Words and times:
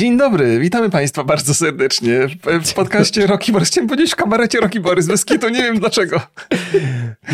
Dzień 0.00 0.16
dobry, 0.16 0.58
witamy 0.58 0.90
Państwa 0.90 1.24
bardzo 1.24 1.54
serdecznie 1.54 2.28
w, 2.28 2.66
w 2.70 2.74
podcaście 2.74 3.26
Rocky 3.26 3.52
Borys. 3.52 3.68
Chciałem 3.68 3.88
powiedzieć 3.88 4.12
w 4.12 4.16
kabarecie 4.16 4.60
Rocky 4.60 4.80
Borys, 4.80 5.06
bez 5.06 5.24
kitu, 5.24 5.48
nie 5.48 5.62
wiem 5.62 5.78
dlaczego. 5.78 6.20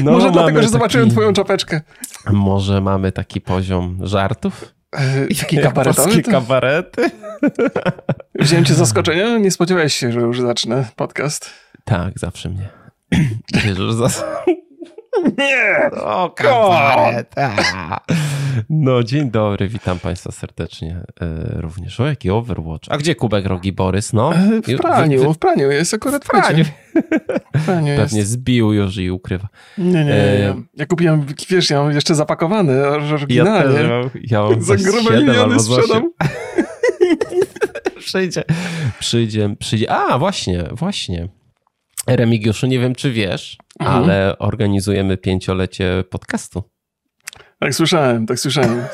No, 0.03 0.13
Może 0.13 0.31
dlatego, 0.31 0.59
że 0.59 0.63
taki... 0.63 0.73
zobaczyłem 0.73 1.11
twoją 1.11 1.33
czapeczkę. 1.33 1.81
Może 2.31 2.81
mamy 2.81 3.13
taki 3.13 3.41
poziom 3.41 3.99
żartów? 4.03 4.75
Yy, 5.29 5.35
taki 5.41 5.59
kabaretowy? 5.59 6.23
kabarety? 6.23 7.11
Wziąłem 8.35 8.65
cię 8.65 8.75
z 8.75 8.77
zaskoczenia? 8.77 9.39
Nie 9.39 9.51
spodziewałeś 9.51 9.95
się, 9.95 10.13
że 10.13 10.21
już 10.21 10.41
zacznę 10.41 10.85
podcast? 10.97 11.51
Tak, 11.85 12.19
zawsze 12.19 12.49
mnie. 12.49 12.69
Nie! 15.39 15.91
O, 16.01 16.31
kabaret! 16.31 17.35
No, 18.71 19.03
dzień 19.03 19.31
dobry, 19.31 19.69
witam 19.69 19.99
Państwa 19.99 20.33
serdecznie 20.33 21.03
e, 21.21 21.61
również. 21.61 22.01
O, 22.01 22.07
jaki 22.07 22.31
Overwatch. 22.31 22.87
A 22.91 22.99
gdzie 22.99 23.15
kubek 23.15 23.47
Rogi 23.47 23.73
Borys? 23.73 24.13
No, 24.13 24.35
e, 24.35 24.61
w 24.63 24.77
praniu, 24.77 25.33
w 25.33 25.39
praniu 25.39 25.71
jest 25.71 25.95
akurat 25.95 26.25
w 26.25 26.29
praniu. 26.29 26.65
W 27.55 27.65
praniu 27.65 27.97
Pewnie 28.03 28.19
jest. 28.19 28.31
zbił 28.31 28.73
już 28.73 28.97
i 28.97 29.11
ukrywa. 29.11 29.49
Nie, 29.79 29.85
nie, 29.85 30.05
nie. 30.05 30.11
Ja, 30.11 30.51
e, 30.51 30.63
ja 30.75 30.87
kupiłem, 30.87 31.27
wiesz, 31.49 31.71
ja 31.71 31.83
mam 31.83 31.93
jeszcze 31.93 32.15
zapakowany, 32.15 32.87
oryginalnie. 32.87 33.81
Ja, 33.81 34.03
też, 34.03 34.23
ja 34.31 34.43
mam 34.43 34.63
Za 34.63 34.77
grube 34.77 35.21
miliony 35.21 35.61
sprzedam. 35.61 36.11
przyjdzie, 37.99 38.45
przyjdzie, 38.99 39.55
przyjdzie. 39.59 39.91
A, 39.91 40.19
właśnie, 40.19 40.65
właśnie. 40.73 41.29
Remigiuszu, 42.07 42.67
nie 42.67 42.79
wiem 42.79 42.95
czy 42.95 43.13
wiesz, 43.13 43.59
mhm. 43.81 44.05
ale 44.05 44.39
organizujemy 44.39 45.17
pięciolecie 45.17 46.05
podcastu. 46.11 46.63
Tak 47.59 47.75
słyszałem, 47.75 48.27
tak 48.27 48.39
słyszałem. 48.39 48.85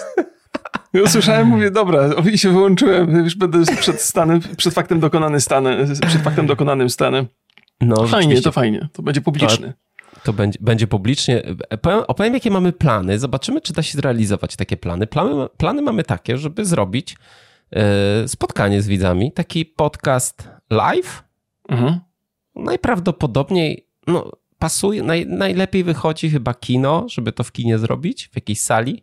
Ja 0.92 1.02
usłyszałem, 1.02 1.46
mówię, 1.46 1.70
dobra, 1.70 2.10
i 2.32 2.38
się 2.38 2.52
wyłączyłem, 2.52 3.24
już 3.24 3.34
będę 3.34 3.76
przed 3.80 4.00
stanem, 4.00 4.40
przed 4.56 4.74
faktem 4.74 5.00
dokonanym 5.00 5.40
stanem, 5.40 5.86
przed 6.06 6.22
faktem 6.22 6.46
dokonanym 6.46 6.90
stanem. 6.90 7.26
No, 7.80 8.06
fajnie, 8.06 8.40
to 8.40 8.52
fajnie, 8.52 8.88
to 8.92 9.02
będzie 9.02 9.20
publiczny. 9.20 9.72
To, 10.14 10.20
to 10.24 10.32
będzie, 10.32 10.58
będzie 10.62 10.86
publicznie. 10.86 11.42
Powiem, 11.80 12.00
opowiem, 12.08 12.34
jakie 12.34 12.50
mamy 12.50 12.72
plany. 12.72 13.18
Zobaczymy, 13.18 13.60
czy 13.60 13.72
da 13.72 13.82
się 13.82 13.98
zrealizować 13.98 14.56
takie 14.56 14.76
plany. 14.76 15.06
Plany, 15.06 15.48
plany 15.56 15.82
mamy 15.82 16.02
takie, 16.02 16.38
żeby 16.38 16.64
zrobić 16.64 17.16
e, 17.70 18.28
spotkanie 18.28 18.82
z 18.82 18.88
widzami, 18.88 19.32
taki 19.32 19.64
podcast 19.64 20.48
live. 20.70 21.24
Mhm. 21.68 22.00
Najprawdopodobniej, 22.54 23.86
no, 24.06 24.30
pasuje, 24.62 25.02
naj, 25.02 25.26
najlepiej 25.26 25.84
wychodzi 25.84 26.30
chyba 26.30 26.54
kino, 26.54 27.06
żeby 27.08 27.32
to 27.32 27.44
w 27.44 27.52
kinie 27.52 27.78
zrobić, 27.78 28.28
w 28.32 28.36
jakiejś 28.36 28.60
sali. 28.60 29.02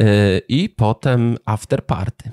Yy, 0.00 0.06
I 0.48 0.68
potem 0.68 1.36
after 1.44 1.86
party. 1.86 2.30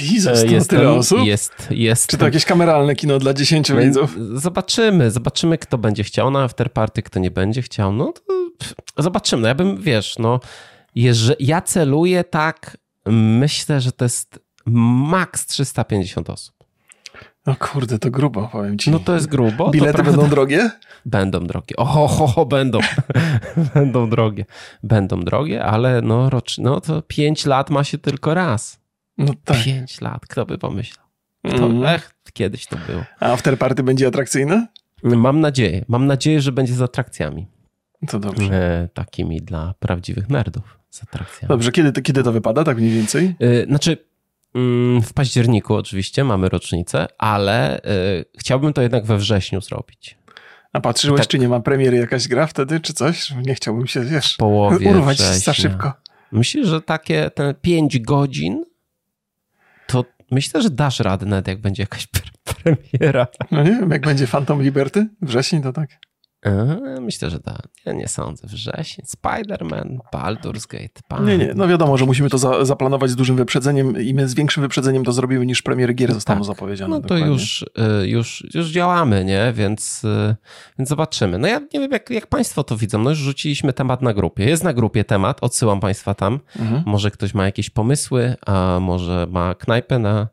Jesus, 0.00 0.42
jest 0.50 0.70
tyle 0.70 0.90
osób? 0.90 1.24
Jest, 1.24 1.52
jest. 1.70 2.10
Czy 2.10 2.18
to 2.18 2.24
jakieś 2.24 2.44
kameralne 2.44 2.94
kino 2.94 3.18
dla 3.18 3.34
10 3.34 3.72
widzów? 3.72 4.16
Zobaczymy, 4.34 5.10
zobaczymy 5.10 5.58
kto 5.58 5.78
będzie 5.78 6.04
chciał 6.04 6.30
na 6.30 6.42
after 6.42 6.72
party, 6.72 7.02
kto 7.02 7.20
nie 7.20 7.30
będzie 7.30 7.62
chciał. 7.62 7.92
No 7.92 8.12
zobaczymy. 8.98 9.42
No 9.42 9.48
ja 9.48 9.54
bym, 9.54 9.80
wiesz, 9.80 10.18
no 10.18 10.40
ja 11.40 11.60
celuję 11.60 12.24
tak, 12.24 12.76
myślę, 13.06 13.80
że 13.80 13.92
to 13.92 14.04
jest 14.04 14.38
maks 14.66 15.46
350 15.46 16.30
osób. 16.30 16.61
No 17.46 17.56
kurde, 17.58 17.98
to 17.98 18.10
grubo, 18.10 18.48
powiem 18.52 18.78
ci. 18.78 18.90
No 18.90 18.98
to 18.98 19.14
jest 19.14 19.26
grubo. 19.26 19.70
Bilety 19.70 20.02
będą 20.02 20.28
drogie? 20.28 20.70
Będą 21.06 21.46
drogie. 21.46 21.76
Oho, 21.76 22.08
ho, 22.08 22.26
ho, 22.26 22.46
będą. 22.46 22.78
będą 23.74 24.10
drogie. 24.10 24.44
Będą 24.82 25.20
drogie, 25.20 25.64
ale 25.64 26.02
no, 26.02 26.30
rocz, 26.30 26.58
no 26.58 26.80
to 26.80 27.02
pięć 27.02 27.46
lat 27.46 27.70
ma 27.70 27.84
się 27.84 27.98
tylko 27.98 28.34
raz. 28.34 28.80
No 29.18 29.32
tak. 29.44 29.62
Pięć 29.64 30.00
lat, 30.00 30.26
kto 30.26 30.46
by 30.46 30.58
pomyślał? 30.58 31.06
Kto, 31.48 31.66
mm. 31.66 31.84
Ech, 31.84 32.14
kiedyś 32.32 32.66
to 32.66 32.76
było. 32.86 33.04
A 33.20 33.32
afterparty 33.32 33.82
będzie 33.82 34.06
atrakcyjne? 34.06 34.66
Mam 35.02 35.40
nadzieję. 35.40 35.84
Mam 35.88 36.06
nadzieję, 36.06 36.40
że 36.40 36.52
będzie 36.52 36.74
z 36.74 36.82
atrakcjami. 36.82 37.46
To 38.08 38.18
dobrze. 38.18 38.54
E, 38.54 38.88
takimi 38.94 39.40
dla 39.40 39.74
prawdziwych 39.78 40.28
nerdów 40.28 40.78
z 40.90 41.02
atrakcjami. 41.02 41.48
Dobrze, 41.48 41.72
kiedy, 41.72 42.02
kiedy 42.02 42.22
to 42.22 42.32
wypada, 42.32 42.64
tak 42.64 42.76
mniej 42.76 42.90
więcej? 42.90 43.34
E, 43.40 43.66
znaczy, 43.66 44.11
w 45.02 45.12
październiku 45.14 45.74
oczywiście 45.74 46.24
mamy 46.24 46.48
rocznicę, 46.48 47.06
ale 47.18 47.78
y, 47.78 48.24
chciałbym 48.38 48.72
to 48.72 48.82
jednak 48.82 49.06
we 49.06 49.16
wrześniu 49.16 49.60
zrobić. 49.60 50.18
A 50.72 50.80
patrzyłeś, 50.80 51.20
tak, 51.20 51.28
czy 51.28 51.38
nie 51.38 51.48
ma 51.48 51.60
premiery 51.60 51.96
jakaś 51.96 52.28
gra 52.28 52.46
wtedy, 52.46 52.80
czy 52.80 52.92
coś? 52.92 53.30
Nie 53.30 53.54
chciałbym 53.54 53.86
się, 53.86 54.00
wiesz, 54.00 54.36
połowie 54.36 54.90
urwać 54.90 55.18
za 55.18 55.52
szybko. 55.52 55.92
Myślę, 56.32 56.66
że 56.66 56.82
takie 56.82 57.30
te 57.30 57.54
5 57.54 57.98
godzin 57.98 58.64
to 59.86 60.04
myślę, 60.30 60.62
że 60.62 60.70
dasz 60.70 61.00
radę 61.00 61.26
nawet 61.26 61.48
jak 61.48 61.60
będzie 61.60 61.82
jakaś 61.82 62.08
premiera. 62.48 63.26
No 63.50 63.62
nie 63.62 63.70
wiem, 63.70 63.90
jak 63.90 64.02
będzie 64.02 64.26
Phantom 64.26 64.62
Liberty? 64.62 65.08
Wrzesień 65.22 65.62
to 65.62 65.72
tak. 65.72 65.90
Myślę, 67.00 67.30
że 67.30 67.40
tak. 67.40 67.68
Ja 67.84 67.92
nie 67.92 68.08
sądzę. 68.08 68.46
Wrzesień, 68.46 69.04
Spider-Man, 69.16 69.96
Baldur's 70.14 70.66
Gate. 70.66 71.00
Pan. 71.08 71.26
Nie, 71.26 71.38
nie. 71.38 71.52
No 71.54 71.68
wiadomo, 71.68 71.98
że 71.98 72.06
musimy 72.06 72.30
to 72.30 72.38
za, 72.38 72.64
zaplanować 72.64 73.10
z 73.10 73.16
dużym 73.16 73.36
wyprzedzeniem 73.36 74.00
i 74.00 74.14
my 74.14 74.28
z 74.28 74.34
większym 74.34 74.62
wyprzedzeniem 74.62 75.04
to 75.04 75.12
zrobimy 75.12 75.46
niż 75.46 75.62
premiery 75.62 75.94
gier 75.94 76.14
zostaną 76.14 76.40
tak. 76.40 76.46
zapowiedziane. 76.46 76.90
No 76.90 77.00
to 77.00 77.16
już, 77.16 77.62
y, 78.02 78.08
już, 78.08 78.46
już 78.54 78.70
działamy, 78.70 79.24
nie? 79.24 79.52
Więc, 79.56 80.04
y, 80.04 80.36
więc 80.78 80.88
zobaczymy. 80.88 81.38
No 81.38 81.48
ja 81.48 81.60
nie 81.74 81.80
wiem, 81.80 81.92
jak, 81.92 82.10
jak 82.10 82.26
państwo 82.26 82.64
to 82.64 82.76
widzą. 82.76 82.98
No 82.98 83.10
już 83.10 83.18
rzuciliśmy 83.18 83.72
temat 83.72 84.02
na 84.02 84.14
grupie. 84.14 84.44
Jest 84.44 84.64
na 84.64 84.72
grupie 84.72 85.04
temat, 85.04 85.38
odsyłam 85.40 85.80
państwa 85.80 86.14
tam. 86.14 86.40
Mhm. 86.58 86.82
Może 86.86 87.10
ktoś 87.10 87.34
ma 87.34 87.44
jakieś 87.44 87.70
pomysły, 87.70 88.34
a 88.46 88.78
może 88.80 89.26
ma 89.30 89.54
knajpę 89.54 89.98
na 89.98 90.28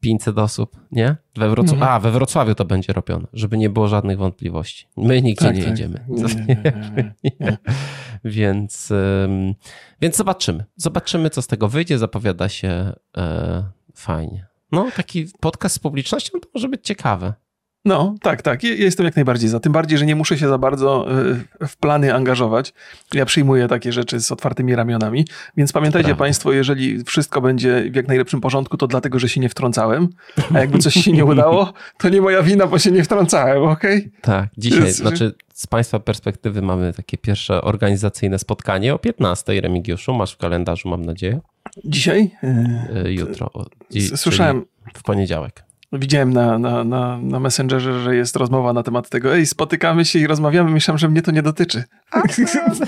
500 0.00 0.38
osób, 0.38 0.76
nie? 0.92 1.16
We 1.36 1.50
Wrocław... 1.50 1.74
Mhm. 1.74 1.92
A, 1.92 2.00
we 2.00 2.10
Wrocławiu 2.10 2.54
to 2.54 2.64
będzie 2.64 2.92
robione, 2.92 3.26
żeby 3.32 3.58
nie 3.58 3.70
było 3.70 3.88
żadnych 3.88 4.18
wątpliwości. 4.18 4.86
My 4.96 5.22
nigdzie 5.22 5.46
tak, 5.46 5.56
nie 5.56 5.62
tak. 5.62 5.70
jedziemy. 5.70 6.04
Nie, 6.08 6.22
nie, 6.46 7.12
nie, 7.40 7.58
więc, 8.24 8.92
więc 10.00 10.16
zobaczymy. 10.16 10.64
Zobaczymy, 10.76 11.30
co 11.30 11.42
z 11.42 11.46
tego 11.46 11.68
wyjdzie. 11.68 11.98
Zapowiada 11.98 12.48
się 12.48 12.92
e, 13.16 13.64
fajnie. 13.94 14.46
No, 14.72 14.88
taki 14.96 15.26
podcast 15.40 15.74
z 15.74 15.78
publicznością 15.78 16.40
to 16.40 16.48
może 16.54 16.68
być 16.68 16.86
ciekawe. 16.86 17.34
No, 17.84 18.14
tak, 18.22 18.42
tak. 18.42 18.62
Ja 18.62 18.74
jestem 18.74 19.06
jak 19.06 19.16
najbardziej 19.16 19.48
za. 19.48 19.60
Tym 19.60 19.72
bardziej, 19.72 19.98
że 19.98 20.06
nie 20.06 20.16
muszę 20.16 20.38
się 20.38 20.48
za 20.48 20.58
bardzo 20.58 21.06
e, 21.60 21.66
w 21.66 21.76
plany 21.76 22.14
angażować. 22.14 22.72
Ja 23.14 23.24
przyjmuję 23.24 23.68
takie 23.68 23.92
rzeczy 23.92 24.20
z 24.20 24.32
otwartymi 24.32 24.74
ramionami. 24.74 25.24
Więc 25.56 25.72
pamiętajcie 25.72 26.06
Prawda. 26.06 26.24
Państwo, 26.24 26.52
jeżeli 26.52 27.04
wszystko 27.04 27.40
będzie 27.40 27.90
w 27.90 27.96
jak 27.96 28.08
najlepszym 28.08 28.40
porządku, 28.40 28.76
to 28.76 28.86
dlatego, 28.86 29.18
że 29.18 29.28
się 29.28 29.40
nie 29.40 29.48
wtrącałem. 29.48 30.08
A 30.54 30.58
jakby 30.58 30.78
coś 30.78 30.94
się 30.94 31.12
nie 31.12 31.24
udało, 31.24 31.72
to 31.98 32.08
nie 32.08 32.20
moja 32.20 32.42
wina, 32.42 32.66
bo 32.66 32.78
się 32.78 32.90
nie 32.90 33.04
wtrącałem, 33.04 33.62
okej? 33.62 33.98
Okay? 33.98 34.10
Tak. 34.20 34.48
Dzisiaj, 34.58 34.92
znaczy 34.92 35.34
z 35.54 35.66
Państwa 35.66 36.00
perspektywy 36.00 36.62
mamy 36.62 36.92
takie 36.92 37.18
pierwsze 37.18 37.62
organizacyjne 37.62 38.38
spotkanie 38.38 38.94
o 38.94 38.98
15 38.98 39.60
Remigiuszu. 39.60 40.14
Masz 40.14 40.32
w 40.32 40.36
kalendarzu, 40.36 40.88
mam 40.88 41.04
nadzieję. 41.04 41.40
Dzisiaj? 41.84 42.30
E, 42.42 43.12
jutro. 43.12 43.50
Słyszałem. 44.16 44.64
W 44.94 45.02
poniedziałek. 45.02 45.69
Widziałem 45.92 46.32
na, 46.32 46.58
na, 46.58 46.84
na, 46.84 47.18
na 47.18 47.40
Messengerze, 47.40 48.00
że 48.00 48.16
jest 48.16 48.36
rozmowa 48.36 48.72
na 48.72 48.82
temat 48.82 49.08
tego. 49.08 49.34
Ej, 49.34 49.46
spotykamy 49.46 50.04
się 50.04 50.18
i 50.18 50.26
rozmawiamy. 50.26 50.70
Myślałem, 50.70 50.98
że 50.98 51.08
mnie 51.08 51.22
to 51.22 51.30
nie 51.30 51.42
dotyczy. 51.42 51.84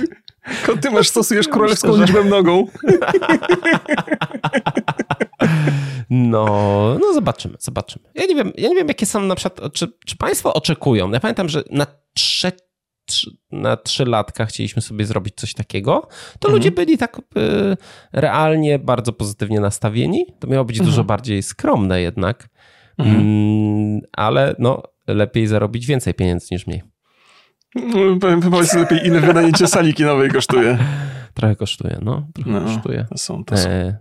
ty 0.83 0.91
masz 0.91 1.09
stosujesz 1.09 1.49
królewską 1.49 1.89
Myślę, 1.89 2.05
liczbę 2.05 2.25
nogą. 2.25 2.67
No, 6.15 6.47
no 7.01 7.13
zobaczymy, 7.15 7.57
zobaczymy. 7.61 8.05
Ja 8.15 8.27
nie 8.27 8.35
wiem, 8.35 8.53
ja 8.59 8.69
nie 8.69 8.75
wiem, 8.75 8.89
jakie 8.89 9.07
są 9.07 9.21
na 9.21 9.35
przykład, 9.35 9.73
czy, 9.73 9.93
czy 10.07 10.17
państwo 10.17 10.55
oczekują. 10.55 11.11
Ja 11.11 11.21
pamiętam, 11.21 11.49
że 11.49 11.63
na 11.71 11.87
trzecie 12.15 12.57
na 13.53 13.77
trzy 13.77 14.05
latka 14.05 14.47
chcieliśmy 14.47 14.83
sobie 14.83 15.05
zrobić 15.05 15.35
coś 15.37 15.55
takiego, 15.55 16.09
to 16.39 16.49
mhm. 16.49 16.55
ludzie 16.55 16.71
byli 16.71 16.99
tak 16.99 17.19
y, 17.19 17.77
realnie 18.13 18.79
bardzo 18.79 19.13
pozytywnie 19.13 19.61
nastawieni. 19.61 20.27
To 20.41 20.47
miało 20.47 20.65
być 20.65 20.77
mhm. 20.77 20.91
dużo 20.91 21.05
bardziej 21.05 21.43
skromne 21.43 22.01
jednak. 22.01 22.49
Mhm. 22.99 23.21
Mm, 23.21 24.01
ale 24.13 24.55
no, 24.59 24.83
lepiej 25.07 25.47
zarobić 25.47 25.87
więcej 25.87 26.15
pieniędzy 26.15 26.47
niż 26.51 26.67
mniej. 26.67 26.83
Powiedz 28.51 28.75
lepiej, 28.75 29.07
ile 29.07 29.21
wynajęcie 29.21 29.67
sali 29.67 29.95
kinowej 29.95 30.31
kosztuje. 30.31 30.79
Trochę 31.35 31.57
kosztuje, 31.57 31.99
no. 32.03 32.29
Trochę 32.35 32.51
no, 32.51 32.61
kosztuje. 32.61 33.07
To 33.11 33.19
są, 33.19 33.45
to 33.45 33.57
są. 33.57 33.69
E, 33.69 33.97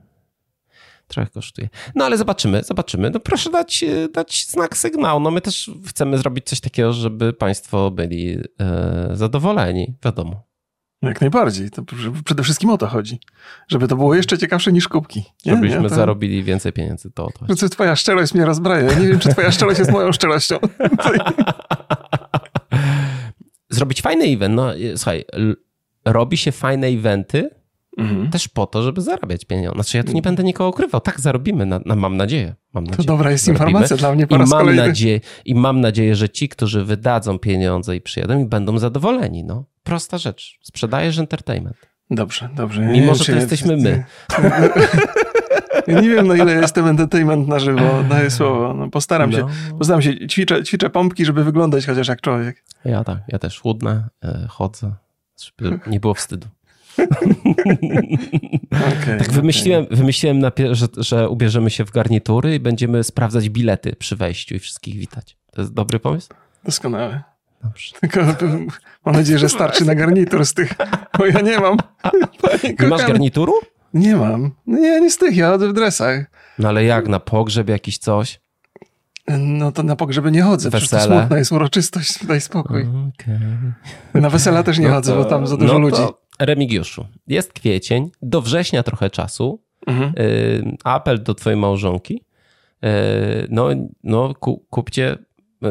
trochę 1.08 1.30
kosztuje. 1.30 1.70
No 1.96 2.06
ale 2.06 2.18
zobaczymy, 2.18 2.64
zobaczymy. 2.64 3.10
No 3.10 3.20
proszę 3.20 3.50
dać, 3.50 3.86
dać 4.14 4.46
znak 4.48 4.78
sygnał. 4.78 5.20
No 5.20 5.32
my 5.32 5.42
też 5.42 5.72
chcemy 5.88 6.18
zrobić 6.18 6.46
coś 6.46 6.60
takiego, 6.60 6.94
żeby 6.94 7.34
państwo 7.34 7.92
byli 7.92 8.38
e, 8.60 9.10
zadowoleni, 9.14 9.96
wiadomo. 10.06 10.51
Jak 11.02 11.22
najbardziej. 11.22 11.70
To 11.70 11.84
przede 12.26 12.44
wszystkim 12.44 12.70
o 12.70 12.78
to 12.78 12.88
chodzi. 12.88 13.20
Żeby 13.68 13.88
to 13.88 13.96
było 13.96 14.16
jeszcze 14.16 14.38
ciekawsze 14.38 14.72
niż 14.72 14.88
kubki. 14.88 15.24
Nie? 15.46 15.56
Żebyśmy 15.56 15.82
nie? 15.82 15.90
To... 15.90 15.96
zarobili 15.96 16.44
więcej 16.44 16.74
pieniędzy, 16.74 17.12
to 17.12 17.26
o 17.26 17.32
to. 17.32 17.70
Twoja 17.70 17.96
szczerość 17.96 18.34
mnie 18.34 18.46
rozbraja. 18.46 18.92
Ja 18.92 19.00
nie 19.00 19.08
wiem, 19.08 19.20
czy 19.20 19.30
twoja 19.30 19.52
szczerość 19.52 19.80
jest 19.80 19.92
moją 19.92 20.12
szczerością. 20.12 20.60
Zrobić 23.70 24.02
fajny 24.02 24.26
event. 24.26 24.56
No, 24.56 24.72
słuchaj, 24.96 25.26
robi 26.06 26.38
się 26.38 26.52
fajne 26.52 26.88
eventy, 26.88 27.50
Mhm. 27.98 28.30
Też 28.30 28.48
po 28.48 28.66
to, 28.66 28.84
żeby 28.84 29.02
zarabiać 29.02 29.46
pieniądze. 29.46 29.76
Znaczy 29.76 29.98
ja 29.98 30.04
tu 30.04 30.12
nie 30.12 30.22
będę 30.22 30.44
nikogo 30.44 30.70
ukrywał. 30.70 31.02
Tak 31.02 31.20
zarobimy, 31.20 31.66
na, 31.66 31.80
na, 31.86 31.96
mam 31.96 32.18
nadzieję. 32.18 32.56
Mam 32.74 32.84
nadzieję. 32.84 32.98
To 32.98 33.04
dobra 33.04 33.32
jest 33.32 33.46
zarobimy. 33.46 33.70
informacja 33.70 33.98
dla 33.98 34.16
mnie 34.16 34.28
po 34.28 34.36
I 34.36 34.40
raz 34.40 34.50
mam 34.50 34.76
Nadzieję, 34.76 35.20
I 35.46 35.56
mam 35.56 35.82
nadzieję, 35.82 36.16
że 36.16 36.30
ci, 36.30 36.50
którzy 36.50 36.86
wydadzą 36.86 37.40
pieniądze 37.40 37.96
i 37.96 38.02
przyjadą 38.02 38.40
i 38.40 38.46
będą 38.46 38.78
zadowoleni. 38.78 39.44
No, 39.44 39.66
prosta 39.84 40.18
rzecz. 40.18 40.60
Sprzedajesz 40.62 41.18
entertainment. 41.18 41.78
Dobrze, 42.10 42.50
dobrze. 42.56 42.82
Mimo, 42.82 43.16
że 43.16 43.26
to 43.26 43.32
jesteśmy 43.32 43.78
my. 43.78 44.04
Ja 45.88 46.02
nie 46.02 46.10
wiem, 46.10 46.28
na 46.28 46.36
ile 46.36 46.54
jestem 46.54 46.88
entertainment 46.88 47.48
na 47.48 47.60
żywo, 47.60 48.04
daję 48.10 48.32
słowo. 48.32 48.74
No, 48.74 48.90
postaram 48.90 49.32
no. 49.32 49.38
się. 49.38 49.48
Postaram 49.78 50.02
się, 50.02 50.28
ćwiczę, 50.28 50.64
ćwiczę 50.64 50.90
pompki, 50.90 51.26
żeby 51.26 51.44
wyglądać 51.44 51.86
chociaż 51.86 52.08
jak 52.08 52.22
człowiek. 52.22 52.64
Ja 52.86 53.04
tak, 53.04 53.18
ja 53.28 53.40
też 53.40 53.60
chudnę, 53.60 54.10
e, 54.24 54.46
chodzę, 54.50 54.94
żeby 55.44 55.80
nie 55.88 56.00
było 56.00 56.14
wstydu. 56.14 56.48
okay, 58.72 59.18
tak 59.18 59.32
wymyśliłem, 59.32 59.84
okay. 59.84 59.98
wymyśliłem 59.98 60.42
że, 60.72 60.88
że 60.98 61.30
ubierzemy 61.30 61.70
się 61.70 61.86
w 61.86 61.92
garnitury 61.92 62.56
i 62.56 62.60
będziemy 62.60 63.04
sprawdzać 63.04 63.50
bilety 63.50 63.96
przy 63.96 64.16
wejściu 64.16 64.56
i 64.56 64.60
wszystkich 64.60 64.96
witać. 64.96 65.38
To 65.52 65.62
jest 65.62 65.74
dobry 65.74 66.00
pomysł? 66.00 66.30
Doskonały. 66.66 67.22
Dobrze. 67.64 67.96
Tylko 68.02 68.20
mam 69.06 69.16
nadzieję, 69.16 69.40
że 69.40 69.50
starczy 69.50 69.86
na 69.86 69.96
garnitur 69.96 70.46
z 70.46 70.54
tych, 70.54 70.74
bo 71.18 71.26
ja 71.26 71.42
nie 71.42 71.60
mam. 71.60 71.78
Nie 72.80 72.88
masz 72.88 73.08
garnituru? 73.08 73.54
Nie 73.94 74.16
mam. 74.16 74.52
Nie, 74.68 75.02
nie 75.02 75.12
z 75.12 75.18
tych, 75.18 75.38
ja 75.38 75.58
w 75.58 75.74
dresach. 75.74 76.26
No 76.60 76.70
ale 76.70 76.84
jak, 76.84 77.08
na 77.08 77.20
pogrzeb 77.20 77.70
jakiś 77.70 77.98
coś? 77.98 78.42
No 79.38 79.72
to 79.72 79.84
na 79.84 79.96
pogrzeby 79.96 80.32
nie 80.32 80.42
chodzę, 80.42 80.70
Wesele. 80.70 80.88
przecież 80.88 81.08
to 81.08 81.20
smutna 81.20 81.38
jest 81.38 81.52
uroczystość, 81.52 82.26
daj 82.26 82.42
spokój. 82.42 82.82
Okay. 82.82 83.40
Na 84.14 84.30
wesela 84.30 84.64
też 84.64 84.80
nie 84.80 84.88
no 84.88 84.94
chodzę, 84.94 85.12
to, 85.12 85.18
bo 85.18 85.26
tam 85.26 85.48
za 85.48 85.58
dużo 85.58 85.74
no 85.74 85.80
ludzi. 85.80 86.02
Remigiuszu, 86.40 87.06
jest 87.28 87.54
kwiecień, 87.54 88.12
do 88.22 88.42
września 88.42 88.84
trochę 88.84 89.10
czasu. 89.10 89.64
Mhm. 89.88 90.14
Y, 90.18 90.78
apel 90.84 91.24
do 91.24 91.36
twojej 91.36 91.60
małżonki. 91.60 92.24
Y, 92.86 92.88
no, 93.50 93.68
no 94.04 94.34
kupcie 94.70 95.18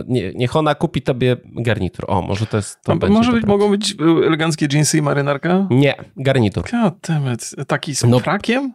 nie, 0.09 0.33
niech 0.35 0.57
ona 0.57 0.75
kupi 0.75 1.03
tobie 1.03 1.37
garnitur. 1.45 2.05
O, 2.09 2.23
może 2.23 2.47
to 2.47 2.57
jest. 2.57 2.79
To 2.83 2.97
może 3.09 3.33
być, 3.33 3.45
mogą 3.45 3.71
być 3.71 3.91
y, 3.91 4.27
eleganckie 4.27 4.67
jeansy 4.73 4.99
i 4.99 5.03
marynarka? 5.03 5.67
Nie, 5.71 5.95
garnitur. 6.17 6.65
Goddammit. 6.73 7.51
Taki 7.67 7.95
z 7.95 8.05
no, 8.05 8.19
frakiem? 8.19 8.73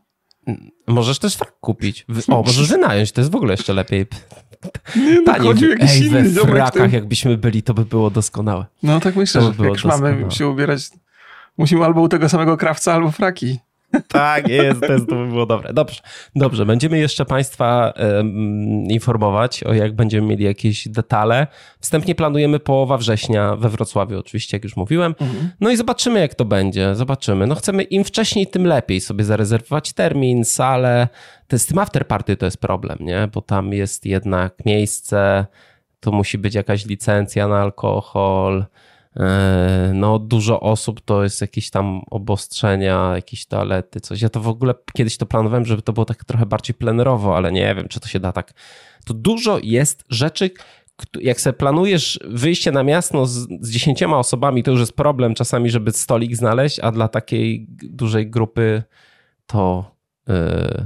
Możesz 0.88 1.20
też 1.20 1.36
frak 1.36 1.60
kupić. 1.60 2.06
O, 2.28 2.44
możesz 2.44 2.70
wynająć, 2.70 3.12
to 3.12 3.22
jest 3.22 3.32
w 3.32 3.36
ogóle 3.36 3.54
jeszcze 3.54 3.74
lepiej. 3.74 4.06
Nie, 4.96 5.16
no, 5.16 5.34
Tanie, 5.34 5.48
chodzi 5.48 5.70
jakiś 5.70 5.92
ej, 5.92 6.10
we 6.10 6.24
frakach 6.30 6.94
jakbyśmy 6.94 7.38
byli, 7.38 7.64
to 7.64 7.74
by 7.74 7.86
było 7.86 8.10
doskonałe. 8.10 8.66
No 8.84 9.00
tak 9.00 9.16
myślę, 9.16 9.42
to 9.42 9.52
by 9.52 9.58
że 9.58 9.64
jak 9.64 9.74
już 9.74 9.86
mamy 9.86 10.26
się 10.30 10.48
ubierać, 10.48 10.90
musimy 11.58 11.86
albo 11.86 12.02
u 12.02 12.08
tego 12.08 12.30
samego 12.30 12.58
krawca, 12.58 12.94
albo 12.94 13.12
fraki. 13.12 13.60
Tak, 14.08 14.48
jest, 14.48 14.82
to, 14.82 14.94
jest, 14.94 15.10
to 15.10 15.16
by 15.16 15.28
było 15.28 15.46
dobre. 15.46 15.74
Dobrze, 15.74 16.02
dobrze. 16.36 16.66
Będziemy 16.66 16.98
jeszcze 16.98 17.26
Państwa 17.26 17.94
um, 17.98 18.34
informować 18.90 19.64
o 19.64 19.74
jak 19.74 19.96
będziemy 19.96 20.28
mieli 20.28 20.44
jakieś 20.44 20.88
detale. 20.88 21.48
Wstępnie 21.80 22.16
planujemy 22.16 22.60
połowa 22.60 22.98
września 22.98 23.56
we 23.56 23.70
Wrocławiu, 23.70 24.20
oczywiście, 24.20 24.58
jak 24.58 24.64
już 24.64 24.76
mówiłem. 24.76 25.16
Mhm. 25.22 25.50
No 25.62 25.70
i 25.70 25.78
zobaczymy, 25.78 26.20
jak 26.20 26.36
to 26.36 26.46
będzie. 26.46 26.96
Zobaczymy. 26.96 27.48
No 27.48 27.56
chcemy 27.56 27.84
im 27.84 28.04
wcześniej, 28.04 28.48
tym 28.48 28.68
lepiej 28.68 29.02
sobie 29.02 29.24
zarezerwować 29.24 29.94
termin, 29.94 30.46
salę. 30.46 31.08
To 31.48 31.60
z 31.60 31.66
tym 31.66 31.78
afterparty 31.78 32.38
to 32.38 32.46
jest 32.46 32.58
problem, 32.58 32.98
nie? 33.02 33.30
Bo 33.34 33.42
tam 33.42 33.74
jest 33.74 34.06
jednak 34.06 34.66
miejsce, 34.66 35.46
to 36.00 36.12
musi 36.12 36.38
być 36.38 36.56
jakaś 36.56 36.86
licencja 36.86 37.48
na 37.48 37.62
alkohol 37.62 38.66
no 39.94 40.20
dużo 40.20 40.60
osób 40.60 41.02
to 41.02 41.24
jest 41.24 41.42
jakieś 41.42 41.70
tam 41.70 42.02
obostrzenia, 42.12 43.12
jakieś 43.16 43.46
toalety, 43.46 44.00
coś. 44.00 44.22
Ja 44.22 44.30
to 44.30 44.40
w 44.40 44.48
ogóle 44.48 44.74
kiedyś 44.94 45.18
to 45.18 45.26
planowałem, 45.26 45.66
żeby 45.66 45.82
to 45.82 45.94
było 45.94 46.06
tak 46.06 46.26
trochę 46.26 46.46
bardziej 46.46 46.74
plenerowo, 46.74 47.38
ale 47.38 47.52
nie 47.52 47.76
wiem, 47.76 47.88
czy 47.88 48.00
to 48.00 48.08
się 48.08 48.20
da 48.20 48.32
tak. 48.32 48.54
To 49.06 49.14
dużo 49.14 49.60
jest 49.64 50.04
rzeczy, 50.10 50.50
jak 51.22 51.42
sobie 51.42 51.54
planujesz 51.54 52.20
wyjście 52.28 52.72
na 52.72 52.84
miasto 52.84 53.26
z, 53.26 53.48
z 53.62 53.72
dziesięcioma 53.72 54.20
osobami, 54.20 54.64
to 54.64 54.72
już 54.72 54.80
jest 54.80 54.94
problem 54.94 55.34
czasami, 55.34 55.70
żeby 55.70 55.92
stolik 55.92 56.36
znaleźć, 56.36 56.80
a 56.80 56.92
dla 56.92 57.08
takiej 57.08 57.68
dużej 57.70 58.30
grupy 58.30 58.84
to, 59.46 59.92
yy, 60.28 60.36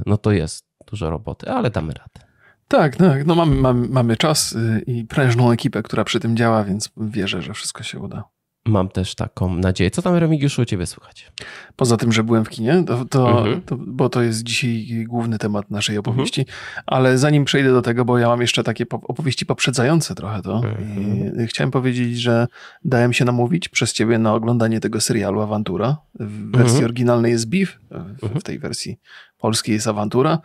no 0.05 0.17
to 0.17 0.31
jest 0.31 0.65
dużo 0.91 1.09
roboty, 1.09 1.49
ale 1.51 1.69
damy 1.69 1.93
radę. 1.93 2.28
Tak, 2.69 2.95
tak. 2.95 3.25
No 3.25 3.35
mamy, 3.35 3.55
mamy, 3.55 3.87
mamy 3.87 4.17
czas 4.17 4.51
y, 4.51 4.83
i 4.87 5.05
prężną 5.05 5.51
ekipę, 5.51 5.83
która 5.83 6.03
przy 6.03 6.19
tym 6.19 6.37
działa, 6.37 6.63
więc 6.63 6.89
wierzę, 6.97 7.41
że 7.41 7.53
wszystko 7.53 7.83
się 7.83 7.99
uda. 7.99 8.23
Mam 8.65 8.89
też 8.89 9.15
taką 9.15 9.55
nadzieję. 9.55 9.91
Co 9.91 10.01
tam, 10.01 10.15
Remigiuszu, 10.15 10.61
u 10.61 10.65
ciebie 10.65 10.85
słychać? 10.85 11.31
Poza 11.75 11.97
tym, 11.97 12.11
że 12.11 12.23
byłem 12.23 12.45
w 12.45 12.49
kinie, 12.49 12.83
to, 12.87 13.05
to, 13.05 13.37
mhm. 13.37 13.61
to, 13.61 13.77
bo 13.77 14.09
to 14.09 14.21
jest 14.21 14.43
dzisiaj 14.43 15.05
główny 15.07 15.37
temat 15.37 15.71
naszej 15.71 15.97
opowieści, 15.97 16.41
mhm. 16.41 16.57
ale 16.85 17.17
zanim 17.17 17.45
przejdę 17.45 17.71
do 17.71 17.81
tego, 17.81 18.05
bo 18.05 18.17
ja 18.17 18.27
mam 18.27 18.41
jeszcze 18.41 18.63
takie 18.63 18.85
opowieści 18.89 19.45
poprzedzające 19.45 20.15
trochę 20.15 20.41
to, 20.41 20.55
mhm. 20.55 21.47
chciałem 21.47 21.71
powiedzieć, 21.71 22.19
że 22.19 22.47
dałem 22.85 23.13
się 23.13 23.25
namówić 23.25 23.69
przez 23.69 23.93
ciebie 23.93 24.17
na 24.17 24.33
oglądanie 24.33 24.79
tego 24.79 25.01
serialu 25.01 25.41
Awantura. 25.41 25.97
W 26.19 26.51
wersji 26.51 26.69
mhm. 26.69 26.85
oryginalnej 26.85 27.31
jest 27.31 27.49
Beef, 27.49 27.79
w, 27.91 28.23
mhm. 28.23 28.41
w 28.41 28.43
tej 28.43 28.59
wersji 28.59 28.99
polskiej 29.37 29.75
jest 29.75 29.87
Awantura. 29.87 30.39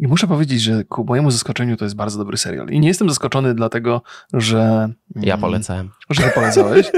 I 0.00 0.08
muszę 0.08 0.26
powiedzieć, 0.26 0.60
że 0.60 0.84
ku 0.84 1.04
mojemu 1.04 1.30
zaskoczeniu 1.30 1.76
to 1.76 1.84
jest 1.84 1.96
bardzo 1.96 2.18
dobry 2.18 2.36
serial. 2.36 2.68
I 2.68 2.80
nie 2.80 2.88
jestem 2.88 3.08
zaskoczony 3.08 3.54
dlatego, 3.54 4.02
że... 4.32 4.88
Ja 5.16 5.34
mm, 5.34 5.40
polecałem. 5.40 5.90
Że 6.10 6.30
polecałeś 6.34 6.90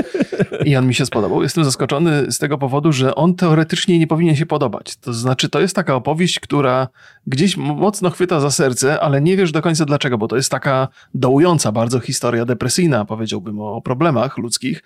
i 0.65 0.77
on 0.77 0.87
mi 0.87 0.95
się 0.95 1.07
spodobał. 1.07 1.43
Jestem 1.43 1.65
zaskoczony 1.65 2.33
z 2.33 2.39
tego 2.39 2.59
powodu, 2.59 2.93
że 2.93 3.15
on 3.15 3.35
teoretycznie 3.35 3.99
nie 3.99 4.07
powinien 4.07 4.37
się 4.37 4.47
podobać. 4.47 4.97
To 4.97 5.13
znaczy, 5.13 5.49
to 5.49 5.61
jest 5.61 5.77
taka 5.77 5.95
opowieść, 5.95 6.41
która 6.41 6.89
gdzieś 7.27 7.57
mocno 7.57 8.11
chwyta 8.11 8.41
za 8.41 8.51
serce, 8.51 9.01
ale 9.01 9.21
nie 9.21 9.37
wiesz 9.37 9.53
do 9.53 9.63
końca 9.63 9.85
dlaczego, 9.85 10.19
bo 10.19 10.29
to 10.29 10.37
jest 10.37 10.51
taka 10.51 10.89
dołująca 11.15 11.73
bardzo 11.73 12.01
historia 12.01 12.45
depresyjna, 12.45 13.05
powiedziałbym, 13.05 13.61
o 13.61 13.81
problemach 13.81 14.39
ludzkich. 14.39 14.83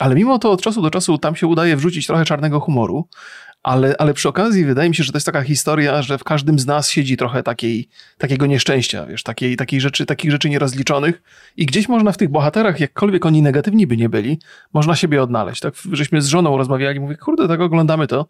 Ale 0.00 0.14
mimo 0.14 0.38
to 0.38 0.50
od 0.50 0.62
czasu 0.62 0.82
do 0.82 0.90
czasu 0.90 1.18
tam 1.18 1.36
się 1.36 1.46
udaje 1.46 1.76
wrzucić 1.76 2.06
trochę 2.06 2.24
czarnego 2.24 2.60
humoru 2.60 3.08
ale, 3.62 3.94
ale 3.98 4.14
przy 4.14 4.28
okazji 4.28 4.64
wydaje 4.64 4.88
mi 4.88 4.94
się, 4.94 5.02
że 5.04 5.12
to 5.12 5.16
jest 5.16 5.26
taka 5.26 5.42
historia, 5.42 6.02
że 6.02 6.18
w 6.18 6.24
każdym 6.24 6.58
z 6.58 6.66
nas 6.66 6.90
siedzi 6.90 7.16
trochę 7.16 7.42
takiej, 7.42 7.88
takiego 8.18 8.46
nieszczęścia, 8.46 9.06
wiesz, 9.06 9.22
takiej, 9.22 9.56
takiej 9.56 9.80
rzeczy, 9.80 10.06
takich 10.06 10.30
rzeczy 10.30 10.50
nierozliczonych 10.50 11.22
i 11.56 11.66
gdzieś 11.66 11.88
można 11.88 12.12
w 12.12 12.16
tych 12.16 12.28
bohaterach, 12.28 12.80
jakkolwiek 12.80 13.26
oni 13.26 13.42
negatywni 13.42 13.86
by 13.86 13.96
nie 13.96 14.08
byli, 14.08 14.38
można 14.72 14.96
siebie 14.96 15.22
odnaleźć. 15.22 15.60
Tak, 15.60 15.74
żeśmy 15.92 16.22
z 16.22 16.26
żoną 16.26 16.56
rozmawiali, 16.56 17.00
mówię, 17.00 17.16
kurde, 17.16 17.48
tak 17.48 17.60
oglądamy 17.60 18.06
to, 18.06 18.28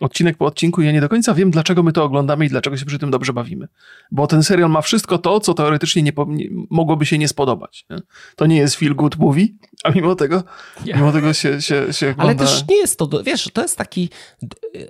odcinek 0.00 0.36
po 0.36 0.46
odcinku 0.46 0.82
i 0.82 0.86
ja 0.86 0.92
nie 0.92 1.00
do 1.00 1.08
końca 1.08 1.34
wiem, 1.34 1.50
dlaczego 1.50 1.82
my 1.82 1.92
to 1.92 2.04
oglądamy 2.04 2.46
i 2.46 2.48
dlaczego 2.48 2.76
się 2.76 2.86
przy 2.86 2.98
tym 2.98 3.10
dobrze 3.10 3.32
bawimy. 3.32 3.68
Bo 4.10 4.26
ten 4.26 4.42
serial 4.42 4.70
ma 4.70 4.82
wszystko 4.82 5.18
to, 5.18 5.40
co 5.40 5.54
teoretycznie 5.54 6.02
nie, 6.02 6.12
nie 6.26 6.48
mogłoby 6.70 7.06
się 7.06 7.18
nie 7.18 7.28
spodobać. 7.28 7.86
Nie? 7.90 7.96
To 8.36 8.46
nie 8.46 8.56
jest 8.56 8.76
feel 8.76 8.94
good 8.94 9.18
movie, 9.18 9.46
a 9.84 9.90
mimo 9.90 10.14
tego, 10.14 10.42
yeah. 10.84 11.00
mimo 11.00 11.12
tego 11.12 11.32
się, 11.32 11.62
się, 11.62 11.92
się 11.92 12.10
ogląda... 12.10 12.22
Ale 12.22 12.34
też 12.34 12.64
nie 12.68 12.76
jest 12.76 12.98
to, 12.98 13.22
wiesz, 13.22 13.50
to 13.52 13.62
jest 13.62 13.78
taki 13.78 14.10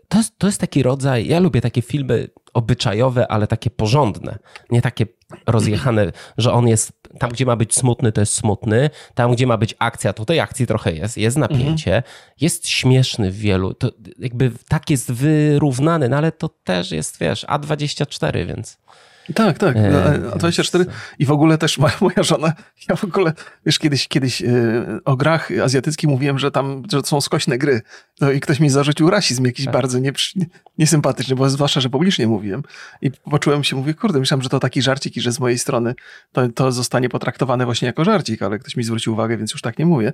to 0.08 0.18
jest, 0.18 0.38
to 0.38 0.46
jest 0.46 0.60
taki 0.60 0.82
rodzaj, 0.82 1.26
ja 1.26 1.40
lubię 1.40 1.60
takie 1.60 1.82
filmy 1.82 2.28
obyczajowe, 2.56 3.28
ale 3.28 3.46
takie 3.46 3.70
porządne, 3.70 4.38
nie 4.70 4.82
takie 4.82 5.06
rozjechane, 5.46 6.12
że 6.38 6.52
on 6.52 6.68
jest 6.68 6.92
tam, 7.18 7.30
gdzie 7.30 7.46
ma 7.46 7.56
być 7.56 7.74
smutny, 7.74 8.12
to 8.12 8.20
jest 8.20 8.34
smutny, 8.34 8.90
tam, 9.14 9.32
gdzie 9.32 9.46
ma 9.46 9.56
być 9.56 9.74
akcja, 9.78 10.12
to 10.12 10.24
tej 10.24 10.40
akcji 10.40 10.66
trochę 10.66 10.92
jest, 10.92 11.16
jest 11.16 11.36
napięcie, 11.36 11.96
mhm. 11.96 12.14
jest 12.40 12.68
śmieszny 12.68 13.30
w 13.30 13.36
wielu, 13.36 13.74
to 13.74 13.90
jakby 14.18 14.52
tak 14.68 14.90
jest 14.90 15.12
wyrównany, 15.12 16.08
no 16.08 16.16
ale 16.16 16.32
to 16.32 16.48
też 16.48 16.90
jest, 16.92 17.18
wiesz, 17.20 17.44
A24, 17.44 18.46
więc... 18.46 18.78
Tak, 19.34 19.58
tak. 19.58 19.76
E, 19.76 20.32
a 20.34 20.38
24 20.38 20.86
i 21.18 21.26
w 21.26 21.30
ogóle 21.30 21.58
też 21.58 21.78
moja, 21.78 21.94
moja 22.00 22.22
żona, 22.22 22.52
ja 22.88 22.96
w 22.96 23.04
ogóle, 23.04 23.32
wiesz, 23.66 23.78
kiedyś, 23.78 24.08
kiedyś 24.08 24.42
e, 24.42 24.46
o 25.04 25.16
grach 25.16 25.50
azjatyckich 25.64 26.10
mówiłem, 26.10 26.38
że 26.38 26.50
tam 26.50 26.82
że 26.92 27.00
są 27.04 27.20
skośne 27.20 27.58
gry. 27.58 27.82
No 28.20 28.30
i 28.30 28.40
ktoś 28.40 28.60
mi 28.60 28.70
zarzucił 28.70 29.10
rasizm 29.10 29.44
jakiś 29.44 29.64
tak. 29.64 29.74
bardzo 29.74 29.98
nie, 29.98 30.12
niesympatyczny, 30.78 31.36
bo 31.36 31.50
zwłaszcza, 31.50 31.80
że 31.80 31.90
publicznie 31.90 32.26
mówiłem. 32.26 32.62
I 33.02 33.10
poczułem 33.10 33.64
się, 33.64 33.76
mówię, 33.76 33.94
kurde, 33.94 34.20
myślałem, 34.20 34.42
że 34.42 34.48
to 34.48 34.60
taki 34.60 34.82
żarcik 34.82 35.16
i 35.16 35.20
że 35.20 35.32
z 35.32 35.40
mojej 35.40 35.58
strony 35.58 35.94
to, 36.32 36.48
to 36.48 36.72
zostanie 36.72 37.08
potraktowane 37.08 37.64
właśnie 37.64 37.86
jako 37.86 38.04
żarcik, 38.04 38.42
ale 38.42 38.58
ktoś 38.58 38.76
mi 38.76 38.84
zwrócił 38.84 39.12
uwagę, 39.12 39.36
więc 39.36 39.52
już 39.52 39.62
tak 39.62 39.78
nie 39.78 39.86
mówię. 39.86 40.12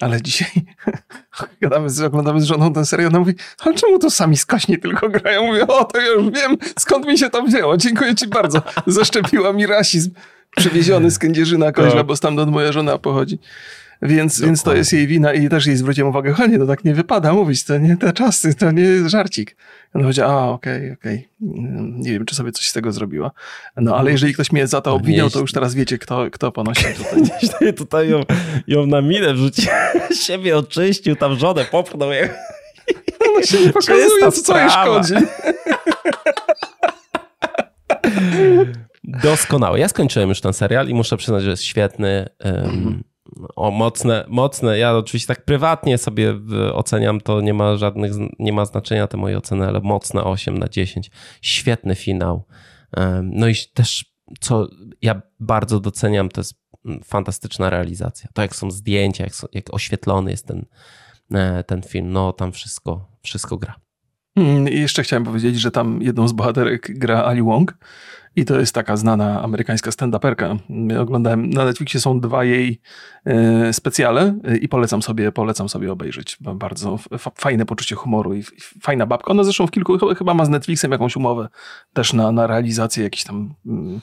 Ale 0.00 0.22
dzisiaj 0.22 0.50
gadamy, 1.62 1.90
z, 1.90 2.00
oglądamy 2.00 2.40
z 2.40 2.44
żoną 2.44 2.72
ten 2.72 2.86
serial, 2.86 3.08
ona 3.08 3.18
mówi, 3.18 3.34
ale 3.58 3.74
czemu 3.74 3.98
to 3.98 4.10
sami 4.10 4.36
skośni 4.36 4.78
tylko 4.78 5.08
grają? 5.08 5.46
Mówię, 5.46 5.66
o, 5.66 5.84
to 5.84 6.00
ja 6.00 6.06
już 6.06 6.30
wiem, 6.30 6.56
skąd 6.78 7.06
mi 7.06 7.18
się 7.18 7.30
to 7.30 7.42
wzięło. 7.42 7.76
Dziękuję 7.76 8.14
ci 8.14 8.28
bardzo 8.28 8.47
bardzo. 8.52 8.62
Zaszczepiła 8.98 9.52
mi 9.52 9.66
rasizm. 9.66 10.10
Przewieziony 10.56 11.10
z 11.10 11.18
Kędzierzyna 11.18 11.72
Koźla, 11.72 11.92
tak. 11.92 12.06
bo 12.06 12.16
stamtąd 12.16 12.52
moja 12.52 12.72
żona 12.72 12.98
pochodzi. 12.98 13.38
Więc, 14.02 14.40
więc 14.40 14.62
to 14.62 14.74
jest 14.74 14.92
jej 14.92 15.06
wina 15.06 15.32
i 15.32 15.48
też 15.48 15.66
jej 15.66 15.76
zwróciłem 15.76 16.10
uwagę, 16.10 16.30
kochanie, 16.30 16.58
to 16.58 16.66
tak 16.66 16.84
nie 16.84 16.94
wypada 16.94 17.32
mówić, 17.32 17.64
to 17.64 17.78
nie 17.78 17.96
te 17.96 18.12
czasy, 18.12 18.54
to 18.54 18.70
nie 18.70 18.82
jest 18.82 19.08
żarcik. 19.08 19.56
Ona 19.94 20.04
powiedziała, 20.04 20.42
a 20.42 20.48
okej, 20.48 20.76
okay, 20.76 20.92
okej, 20.92 21.28
okay. 21.50 21.58
nie 21.98 22.12
wiem, 22.12 22.26
czy 22.26 22.34
sobie 22.34 22.52
coś 22.52 22.68
z 22.68 22.72
tego 22.72 22.92
zrobiła. 22.92 23.30
No, 23.76 23.96
ale 23.96 24.10
jeżeli 24.10 24.34
ktoś 24.34 24.52
mnie 24.52 24.66
za 24.66 24.80
to 24.80 24.94
obwiniał, 24.94 25.30
to 25.30 25.40
już 25.40 25.52
teraz 25.52 25.74
wiecie, 25.74 25.98
kto, 25.98 26.30
kto 26.30 26.52
ponosi 26.52 26.84
tutaj. 27.40 27.74
tutaj 27.74 28.10
ją, 28.10 28.20
ją 28.66 28.86
na 28.86 29.02
minę 29.02 29.34
wrzucił, 29.34 29.64
siebie 30.26 30.58
oczyścił, 30.58 31.16
tam 31.16 31.38
żonę 31.38 31.64
popchnął. 31.64 32.10
się 33.44 33.60
nie 33.60 33.72
pokazuje, 33.72 34.32
co 34.32 34.58
jej 34.58 34.70
szkodzi. 34.70 35.14
Doskonałe. 39.04 39.78
Ja 39.78 39.88
skończyłem 39.88 40.28
już 40.28 40.40
ten 40.40 40.52
serial 40.52 40.88
i 40.88 40.94
muszę 40.94 41.16
przyznać, 41.16 41.42
że 41.42 41.50
jest 41.50 41.62
świetny. 41.62 42.28
Um, 42.44 43.04
o, 43.56 43.70
mocne, 43.70 44.24
mocne. 44.28 44.78
Ja 44.78 44.96
oczywiście 44.96 45.34
tak 45.34 45.44
prywatnie 45.44 45.98
sobie 45.98 46.34
oceniam, 46.72 47.20
to 47.20 47.40
nie 47.40 47.54
ma 47.54 47.76
żadnych, 47.76 48.12
nie 48.38 48.52
ma 48.52 48.64
znaczenia 48.64 49.06
te 49.06 49.16
moje 49.16 49.38
oceny, 49.38 49.66
ale 49.66 49.80
mocne 49.80 50.24
8 50.24 50.58
na 50.58 50.68
10. 50.68 51.10
Świetny 51.42 51.94
finał. 51.94 52.44
Um, 52.96 53.30
no 53.34 53.48
i 53.48 53.54
też, 53.74 54.14
co 54.40 54.68
ja 55.02 55.22
bardzo 55.40 55.80
doceniam, 55.80 56.28
to 56.28 56.40
jest 56.40 56.54
fantastyczna 57.04 57.70
realizacja. 57.70 58.30
To 58.34 58.42
jak 58.42 58.56
są 58.56 58.70
zdjęcia, 58.70 59.24
jak, 59.24 59.34
są, 59.34 59.46
jak 59.52 59.74
oświetlony 59.74 60.30
jest 60.30 60.46
ten, 60.46 60.64
e, 61.34 61.64
ten 61.64 61.82
film, 61.82 62.12
no 62.12 62.32
tam 62.32 62.52
wszystko, 62.52 63.08
wszystko 63.22 63.56
gra. 63.56 63.74
Hmm, 64.38 64.68
I 64.68 64.80
jeszcze 64.80 65.02
chciałem 65.02 65.24
powiedzieć, 65.24 65.60
że 65.60 65.70
tam 65.70 66.02
jedną 66.02 66.28
z 66.28 66.32
bohaterek 66.32 66.98
gra 66.98 67.24
Ali 67.24 67.42
Wong 67.42 67.74
i 68.36 68.44
to 68.44 68.60
jest 68.60 68.74
taka 68.74 68.96
znana 68.96 69.42
amerykańska 69.42 69.90
stand-uperka. 69.90 70.58
Oglądałem, 71.00 71.50
na 71.50 71.64
Netflixie 71.64 72.00
są 72.00 72.20
dwa 72.20 72.44
jej 72.44 72.80
e, 73.24 73.72
specjale 73.72 74.34
e, 74.44 74.56
i 74.56 74.68
polecam 74.68 75.02
sobie, 75.02 75.32
polecam 75.32 75.68
sobie 75.68 75.92
obejrzeć. 75.92 76.36
Bardzo 76.40 76.98
fajne 77.34 77.66
poczucie 77.66 77.94
humoru 77.94 78.34
i 78.34 78.44
fajna 78.82 79.06
babka. 79.06 79.30
Ona 79.30 79.44
zresztą 79.44 79.66
w 79.66 79.70
kilku, 79.70 79.98
chyba 80.18 80.34
ma 80.34 80.44
z 80.44 80.48
Netflixem 80.48 80.92
jakąś 80.92 81.16
umowę 81.16 81.48
też 81.92 82.12
na, 82.12 82.32
na 82.32 82.46
realizację 82.46 83.04
jakichś 83.04 83.24
tam 83.24 83.54
mm, 83.66 84.00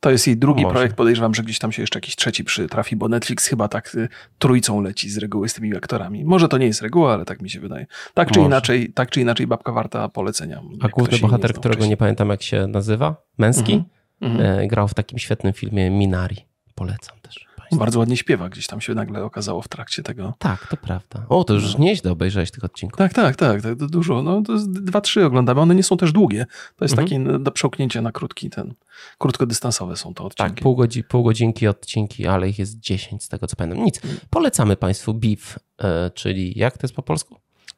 to 0.00 0.10
jest 0.10 0.26
jej 0.26 0.36
drugi 0.36 0.62
Może. 0.62 0.72
projekt. 0.72 0.96
Podejrzewam, 0.96 1.34
że 1.34 1.42
gdzieś 1.42 1.58
tam 1.58 1.72
się 1.72 1.82
jeszcze 1.82 1.96
jakiś 1.96 2.16
trzeci 2.16 2.44
przytrafi, 2.44 2.96
bo 2.96 3.08
Netflix 3.08 3.46
chyba 3.46 3.68
tak 3.68 3.94
y, 3.94 4.08
trójcą 4.38 4.80
leci 4.80 5.10
z 5.10 5.18
reguły 5.18 5.48
z 5.48 5.54
tymi 5.54 5.76
aktorami. 5.76 6.24
Może 6.24 6.48
to 6.48 6.58
nie 6.58 6.66
jest 6.66 6.82
reguła, 6.82 7.12
ale 7.14 7.24
tak 7.24 7.42
mi 7.42 7.50
się 7.50 7.60
wydaje. 7.60 7.86
Tak 8.14 8.30
czy 8.30 8.40
inaczej, 8.40 8.92
tak 8.92 9.10
czy 9.10 9.20
inaczej 9.20 9.46
babka 9.46 9.72
warta 9.72 10.08
polecenia. 10.08 10.62
A 10.80 10.88
główny 10.88 11.18
bohater, 11.18 11.52
którego 11.52 11.74
wcześniej. 11.74 11.90
nie 11.90 11.96
pamiętam 11.96 12.28
jak 12.28 12.42
się 12.42 12.66
nazywa, 12.66 13.16
męski, 13.38 13.84
mhm. 14.20 14.58
e, 14.60 14.66
grał 14.66 14.88
w 14.88 14.94
takim 14.94 15.18
świetnym 15.18 15.52
filmie 15.52 15.90
Minari. 15.90 16.36
Polecam 16.74 17.16
też. 17.22 17.49
Bardzo 17.78 17.98
ładnie 17.98 18.16
śpiewa, 18.16 18.48
gdzieś 18.48 18.66
tam 18.66 18.80
się 18.80 18.94
nagle 18.94 19.24
okazało 19.24 19.62
w 19.62 19.68
trakcie 19.68 20.02
tego. 20.02 20.34
Tak, 20.38 20.66
to 20.66 20.76
prawda. 20.76 21.26
O, 21.28 21.44
to 21.44 21.54
już 21.54 21.74
no. 21.74 21.80
nieźle 21.84 22.10
obejrzałeś 22.12 22.50
tych 22.50 22.64
odcinków. 22.64 22.98
Tak, 22.98 23.14
tak, 23.14 23.36
tak, 23.36 23.62
tak 23.62 23.74
dużo. 23.74 24.22
No, 24.22 24.42
to 24.42 24.52
jest 24.52 24.72
dwa, 24.72 25.00
trzy 25.00 25.24
oglądamy. 25.24 25.60
One 25.60 25.74
nie 25.74 25.82
są 25.82 25.96
też 25.96 26.12
długie. 26.12 26.46
To 26.76 26.84
jest 26.84 26.98
mhm. 26.98 27.24
takie 27.24 27.38
do 27.38 27.50
przełknięcia 27.50 28.02
na 28.02 28.12
krótki 28.12 28.50
ten, 28.50 28.74
krótkodystansowe 29.18 29.96
są 29.96 30.14
to 30.14 30.24
odcinki. 30.24 30.54
Tak, 30.54 30.62
pół, 30.62 30.76
godzi, 30.76 31.04
pół 31.04 31.22
godzinki 31.22 31.66
odcinki, 31.66 32.26
ale 32.26 32.48
ich 32.48 32.58
jest 32.58 32.80
10 32.80 33.24
z 33.24 33.28
tego 33.28 33.46
co 33.46 33.56
pamiętam. 33.56 33.84
Nic. 33.84 34.00
Polecamy 34.30 34.76
Państwu 34.76 35.14
Beef, 35.14 35.58
e, 35.78 36.10
czyli 36.10 36.58
jak 36.58 36.78
to 36.78 36.84
jest 36.84 36.94
po 36.94 37.02
polsku? 37.02 37.36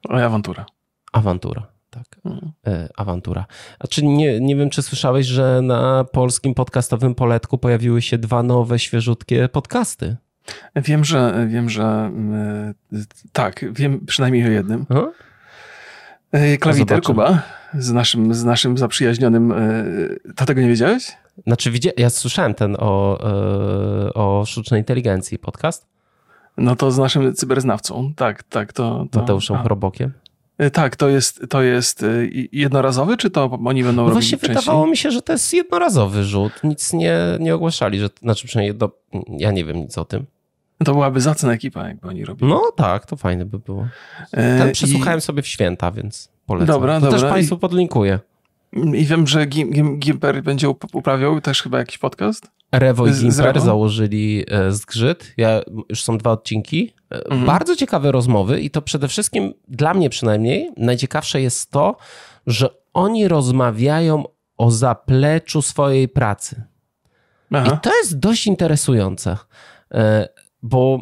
Awantura. 0.08 0.66
Awantura 1.12 1.81
tak. 1.92 2.04
Hmm. 2.22 2.52
Awantura. 2.96 3.46
A 3.78 3.86
czy 3.86 4.04
nie, 4.04 4.40
nie 4.40 4.56
wiem, 4.56 4.70
czy 4.70 4.82
słyszałeś, 4.82 5.26
że 5.26 5.60
na 5.62 6.04
polskim 6.04 6.54
podcastowym 6.54 7.14
poletku 7.14 7.58
pojawiły 7.58 8.02
się 8.02 8.18
dwa 8.18 8.42
nowe, 8.42 8.78
świeżutkie 8.78 9.48
podcasty? 9.48 10.16
Wiem, 10.76 11.04
że 11.04 11.46
wiem, 11.48 11.70
że 11.70 12.10
yy, 12.92 13.04
tak, 13.32 13.64
wiem 13.72 14.06
przynajmniej 14.06 14.46
o 14.46 14.50
jednym. 14.50 14.86
Aha. 14.88 15.10
E, 16.32 16.58
klawiter 16.58 17.02
Kuba 17.02 17.42
z 17.74 17.92
naszym, 17.92 18.34
z 18.34 18.44
naszym 18.44 18.78
zaprzyjaźnionym. 18.78 19.54
To 20.36 20.44
tego 20.46 20.60
nie 20.60 20.68
wiedziałeś? 20.68 21.12
Znaczy, 21.46 21.70
widzia- 21.70 21.92
ja 21.96 22.10
słyszałem 22.10 22.54
ten 22.54 22.76
o, 22.78 23.18
o 24.14 24.44
sztucznej 24.46 24.80
inteligencji 24.80 25.38
podcast. 25.38 25.86
No 26.56 26.76
to 26.76 26.90
z 26.90 26.98
naszym 26.98 27.34
cyberznawcą, 27.34 28.12
tak, 28.16 28.42
tak. 28.42 28.72
To, 28.72 29.06
to 29.10 29.20
Mateuszem 29.20 29.58
Chrobokiem. 29.62 30.12
E, 30.58 30.70
tak, 30.70 30.96
to 30.96 31.08
jest, 31.08 31.46
to 31.48 31.62
jest 31.62 32.02
e, 32.02 32.06
jednorazowy, 32.52 33.16
czy 33.16 33.30
to 33.30 33.58
oni 33.64 33.84
będą 33.84 34.02
no 34.02 34.08
robić 34.08 34.14
Właśnie 34.14 34.38
częściej? 34.38 34.48
wydawało 34.56 34.86
mi 34.86 34.96
się, 34.96 35.10
że 35.10 35.22
to 35.22 35.32
jest 35.32 35.52
jednorazowy 35.54 36.24
rzut. 36.24 36.52
Nic 36.64 36.92
nie, 36.92 37.18
nie 37.40 37.54
ogłaszali, 37.54 37.98
że, 38.00 38.10
znaczy 38.22 38.46
przynajmniej 38.46 38.78
ja 39.38 39.50
nie 39.50 39.64
wiem 39.64 39.76
nic 39.76 39.98
o 39.98 40.04
tym. 40.04 40.26
To 40.84 40.92
byłaby 40.92 41.20
zacna 41.20 41.52
ekipa, 41.52 41.88
jakby 41.88 42.08
oni 42.08 42.24
robili. 42.24 42.50
No 42.50 42.62
tak, 42.76 43.06
to 43.06 43.16
fajne 43.16 43.44
by 43.44 43.58
było. 43.58 43.88
E, 44.32 44.58
Ten 44.58 44.72
przesłuchałem 44.72 45.18
I... 45.18 45.22
sobie 45.22 45.42
w 45.42 45.46
święta, 45.46 45.90
więc 45.90 46.28
polecam. 46.46 46.66
Dobra, 46.66 47.00
to 47.00 47.06
dobra. 47.06 47.20
też 47.20 47.30
Państwu 47.30 47.58
podlinkuję. 47.58 48.18
I 48.72 49.04
wiem, 49.04 49.26
że 49.26 49.46
Gimper 49.98 50.42
będzie 50.42 50.68
uprawiał 50.92 51.40
też 51.40 51.62
chyba 51.62 51.78
jakiś 51.78 51.98
podcast? 51.98 52.50
Rewo 52.72 53.06
i 53.06 53.12
Gimper 53.12 53.60
założyli 53.60 54.44
e, 54.48 54.72
zgrzyt. 54.72 55.34
Ja, 55.36 55.60
już 55.88 56.02
są 56.02 56.18
dwa 56.18 56.30
odcinki. 56.30 56.92
Mhm. 57.12 57.46
Bardzo 57.46 57.76
ciekawe 57.76 58.12
rozmowy 58.12 58.60
i 58.60 58.70
to 58.70 58.82
przede 58.82 59.08
wszystkim, 59.08 59.54
dla 59.68 59.94
mnie 59.94 60.10
przynajmniej, 60.10 60.70
najciekawsze 60.76 61.40
jest 61.40 61.70
to, 61.70 61.96
że 62.46 62.68
oni 62.92 63.28
rozmawiają 63.28 64.24
o 64.56 64.70
zapleczu 64.70 65.62
swojej 65.62 66.08
pracy. 66.08 66.62
Aha. 67.50 67.74
I 67.76 67.80
to 67.80 67.96
jest 67.96 68.18
dość 68.18 68.46
interesujące, 68.46 69.36
e, 69.94 70.28
bo 70.62 71.00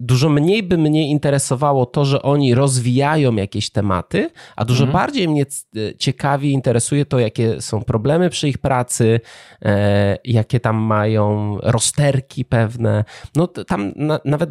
dużo 0.00 0.28
mniej 0.28 0.62
by 0.62 0.78
mnie 0.78 1.08
interesowało 1.08 1.86
to, 1.86 2.04
że 2.04 2.22
oni 2.22 2.54
rozwijają 2.54 3.34
jakieś 3.34 3.70
tematy, 3.70 4.30
a 4.56 4.64
dużo 4.64 4.84
mhm. 4.84 4.92
bardziej 4.92 5.28
mnie 5.28 5.42
e, 5.76 5.94
ciekawi, 5.94 6.52
interesuje 6.52 7.06
to, 7.06 7.18
jakie 7.18 7.60
są 7.60 7.82
problemy 7.82 8.30
przy 8.30 8.48
ich 8.48 8.58
pracy, 8.58 9.20
e, 9.62 10.18
jakie 10.24 10.60
tam 10.60 10.76
mają 10.76 11.56
rozterki 11.62 12.44
pewne. 12.44 13.04
No 13.36 13.46
tam 13.46 13.92
na, 13.96 14.20
nawet 14.24 14.50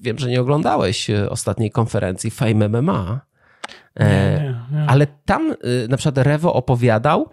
wiem, 0.00 0.18
że 0.18 0.30
nie 0.30 0.40
oglądałeś 0.40 1.10
e, 1.10 1.30
ostatniej 1.30 1.70
konferencji 1.70 2.30
Fame 2.30 2.68
MMA. 2.68 3.20
E, 3.94 4.40
nie, 4.40 4.42
nie, 4.42 4.80
nie. 4.80 4.86
Ale 4.88 5.06
tam 5.06 5.52
e, 5.52 5.88
na 5.88 5.96
przykład 5.96 6.26
Rewo 6.26 6.54
opowiadał, 6.54 7.30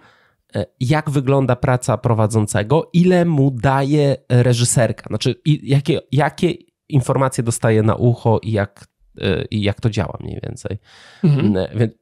jak 0.79 1.09
wygląda 1.09 1.55
praca 1.55 1.97
prowadzącego, 1.97 2.89
ile 2.93 3.25
mu 3.25 3.51
daje 3.51 4.15
reżyserka, 4.29 5.03
znaczy 5.07 5.35
jakie, 5.45 5.99
jakie 6.11 6.53
informacje 6.89 7.43
dostaje 7.43 7.83
na 7.83 7.95
ucho 7.95 8.39
i 8.43 8.51
jak, 8.51 8.87
e, 9.21 9.45
i 9.45 9.61
jak 9.61 9.81
to 9.81 9.89
działa 9.89 10.17
mniej 10.19 10.39
więcej. 10.43 10.77
Mhm. 11.23 11.57
E, 11.57 11.69
więc 11.75 11.93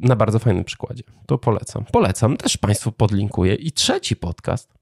na 0.00 0.16
bardzo 0.16 0.38
fajnym 0.38 0.64
przykładzie. 0.64 1.02
To 1.26 1.38
polecam. 1.38 1.84
Polecam, 1.92 2.36
też 2.36 2.56
Państwu 2.56 2.92
podlinkuję. 2.92 3.54
I 3.54 3.72
trzeci 3.72 4.16
podcast. 4.16 4.74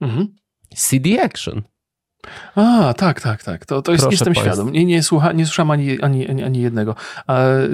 Mhm. 0.00 0.34
CD 0.76 1.22
Action. 1.22 1.62
A, 2.54 2.94
tak, 2.94 3.20
tak, 3.20 3.42
tak. 3.42 3.66
To, 3.66 3.82
to 3.82 3.92
jest, 3.92 4.10
jestem 4.10 4.34
państwa. 4.34 4.44
świadom. 4.44 4.72
Nie, 4.72 4.84
nie, 4.84 5.02
słucha, 5.02 5.32
nie 5.32 5.46
słyszałem 5.46 5.70
ani, 5.70 6.00
ani, 6.00 6.28
ani, 6.28 6.44
ani 6.44 6.60
jednego. 6.60 6.94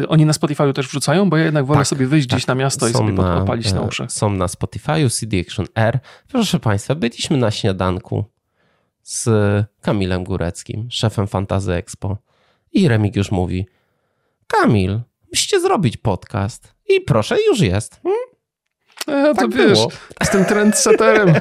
oni 0.09 0.26
na 0.26 0.32
Spotify 0.32 0.73
też 0.73 0.88
wrzucają, 0.88 1.30
bo 1.30 1.37
ja 1.37 1.44
jednak 1.44 1.66
wolę 1.66 1.80
tak, 1.80 1.87
sobie 1.87 2.06
wyjść 2.06 2.28
tak. 2.28 2.37
gdzieś 2.37 2.47
na 2.47 2.54
miasto 2.54 2.88
i 2.88 2.92
sobie 2.92 3.12
na, 3.12 3.37
odpalić 3.37 3.73
na 3.73 3.80
e, 3.80 3.87
uszach. 3.87 4.12
Są 4.12 4.30
na 4.30 4.49
Spotify, 4.49 5.11
CD 5.11 5.40
Action 5.40 5.66
R. 5.75 5.99
Proszę 6.28 6.61
Państwa, 6.61 6.94
byliśmy 6.94 7.37
na 7.37 7.50
śniadanku 7.50 8.25
z 9.02 9.28
Kamilem 9.80 10.25
Góreckim, 10.25 10.87
szefem 10.90 11.26
Fantazy 11.26 11.73
Expo. 11.73 12.18
I 12.73 12.88
Remigiusz 12.88 13.30
mówi: 13.30 13.66
Kamil, 14.47 15.00
musicie 15.32 15.61
zrobić 15.61 15.97
podcast. 15.97 16.75
I 16.88 17.00
proszę, 17.00 17.37
już 17.49 17.61
jest. 17.61 18.00
Hmm? 18.02 18.32
Ja 19.09 19.35
tak 19.35 19.37
to 19.37 19.49
wiesz, 19.49 19.78
było. 19.78 19.88
jestem 20.21 20.44
trendsetterem. 20.44 21.35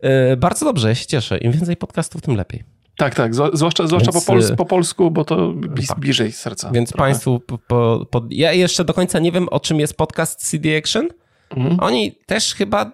E, 0.00 0.36
bardzo 0.36 0.64
dobrze, 0.64 0.88
ja 0.88 0.94
się 0.94 1.06
cieszę. 1.06 1.38
Im 1.38 1.52
więcej 1.52 1.76
podcastów, 1.76 2.22
tym 2.22 2.36
lepiej. 2.36 2.64
Tak, 2.96 3.14
tak. 3.14 3.34
Zwłaszcza, 3.34 3.86
zwłaszcza 3.86 4.12
po, 4.12 4.20
pols 4.20 4.52
po, 4.52 4.64
polsku, 4.64 5.10
bo 5.10 5.24
to 5.24 5.54
tak. 5.88 5.98
bliżej 6.00 6.32
serca. 6.32 6.70
Więc 6.70 6.88
trochę. 6.88 7.04
Państwu, 7.04 7.40
po, 7.40 8.06
po, 8.10 8.22
ja 8.30 8.52
jeszcze 8.52 8.84
do 8.84 8.94
końca 8.94 9.18
nie 9.18 9.32
wiem, 9.32 9.48
o 9.48 9.60
czym 9.60 9.80
jest 9.80 9.96
podcast 9.96 10.50
CD 10.50 10.78
Action. 10.78 11.08
Mhm. 11.50 11.80
Oni 11.80 12.12
też 12.26 12.54
chyba 12.54 12.92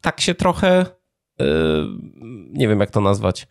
tak 0.00 0.20
się 0.20 0.34
trochę 0.34 0.86
nie 2.52 2.68
wiem 2.68 2.80
jak 2.80 2.90
to 2.90 3.00
nazwać, 3.00 3.46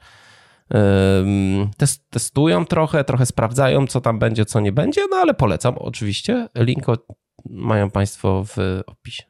testują 2.09 2.65
trochę, 2.65 3.03
trochę 3.03 3.25
sprawdzają, 3.25 3.87
co 3.87 4.01
tam 4.01 4.19
będzie, 4.19 4.45
co 4.45 4.59
nie 4.59 4.71
będzie, 4.71 5.01
no 5.11 5.17
ale 5.17 5.33
polecam 5.33 5.75
oczywiście. 5.77 6.47
Link 6.55 6.85
mają 7.49 7.89
Państwo 7.89 8.43
w 8.43 8.81
opisie. 8.87 9.23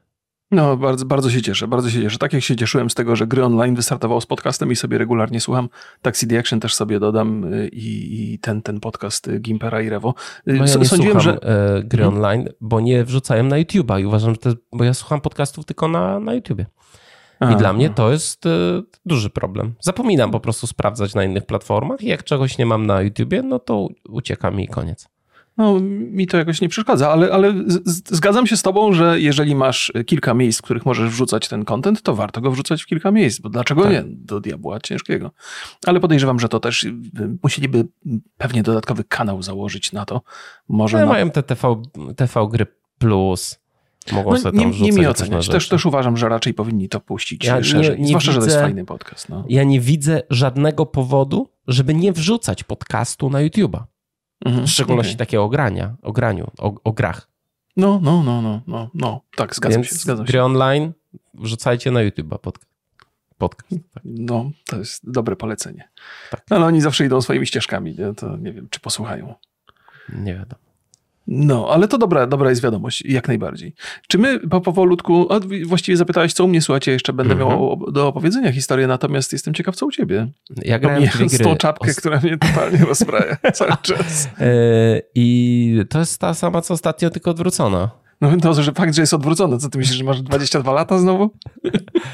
No, 0.51 0.77
bardzo, 0.77 1.05
bardzo 1.05 1.29
się 1.29 1.41
cieszę, 1.41 1.67
bardzo 1.67 1.89
się 1.89 2.01
cieszę. 2.01 2.17
Tak 2.17 2.33
jak 2.33 2.43
się 2.43 2.55
cieszyłem 2.55 2.89
z 2.89 2.95
tego, 2.95 3.15
że 3.15 3.27
gry 3.27 3.45
online 3.45 3.75
wystartował 3.75 4.21
z 4.21 4.25
podcastem 4.25 4.71
i 4.71 4.75
sobie 4.75 4.97
regularnie 4.97 5.41
słucham, 5.41 5.69
tak 6.01 6.17
CD 6.17 6.39
Action 6.39 6.59
też 6.59 6.75
sobie 6.75 6.99
dodam 6.99 7.53
y, 7.53 7.67
i, 7.67 8.33
i 8.33 8.39
ten, 8.39 8.61
ten 8.61 8.79
podcast 8.79 9.27
y, 9.27 9.39
Gimpera 9.39 9.81
i 9.81 9.89
Rewo. 9.89 10.09
Y, 10.09 10.53
no 10.53 10.53
ja 10.53 10.61
nie 10.61 10.67
Sądziłem, 10.67 11.21
słucham 11.21 11.21
że... 11.21 11.83
gry 11.83 12.03
hmm? 12.03 12.17
online, 12.17 12.49
bo 12.61 12.79
nie 12.79 13.03
wrzucają 13.03 13.43
na 13.43 13.55
YouTube'a 13.55 14.01
i 14.01 14.05
uważam, 14.05 14.31
że 14.31 14.37
to, 14.37 14.49
bo 14.71 14.83
ja 14.83 14.93
słucham 14.93 15.21
podcastów 15.21 15.65
tylko 15.65 15.87
na, 15.87 16.19
na 16.19 16.33
YouTubie. 16.33 16.65
I 17.53 17.55
dla 17.55 17.73
mnie 17.73 17.89
to 17.89 18.11
jest 18.11 18.45
y, 18.45 18.49
duży 19.05 19.29
problem. 19.29 19.75
Zapominam 19.79 20.31
po 20.31 20.39
prostu 20.39 20.67
sprawdzać 20.67 21.15
na 21.15 21.23
innych 21.23 21.45
platformach 21.45 22.01
i 22.01 22.07
jak 22.07 22.23
czegoś 22.23 22.57
nie 22.57 22.65
mam 22.65 22.85
na 22.85 23.01
YouTubie, 23.01 23.41
no 23.41 23.59
to 23.59 23.87
ucieka 24.09 24.51
mi 24.51 24.63
i 24.63 24.67
koniec. 24.67 25.07
No, 25.59 25.79
mi 25.89 26.27
to 26.27 26.37
jakoś 26.37 26.61
nie 26.61 26.69
przeszkadza, 26.69 27.11
ale, 27.11 27.31
ale 27.31 27.53
zgadzam 28.05 28.47
się 28.47 28.57
z 28.57 28.61
tobą, 28.61 28.93
że 28.93 29.21
jeżeli 29.21 29.55
masz 29.55 29.91
kilka 30.05 30.33
miejsc, 30.33 30.59
w 30.59 30.61
których 30.61 30.85
możesz 30.85 31.09
wrzucać 31.09 31.47
ten 31.47 31.65
content, 31.65 32.01
to 32.01 32.15
warto 32.15 32.41
go 32.41 32.51
wrzucać 32.51 32.83
w 32.83 32.85
kilka 32.85 33.11
miejsc, 33.11 33.39
bo 33.39 33.49
dlaczego 33.49 33.83
tak. 33.83 33.91
nie? 33.91 34.03
Do 34.05 34.39
diabła 34.39 34.79
ciężkiego. 34.79 35.31
Ale 35.85 35.99
podejrzewam, 35.99 36.39
że 36.39 36.49
to 36.49 36.59
też 36.59 36.83
y, 36.83 36.93
musieliby 37.43 37.87
pewnie 38.37 38.63
dodatkowy 38.63 39.03
kanał 39.03 39.41
założyć 39.41 39.91
na 39.91 40.05
to. 40.05 40.21
Może 40.69 40.97
no, 40.97 41.05
na... 41.05 41.11
mają 41.11 41.31
te 41.31 41.43
TV, 41.43 41.81
TV 42.15 42.47
Gry 42.51 42.65
Plus. 42.97 43.59
Mogą 44.11 44.31
no, 44.31 44.37
sobie 44.37 44.59
tam 44.59 44.71
nie, 44.71 44.79
nie 44.79 44.91
mi 44.91 45.07
oceniać. 45.07 45.47
Też, 45.47 45.69
też 45.69 45.85
uważam, 45.85 46.17
że 46.17 46.29
raczej 46.29 46.53
powinni 46.53 46.89
to 46.89 46.99
puścić 46.99 47.45
ja 47.45 47.55
szerzej. 47.55 47.81
Nie, 47.81 47.97
nie 47.97 48.07
Zwłaszcza, 48.07 48.31
widzę, 48.31 48.41
że 48.41 48.47
to 48.47 48.53
jest 48.53 48.59
fajny 48.59 48.85
podcast. 48.85 49.29
No. 49.29 49.45
Ja 49.49 49.63
nie 49.63 49.79
widzę 49.79 50.21
żadnego 50.29 50.85
powodu, 50.85 51.49
żeby 51.67 51.93
nie 51.93 52.13
wrzucać 52.13 52.63
podcastu 52.63 53.29
na 53.29 53.39
YouTube'a. 53.39 53.83
Mhm, 54.45 54.67
w 54.67 54.69
szczególności 54.69 55.11
okay. 55.13 55.25
takiego 55.25 55.43
ogrania, 55.43 55.95
o 56.01 56.11
graniu, 56.11 56.51
o, 56.57 56.73
o, 56.83 56.91
grach. 56.91 57.29
No, 57.77 57.99
no, 58.03 58.23
no, 58.23 58.41
no, 58.41 58.61
no, 58.67 58.89
no. 58.93 59.21
tak, 59.35 59.55
zgadzam 59.55 59.81
Więc 59.81 59.93
się, 59.93 59.99
zgadzam 59.99 60.25
gry 60.25 60.33
się. 60.33 60.43
online 60.43 60.93
wrzucajcie 61.33 61.91
na 61.91 61.99
YouTube'a 61.99 62.39
podcast. 62.39 62.69
podcast 63.37 63.69
tak. 63.93 64.03
No, 64.05 64.51
to 64.65 64.77
jest 64.77 65.11
dobre 65.11 65.35
polecenie. 65.35 65.89
Tak. 66.31 66.43
No, 66.49 66.55
ale 66.55 66.65
oni 66.65 66.81
zawsze 66.81 67.05
idą 67.05 67.21
swoimi 67.21 67.47
ścieżkami, 67.47 67.95
nie? 67.99 68.13
to 68.13 68.37
nie 68.37 68.53
wiem, 68.53 68.67
czy 68.69 68.79
posłuchają. 68.79 69.35
Nie 70.09 70.33
wiadomo. 70.33 70.68
No, 71.27 71.67
ale 71.69 71.87
to 71.87 71.97
dobra, 71.97 72.27
dobra 72.27 72.49
jest 72.49 72.61
wiadomość, 72.61 73.05
jak 73.05 73.27
najbardziej. 73.27 73.73
Czy 74.07 74.17
my 74.17 74.39
po 74.39 74.61
powolutku, 74.61 75.33
a 75.33 75.39
właściwie 75.65 75.97
zapytałeś, 75.97 76.33
co 76.33 76.45
u 76.45 76.47
mnie, 76.47 76.61
słuchajcie, 76.61 76.91
jeszcze 76.91 77.13
będę 77.13 77.33
mm 77.33 77.47
-hmm. 77.47 77.51
miał 77.51 77.91
do 77.91 78.07
opowiedzenia 78.07 78.51
historię, 78.51 78.87
natomiast 78.87 79.33
jestem 79.33 79.53
ciekaw, 79.53 79.75
co 79.75 79.85
u 79.85 79.91
ciebie. 79.91 80.27
Ja 80.65 80.79
grałem 80.79 81.05
w 81.05 81.17
gry. 81.17 81.39
tą 81.39 81.55
czapkę, 81.55 81.93
która 81.93 82.19
mnie 82.19 82.37
totalnie 82.37 82.77
rozpraja 82.77 83.37
cały 83.53 83.71
czas. 83.81 84.29
Yy, 84.39 85.01
I 85.15 85.85
to 85.89 85.99
jest 85.99 86.21
ta 86.21 86.33
sama, 86.33 86.61
co 86.61 86.73
ostatnio, 86.73 87.09
tylko 87.09 87.31
odwrócona. 87.31 87.89
No 88.21 88.37
to, 88.37 88.63
że 88.63 88.71
fakt, 88.71 88.95
że 88.95 89.01
jest 89.01 89.13
odwrócony. 89.13 89.57
Co 89.57 89.69
ty 89.69 89.77
myślisz, 89.77 89.97
że 89.97 90.03
masz 90.03 90.21
22 90.21 90.71
lata 90.71 90.99
znowu? 90.99 91.29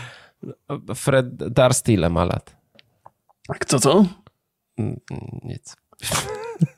Fred 0.96 1.36
Darst 1.36 1.90
ile 1.90 2.10
ma 2.10 2.26
lat? 2.26 2.56
Co, 3.68 3.80
co? 3.80 4.06
Mm, 4.78 5.00
nic. 5.44 5.76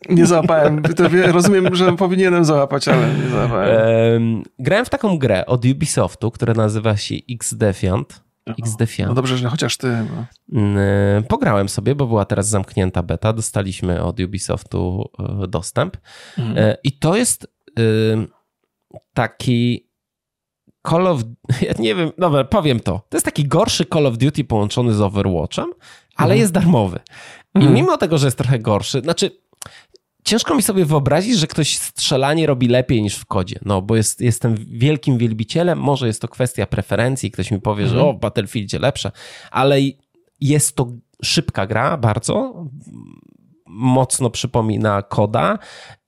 Nie 0.10 0.26
załapałem. 0.26 0.82
Rozumiem, 1.32 1.76
że 1.76 1.96
powinienem 1.96 2.46
załapać, 2.46 2.88
ale 2.88 3.14
nie 3.14 3.30
załapałem. 3.30 4.44
grałem 4.60 4.86
w 4.86 4.90
taką 4.90 5.18
grę 5.18 5.46
od 5.46 5.66
Ubisoftu, 5.66 6.32
która 6.32 6.54
nazywa 6.54 6.98
się 6.98 7.16
X-Defiant. 7.32 8.28
No 9.08 9.14
dobrze, 9.14 9.38
że 9.38 9.50
chociaż 9.50 9.78
ty. 9.78 10.06
No. 10.50 11.22
Pograłem 11.28 11.70
sobie, 11.70 11.96
bo 11.96 12.08
była 12.08 12.26
teraz 12.26 12.50
zamknięta 12.50 13.04
beta. 13.04 13.34
Dostaliśmy 13.34 14.04
od 14.04 14.20
Ubisoftu 14.20 15.10
e, 15.44 15.48
dostęp. 15.48 15.98
Mhm. 16.38 16.58
E, 16.58 16.78
I 16.84 16.92
to 16.92 17.16
jest 17.16 17.48
taki 19.14 19.88
Call 20.90 21.08
of... 21.08 21.22
Ja 21.68 21.74
nie 21.80 21.96
wiem, 21.96 22.12
dobra, 22.18 22.44
powiem 22.44 22.80
to. 22.80 23.02
To 23.10 23.18
jest 23.18 23.26
taki 23.26 23.48
gorszy 23.48 23.86
Call 23.86 24.06
of 24.06 24.18
Duty 24.18 24.44
połączony 24.44 24.94
z 24.94 25.02
Overwatchem, 25.02 25.70
ale 26.16 26.34
mhm. 26.34 26.40
jest 26.40 26.54
darmowy. 26.54 27.00
I 27.56 27.58
mhm. 27.58 27.76
mimo 27.76 27.98
tego, 27.98 28.18
że 28.18 28.28
jest 28.28 28.38
trochę 28.38 28.60
gorszy, 28.60 29.02
znaczy 29.02 29.32
ciężko 30.24 30.56
mi 30.56 30.62
sobie 30.62 30.86
wyobrazić, 30.86 31.38
że 31.38 31.48
ktoś 31.48 31.78
strzelanie 31.78 32.48
robi 32.48 32.68
lepiej 32.68 33.02
niż 33.02 33.16
w 33.16 33.26
kodzie. 33.26 33.60
No, 33.66 33.82
bo 33.82 33.96
jest, 33.96 34.22
jestem 34.22 34.56
wielkim 34.72 35.18
wielbicielem, 35.18 35.80
może 35.80 36.08
jest 36.08 36.22
to 36.22 36.28
kwestia 36.28 36.66
preferencji, 36.66 37.32
ktoś 37.32 37.52
mi 37.52 37.62
powie, 37.62 37.84
mhm. 37.84 38.00
że 38.00 38.06
o, 38.06 38.14
w 38.14 38.20
Battlefieldzie 38.20 38.80
lepsze, 38.80 39.12
ale 39.52 39.78
jest 40.42 40.76
to 40.76 40.88
szybka 41.24 41.68
gra 41.68 41.98
bardzo, 41.98 42.66
mocno 43.68 44.30
przypomina 44.30 45.02
koda 45.02 45.60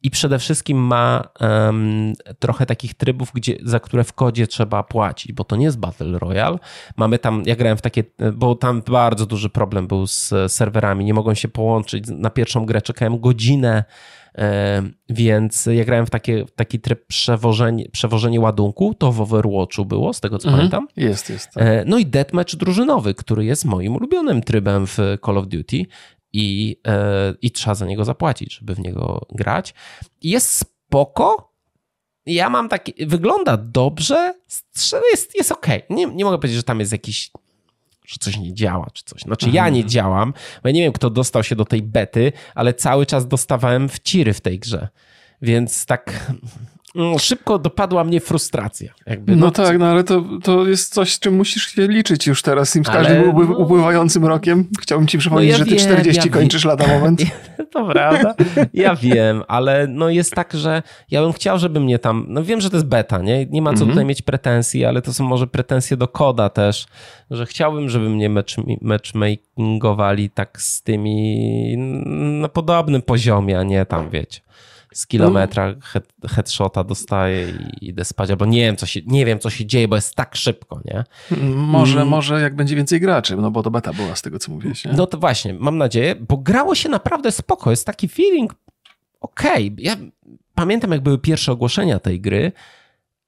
i 0.03 0.09
przede 0.09 0.39
wszystkim 0.39 0.77
ma 0.77 1.23
um, 1.39 2.13
trochę 2.39 2.65
takich 2.65 2.93
trybów, 2.93 3.31
gdzie, 3.33 3.57
za 3.63 3.79
które 3.79 4.03
w 4.03 4.13
kodzie 4.13 4.47
trzeba 4.47 4.83
płacić, 4.83 5.33
bo 5.33 5.43
to 5.43 5.55
nie 5.55 5.65
jest 5.65 5.79
Battle 5.79 6.19
Royale. 6.19 6.57
Mamy 6.97 7.19
tam, 7.19 7.43
ja 7.45 7.55
grałem 7.55 7.77
w 7.77 7.81
takie, 7.81 8.03
bo 8.33 8.55
tam 8.55 8.81
bardzo 8.91 9.25
duży 9.25 9.49
problem 9.49 9.87
był 9.87 10.07
z 10.07 10.33
serwerami, 10.47 11.05
nie 11.05 11.13
mogą 11.13 11.33
się 11.33 11.47
połączyć. 11.47 12.03
Na 12.07 12.29
pierwszą 12.29 12.65
grę 12.65 12.81
czekałem 12.81 13.19
godzinę, 13.19 13.83
więc 15.09 15.65
ja 15.65 15.85
grałem 15.85 16.05
w 16.05 16.09
takie, 16.09 16.45
taki 16.55 16.79
tryb 16.79 17.07
przewożenie, 17.07 17.89
przewożenie 17.91 18.39
ładunku, 18.39 18.93
to 18.93 19.11
w 19.11 19.21
Overwatchu 19.21 19.85
było, 19.85 20.13
z 20.13 20.19
tego 20.19 20.37
co 20.37 20.49
mhm, 20.49 20.57
pamiętam. 20.57 20.87
Jest, 20.97 21.29
jest. 21.29 21.51
Tak. 21.51 21.63
No 21.85 21.97
i 21.97 22.05
deathmatch 22.05 22.55
drużynowy, 22.55 23.13
który 23.13 23.45
jest 23.45 23.65
moim 23.65 23.95
ulubionym 23.95 24.41
trybem 24.41 24.87
w 24.87 24.97
Call 25.25 25.37
of 25.37 25.47
Duty 25.47 25.85
i, 26.33 26.77
e, 26.87 27.33
i 27.41 27.51
trzeba 27.51 27.75
za 27.75 27.85
niego 27.85 28.05
zapłacić, 28.05 28.53
żeby 28.53 28.75
w 28.75 28.79
niego 28.79 29.25
grać. 29.31 29.73
Jest 30.21 30.49
spoko. 30.49 31.49
Ja 32.25 32.49
mam 32.49 32.69
taki, 32.69 33.05
wygląda 33.05 33.57
dobrze, 33.57 34.33
jest, 35.11 35.35
jest 35.35 35.51
ok. 35.51 35.67
Nie, 35.89 36.05
nie 36.05 36.25
mogę 36.25 36.37
powiedzieć, 36.37 36.57
że 36.57 36.63
tam 36.63 36.79
jest 36.79 36.91
jakiś, 36.91 37.31
że 38.05 38.15
coś 38.19 38.37
nie 38.37 38.53
działa, 38.53 38.87
czy 38.93 39.03
coś. 39.03 39.21
Znaczy 39.21 39.45
mhm. 39.45 39.65
ja 39.65 39.69
nie 39.69 39.85
działam, 39.85 40.33
bo 40.63 40.69
ja 40.69 40.73
nie 40.73 40.81
wiem, 40.81 40.93
kto 40.93 41.09
dostał 41.09 41.43
się 41.43 41.55
do 41.55 41.65
tej 41.65 41.81
bety, 41.81 42.31
ale 42.55 42.73
cały 42.73 43.05
czas 43.05 43.27
dostawałem 43.27 43.89
wciry 43.89 44.33
w 44.33 44.41
tej 44.41 44.59
grze. 44.59 44.87
Więc 45.41 45.85
tak 45.85 46.31
szybko 47.19 47.59
dopadła 47.59 48.03
mnie 48.03 48.19
frustracja. 48.19 48.93
Jakby, 49.05 49.35
no, 49.35 49.45
no 49.45 49.51
tak, 49.51 49.79
no 49.79 49.85
ale 49.85 50.03
to, 50.03 50.25
to 50.43 50.67
jest 50.67 50.93
coś, 50.93 51.13
z 51.13 51.19
czym 51.19 51.35
musisz 51.35 51.67
się 51.67 51.87
liczyć 51.87 52.27
już 52.27 52.41
teraz. 52.41 52.69
Z 52.69 52.87
każdym 52.87 53.17
ale... 53.17 53.45
upływającym 53.45 54.25
rokiem. 54.25 54.67
Chciałbym 54.81 55.07
ci 55.07 55.17
przypomnieć, 55.17 55.51
no 55.51 55.53
ja 55.53 55.57
że 55.57 55.65
ty 55.65 55.75
wiem, 55.75 55.79
40 55.79 56.27
ja 56.27 56.33
kończysz 56.33 56.65
lada 56.65 56.87
moment. 56.87 57.21
to 57.71 57.85
prawda. 57.85 58.35
Ja 58.73 58.95
wiem, 58.95 59.43
ale 59.47 59.87
no 59.87 60.09
jest 60.09 60.33
tak, 60.33 60.53
że 60.53 60.83
ja 61.11 61.21
bym 61.21 61.33
chciał, 61.33 61.59
żeby 61.59 61.79
mnie 61.79 61.99
tam... 61.99 62.25
No 62.27 62.43
wiem, 62.43 62.61
że 62.61 62.69
to 62.69 62.75
jest 62.75 62.87
beta, 62.87 63.17
nie? 63.17 63.45
Nie 63.45 63.61
ma 63.61 63.69
co 63.69 63.73
mhm. 63.73 63.89
tutaj 63.89 64.05
mieć 64.05 64.21
pretensji, 64.21 64.85
ale 64.85 65.01
to 65.01 65.13
są 65.13 65.23
może 65.23 65.47
pretensje 65.47 65.97
do 65.97 66.07
koda 66.07 66.49
też, 66.49 66.85
że 67.31 67.45
chciałbym, 67.45 67.89
żeby 67.89 68.09
mnie 68.09 68.29
match, 68.29 68.53
matchmakingowali 68.81 70.29
tak 70.29 70.61
z 70.61 70.83
tymi 70.83 71.77
na 72.41 72.49
podobnym 72.49 73.01
poziomie, 73.01 73.59
a 73.59 73.63
nie 73.63 73.85
tam, 73.85 74.09
wiecie 74.09 74.41
z 74.93 75.07
kilometra 75.07 75.75
head, 75.81 76.03
headshota 76.27 76.83
dostaje 76.83 77.49
i 77.49 77.89
idę 77.89 78.05
spać, 78.05 78.29
albo 78.29 78.45
nie 78.45 78.61
wiem, 78.61 78.75
co 78.75 78.85
się, 78.85 78.99
nie 79.05 79.25
wiem, 79.25 79.39
co 79.39 79.49
się 79.49 79.65
dzieje, 79.65 79.87
bo 79.87 79.95
jest 79.95 80.15
tak 80.15 80.35
szybko, 80.35 80.81
nie? 80.85 81.03
Może, 81.55 81.95
mm. 81.95 82.07
może 82.07 82.41
jak 82.41 82.55
będzie 82.55 82.75
więcej 82.75 82.99
graczy, 82.99 83.35
no 83.35 83.51
bo 83.51 83.63
to 83.63 83.71
beta 83.71 83.93
była 83.93 84.15
z 84.15 84.21
tego, 84.21 84.39
co 84.39 84.51
mówiłeś, 84.51 84.85
nie? 84.85 84.93
No 84.93 85.07
to 85.07 85.17
właśnie, 85.17 85.53
mam 85.53 85.77
nadzieję, 85.77 86.15
bo 86.15 86.37
grało 86.37 86.75
się 86.75 86.89
naprawdę 86.89 87.31
spoko, 87.31 87.69
jest 87.69 87.85
taki 87.85 88.07
feeling 88.07 88.55
okej. 89.21 89.71
Okay. 89.73 89.83
Ja 89.83 89.95
pamiętam, 90.55 90.91
jak 90.91 91.01
były 91.01 91.17
pierwsze 91.17 91.51
ogłoszenia 91.51 91.99
tej 91.99 92.21
gry 92.21 92.51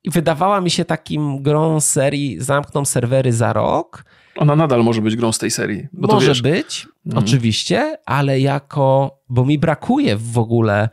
i 0.04 0.10
wydawała 0.10 0.62
mi 0.62 0.70
się 0.70 0.86
takim 0.86 1.44
grą 1.44 1.80
serii 1.80 2.40
zamkną 2.40 2.86
serwery 2.86 3.34
za 3.34 3.54
rok. 3.54 4.06
Ona 4.38 4.56
nadal 4.56 4.84
może 4.84 5.02
być 5.02 5.16
grą 5.16 5.32
z 5.32 5.38
tej 5.38 5.52
serii. 5.52 5.88
może 5.94 6.42
być, 6.42 6.88
mm. 7.06 7.18
oczywiście, 7.18 7.98
ale 8.06 8.40
jako, 8.40 9.18
bo 9.30 9.46
mi 9.46 9.60
brakuje 9.60 10.18
w 10.18 10.38
ogóle 10.38 10.90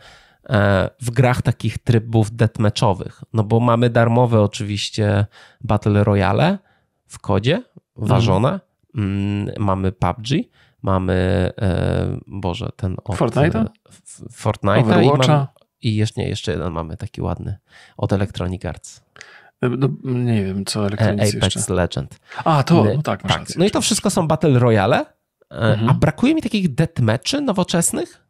w 1.00 1.10
grach 1.10 1.42
takich 1.42 1.78
trybów 1.78 2.36
deathmatchowych. 2.36 3.22
No 3.32 3.44
bo 3.44 3.60
mamy 3.60 3.90
darmowe 3.90 4.42
oczywiście 4.42 5.26
Battle 5.60 6.04
Royale 6.04 6.58
w 7.06 7.18
kodzie, 7.18 7.62
ważone. 7.96 8.60
Mm. 8.94 9.50
Mamy 9.58 9.92
PUBG, 9.92 10.28
mamy, 10.82 11.50
e, 11.60 12.18
Boże, 12.26 12.68
ten 12.76 12.96
od... 13.04 13.16
Fortnite'a? 13.16 13.66
Fortnite'a 14.32 15.46
i, 15.80 15.88
i 15.88 15.96
jeszcze, 15.96 16.20
nie, 16.20 16.28
jeszcze 16.28 16.52
jeden 16.52 16.72
mamy 16.72 16.96
taki 16.96 17.22
ładny 17.22 17.58
od 17.96 18.12
Electronic 18.12 18.64
Arts. 18.64 19.02
E, 19.60 19.68
no, 19.68 19.88
nie 20.04 20.44
wiem, 20.44 20.64
co 20.64 20.86
Electronic 20.86 21.34
Apex 21.34 21.54
jeszcze. 21.54 21.74
Legend. 21.74 22.20
A, 22.44 22.62
to, 22.62 22.84
no 22.94 23.02
tak, 23.02 23.24
masz 23.24 23.32
tak. 23.32 23.40
Rację, 23.40 23.54
No 23.58 23.64
i 23.64 23.70
to 23.70 23.80
wszystko 23.80 24.10
są 24.10 24.28
Battle 24.28 24.58
Royale, 24.58 25.06
mhm. 25.50 25.90
a 25.90 25.94
brakuje 25.94 26.34
mi 26.34 26.42
takich 26.42 26.74
deathmatchy 26.74 27.40
nowoczesnych, 27.40 28.27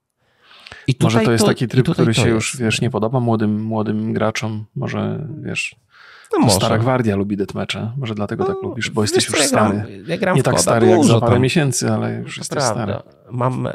może 1.01 1.20
to 1.20 1.33
jest 1.33 1.44
to, 1.44 1.48
taki 1.48 1.68
tryb, 1.68 1.88
który 1.90 2.14
się 2.14 2.29
już, 2.29 2.57
wiesz, 2.57 2.81
nie 2.81 2.90
podoba 2.90 3.20
młodym, 3.20 3.62
młodym 3.62 4.12
graczom. 4.12 4.64
Może, 4.77 5.27
wiesz, 5.42 5.77
no 6.33 6.38
może. 6.38 6.57
stara 6.57 6.79
gwardia 6.79 7.16
lubi 7.16 7.37
deathmatche. 7.37 7.92
Może 7.96 8.14
dlatego 8.14 8.44
tak 8.44 8.55
no, 8.55 8.61
tak 8.61 8.68
lubisz, 8.68 8.90
bo 8.90 9.03
jesteś 9.03 9.29
już 9.29 9.38
ja 9.38 9.46
stary. 9.46 9.79
Gram, 9.79 9.88
ja 10.07 10.18
gram 10.18 10.37
nie 10.37 10.42
tak 10.42 10.61
stary 10.61 10.87
jak 10.87 11.05
za 11.05 11.20
parę 11.20 11.33
tam. 11.33 11.42
miesięcy, 11.42 11.90
ale 11.90 12.14
już 12.14 12.38
jesteś 12.38 12.59
Prawda. 12.59 12.85
stary. 12.85 13.17
Mam... 13.30 13.68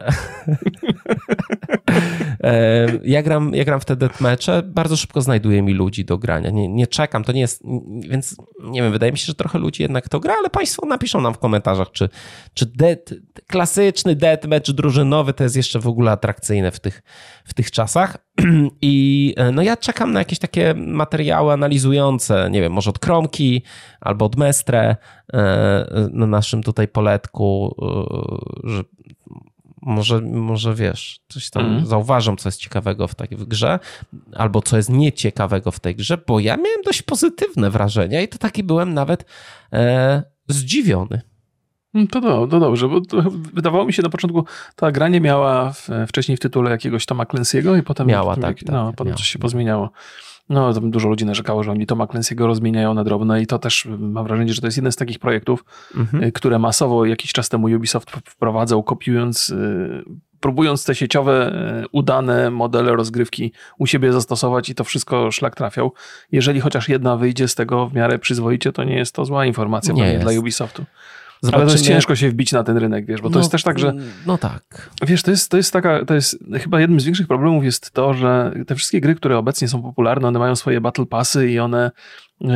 E, 2.44 2.88
ja 3.04 3.24
gram, 3.24 3.56
ja 3.56 3.64
gram 3.64 3.80
w 3.80 3.86
te 3.86 3.96
deathmatche, 3.96 4.64
bardzo 4.64 4.98
szybko 4.98 5.22
znajduję 5.22 5.62
mi 5.62 5.74
ludzi 5.74 6.06
do 6.06 6.18
grania. 6.18 6.50
Nie, 6.50 6.68
nie 6.68 6.88
czekam, 6.88 7.24
to 7.24 7.32
nie 7.32 7.42
jest, 7.42 7.64
więc 8.00 8.36
nie 8.64 8.82
wiem, 8.82 8.92
wydaje 8.92 9.12
mi 9.12 9.18
się, 9.18 9.26
że 9.26 9.36
trochę 9.36 9.60
ludzi 9.60 9.82
jednak 9.82 10.10
to 10.10 10.20
gra, 10.20 10.36
ale 10.40 10.50
Państwo 10.50 10.86
napiszą 10.86 11.22
nam 11.22 11.34
w 11.34 11.38
komentarzach, 11.38 11.92
czy, 11.92 12.10
czy 12.54 12.66
dead, 12.66 13.14
klasyczny 13.48 14.16
deathmatch 14.16 14.72
drużynowy 14.72 15.34
to 15.34 15.44
jest 15.44 15.56
jeszcze 15.56 15.80
w 15.80 15.88
ogóle 15.88 16.12
atrakcyjne 16.12 16.72
w 16.72 16.80
tych, 16.80 17.04
w 17.46 17.54
tych 17.54 17.72
czasach. 17.72 18.18
I 18.82 19.34
e, 19.38 19.52
no 19.52 19.62
ja 19.62 19.78
czekam 19.78 20.12
na 20.12 20.20
jakieś 20.20 20.40
takie 20.40 20.74
materiały 20.78 21.54
analizujące, 21.54 22.50
nie 22.52 22.62
wiem, 22.62 22.74
może 22.74 22.90
od 22.90 23.00
Kromki 23.00 23.64
albo 24.02 24.26
od 24.26 24.36
Mestre 24.36 24.96
e, 25.34 26.08
na 26.12 26.28
naszym 26.28 26.64
tutaj 26.64 26.88
poletku, 26.88 27.76
że 28.64 28.84
Może, 29.82 30.22
może 30.22 30.76
wiesz, 30.76 31.20
coś 31.28 31.50
tam 31.50 31.66
mm. 31.66 31.86
zauważam, 31.86 32.38
co 32.38 32.50
jest 32.50 32.60
ciekawego 32.60 33.08
w 33.08 33.16
tej 33.16 33.28
grze, 33.28 33.80
albo 34.36 34.62
co 34.62 34.78
jest 34.78 34.90
nieciekawego 34.90 35.72
w 35.72 35.80
tej 35.80 35.96
grze, 35.96 36.18
bo 36.28 36.40
ja 36.40 36.58
miałem 36.58 36.82
dość 36.86 37.02
pozytywne 37.02 37.70
wrażenia 37.70 38.22
i 38.22 38.28
to 38.28 38.38
taki 38.38 38.64
byłem 38.64 38.94
nawet 38.94 39.26
e, 39.74 40.24
zdziwiony. 40.48 41.22
Mm, 41.94 42.08
to, 42.08 42.22
to, 42.22 42.48
to 42.48 42.60
dobrze, 42.60 42.88
bo 42.88 43.02
to 43.02 43.22
wydawało 43.54 43.86
mi 43.86 43.94
się 43.94 44.04
na 44.04 44.10
początku, 44.10 44.46
ta 44.76 44.92
gra 44.92 45.08
nie 45.08 45.22
miała 45.22 45.72
w, 45.74 45.90
wcześniej 46.08 46.38
w 46.38 46.40
tytule 46.40 46.72
jakiegoś 46.72 47.06
Toma 47.06 47.24
Clancy'ego 47.24 47.80
i 47.80 47.84
potem, 47.84 48.08
miała, 48.08 48.36
potem, 48.36 48.54
tak, 48.54 48.66
no, 48.66 48.88
tak, 48.88 48.96
potem 48.96 49.08
miała. 49.08 49.18
coś 49.18 49.28
się 49.28 49.40
pozmieniało. 49.40 49.90
No, 50.50 50.74
tam 50.74 50.92
dużo 50.92 51.10
ludzi 51.10 51.26
narzekało, 51.26 51.64
że 51.64 51.72
oni 51.72 51.86
Toma 51.86 52.06
Clancy'ego 52.06 52.46
rozmieniają 52.46 52.94
na 52.94 53.04
drobne 53.04 53.42
i 53.42 53.48
to 53.48 53.60
też 53.60 53.88
mam 54.00 54.28
wrażenie, 54.28 54.54
że 54.54 54.62
to 54.62 54.68
jest 54.68 54.78
jeden 54.78 54.92
z 54.92 54.96
takich 54.96 55.20
projektów, 55.20 55.66
mhm. 55.96 56.24
Y, 56.24 56.32
które 56.32 56.60
masowo 56.60 57.06
jakiś 57.06 57.34
czas 57.34 57.50
temu 57.50 57.68
Ubisoft 57.68 58.12
wprowadzał, 58.12 58.84
kopiując, 58.84 59.50
y, 59.50 60.04
próbując 60.40 60.86
te 60.86 60.96
sieciowe, 60.96 61.54
y, 61.84 61.88
udane 61.92 62.52
modele 62.52 62.96
rozgrywki 62.96 63.52
u 63.78 63.88
siebie 63.88 64.14
zastosować 64.14 64.70
i 64.70 64.76
to 64.76 64.84
wszystko 64.84 65.32
szlak 65.32 65.56
trafiał. 65.56 65.94
Jeżeli 66.32 66.62
chociaż 66.62 66.90
jedna 66.90 67.18
wyjdzie 67.18 67.48
z 67.48 67.56
tego 67.56 67.88
w 67.88 67.94
miarę 67.94 68.20
przyzwoicie, 68.20 68.72
to 68.72 68.84
nie 68.84 68.98
jest 68.98 69.16
to 69.16 69.26
zła 69.26 69.46
informacja 69.46 69.94
nie 69.94 70.20
dla 70.20 70.32
Ubisoftu. 70.40 70.86
Zobaczymy. 71.44 71.62
Ale 71.64 71.72
to 71.72 71.78
jest 71.78 71.86
ciężko 71.86 72.16
się 72.16 72.30
wbić 72.30 72.52
na 72.52 72.64
ten 72.64 72.78
rynek, 72.78 73.06
wiesz, 73.06 73.22
bo 73.22 73.30
to 73.30 73.34
no, 73.34 73.40
jest 73.40 73.52
też 73.52 73.64
tak, 73.64 73.80
że... 73.80 73.94
No 74.26 74.38
tak. 74.38 74.90
Wiesz, 75.08 75.24
to 75.24 75.32
jest, 75.32 75.52
to 75.52 75.58
jest 75.58 75.74
taka, 75.74 76.06
to 76.06 76.14
jest 76.14 76.40
chyba 76.60 76.82
jednym 76.82 77.00
z 77.00 77.06
większych 77.06 77.28
problemów 77.28 77.64
jest 77.64 77.92
to, 77.92 78.14
że 78.14 78.54
te 78.68 78.76
wszystkie 78.76 79.02
gry, 79.02 79.16
które 79.16 79.38
obecnie 79.38 79.68
są 79.68 79.82
popularne, 79.82 80.28
one 80.28 80.40
mają 80.40 80.56
swoje 80.56 80.82
battle 80.82 81.06
passy 81.06 81.52
i 81.52 81.60
one 81.60 81.92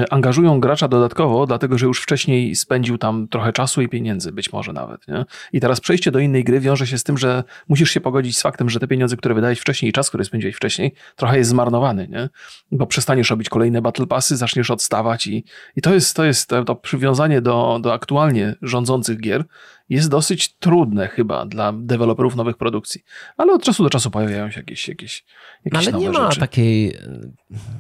angażują 0.10 0.60
gracza 0.60 0.88
dodatkowo, 0.88 1.46
dlatego 1.46 1.78
że 1.78 1.86
już 1.86 2.02
wcześniej 2.02 2.56
spędził 2.56 2.98
tam 2.98 3.28
trochę 3.28 3.54
czasu 3.54 3.82
i 3.82 3.90
pieniędzy, 3.90 4.32
być 4.32 4.54
może 4.54 4.74
nawet. 4.74 5.08
Nie? 5.08 5.26
I 5.54 5.60
teraz 5.60 5.80
przejście 5.80 6.12
do 6.12 6.20
innej 6.20 6.44
gry 6.44 6.60
wiąże 6.60 6.88
się 6.88 6.98
z 6.98 7.04
tym, 7.04 7.18
że 7.18 7.44
musisz 7.68 7.92
się 7.92 8.02
pogodzić 8.02 8.38
z 8.38 8.42
faktem, 8.42 8.70
że 8.70 8.80
te 8.80 8.88
pieniądze, 8.88 9.18
które 9.18 9.36
wydałeś 9.36 9.60
wcześniej 9.60 9.90
i 9.90 9.94
czas, 9.94 10.10
który 10.10 10.24
spędziłeś 10.24 10.56
wcześniej, 10.56 10.94
trochę 11.16 11.38
jest 11.38 11.50
zmarnowany, 11.50 12.08
nie? 12.08 12.30
bo 12.72 12.88
przestaniesz 12.88 13.30
robić 13.30 13.50
kolejne 13.50 13.82
battle 13.82 14.08
passy, 14.08 14.38
zaczniesz 14.38 14.72
odstawać 14.72 15.28
i, 15.28 15.44
i 15.76 15.82
to 15.82 15.94
jest 15.94 16.16
to, 16.16 16.26
jest 16.26 16.50
to, 16.50 16.64
to 16.64 16.76
przywiązanie 16.76 17.42
do, 17.42 17.80
do 17.82 17.94
aktualnie 17.94 18.56
rządzących 18.62 19.20
gier 19.22 19.44
jest 19.90 20.10
dosyć 20.10 20.56
trudne 20.56 21.08
chyba 21.08 21.46
dla 21.46 21.74
deweloperów 21.74 22.36
nowych 22.36 22.58
produkcji. 22.58 23.04
Ale 23.38 23.54
od 23.54 23.64
czasu 23.64 23.84
do 23.84 23.90
czasu 23.90 24.12
pojawiają 24.12 24.52
się 24.52 24.60
jakieś, 24.60 24.88
jakieś, 24.88 25.26
jakieś 25.66 25.80
Ale 25.80 25.92
nowe 25.92 26.04
nie 26.06 26.10
ma 26.10 26.26
rzeczy. 26.28 26.40
takiej, 26.40 26.98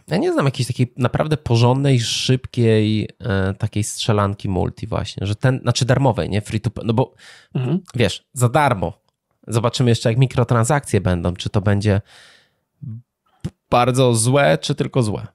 ja 0.07 0.17
nie 0.17 0.33
znam 0.33 0.45
jakiejś 0.45 0.67
takiej 0.67 0.93
naprawdę 0.97 1.37
porządnej, 1.37 1.99
szybkiej 1.99 3.09
e, 3.19 3.53
takiej 3.53 3.83
strzelanki 3.83 4.49
multi 4.49 4.87
właśnie, 4.87 5.27
że 5.27 5.35
ten, 5.35 5.59
znaczy 5.59 5.85
darmowej, 5.85 6.29
nie 6.29 6.41
free 6.41 6.61
to, 6.61 6.71
no 6.83 6.93
bo 6.93 7.13
mhm. 7.55 7.79
wiesz, 7.95 8.27
za 8.33 8.49
darmo. 8.49 8.93
Zobaczymy 9.47 9.89
jeszcze 9.89 10.09
jak 10.09 10.17
mikrotransakcje 10.17 11.01
będą, 11.01 11.33
czy 11.33 11.49
to 11.49 11.61
będzie 11.61 12.01
bardzo 13.69 14.13
złe, 14.13 14.57
czy 14.57 14.75
tylko 14.75 15.03
złe. 15.03 15.27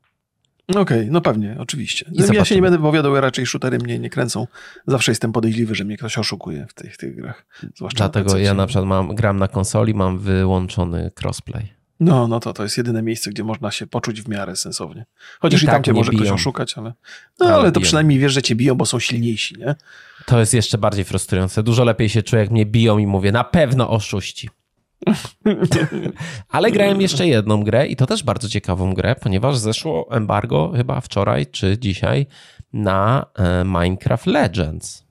Okej, 0.81 0.99
okay, 0.99 1.09
no 1.11 1.21
pewnie, 1.21 1.57
oczywiście. 1.59 2.11
I 2.13 2.35
ja 2.35 2.45
się 2.45 2.55
nie 2.55 2.63
będę 2.63 2.79
powiadał, 2.79 3.21
raczej 3.21 3.47
shootery 3.47 3.79
mnie 3.79 3.99
nie 3.99 4.11
kręcą. 4.11 4.47
Zawsze 4.87 5.11
jestem 5.11 5.33
podejrzliwy, 5.33 5.75
że 5.75 5.85
mnie 5.85 5.97
ktoś 5.97 6.19
oszukuje 6.19 6.67
w 6.69 6.75
tych, 6.75 6.97
tych 6.97 7.17
grach. 7.17 7.47
Zwłaszcza 7.77 7.99
Dlatego 7.99 8.39
ja 8.39 8.55
na 8.55 8.67
przykład 8.67 8.87
mam, 8.87 9.15
gram 9.15 9.37
na 9.37 9.49
konsoli, 9.49 9.95
mam 9.95 10.19
wyłączony 10.19 11.11
crossplay. 11.23 11.83
No, 12.01 12.29
no 12.29 12.41
to, 12.41 12.53
to 12.53 12.63
jest 12.63 12.77
jedyne 12.77 13.03
miejsce, 13.03 13.31
gdzie 13.31 13.45
można 13.45 13.71
się 13.71 13.87
poczuć 13.87 14.23
w 14.23 14.29
miarę 14.29 14.57
sensownie. 14.57 15.07
Chociaż 15.41 15.63
i, 15.63 15.65
i 15.65 15.67
tak 15.67 15.75
tam 15.75 15.83
cię 15.83 15.93
może 15.93 16.11
biją. 16.11 16.23
ktoś 16.23 16.33
oszukać, 16.33 16.79
ale, 16.79 16.93
no, 17.41 17.47
ale, 17.47 17.55
ale 17.55 17.73
to 17.73 17.81
biją. 17.81 17.85
przynajmniej 17.85 18.19
wiesz, 18.19 18.33
że 18.33 18.43
cię 18.43 18.55
biją, 18.55 18.75
bo 18.75 18.87
są 18.87 18.99
silniejsi, 18.99 19.59
nie? 19.59 19.75
To 20.27 20.41
jest 20.41 20.55
jeszcze 20.55 20.79
bardziej 20.79 21.05
frustrujące. 21.05 21.63
Dużo 21.63 21.85
lepiej 21.85 22.09
się 22.09 22.23
czuję, 22.23 22.43
jak 22.43 22.51
mnie 22.51 22.67
biją 22.67 22.99
i 22.99 23.07
mówię, 23.07 23.33
na 23.33 23.45
pewno 23.45 23.91
oszuści. 23.91 24.51
Ale 26.49 26.73
grałem 26.73 27.01
jeszcze 27.01 27.27
jedną 27.27 27.65
grę 27.65 27.87
i 27.87 27.97
to 27.97 28.07
też 28.07 28.23
bardzo 28.23 28.49
ciekawą 28.49 28.95
grę, 28.95 29.15
ponieważ 29.15 29.59
zeszło 29.59 30.09
embargo 30.11 30.73
chyba 30.77 31.01
wczoraj 31.01 31.47
czy 31.47 31.79
dzisiaj 31.79 32.27
na 32.73 33.27
e, 33.35 33.65
Minecraft 33.65 34.27
Legends. 34.27 35.05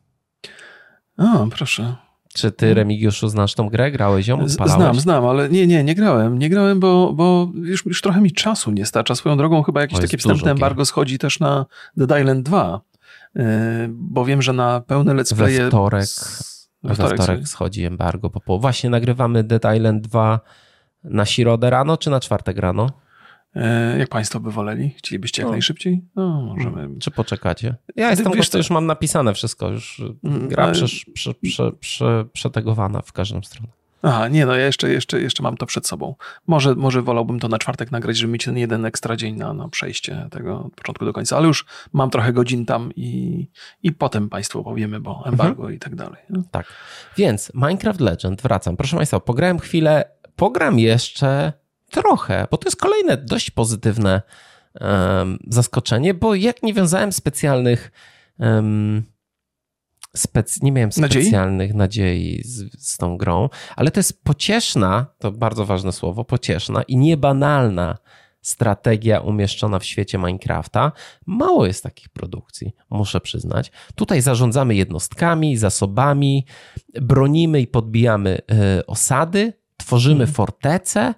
O, 1.18 1.48
proszę. 1.52 1.96
Czy 2.34 2.52
ty, 2.52 2.74
Remigiuszu, 2.74 3.28
znasz 3.28 3.54
tą 3.54 3.70
grę? 3.70 3.92
Grałeś 3.92 4.28
ją? 4.28 4.48
Znam, 4.48 5.00
znam, 5.00 5.26
ale 5.26 5.50
nie, 5.50 5.68
nie, 5.68 5.84
nie 5.84 5.96
grałem. 5.96 6.40
Nie 6.40 6.50
grałem, 6.50 6.80
bo, 6.80 7.14
bo 7.14 7.52
już, 7.56 7.86
już 7.86 8.02
trochę 8.02 8.22
mi 8.22 8.32
czasu 8.32 8.72
nie 8.72 8.86
starcza. 8.86 9.16
Swoją 9.16 9.38
drogą 9.38 9.64
chyba 9.64 9.82
jakieś 9.82 10.00
takie 10.00 10.18
wstępne 10.18 10.52
embargo 10.52 10.86
schodzi 10.86 11.20
też 11.20 11.40
na 11.40 11.66
Dead 11.98 12.20
Island 12.22 12.46
2, 12.46 12.82
yy, 13.36 13.44
bo 13.90 14.26
wiem, 14.26 14.42
że 14.42 14.54
na 14.54 14.82
pełne 14.82 15.14
let's 15.14 15.36
play... 15.36 15.58
We 15.58 15.68
wtorek. 15.68 16.08
We 16.84 16.96
wtorek, 16.96 17.18
we 17.18 17.24
wtorek 17.24 17.48
schodzi 17.48 17.86
embargo. 17.86 18.30
Po 18.30 18.60
Właśnie 18.60 18.90
nagrywamy 18.90 19.44
Dead 19.44 19.76
Island 19.76 20.08
2 20.08 20.40
na 21.04 21.26
środę 21.26 21.70
rano, 21.70 21.98
czy 21.98 22.10
na 22.10 22.20
czwartek 22.20 22.58
rano? 22.58 22.90
E, 23.56 24.00
jak 24.00 24.10
Państwo 24.10 24.40
by 24.40 24.52
woleli? 24.52 24.90
Chcielibyście 24.98 25.42
jak 25.42 25.48
no. 25.48 25.52
najszybciej? 25.52 26.02
No, 26.16 26.42
możemy. 26.42 27.00
Czy 27.00 27.12
poczekacie? 27.12 27.76
Ja 27.96 28.10
jestem 28.10 28.32
Wiesz, 28.32 28.50
to 28.50 28.58
już 28.58 28.70
mam 28.70 28.86
napisane 28.86 29.34
wszystko, 29.34 29.70
już 29.70 30.04
mm, 30.24 30.48
gra 30.48 30.64
ale... 30.64 30.74
prze, 30.74 30.86
prze, 31.14 31.34
prze, 31.34 31.72
prze, 31.72 32.26
przetegowana 32.34 33.02
w 33.02 33.14
każdą 33.14 33.42
stronę. 33.42 33.81
Aha, 34.04 34.28
nie, 34.28 34.46
no 34.46 34.56
ja 34.56 34.66
jeszcze, 34.66 34.90
jeszcze, 34.90 35.22
jeszcze 35.22 35.44
mam 35.44 35.58
to 35.58 35.66
przed 35.66 35.88
sobą. 35.88 36.16
Może, 36.48 36.76
może 36.76 37.02
wolałbym 37.02 37.40
to 37.40 37.48
na 37.48 37.60
czwartek 37.60 37.92
nagrać, 37.92 38.18
żeby 38.18 38.34
mieć 38.34 38.46
ten 38.46 38.58
jeden 38.58 38.86
ekstra 38.86 39.16
dzień 39.16 39.36
na, 39.36 39.54
na 39.54 39.70
przejście 39.70 40.28
tego 40.32 40.66
od 40.66 40.76
początku 40.76 41.06
do 41.06 41.14
końca, 41.14 41.38
ale 41.38 41.48
już 41.48 41.66
mam 41.94 42.10
trochę 42.10 42.34
godzin 42.34 42.66
tam 42.66 42.92
i, 42.96 43.48
i 43.84 43.92
potem 43.92 44.30
Państwu 44.30 44.60
opowiemy, 44.60 45.00
bo 45.00 45.24
embargo 45.26 45.62
mhm. 45.62 45.76
i 45.76 45.80
tak 45.80 45.96
dalej. 45.96 46.22
No. 46.30 46.44
Tak, 46.52 46.66
więc 47.18 47.52
Minecraft 47.56 48.00
Legend, 48.00 48.42
wracam. 48.42 48.78
Proszę 48.78 48.98
Państwa, 48.98 49.20
pograłem 49.20 49.60
chwilę, 49.60 50.04
pogram 50.36 50.80
jeszcze 50.80 51.54
trochę, 51.92 52.48
bo 52.52 52.58
to 52.58 52.68
jest 52.68 52.82
kolejne 52.82 53.18
dość 53.18 53.52
pozytywne 53.52 54.22
um, 54.82 55.40
zaskoczenie, 55.48 56.14
bo 56.14 56.36
jak 56.36 56.64
nie 56.64 56.74
wiązałem 56.74 57.12
specjalnych 57.12 57.92
um, 58.40 59.04
spec 60.16 60.62
nie 60.62 60.72
miałem 60.72 60.92
specjalnych 60.92 61.74
nadziei, 61.74 62.38
nadziei 62.38 62.44
z, 62.44 62.84
z, 62.88 62.98
tą 62.98 63.18
grą, 63.18 63.50
ale 63.76 63.92
to 63.92 64.00
jest 64.00 64.24
pocieszna, 64.24 65.06
to 65.20 65.32
bardzo 65.32 65.66
ważne 65.66 65.92
słowo, 65.92 66.26
pocieszna 66.26 66.84
i 66.84 66.98
niebanalna 66.98 67.98
strategia 68.42 69.20
umieszczona 69.20 69.80
w 69.80 69.86
świecie 69.86 70.18
Minecrafta. 70.18 70.92
Mało 71.26 71.66
jest 71.66 71.84
takich 71.84 72.10
produkcji, 72.10 72.72
muszę 72.90 73.22
przyznać. 73.22 73.72
Tutaj 73.96 74.22
zarządzamy 74.22 74.76
jednostkami, 74.76 75.58
zasobami, 75.58 76.46
bronimy 77.02 77.62
i 77.62 77.68
podbijamy 77.68 78.40
y, 78.80 78.86
osady, 78.86 79.54
tworzymy 79.78 80.24
mhm. 80.24 80.34
fortece, 80.34 81.14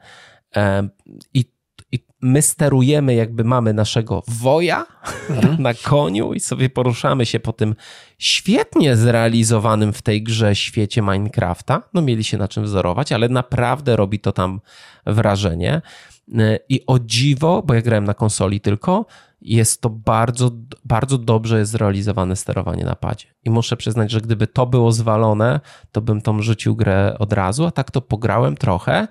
i, 1.34 1.46
I, 1.94 2.00
my 2.22 2.42
sterujemy, 2.42 3.16
jakby 3.16 3.44
mamy 3.44 3.74
naszego 3.74 4.24
woja 4.28 4.86
mhm. 5.30 5.62
na 5.68 5.74
koniu 5.74 6.34
i 6.34 6.40
sobie 6.40 6.70
poruszamy 6.70 7.26
się 7.26 7.40
po 7.40 7.54
tym 7.54 7.76
świetnie 8.18 8.96
zrealizowanym 8.96 9.94
w 9.94 10.02
tej 10.02 10.24
grze 10.24 10.56
świecie 10.56 11.02
Minecrafta. 11.02 11.84
No 11.94 12.02
mieli 12.02 12.24
się 12.24 12.38
na 12.38 12.48
czym 12.48 12.64
wzorować, 12.64 13.12
ale 13.12 13.30
naprawdę 13.30 13.96
robi 13.96 14.20
to 14.20 14.32
tam 14.32 14.62
wrażenie. 15.06 15.82
E, 16.38 16.60
I 16.70 16.86
o 16.86 17.00
dziwo, 17.00 17.64
bo 17.66 17.74
ja 17.74 17.82
grałem 17.82 18.04
na 18.04 18.14
konsoli 18.14 18.62
tylko, 18.62 19.06
jest 19.42 19.82
to 19.82 19.90
bardzo, 19.90 20.52
bardzo 20.86 21.18
dobrze 21.18 21.66
zrealizowane 21.66 22.36
sterowanie 22.36 22.84
na 22.84 22.96
padzie. 22.96 23.28
I 23.44 23.50
muszę 23.50 23.78
przyznać, 23.78 24.12
że 24.12 24.22
gdyby 24.22 24.48
to 24.48 24.66
było 24.66 24.92
zwalone, 24.92 25.60
to 25.92 26.02
bym 26.02 26.22
tą 26.22 26.42
rzucił 26.42 26.76
grę 26.76 27.16
od 27.20 27.34
razu, 27.34 27.66
a 27.66 27.72
tak 27.72 27.92
to 27.92 28.02
pograłem 28.02 28.58
trochę 28.58 29.08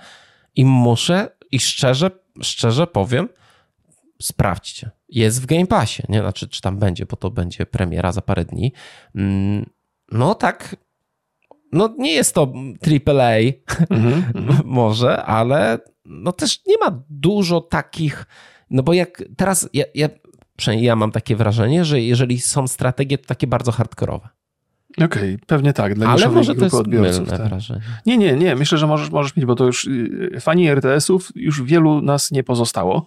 i 0.56 0.64
muszę, 0.64 1.28
i 1.52 1.60
szczerze, 1.60 2.10
szczerze 2.40 2.86
powiem, 2.86 3.28
sprawdźcie. 4.22 4.90
Jest 5.08 5.42
w 5.42 5.46
Game 5.46 5.66
Passie, 5.66 6.02
nie? 6.08 6.20
Znaczy, 6.20 6.48
czy 6.48 6.60
tam 6.60 6.78
będzie, 6.78 7.06
bo 7.06 7.16
to 7.16 7.30
będzie 7.30 7.66
premiera 7.66 8.12
za 8.12 8.22
parę 8.22 8.44
dni. 8.44 8.72
Mm, 9.14 9.66
no 10.12 10.34
tak, 10.34 10.76
no 11.72 11.94
nie 11.98 12.12
jest 12.12 12.34
to 12.34 12.52
AAA 13.06 13.38
mm 13.90 14.22
-hmm. 14.22 14.64
może, 14.64 15.22
ale 15.22 15.78
no 16.04 16.32
też 16.32 16.66
nie 16.66 16.78
ma 16.78 17.02
dużo 17.10 17.60
takich, 17.60 18.26
no 18.70 18.82
bo 18.82 18.92
jak 18.92 19.22
teraz, 19.36 19.68
ja, 19.72 19.84
ja, 19.94 20.08
przynajmniej 20.56 20.86
ja 20.86 20.96
mam 20.96 21.12
takie 21.12 21.36
wrażenie, 21.36 21.84
że 21.84 22.00
jeżeli 22.00 22.40
są 22.40 22.68
strategie, 22.68 23.18
to 23.18 23.26
takie 23.26 23.46
bardzo 23.46 23.72
hardkorowe. 23.72 24.28
Okej, 24.96 25.06
okay, 25.06 25.38
pewnie 25.46 25.72
tak, 25.72 25.94
dla 25.94 26.08
Ale 26.08 26.28
może 26.28 26.54
to 26.54 26.64
jest 26.64 26.74
odbiorców. 26.74 27.28
Tak. 27.28 27.48
Wrażenie. 27.48 27.80
Nie, 28.06 28.18
nie, 28.18 28.32
nie, 28.32 28.56
myślę, 28.56 28.78
że 28.78 28.86
możesz, 28.86 29.10
możesz 29.10 29.36
mieć, 29.36 29.46
bo 29.46 29.54
to 29.54 29.66
już 29.66 29.84
y, 29.84 30.38
fani 30.40 30.68
RTS-ów 30.68 31.32
już 31.34 31.62
wielu 31.62 32.02
nas 32.02 32.30
nie 32.30 32.44
pozostało. 32.44 33.06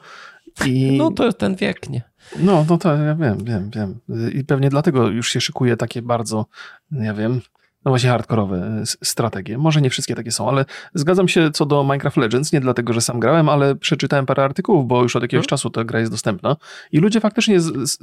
I... 0.65 0.91
No 0.97 1.11
to 1.11 1.33
ten 1.33 1.55
wiek, 1.55 1.89
nie? 1.89 2.01
No, 2.39 2.65
no 2.69 2.77
to 2.77 2.95
ja 2.95 3.15
wiem, 3.15 3.43
wiem, 3.43 3.71
wiem. 3.75 3.99
I 4.33 4.43
pewnie 4.43 4.69
dlatego 4.69 5.07
już 5.07 5.29
się 5.29 5.41
szykuje 5.41 5.77
takie 5.77 6.01
bardzo, 6.01 6.45
ja 6.91 7.13
wiem, 7.13 7.41
no 7.85 7.91
właśnie 7.91 8.09
hardkorowe 8.09 8.83
strategie. 9.03 9.57
Może 9.57 9.81
nie 9.81 9.89
wszystkie 9.89 10.15
takie 10.15 10.31
są, 10.31 10.49
ale 10.49 10.65
zgadzam 10.93 11.27
się 11.27 11.51
co 11.51 11.65
do 11.65 11.83
Minecraft 11.83 12.17
Legends, 12.17 12.53
nie 12.53 12.61
dlatego, 12.61 12.93
że 12.93 13.01
sam 13.01 13.19
grałem, 13.19 13.49
ale 13.49 13.75
przeczytałem 13.75 14.25
parę 14.25 14.43
artykułów, 14.43 14.87
bo 14.87 15.03
już 15.03 15.15
od 15.15 15.21
jakiegoś 15.23 15.43
hmm. 15.43 15.49
czasu 15.49 15.69
ta 15.69 15.83
gra 15.83 15.99
jest 15.99 16.11
dostępna 16.11 16.55
i 16.91 16.97
ludzie 16.97 17.19
faktycznie, 17.19 17.61
z, 17.61 17.89
z, 17.89 17.97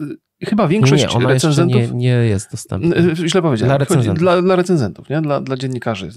chyba 0.44 0.68
większość 0.68 1.02
nie, 1.02 1.10
ona 1.10 1.28
recenzentów... 1.28 1.82
Nie, 1.82 1.88
nie 1.88 2.08
jest 2.08 2.50
dostępna. 2.50 2.96
Źle 3.26 3.42
powiedziałem. 3.42 3.68
Dla 3.68 3.78
recenzentów. 3.78 4.18
Dla, 4.18 4.42
dla 4.42 4.56
recenzentów, 4.56 5.10
nie? 5.10 5.22
Dla, 5.22 5.40
dla 5.40 5.56
dziennikarzy. 5.56 6.10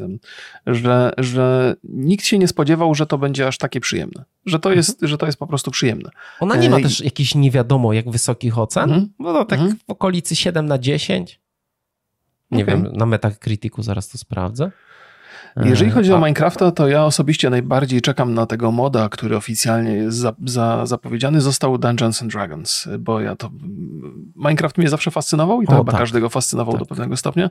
Że, 0.68 1.12
że 1.18 1.76
nikt 1.84 2.26
się 2.26 2.38
nie 2.40 2.48
spodziewał, 2.48 2.96
że 2.96 3.06
to 3.06 3.18
będzie 3.18 3.48
aż 3.48 3.58
takie 3.58 3.80
przyjemne. 3.80 4.26
Że 4.46 4.60
to, 4.60 4.74
jest, 4.74 4.90
mhm. 4.90 5.10
że 5.10 5.18
to 5.18 5.26
jest 5.26 5.38
po 5.38 5.48
prostu 5.48 5.72
przyjemne. 5.72 6.10
Ona 6.40 6.56
nie 6.56 6.70
ma 6.70 6.80
też 6.80 7.02
jakichś 7.02 7.36
nie 7.36 7.52
wiadomo 7.52 7.94
jak 7.94 8.10
wysokich 8.10 8.60
ocen, 8.60 8.84
mhm. 8.84 9.10
bo 9.20 9.34
to 9.34 9.46
tak 9.46 9.60
mhm. 9.60 9.78
w 9.88 9.90
okolicy 9.90 10.36
7 10.36 10.66
na 10.66 10.78
10. 10.78 11.45
Nie 12.52 12.64
okay. 12.64 12.76
wiem, 12.76 12.94
na 12.94 13.06
Metacriticu 13.06 13.84
zaraz 13.84 14.10
to 14.10 14.18
sprawdzę. 14.18 14.72
Jeżeli 15.64 15.92
chodzi 15.92 16.14
o 16.14 16.18
Minecrafta, 16.18 16.72
to 16.72 16.88
ja 16.88 17.06
osobiście 17.06 17.50
najbardziej 17.50 18.02
czekam 18.02 18.34
na 18.34 18.46
tego 18.46 18.72
moda, 18.72 19.10
który 19.10 19.38
oficjalnie 19.38 19.92
jest 19.92 20.18
za, 20.18 20.34
za, 20.46 20.86
zapowiedziany. 20.86 21.42
Został 21.42 21.78
Dungeons 21.78 22.22
and 22.22 22.32
Dragons, 22.32 22.88
bo 23.00 23.22
ja 23.22 23.36
to. 23.36 23.52
Minecraft 24.36 24.78
mnie 24.78 24.90
zawsze 24.90 25.12
fascynował 25.12 25.62
i 25.62 25.68
to 25.68 25.74
o, 25.74 25.78
chyba 25.78 25.92
tak. 25.92 26.02
każdego 26.02 26.30
fascynował 26.30 26.74
tak. 26.74 26.80
do 26.80 26.86
pewnego 26.86 27.18
stopnia, 27.18 27.50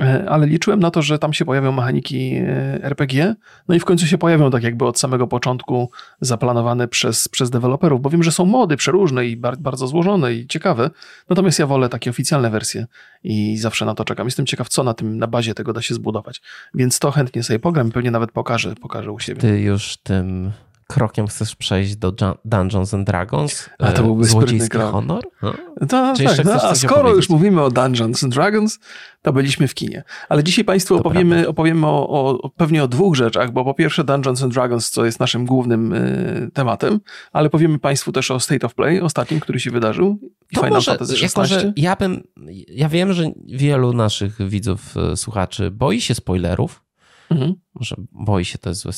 e, 0.00 0.24
ale 0.28 0.46
liczyłem 0.46 0.80
na 0.80 0.90
to, 0.90 1.02
że 1.02 1.18
tam 1.18 1.32
się 1.32 1.44
pojawią 1.44 1.72
mechaniki 1.72 2.34
e, 2.34 2.84
RPG, 2.84 3.34
no 3.68 3.74
i 3.74 3.80
w 3.80 3.84
końcu 3.84 4.06
się 4.06 4.18
pojawią 4.18 4.50
tak 4.50 4.62
jakby 4.62 4.86
od 4.86 4.98
samego 4.98 5.26
początku 5.26 5.90
zaplanowane 6.20 6.88
przez, 6.88 7.28
przez 7.28 7.50
deweloperów, 7.50 8.02
bo 8.02 8.10
wiem, 8.10 8.22
że 8.22 8.32
są 8.32 8.44
mody 8.44 8.76
przeróżne 8.76 9.26
i 9.26 9.36
bar, 9.36 9.56
bardzo 9.56 9.86
złożone 9.86 10.34
i 10.34 10.46
ciekawe, 10.46 10.90
natomiast 11.28 11.58
ja 11.58 11.66
wolę 11.66 11.88
takie 11.88 12.10
oficjalne 12.10 12.50
wersje 12.50 12.86
i 13.22 13.58
zawsze 13.58 13.84
na 13.84 13.94
to 13.94 14.04
czekam. 14.04 14.26
Jestem 14.26 14.46
ciekaw, 14.46 14.68
co 14.68 14.82
na 14.82 14.94
tym, 14.94 15.18
na 15.18 15.26
bazie 15.26 15.54
tego 15.54 15.72
da 15.72 15.82
się 15.82 15.94
zbudować, 15.94 16.40
więc 16.74 16.98
to 16.98 17.10
chętnie 17.10 17.42
sobie 17.42 17.58
pogram 17.58 17.88
i 17.88 17.92
pewnie 17.92 18.10
nawet 18.10 18.32
pokażę, 18.32 18.74
pokażę 18.74 19.12
u 19.12 19.18
siebie. 19.18 19.40
Ty 19.40 19.60
już 19.60 19.96
tym 19.96 20.52
krokiem 20.90 21.26
chcesz 21.26 21.56
przejść 21.56 21.96
do 21.96 22.12
Dungeons 22.44 22.94
and 22.94 23.06
Dragons? 23.06 23.70
A 23.78 23.92
to 23.92 24.02
byłby 24.02 24.24
Złodziejski 24.24 24.68
krok. 24.68 24.92
honor? 24.92 25.24
No? 25.42 25.54
To, 25.80 25.86
tak, 26.24 26.44
no, 26.44 26.52
a 26.52 26.74
skoro 26.74 27.14
już 27.14 27.28
mówimy 27.28 27.62
o 27.62 27.70
Dungeons 27.70 28.24
and 28.24 28.34
Dragons, 28.34 28.78
to 29.22 29.32
byliśmy 29.32 29.68
w 29.68 29.74
kinie. 29.74 30.04
Ale 30.28 30.44
dzisiaj 30.44 30.64
Państwu 30.64 30.96
opowiemy, 30.96 31.48
opowiemy 31.48 31.86
o, 31.86 32.08
o, 32.08 32.48
pewnie 32.48 32.84
o 32.84 32.88
dwóch 32.88 33.16
rzeczach, 33.16 33.52
bo 33.52 33.64
po 33.64 33.74
pierwsze 33.74 34.04
Dungeons 34.04 34.42
and 34.42 34.54
Dragons, 34.54 34.90
co 34.90 35.04
jest 35.04 35.20
naszym 35.20 35.46
głównym 35.46 35.92
y, 35.92 36.50
tematem, 36.54 37.00
ale 37.32 37.50
powiemy 37.50 37.78
Państwu 37.78 38.12
też 38.12 38.30
o 38.30 38.40
State 38.40 38.66
of 38.66 38.74
Play, 38.74 39.00
ostatnim, 39.00 39.40
który 39.40 39.60
się 39.60 39.70
wydarzył. 39.70 40.18
I 40.50 40.54
to 40.54 40.60
Final 40.60 40.70
może, 40.70 40.90
Fantasy 40.90 41.16
16. 41.16 41.54
Jako, 41.54 41.66
że 41.66 41.72
ja 41.76 41.96
bym, 41.96 42.22
ja 42.68 42.88
wiem, 42.88 43.12
że 43.12 43.30
wielu 43.46 43.92
naszych 43.92 44.48
widzów, 44.48 44.94
y, 45.12 45.16
słuchaczy 45.16 45.70
boi 45.70 46.00
się 46.00 46.14
spoilerów, 46.14 46.82
Mhm. 47.30 47.54
Może 47.74 47.96
boi 48.12 48.44
się, 48.44 48.58
to 48.58 48.68
jest 48.68 48.80
złe 48.80 48.92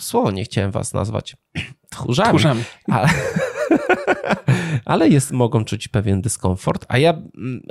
słowo, 0.00 0.30
nie 0.30 0.44
chciałem 0.44 0.70
was 0.70 0.94
nazwać 0.94 1.36
tchórzami. 1.90 2.28
tchórzami. 2.28 2.64
Ale, 2.90 3.08
ale 4.84 5.08
jest, 5.08 5.32
mogą 5.32 5.64
czuć 5.64 5.88
pewien 5.88 6.20
dyskomfort, 6.20 6.84
a 6.88 6.98
ja 6.98 7.10
mm, 7.10 7.62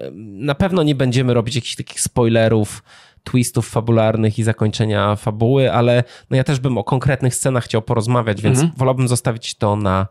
na 0.46 0.56
pewno 0.56 0.84
nie 0.84 0.96
będziemy 0.96 1.34
robić 1.34 1.56
jakichś 1.56 1.76
takich 1.76 2.02
spoilerów, 2.02 2.84
twistów 3.24 3.70
fabularnych 3.70 4.40
i 4.40 4.44
zakończenia 4.44 5.16
fabuły, 5.16 5.74
ale 5.74 6.04
no 6.30 6.38
ja 6.38 6.44
też 6.44 6.60
bym 6.60 6.78
o 6.78 6.84
konkretnych 6.84 7.36
scenach 7.36 7.64
chciał 7.64 7.82
porozmawiać, 7.82 8.42
więc 8.42 8.60
mhm. 8.60 8.78
wolałbym 8.78 9.08
zostawić 9.08 9.56
to 9.56 9.76
na 9.76 10.08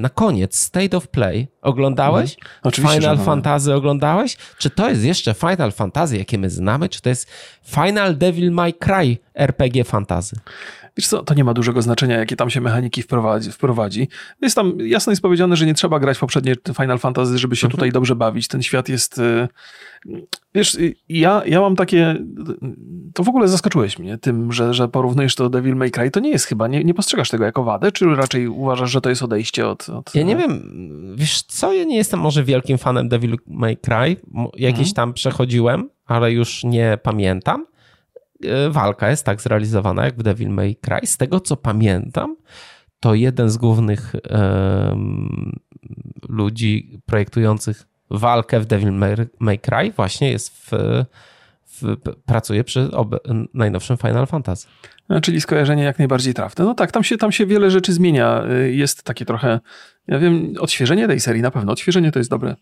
na 0.00 0.08
koniec 0.08 0.58
State 0.58 0.96
of 0.96 1.08
Play 1.08 1.48
oglądałeś? 1.62 2.36
Mhm. 2.84 2.94
Final 2.94 3.16
Fantasy 3.24 3.74
oglądałeś? 3.74 4.36
Czy 4.58 4.70
to 4.70 4.88
jest 4.88 5.04
jeszcze 5.04 5.34
Final 5.34 5.72
Fantasy, 5.72 6.18
jakie 6.18 6.38
my 6.38 6.50
znamy? 6.50 6.88
Czy 6.88 7.02
to 7.02 7.08
jest 7.08 7.30
Final 7.64 8.16
Devil 8.16 8.52
May 8.52 8.74
Cry 8.74 9.18
RPG 9.34 9.84
Fantasy? 9.84 10.36
Wiesz 10.96 11.06
co, 11.08 11.22
to 11.22 11.34
nie 11.34 11.44
ma 11.44 11.54
dużego 11.54 11.82
znaczenia, 11.82 12.18
jakie 12.18 12.36
tam 12.36 12.50
się 12.50 12.60
mechaniki 12.60 13.02
wprowadzi. 13.02 13.52
wprowadzi. 13.52 14.08
Jest 14.42 14.56
tam 14.56 14.80
jasno 14.80 15.12
jest 15.12 15.22
powiedziane, 15.22 15.56
że 15.56 15.66
nie 15.66 15.74
trzeba 15.74 15.98
grać 15.98 16.16
w 16.16 16.20
poprzednie 16.20 16.54
Final 16.76 16.98
Fantasy, 16.98 17.38
żeby 17.38 17.56
się 17.56 17.66
mhm. 17.66 17.76
tutaj 17.76 17.92
dobrze 17.92 18.16
bawić. 18.16 18.48
Ten 18.48 18.62
świat 18.62 18.88
jest... 18.88 19.18
Y, 19.18 19.48
wiesz, 20.54 20.74
y, 20.74 20.94
ja, 21.08 21.42
ja 21.46 21.60
mam 21.60 21.76
takie... 21.76 22.16
To 23.14 23.22
w 23.22 23.28
ogóle 23.28 23.48
zaskoczyłeś 23.48 23.98
mnie 23.98 24.18
tym, 24.18 24.52
że, 24.52 24.74
że 24.74 24.88
porównujesz 24.88 25.34
to 25.34 25.44
do 25.44 25.50
Devil 25.50 25.76
May 25.76 25.90
Cry. 25.90 26.10
To 26.10 26.20
nie 26.20 26.30
jest 26.30 26.44
chyba, 26.44 26.68
nie, 26.68 26.84
nie 26.84 26.94
postrzegasz 26.94 27.30
tego 27.30 27.44
jako 27.44 27.64
wadę, 27.64 27.92
czy 27.92 28.14
raczej 28.14 28.48
uważasz, 28.48 28.90
że 28.90 29.00
to 29.00 29.10
jest 29.10 29.22
odejście 29.22 29.68
od... 29.68 29.88
od... 29.88 30.14
Ja 30.14 30.22
nie 30.22 30.36
wiem, 30.36 30.62
wiesz 31.16 31.42
co, 31.42 31.72
ja 31.72 31.84
nie 31.84 31.96
jestem 31.96 32.20
może 32.20 32.44
wielkim 32.44 32.78
fanem 32.78 33.08
Devil 33.08 33.36
May 33.46 33.76
Cry. 33.76 34.16
Jakieś 34.56 34.88
mhm. 34.88 34.94
tam 34.94 35.12
przechodziłem, 35.12 35.90
ale 36.06 36.32
już 36.32 36.64
nie 36.64 36.98
pamiętam. 37.02 37.66
E, 38.44 38.70
walka 38.70 39.10
jest 39.10 39.24
tak 39.24 39.40
zrealizowana 39.40 40.04
jak 40.04 40.18
w 40.18 40.22
Devil 40.22 40.50
May 40.50 40.76
Cry. 40.76 41.06
Z 41.06 41.16
tego 41.16 41.40
co 41.40 41.56
pamiętam, 41.56 42.36
to 43.00 43.14
jeden 43.14 43.50
z 43.50 43.56
głównych 43.56 44.12
um, 44.30 45.52
ludzi 46.28 47.00
projektujących 47.06 47.86
walkę 48.10 48.60
w 48.60 48.66
Devil 48.66 48.92
May 49.38 49.58
Cry 49.58 49.92
właśnie 49.96 50.30
jest 50.30 50.52
w, 50.54 50.70
w 51.66 51.96
pracuje 52.26 52.64
przy 52.64 52.90
najnowszym 53.54 53.96
Final 53.96 54.26
Fantasy. 54.26 54.66
No, 55.08 55.20
czyli 55.20 55.40
skojarzenie 55.40 55.82
jak 55.82 55.98
najbardziej 55.98 56.34
trafne. 56.34 56.64
No 56.64 56.74
tak, 56.74 56.92
tam 56.92 57.04
się, 57.04 57.16
tam 57.16 57.32
się 57.32 57.46
wiele 57.46 57.70
rzeczy 57.70 57.92
zmienia. 57.92 58.44
Y, 58.50 58.72
jest 58.72 59.02
takie 59.02 59.24
trochę, 59.24 59.60
ja 60.06 60.18
wiem, 60.18 60.54
odświeżenie 60.60 61.06
tej 61.06 61.20
serii 61.20 61.42
na 61.42 61.50
pewno. 61.50 61.72
Odświeżenie 61.72 62.12
to 62.12 62.18
jest 62.18 62.30
dobre, 62.30 62.56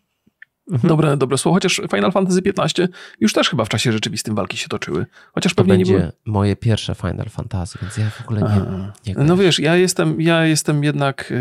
Mhm. 0.70 0.88
Dobre, 0.88 1.16
dobre 1.16 1.38
słowo, 1.38 1.56
chociaż 1.56 1.80
Final 1.90 2.12
Fantasy 2.12 2.40
XV 2.46 2.88
już 3.20 3.32
też 3.32 3.50
chyba 3.50 3.64
w 3.64 3.68
czasie 3.68 3.92
rzeczywistym 3.92 4.34
walki 4.34 4.56
się 4.56 4.68
toczyły. 4.68 5.06
Chociaż 5.32 5.54
to 5.54 5.56
pewnie 5.56 5.76
będzie 5.76 5.92
nie 5.92 5.98
były. 5.98 6.12
moje 6.26 6.56
pierwsze 6.56 6.94
Final 6.94 7.28
Fantasy, 7.28 7.78
więc 7.82 7.96
ja 7.96 8.10
w 8.10 8.20
ogóle 8.20 8.40
nie, 8.42 9.14
nie 9.14 9.24
No 9.24 9.36
wiesz, 9.36 9.58
ja 9.58 9.76
jestem, 9.76 10.20
ja 10.20 10.46
jestem 10.46 10.84
jednak, 10.84 11.32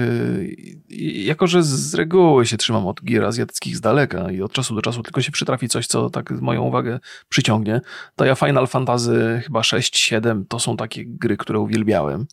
yy, 0.89 1.05
jako 1.23 1.47
że 1.47 1.63
z 1.63 1.93
reguły 1.93 2.45
się 2.45 2.57
trzymam 2.57 2.87
od 2.87 3.03
gier 3.03 3.25
azjatyckich 3.25 3.77
z 3.77 3.81
daleka 3.81 4.31
i 4.31 4.41
od 4.41 4.51
czasu 4.51 4.75
do 4.75 4.81
czasu 4.81 5.03
tylko 5.03 5.21
się 5.21 5.31
przytrafi 5.31 5.69
coś, 5.69 5.87
co 5.87 6.09
tak 6.09 6.31
moją 6.31 6.61
uwagę 6.61 6.99
przyciągnie, 7.29 7.81
to 8.15 8.25
ja 8.25 8.35
Final 8.35 8.67
Fantasy 8.67 9.41
chyba 9.45 9.63
6, 9.63 9.97
7 9.97 10.45
to 10.45 10.59
są 10.59 10.77
takie 10.77 11.05
gry, 11.05 11.37
które 11.37 11.59
uwielbiałem 11.59 12.25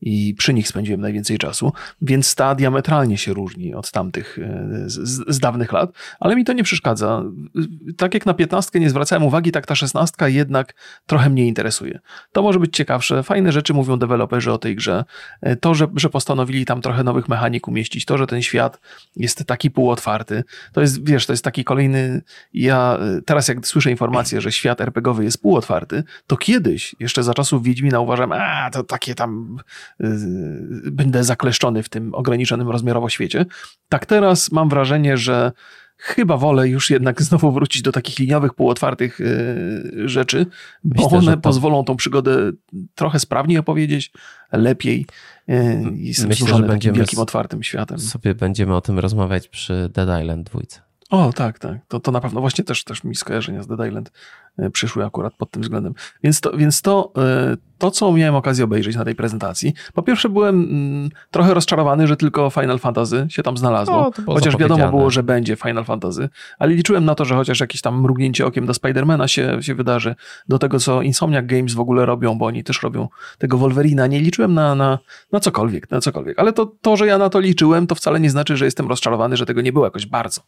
i 0.00 0.34
przy 0.38 0.54
nich 0.54 0.68
spędziłem 0.68 1.00
najwięcej 1.00 1.38
czasu, 1.38 1.72
więc 2.02 2.34
ta 2.34 2.54
diametralnie 2.54 3.18
się 3.18 3.32
różni 3.32 3.74
od 3.74 3.90
tamtych 3.90 4.38
e, 4.38 4.68
z, 4.86 5.34
z, 5.34 5.38
dawnych 5.38 5.72
lat, 5.72 5.90
ale 6.20 6.36
mi 6.36 6.44
to 6.44 6.52
nie 6.52 6.62
przeszkadza. 6.62 7.22
Tak 7.96 8.14
jak 8.14 8.26
na 8.26 8.34
piętnastkę 8.34 8.80
nie 8.80 8.90
zwracałem 8.90 9.24
uwagi, 9.24 9.52
tak 9.52 9.66
ta 9.66 9.74
szesnastka 9.74 10.28
jednak 10.28 10.74
trochę 11.06 11.30
mnie 11.30 11.46
interesuje. 11.46 12.00
To 12.32 12.42
może 12.42 12.58
być 12.58 12.76
ciekawsze, 12.76 13.22
fajne 13.22 13.52
rzeczy 13.52 13.74
mówią 13.74 13.98
deweloperzy 13.98 14.52
o 14.52 14.58
tej 14.58 14.76
grze. 14.76 15.04
E, 15.40 15.56
to, 15.56 15.74
że, 15.74 15.86
że 15.96 16.10
postanowili 16.10 16.64
tam 16.64 16.80
trochę 16.80 17.04
nowych 17.04 17.28
mechanik 17.28 17.68
umieścić, 17.68 18.04
to, 18.04 18.18
że 18.18 18.26
ten 18.26 18.42
świat 18.42 18.80
jest 19.16 19.44
taki 19.44 19.70
półotwarty, 19.70 20.44
to 20.72 20.80
jest, 20.80 21.08
wiesz, 21.08 21.26
to 21.26 21.32
jest 21.32 21.44
taki 21.44 21.64
kolejny, 21.64 22.22
ja 22.52 22.98
e, 23.00 23.22
teraz 23.22 23.48
jak 23.48 23.66
słyszę 23.66 23.90
informację, 23.90 24.40
że 24.40 24.52
świat 24.52 24.80
RPGowy 24.80 25.24
jest 25.24 25.42
półotwarty, 25.42 26.02
to 26.26 26.36
kiedyś, 26.36 26.96
jeszcze 27.00 27.22
za 27.22 27.34
czasów 27.34 27.62
Wiedźmina 27.62 28.00
uważam, 28.00 28.32
a 28.32 28.70
to 28.70 28.84
takie 28.84 29.14
tam 29.14 29.58
będę 30.92 31.24
zakleszczony 31.24 31.82
w 31.82 31.88
tym 31.88 32.14
ograniczonym 32.14 32.68
rozmiarowo 32.68 33.08
świecie. 33.08 33.46
Tak 33.88 34.06
teraz 34.06 34.52
mam 34.52 34.68
wrażenie, 34.68 35.16
że 35.16 35.52
chyba 36.00 36.36
wolę 36.36 36.68
już 36.68 36.90
jednak 36.90 37.22
znowu 37.28 37.52
wrócić 37.52 37.82
do 37.82 37.92
takich 37.92 38.18
liniowych, 38.18 38.54
półotwartych 38.54 39.20
y, 39.20 40.08
rzeczy, 40.08 40.46
bo 40.84 41.02
Myślę, 41.04 41.18
one 41.18 41.32
to... 41.32 41.40
pozwolą 41.40 41.84
tą 41.84 41.96
przygodę 41.96 42.52
trochę 42.94 43.18
sprawniej 43.18 43.58
opowiedzieć, 43.58 44.12
lepiej. 44.52 45.06
Y, 45.48 46.26
Myślę, 46.28 46.48
że 46.48 46.62
będziemy 46.62 46.98
wielkim, 46.98 47.18
otwartym 47.18 47.62
światem. 47.62 47.98
Sobie 47.98 48.34
będziemy 48.34 48.76
o 48.76 48.80
tym 48.80 48.98
rozmawiać 48.98 49.48
przy 49.48 49.90
Dead 49.94 50.22
Island 50.22 50.50
2. 50.50 50.60
O, 51.10 51.32
tak, 51.32 51.58
tak. 51.58 51.86
To, 51.88 52.00
to 52.00 52.12
na 52.12 52.20
pewno 52.20 52.40
właśnie 52.40 52.64
też, 52.64 52.84
też 52.84 53.04
mi 53.04 53.14
skojarzenia 53.14 53.62
z 53.62 53.66
Dead 53.66 53.88
Island 53.88 54.12
przyszły 54.72 55.04
akurat 55.04 55.34
pod 55.34 55.50
tym 55.50 55.62
względem. 55.62 55.94
Więc 56.22 56.40
to, 56.40 56.56
więc 56.56 56.82
to, 56.82 57.12
to, 57.80 57.90
co 57.90 58.12
miałem 58.12 58.34
okazję 58.34 58.64
obejrzeć 58.64 58.96
na 58.96 59.04
tej 59.04 59.14
prezentacji, 59.14 59.74
po 59.94 60.02
pierwsze 60.02 60.28
byłem 60.28 60.62
mm, 60.62 61.10
trochę 61.30 61.54
rozczarowany, 61.54 62.06
że 62.06 62.16
tylko 62.16 62.50
Final 62.50 62.78
Fantasy 62.78 63.26
się 63.28 63.42
tam 63.42 63.56
znalazło. 63.56 64.10
No, 64.26 64.34
chociaż 64.34 64.56
wiadomo 64.56 64.88
było, 64.88 65.10
że 65.10 65.22
będzie 65.22 65.56
Final 65.56 65.84
Fantasy, 65.84 66.28
ale 66.58 66.74
liczyłem 66.74 67.04
na 67.04 67.14
to, 67.14 67.24
że 67.24 67.34
chociaż 67.34 67.60
jakieś 67.60 67.80
tam 67.80 68.00
mrugnięcie 68.00 68.46
okiem 68.46 68.66
do 68.66 68.74
Spidermana 68.74 69.28
się, 69.28 69.62
się 69.62 69.74
wydarzy, 69.74 70.14
do 70.48 70.58
tego, 70.58 70.78
co 70.78 71.02
Insomniac 71.02 71.46
Games 71.46 71.74
w 71.74 71.80
ogóle 71.80 72.06
robią, 72.06 72.38
bo 72.38 72.46
oni 72.46 72.64
też 72.64 72.82
robią 72.82 73.08
tego 73.38 73.58
Wolverina. 73.58 74.06
Nie 74.06 74.20
liczyłem 74.20 74.54
na, 74.54 74.74
na, 74.74 74.98
na 75.32 75.40
cokolwiek, 75.40 75.90
na 75.90 76.00
cokolwiek. 76.00 76.38
Ale 76.38 76.52
to, 76.52 76.66
to, 76.80 76.96
że 76.96 77.06
ja 77.06 77.18
na 77.18 77.28
to 77.28 77.40
liczyłem, 77.40 77.86
to 77.86 77.94
wcale 77.94 78.20
nie 78.20 78.30
znaczy, 78.30 78.56
że 78.56 78.64
jestem 78.64 78.88
rozczarowany, 78.88 79.36
że 79.36 79.46
tego 79.46 79.60
nie 79.60 79.72
było 79.72 79.84
jakoś 79.84 80.06
bardzo. 80.06 80.40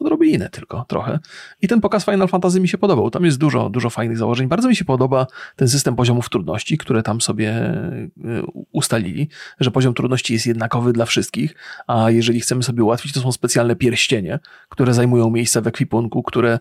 Odrobinę 0.00 0.50
tylko, 0.50 0.84
trochę. 0.88 1.18
I 1.62 1.68
ten 1.68 1.80
pokaz 1.80 2.04
Final 2.04 2.28
Fantasy 2.28 2.60
mi 2.60 2.68
się 2.68 2.78
podobał. 2.78 3.10
Tam 3.10 3.24
jest 3.24 3.38
dużo 3.38 3.59
dużo, 3.60 3.70
dużo 3.70 3.90
fajnych 3.90 4.18
założeń. 4.18 4.48
Bardzo 4.48 4.68
mi 4.68 4.76
się 4.76 4.84
podoba 4.84 5.26
ten 5.56 5.68
system 5.68 5.96
poziomów 5.96 6.28
trudności, 6.28 6.78
które 6.78 7.02
tam 7.02 7.20
sobie 7.20 7.72
ustalili, 8.72 9.28
że 9.60 9.70
poziom 9.70 9.94
trudności 9.94 10.32
jest 10.32 10.46
jednakowy 10.46 10.92
dla 10.92 11.04
wszystkich, 11.04 11.54
a 11.86 12.10
jeżeli 12.10 12.40
chcemy 12.40 12.62
sobie 12.62 12.84
ułatwić, 12.84 13.12
to 13.12 13.20
są 13.20 13.32
specjalne 13.32 13.76
pierścienie, 13.76 14.38
które 14.68 14.94
zajmują 14.94 15.30
miejsce 15.30 15.62
w 15.62 15.66
ekwipunku, 15.66 16.22
które 16.22 16.58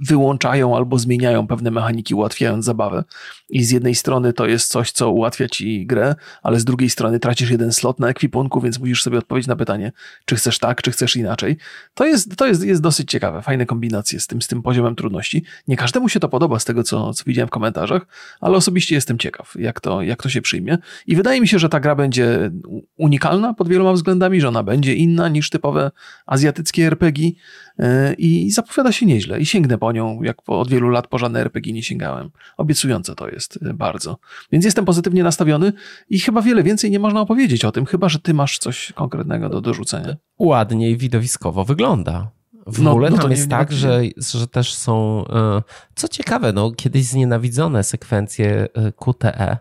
wyłączają 0.00 0.76
albo 0.76 0.98
zmieniają 0.98 1.46
pewne 1.46 1.70
mechaniki, 1.70 2.14
ułatwiając 2.14 2.64
zabawę. 2.64 3.04
I 3.50 3.64
z 3.64 3.70
jednej 3.70 3.94
strony 3.94 4.32
to 4.32 4.46
jest 4.46 4.70
coś, 4.70 4.90
co 4.90 5.10
ułatwia 5.10 5.48
ci 5.48 5.86
grę, 5.86 6.14
ale 6.42 6.60
z 6.60 6.64
drugiej 6.64 6.90
strony 6.90 7.18
tracisz 7.18 7.50
jeden 7.50 7.72
slot 7.72 8.00
na 8.00 8.08
ekwipunku, 8.08 8.60
więc 8.60 8.78
musisz 8.78 9.02
sobie 9.02 9.18
odpowiedzieć 9.18 9.48
na 9.48 9.56
pytanie, 9.56 9.92
czy 10.24 10.36
chcesz 10.36 10.58
tak, 10.58 10.82
czy 10.82 10.90
chcesz 10.90 11.16
inaczej. 11.16 11.56
To 11.94 12.06
jest, 12.06 12.36
to 12.36 12.46
jest, 12.46 12.64
jest 12.64 12.82
dosyć 12.82 13.10
ciekawe, 13.10 13.42
fajne 13.42 13.66
kombinacje 13.66 14.20
z 14.20 14.26
tym, 14.26 14.42
z 14.42 14.46
tym 14.46 14.62
poziomem 14.62 14.94
trudności. 14.94 15.44
Nie 15.68 15.76
każdemu 15.76 16.08
się 16.08 16.20
to 16.20 16.27
podoba 16.28 16.58
z 16.58 16.64
tego, 16.64 16.82
co, 16.82 17.14
co 17.14 17.24
widziałem 17.26 17.48
w 17.48 17.50
komentarzach, 17.50 18.06
ale 18.40 18.56
osobiście 18.56 18.94
jestem 18.94 19.18
ciekaw, 19.18 19.54
jak 19.58 19.80
to, 19.80 20.02
jak 20.02 20.22
to 20.22 20.28
się 20.28 20.42
przyjmie. 20.42 20.78
I 21.06 21.16
wydaje 21.16 21.40
mi 21.40 21.48
się, 21.48 21.58
że 21.58 21.68
ta 21.68 21.80
gra 21.80 21.94
będzie 21.94 22.50
unikalna 22.96 23.54
pod 23.54 23.68
wieloma 23.68 23.92
względami, 23.92 24.40
że 24.40 24.48
ona 24.48 24.62
będzie 24.62 24.94
inna 24.94 25.28
niż 25.28 25.50
typowe 25.50 25.90
azjatyckie 26.26 26.86
RPG 26.86 27.30
e, 27.78 28.14
i 28.14 28.50
zapowiada 28.50 28.92
się 28.92 29.06
nieźle. 29.06 29.40
I 29.40 29.46
sięgnę 29.46 29.78
po 29.78 29.92
nią, 29.92 30.22
jak 30.22 30.36
od 30.46 30.68
wielu 30.68 30.88
lat 30.88 31.06
po 31.06 31.18
żadne 31.18 31.40
RPG 31.40 31.72
nie 31.72 31.82
sięgałem. 31.82 32.30
Obiecujące 32.56 33.14
to 33.14 33.28
jest 33.28 33.58
e, 33.62 33.74
bardzo. 33.74 34.18
Więc 34.52 34.64
jestem 34.64 34.84
pozytywnie 34.84 35.22
nastawiony 35.22 35.72
i 36.10 36.20
chyba 36.20 36.42
wiele 36.42 36.62
więcej 36.62 36.90
nie 36.90 36.98
można 36.98 37.20
opowiedzieć 37.20 37.64
o 37.64 37.72
tym, 37.72 37.86
chyba 37.86 38.08
że 38.08 38.18
ty 38.18 38.34
masz 38.34 38.58
coś 38.58 38.92
konkretnego 38.92 39.48
do 39.48 39.60
dorzucenia. 39.60 40.16
Ładniej 40.38 40.96
widowiskowo 40.96 41.64
wygląda. 41.64 42.37
W 42.68 42.82
no, 42.82 42.90
ogóle 42.90 43.10
no 43.10 43.18
tam 43.18 43.30
jest 43.30 43.42
nie, 43.42 43.50
tak, 43.50 43.70
nie 43.70 43.76
że, 43.76 44.02
że 44.16 44.46
też 44.46 44.74
są, 44.74 45.24
e, 45.28 45.62
co 45.94 46.08
ciekawe, 46.08 46.52
no, 46.52 46.70
kiedyś 46.70 47.04
znienawidzone 47.04 47.84
sekwencje 47.84 48.68
QTE. 48.96 49.58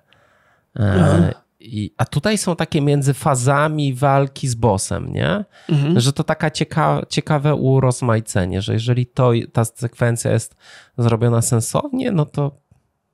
I, 1.59 1.93
a 1.97 2.05
tutaj 2.05 2.37
są 2.37 2.55
takie 2.55 2.81
między 2.81 3.13
fazami 3.13 3.93
walki 3.93 4.47
z 4.47 4.55
bossem, 4.55 5.13
nie? 5.13 5.45
Mhm. 5.69 5.99
Że 5.99 6.13
to 6.13 6.23
taka 6.23 6.51
cieka, 6.51 7.01
ciekawe 7.09 7.55
urozmaicenie, 7.55 8.61
że 8.61 8.73
jeżeli 8.73 9.05
to, 9.05 9.31
ta 9.53 9.65
sekwencja 9.65 10.31
jest 10.31 10.55
zrobiona 10.97 11.41
sensownie, 11.41 12.11
no 12.11 12.25
to, 12.25 12.51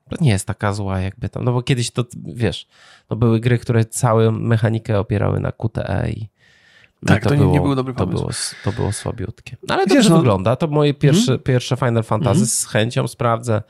to 0.10 0.15
nie 0.21 0.32
jest 0.32 0.47
taka 0.47 0.73
zła 0.73 0.99
jakby 0.99 1.29
tam. 1.29 1.43
No 1.43 1.53
bo 1.53 1.62
kiedyś 1.62 1.91
to, 1.91 2.06
wiesz, 2.25 2.67
no 3.10 3.15
były 3.15 3.39
gry, 3.39 3.58
które 3.58 3.86
całą 3.86 4.32
mechanikę 4.32 4.99
opierały 4.99 5.39
na 5.39 5.51
QTE 5.51 6.10
i 6.10 6.29
tak, 7.06 7.24
to, 7.24 7.30
to 7.30 7.36
było, 7.36 7.54
nie, 7.54 7.62
był 7.62 7.76
dobry 7.76 7.94
pomysł. 7.94 8.18
To 8.18 8.22
było, 8.22 8.32
to 8.63 8.72
było 8.72 8.92
słabiutkie. 8.92 9.58
No 9.68 9.76
ale 9.76 9.88
dobrze 9.88 10.10
no... 10.10 10.18
wygląda. 10.18 10.56
To 10.56 10.68
moje 10.68 10.94
pierwsze, 10.94 11.32
mm. 11.32 11.44
pierwsze 11.44 11.76
Final 11.76 12.04
Fantasy. 12.04 12.38
Mm. 12.38 12.48
Z 12.48 12.66
chęcią 12.66 13.08
sprawdzę 13.08 13.62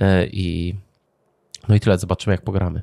yy, 0.00 0.06
i 0.32 0.74
no 1.68 1.74
i 1.74 1.80
tyle. 1.80 1.98
Zobaczymy, 1.98 2.34
jak 2.34 2.42
pogramy. 2.42 2.82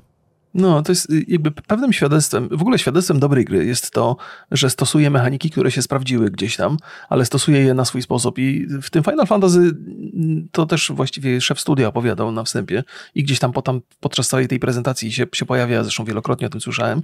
No, 0.58 0.82
to 0.82 0.92
jest 0.92 1.10
y, 1.10 1.26
jakby 1.28 1.52
pewnym 1.52 1.94
świadectwem, 1.94 2.50
w 2.52 2.62
ogóle 2.62 2.80
świadectwem 2.80 3.20
dobrej 3.20 3.46
gry 3.46 3.66
jest 3.66 3.92
to, 3.92 4.18
że 4.52 4.70
stosuje 4.70 5.10
mechaniki, 5.10 5.50
które 5.50 5.72
się 5.72 5.82
sprawdziły 5.82 6.32
gdzieś 6.32 6.56
tam, 6.56 6.78
ale 7.10 7.26
stosuje 7.26 7.60
je 7.60 7.74
na 7.74 7.86
swój 7.86 8.02
sposób. 8.02 8.40
I 8.40 8.68
w 8.82 8.90
tym 8.90 9.04
Final 9.04 9.28
Fantasy 9.28 9.60
mm, 9.60 10.48
to 10.52 10.66
też 10.66 10.92
właściwie 10.96 11.42
szef 11.42 11.60
studia 11.60 11.88
opowiadał 11.88 12.32
na 12.32 12.44
wstępie 12.44 12.84
i 13.16 13.24
gdzieś 13.24 13.40
tam 13.40 13.54
potem 13.54 13.82
podczas 14.00 14.28
całej 14.28 14.48
tej 14.48 14.60
prezentacji 14.60 15.12
się, 15.12 15.26
się 15.34 15.46
pojawia, 15.46 15.84
zresztą 15.84 16.06
wielokrotnie 16.06 16.48
o 16.48 16.50
tym 16.50 16.62
słyszałem, 16.62 17.02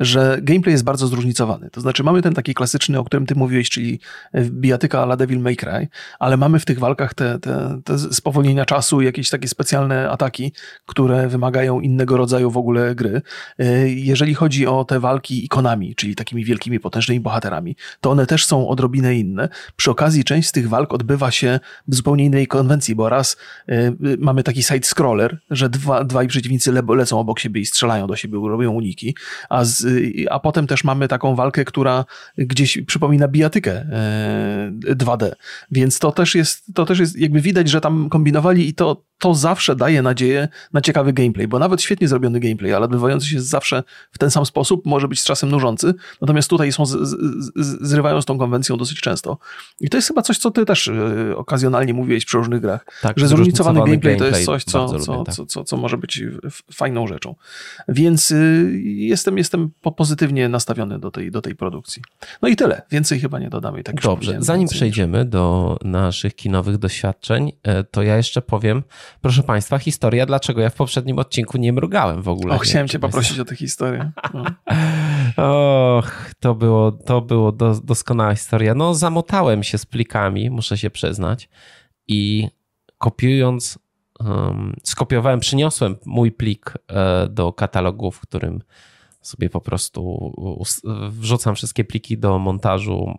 że 0.00 0.38
gameplay 0.42 0.72
jest 0.72 0.84
bardzo 0.84 1.06
zróżnicowany. 1.06 1.70
To 1.70 1.80
znaczy 1.80 2.02
mamy 2.04 2.22
ten 2.22 2.34
taki 2.34 2.54
klasyczny, 2.54 2.98
o 2.98 3.04
którym 3.04 3.26
ty 3.26 3.34
mówiłeś, 3.34 3.70
czyli 3.70 4.00
bijatyka 4.34 5.00
a 5.00 5.02
la 5.02 5.16
Devil 5.16 5.40
May 5.40 5.56
Cry, 5.56 5.88
ale 6.18 6.36
mamy 6.36 6.60
w 6.60 6.64
tych 6.64 6.78
walkach 6.78 7.14
te, 7.14 7.38
te, 7.38 7.80
te 7.84 7.98
spowolnienia 7.98 8.64
czasu, 8.64 9.00
jakieś 9.00 9.30
takie 9.30 9.48
specjalne 9.48 10.10
ataki, 10.10 10.52
które 10.86 11.28
wymagają 11.28 11.80
innego 11.80 12.16
rodzaju 12.16 12.50
w 12.50 12.56
ogóle 12.56 12.93
gry. 12.94 13.22
E, 13.58 13.88
jeżeli 13.88 14.34
chodzi 14.34 14.66
o 14.66 14.84
te 14.84 15.00
walki 15.00 15.44
ikonami, 15.44 15.94
czyli 15.94 16.14
takimi 16.14 16.44
wielkimi, 16.44 16.80
potężnymi 16.80 17.20
bohaterami, 17.20 17.76
to 18.00 18.10
one 18.10 18.26
też 18.26 18.46
są 18.46 18.68
odrobinę 18.68 19.14
inne. 19.14 19.48
Przy 19.76 19.90
okazji 19.90 20.24
część 20.24 20.48
z 20.48 20.52
tych 20.52 20.68
walk 20.68 20.94
odbywa 20.94 21.30
się 21.30 21.60
w 21.88 21.94
zupełnie 21.94 22.24
innej 22.24 22.46
konwencji, 22.46 22.94
bo 22.94 23.08
raz 23.08 23.36
e, 23.68 23.92
mamy 24.18 24.42
taki 24.42 24.60
side-scroller, 24.60 25.36
że 25.50 25.68
dwa, 25.68 26.04
dwaj 26.04 26.28
przeciwnicy 26.28 26.72
le 26.72 26.82
lecą 26.88 27.18
obok 27.18 27.40
siebie 27.40 27.60
i 27.60 27.66
strzelają 27.66 28.06
do 28.06 28.16
siebie, 28.16 28.38
robią 28.48 28.72
uniki, 28.72 29.16
a, 29.48 29.64
z, 29.64 29.86
a 30.30 30.40
potem 30.40 30.66
też 30.66 30.84
mamy 30.84 31.08
taką 31.08 31.34
walkę, 31.34 31.64
która 31.64 32.04
gdzieś 32.38 32.78
przypomina 32.86 33.28
bijatykę 33.28 33.86
2D, 34.86 35.24
e, 35.24 35.36
więc 35.70 35.98
to 35.98 36.12
też 36.12 36.34
jest, 36.34 36.74
to 36.74 36.86
też 36.86 36.98
jest 36.98 37.18
jakby 37.18 37.40
widać, 37.40 37.70
że 37.70 37.80
tam 37.80 38.08
kombinowali 38.08 38.68
i 38.68 38.74
to 38.74 39.04
to 39.18 39.34
zawsze 39.34 39.76
daje 39.76 40.02
nadzieję 40.02 40.48
na 40.72 40.80
ciekawy 40.80 41.12
gameplay, 41.12 41.48
bo 41.48 41.58
nawet 41.58 41.82
świetnie 41.82 42.08
zrobiony 42.08 42.40
gameplay, 42.40 42.74
ale 42.74 42.83
odbywający 42.84 43.26
się 43.26 43.40
zawsze 43.40 43.82
w 44.12 44.18
ten 44.18 44.30
sam 44.30 44.46
sposób 44.46 44.86
może 44.86 45.08
być 45.08 45.20
z 45.20 45.24
czasem 45.24 45.50
nużący, 45.50 45.94
natomiast 46.20 46.50
tutaj 46.50 46.72
są 46.72 46.86
z, 46.86 46.90
z, 46.90 47.88
zrywają 47.88 48.22
z 48.22 48.24
tą 48.24 48.38
konwencją 48.38 48.76
dosyć 48.76 49.00
często. 49.00 49.38
I 49.80 49.88
to 49.88 49.98
jest 49.98 50.08
chyba 50.08 50.22
coś, 50.22 50.38
co 50.38 50.50
ty 50.50 50.64
też 50.64 50.86
y, 50.86 51.34
okazjonalnie 51.36 51.94
mówiłeś 51.94 52.24
przy 52.24 52.38
różnych 52.38 52.60
grach, 52.60 52.86
tak, 53.02 53.18
że 53.18 53.28
zróżnicowany 53.28 53.80
gameplay, 53.80 54.16
gameplay, 54.16 54.30
to 54.30 54.36
jest 54.36 54.46
coś, 54.46 54.64
co, 54.64 54.98
co, 54.98 55.12
lubię, 55.12 55.24
tak. 55.24 55.34
co, 55.34 55.46
co, 55.46 55.64
co, 55.64 55.76
może 55.76 55.98
być 55.98 56.22
fajną 56.72 57.06
rzeczą. 57.06 57.34
Więc 57.88 58.30
y, 58.30 58.80
jestem, 58.84 59.38
jestem 59.38 59.70
pozytywnie 59.96 60.48
nastawiony 60.48 60.98
do 60.98 61.10
tej, 61.10 61.30
do 61.30 61.42
tej 61.42 61.54
produkcji. 61.54 62.02
No 62.42 62.48
i 62.48 62.56
tyle. 62.56 62.82
Więcej 62.90 63.20
chyba 63.20 63.38
nie 63.38 63.50
dodamy. 63.50 63.82
Tak 63.82 64.00
Dobrze, 64.00 64.36
zanim 64.38 64.68
przejdziemy 64.68 65.24
do 65.24 65.76
naszych 65.84 66.34
kinowych 66.36 66.78
doświadczeń, 66.78 67.52
e, 67.62 67.84
to 67.84 68.02
ja 68.02 68.16
jeszcze 68.16 68.42
powiem, 68.42 68.82
Proszę 69.24 69.42
Państwa, 69.42 69.78
historia, 69.78 70.26
dlaczego 70.26 70.60
ja 70.60 70.70
w 70.70 70.74
poprzednim 70.74 71.18
odcinku 71.18 71.58
nie 71.58 71.72
mrugałem 71.72 72.22
w 72.22 72.28
ogóle. 72.28 72.54
Chciałem 72.64 72.88
Cię 72.88 72.98
poprosić 72.98 73.38
o 73.38 73.44
tę 73.44 73.56
historię. 73.56 74.10
No. 74.34 74.44
Och, 75.36 76.34
to 76.40 76.54
było, 76.54 76.92
to 76.92 77.20
było 77.20 77.52
do, 77.52 77.80
doskonała 77.84 78.34
historia. 78.34 78.74
No, 78.74 78.94
zamotałem 78.94 79.62
się 79.62 79.78
z 79.78 79.86
plikami, 79.86 80.50
muszę 80.50 80.78
się 80.78 80.90
przyznać, 80.90 81.48
i 82.08 82.48
kopiując, 82.98 83.78
um, 84.20 84.76
skopiowałem, 84.82 85.40
przyniosłem 85.40 85.96
mój 86.06 86.32
plik 86.32 86.72
e, 86.88 87.28
do 87.28 87.52
katalogu, 87.52 88.10
w 88.10 88.20
którym 88.20 88.62
sobie 89.26 89.50
po 89.50 89.60
prostu 89.60 90.32
wrzucam 91.10 91.54
wszystkie 91.54 91.84
pliki 91.84 92.18
do 92.18 92.38
montażu 92.38 93.18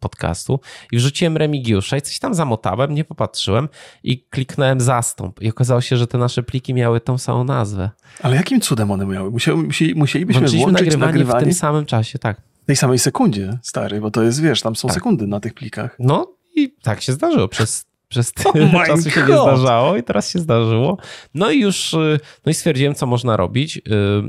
podcastu 0.00 0.60
i 0.92 0.96
wrzuciłem 0.96 1.36
Remigiusza 1.36 1.96
i 1.96 2.02
coś 2.02 2.18
tam 2.18 2.34
zamotałem, 2.34 2.94
nie 2.94 3.04
popatrzyłem 3.04 3.68
i 4.04 4.22
kliknąłem 4.22 4.80
zastąp 4.80 5.42
i 5.42 5.48
okazało 5.48 5.80
się, 5.80 5.96
że 5.96 6.06
te 6.06 6.18
nasze 6.18 6.42
pliki 6.42 6.74
miały 6.74 7.00
tą 7.00 7.18
samą 7.18 7.44
nazwę. 7.44 7.90
Ale 8.22 8.36
jakim 8.36 8.60
cudem 8.60 8.90
one 8.90 9.06
miały? 9.06 9.30
Musieli, 9.30 9.94
musielibyśmy 9.94 10.40
Włączyliśmy 10.40 10.58
włączyć 10.58 10.86
nagrywanie, 10.86 11.12
nagrywanie 11.12 11.40
w 11.40 11.44
tym 11.44 11.54
samym 11.54 11.86
czasie, 11.86 12.18
tak. 12.18 12.40
W 12.62 12.66
tej 12.66 12.76
samej 12.76 12.98
sekundzie, 12.98 13.58
stary, 13.62 14.00
bo 14.00 14.10
to 14.10 14.22
jest, 14.22 14.42
wiesz, 14.42 14.62
tam 14.62 14.76
są 14.76 14.88
tak. 14.88 14.94
sekundy 14.94 15.26
na 15.26 15.40
tych 15.40 15.54
plikach. 15.54 15.96
No 15.98 16.32
i 16.56 16.74
tak 16.82 17.00
się 17.00 17.12
zdarzyło 17.12 17.48
przez 17.48 17.89
przez 18.10 18.32
tyle 18.32 18.70
oh 18.74 18.84
czasu 18.86 19.10
się 19.10 19.20
God. 19.20 19.28
nie 19.28 19.36
zdarzało 19.42 19.96
i 19.96 20.02
teraz 20.02 20.30
się 20.30 20.38
zdarzyło. 20.38 20.98
No 21.34 21.50
i 21.50 21.60
już 21.60 21.94
y, 21.94 22.20
no 22.46 22.50
i 22.50 22.54
stwierdziłem, 22.54 22.94
co 22.94 23.06
można 23.06 23.36
robić. 23.36 23.76
Y, 23.76 23.80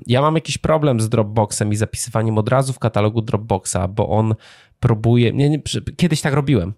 ja 0.07 0.21
mam 0.21 0.35
jakiś 0.35 0.57
problem 0.57 1.01
z 1.01 1.09
Dropboxem 1.09 1.71
i 1.73 1.75
zapisywaniem 1.75 2.37
od 2.37 2.49
razu 2.49 2.73
w 2.73 2.79
katalogu 2.79 3.21
Dropboxa, 3.21 3.87
bo 3.89 4.09
on 4.09 4.35
próbuje. 4.79 5.33
Nie, 5.33 5.49
nie, 5.49 5.61
kiedyś 5.97 6.21
tak 6.21 6.33
robiłem. 6.33 6.73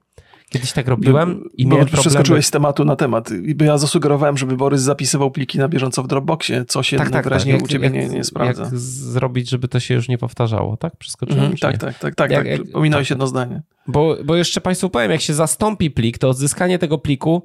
Kiedyś 0.53 0.71
tak 0.71 0.87
robiłem 0.87 1.39
bo, 1.43 1.49
i 1.57 1.67
miałem. 1.67 1.85
Przeskoczyłeś 1.85 2.45
z 2.45 2.51
tematu 2.51 2.85
na 2.85 2.95
temat. 2.95 3.31
I 3.31 3.55
ja 3.65 3.77
zasugerowałem, 3.77 4.37
żeby 4.37 4.57
Borys 4.57 4.81
zapisywał 4.81 5.31
pliki 5.31 5.59
na 5.59 5.67
bieżąco 5.67 6.03
w 6.03 6.07
Dropboxie, 6.07 6.65
co 6.65 6.83
się 6.83 6.97
tak, 6.97 7.09
tak, 7.09 7.23
wyraźnie 7.23 7.53
tak. 7.53 7.63
u 7.63 7.67
ciebie 7.67 7.85
jak, 7.85 7.93
nie, 7.93 8.07
nie 8.07 8.23
sprawdza. 8.23 8.63
Jak 8.63 8.77
zrobić, 8.77 9.49
żeby 9.49 9.67
to 9.67 9.79
się 9.79 9.93
już 9.93 10.09
nie 10.09 10.17
powtarzało, 10.17 10.77
tak? 10.77 10.97
Przeskoczyłem? 10.97 11.45
Mm, 11.45 11.57
tak, 11.57 11.77
tak, 11.77 11.99
tak, 11.99 12.15
tak, 12.15 12.31
jak, 12.31 12.47
tak. 12.47 12.71
Pominąłeś 12.71 13.07
tak. 13.07 13.09
jedno 13.09 13.27
zdanie. 13.27 13.61
Bo, 13.87 14.17
bo 14.25 14.35
jeszcze 14.35 14.61
Państwu 14.61 14.89
powiem, 14.89 15.11
jak 15.11 15.21
się 15.21 15.33
zastąpi 15.33 15.91
plik, 15.91 16.17
to 16.17 16.29
odzyskanie 16.29 16.79
tego 16.79 16.97
pliku, 16.97 17.43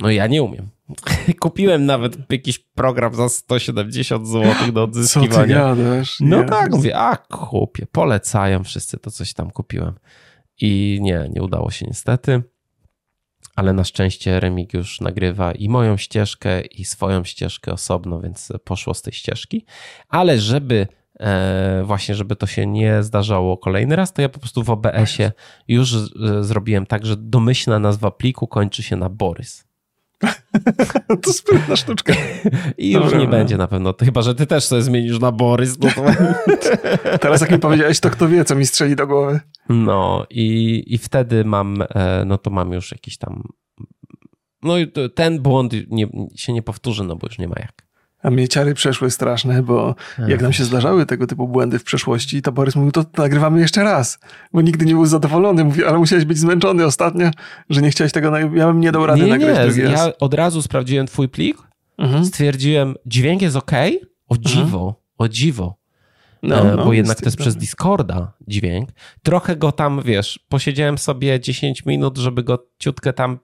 no 0.00 0.10
ja 0.10 0.26
nie 0.26 0.42
umiem. 0.42 0.68
Kupiłem 1.40 1.86
nawet 1.86 2.32
jakiś 2.32 2.58
program 2.58 3.14
za 3.14 3.28
170 3.28 4.28
zł 4.28 4.72
do 4.72 4.84
odzyskiwania. 4.84 5.68
Co 5.68 5.76
ty 5.76 5.82
gadasz? 5.82 6.16
No 6.20 6.44
tak, 6.44 6.72
mówię, 6.72 6.98
a 6.98 7.16
kupię, 7.16 7.86
polecają 7.92 8.64
wszyscy 8.64 8.98
to 8.98 9.10
coś 9.10 9.34
tam 9.34 9.50
kupiłem. 9.50 9.94
I 10.60 10.98
nie, 11.02 11.30
nie 11.32 11.42
udało 11.42 11.70
się 11.70 11.86
niestety. 11.86 12.42
Ale 13.56 13.72
na 13.72 13.84
szczęście 13.84 14.40
Remigiusz 14.40 15.00
nagrywa 15.00 15.52
i 15.52 15.68
moją 15.68 15.96
ścieżkę, 15.96 16.60
i 16.60 16.84
swoją 16.84 17.24
ścieżkę 17.24 17.72
osobno, 17.72 18.20
więc 18.20 18.52
poszło 18.64 18.94
z 18.94 19.02
tej 19.02 19.12
ścieżki. 19.12 19.64
Ale 20.08 20.38
żeby 20.38 20.86
e, 21.20 21.82
właśnie, 21.86 22.14
żeby 22.14 22.36
to 22.36 22.46
się 22.46 22.66
nie 22.66 23.02
zdarzało 23.02 23.58
kolejny 23.58 23.96
raz, 23.96 24.12
to 24.12 24.22
ja 24.22 24.28
po 24.28 24.40
prostu 24.40 24.62
w 24.62 24.70
OBS-ie 24.70 25.32
już 25.68 25.94
e, 25.94 25.98
zrobiłem 26.44 26.86
tak, 26.86 27.06
że 27.06 27.16
domyślna 27.16 27.78
nazwa 27.78 28.10
pliku 28.10 28.46
kończy 28.46 28.82
się 28.82 28.96
na 28.96 29.08
Borys. 29.08 29.71
to 31.22 31.32
sprytna 31.32 31.76
sztuczka. 31.76 32.12
I 32.78 32.90
już 32.92 33.02
Dobra, 33.02 33.18
nie 33.18 33.24
no. 33.24 33.30
będzie 33.30 33.56
na 33.56 33.68
pewno. 33.68 33.94
Chyba, 34.00 34.22
że 34.22 34.34
ty 34.34 34.46
też 34.46 34.64
sobie 34.64 34.82
zmienisz 34.82 35.20
na 35.20 35.32
Borys. 35.32 35.78
No 35.78 35.88
to... 35.90 36.04
Teraz 37.20 37.40
jak 37.40 37.50
mi 37.50 37.58
powiedziałeś, 37.58 38.00
to 38.00 38.10
kto 38.10 38.28
wie, 38.28 38.44
co 38.44 38.54
mi 38.54 38.66
strzeli 38.66 38.96
do 38.96 39.06
głowy. 39.06 39.40
No 39.68 40.26
i, 40.30 40.82
i 40.86 40.98
wtedy 40.98 41.44
mam, 41.44 41.82
e, 41.94 42.24
no 42.26 42.38
to 42.38 42.50
mam 42.50 42.72
już 42.72 42.92
jakiś 42.92 43.18
tam 43.18 43.42
no 44.62 44.78
i 44.78 44.92
ten 45.14 45.42
błąd 45.42 45.72
nie, 45.90 46.08
się 46.36 46.52
nie 46.52 46.62
powtórzy, 46.62 47.04
no 47.04 47.16
bo 47.16 47.26
już 47.26 47.38
nie 47.38 47.48
ma 47.48 47.54
jak. 47.58 47.86
A 48.22 48.30
mnie 48.30 48.48
ciary 48.48 48.74
przeszły 48.74 49.10
straszne, 49.10 49.62
bo 49.62 49.94
jak 50.28 50.42
nam 50.42 50.52
się 50.52 50.64
zdarzały 50.64 51.06
tego 51.06 51.26
typu 51.26 51.48
błędy 51.48 51.78
w 51.78 51.84
przeszłości, 51.84 52.42
to 52.42 52.52
Borys 52.52 52.76
mówił, 52.76 52.92
to 52.92 53.04
nagrywamy 53.16 53.60
jeszcze 53.60 53.82
raz, 53.82 54.18
bo 54.52 54.60
nigdy 54.60 54.84
nie 54.84 54.94
był 54.94 55.06
zadowolony. 55.06 55.64
Mówi, 55.64 55.84
ale 55.84 55.98
musiałeś 55.98 56.24
być 56.24 56.38
zmęczony 56.38 56.84
ostatnio, 56.84 57.30
że 57.70 57.82
nie 57.82 57.90
chciałeś 57.90 58.12
tego, 58.12 58.38
ja 58.38 58.66
bym 58.66 58.80
nie 58.80 58.92
dał 58.92 59.06
rady 59.06 59.22
nie, 59.22 59.26
nagrać 59.26 59.58
nie, 59.58 59.64
drugi 59.64 59.82
raz. 59.82 60.06
Ja 60.06 60.12
od 60.20 60.34
razu 60.34 60.62
sprawdziłem 60.62 61.06
twój 61.06 61.28
plik, 61.28 61.58
mhm. 61.98 62.24
stwierdziłem, 62.24 62.94
dźwięk 63.06 63.42
jest 63.42 63.56
ok, 63.56 63.72
o 64.28 64.34
mhm. 64.34 64.42
dziwo, 64.42 64.78
mhm. 64.78 64.94
o 65.18 65.28
dziwo. 65.28 65.82
No, 66.42 66.72
e, 66.72 66.76
no, 66.76 66.84
bo 66.84 66.92
jednak 66.92 67.20
to 67.20 67.24
jest 67.24 67.36
przez 67.36 67.56
Discorda 67.56 68.32
dźwięk. 68.48 68.88
Trochę 69.22 69.56
go 69.56 69.72
tam, 69.72 70.02
wiesz, 70.04 70.40
posiedziałem 70.48 70.98
sobie 70.98 71.40
10 71.40 71.86
minut, 71.86 72.18
żeby 72.18 72.42
go 72.42 72.66
ciutkę 72.78 73.12
tam 73.12 73.38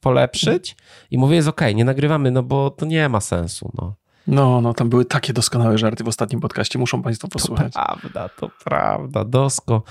polepszyć 0.00 0.76
i 1.10 1.18
mówię, 1.18 1.36
jest 1.36 1.48
ok, 1.48 1.60
nie 1.74 1.84
nagrywamy, 1.84 2.30
no 2.30 2.42
bo 2.42 2.70
to 2.70 2.86
nie 2.86 3.08
ma 3.08 3.20
sensu, 3.20 3.72
no. 3.78 3.94
No, 4.26 4.60
no, 4.60 4.74
tam 4.74 4.88
były 4.88 5.04
takie 5.04 5.32
doskonałe 5.32 5.78
żarty 5.78 6.04
w 6.04 6.08
ostatnim 6.08 6.40
podcaście, 6.40 6.78
muszą 6.78 7.02
Państwo 7.02 7.28
posłuchać. 7.28 7.72
To 7.72 7.80
prawda, 7.84 8.28
to 8.28 8.50
prawda, 8.64 9.24
dosko, 9.24 9.82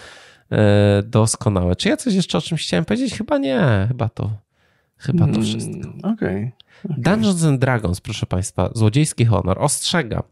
e, 0.52 1.04
doskonałe. 1.04 1.76
Czy 1.76 1.90
ja 1.90 1.98
coś 1.98 2.14
jeszcze 2.14 2.38
o 2.38 2.42
czymś 2.42 2.64
chciałem 2.64 2.86
powiedzieć? 2.86 3.14
Chyba 3.14 3.38
nie, 3.38 3.86
chyba 3.88 4.10
to, 4.10 4.32
chyba 4.98 5.26
to 5.26 5.32
mm, 5.32 5.44
wszystko. 5.44 5.90
Okej. 5.90 6.14
Okay. 6.14 6.52
Okay. 6.84 6.98
Dungeons 6.98 7.44
and 7.44 7.60
Dragons, 7.60 8.02
proszę 8.02 8.26
Państwa, 8.26 8.70
złodziejski 8.74 9.26
honor, 9.26 9.60
ostrzega. 9.60 10.24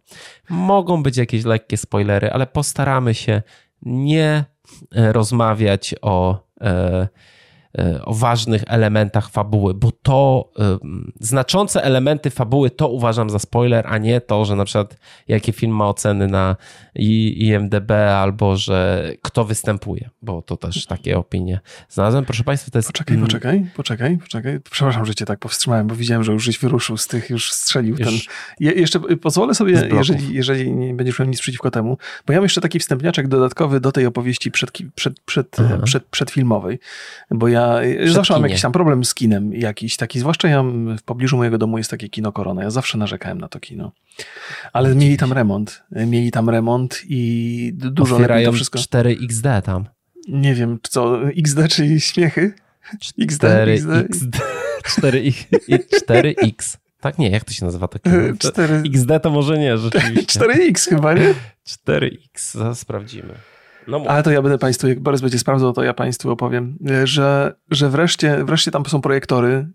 Mogą 0.49 1.03
być 1.03 1.17
jakieś 1.17 1.43
lekkie 1.43 1.77
spoilery, 1.77 2.31
ale 2.31 2.47
postaramy 2.47 3.13
się 3.13 3.41
nie 3.81 4.45
e, 4.95 5.13
rozmawiać 5.13 5.95
o 6.01 6.51
E, 6.61 7.07
o 8.03 8.13
ważnych 8.13 8.63
elementach 8.67 9.29
fabuły, 9.29 9.73
bo 9.73 9.91
to 9.91 10.49
y, 10.59 10.63
znaczące 11.19 11.83
elementy 11.83 12.29
fabuły 12.29 12.69
to 12.69 12.87
uważam 12.87 13.29
za 13.29 13.39
spoiler, 13.39 13.85
a 13.87 13.97
nie 13.97 14.21
to, 14.21 14.45
że 14.45 14.55
na 14.55 14.65
przykład 14.65 14.97
jakie 15.27 15.51
film 15.51 15.75
ma 15.75 15.89
oceny 15.89 16.27
na 16.27 16.55
IMDB 16.95 17.91
albo 17.91 18.57
że 18.57 19.11
kto 19.21 19.45
występuje, 19.45 20.09
bo 20.21 20.41
to 20.41 20.57
też 20.57 20.85
takie 20.85 21.17
opinie 21.17 21.59
znalazłem. 21.89 22.25
Proszę 22.25 22.43
Państwa, 22.43 22.71
to 22.71 22.77
jest... 22.77 22.87
Poczekaj, 22.87 23.17
poczekaj, 23.17 23.65
poczekaj, 23.75 24.17
poczekaj. 24.17 24.59
Przepraszam, 24.71 25.05
że 25.05 25.15
cię 25.15 25.25
tak 25.25 25.39
powstrzymałem, 25.39 25.87
bo 25.87 25.95
widziałem, 25.95 26.23
że 26.23 26.31
już 26.31 26.43
żeś 26.43 26.59
wyruszył 26.59 26.97
z 26.97 27.07
tych, 27.07 27.29
już 27.29 27.51
strzelił 27.51 27.95
już 27.97 28.07
ten... 28.07 28.13
Je, 28.59 28.71
jeszcze 28.71 28.99
pozwolę 28.99 29.55
sobie, 29.55 29.89
jeżeli, 29.93 30.33
jeżeli 30.33 30.73
nie 30.73 30.93
będziesz 30.93 31.19
miał 31.19 31.27
nic 31.27 31.41
przeciwko 31.41 31.71
temu, 31.71 31.97
bo 32.27 32.33
ja 32.33 32.39
mam 32.39 32.45
jeszcze 32.45 32.61
taki 32.61 32.79
wstępniaczek 32.79 33.27
dodatkowy 33.27 33.79
do 33.79 33.91
tej 33.91 34.05
opowieści 34.05 34.51
przed, 34.51 34.71
przed, 34.95 35.19
przed, 35.19 35.57
przed, 35.83 36.03
przedfilmowej, 36.05 36.79
bo 37.31 37.47
ja 37.47 37.60
ja 37.99 38.11
zawsze 38.11 38.33
mam 38.33 38.43
jakiś 38.43 38.61
tam 38.61 38.71
problem 38.71 39.05
z 39.05 39.13
kinem 39.13 39.53
jakiś 39.53 39.97
taki, 39.97 40.19
zwłaszcza 40.19 40.47
ja 40.47 40.63
w 40.97 41.01
pobliżu 41.05 41.37
mojego 41.37 41.57
domu 41.57 41.77
jest 41.77 41.89
takie 41.89 42.09
kino 42.09 42.31
Korona. 42.31 42.63
Ja 42.63 42.69
zawsze 42.69 42.97
narzekałem 42.97 43.37
na 43.37 43.47
to 43.47 43.59
kino. 43.59 43.91
Ale 44.73 44.95
mieli 44.95 45.17
tam 45.17 45.33
remont. 45.33 45.83
Mieli 45.91 46.31
tam 46.31 46.49
remont 46.49 47.01
i 47.09 47.71
dużo 47.73 48.15
Otwierają 48.15 48.49
to 48.49 48.55
wszystko. 48.55 48.79
4XD 48.79 49.61
tam. 49.61 49.85
Nie 50.27 50.55
wiem, 50.55 50.79
co, 50.83 51.29
XD 51.29 51.57
czy 51.69 51.99
śmiechy? 51.99 52.53
4, 52.99 53.71
XD, 53.71 53.89
XD. 54.09 54.37
4, 54.85 55.31
4X. 56.07 56.77
Tak, 57.01 57.17
nie, 57.17 57.29
jak 57.29 57.43
to 57.43 57.53
się 57.53 57.65
nazywa? 57.65 57.87
Tak, 57.87 58.01
4... 58.39 58.83
XD 58.85 59.09
to 59.21 59.29
może 59.29 59.59
nie, 59.59 59.77
rzeczywiście. 59.77 60.39
4X 60.45 60.89
chyba, 60.89 61.13
nie? 61.13 61.33
4X, 61.67 62.57
zaraz 62.57 62.79
sprawdzimy. 62.79 63.33
No 63.87 64.03
Ale 64.07 64.23
to 64.23 64.31
ja 64.31 64.41
będę 64.41 64.57
Państwu, 64.57 64.87
jak 64.87 64.99
Borys 64.99 65.21
będzie 65.21 65.39
sprawdzał, 65.39 65.73
to 65.73 65.83
ja 65.83 65.93
Państwu 65.93 66.31
opowiem, 66.31 66.77
e, 66.89 67.07
że, 67.07 67.55
że 67.71 67.89
wreszcie, 67.89 68.43
wreszcie 68.43 68.71
tam 68.71 68.85
są 68.85 69.01
projektory 69.01 69.67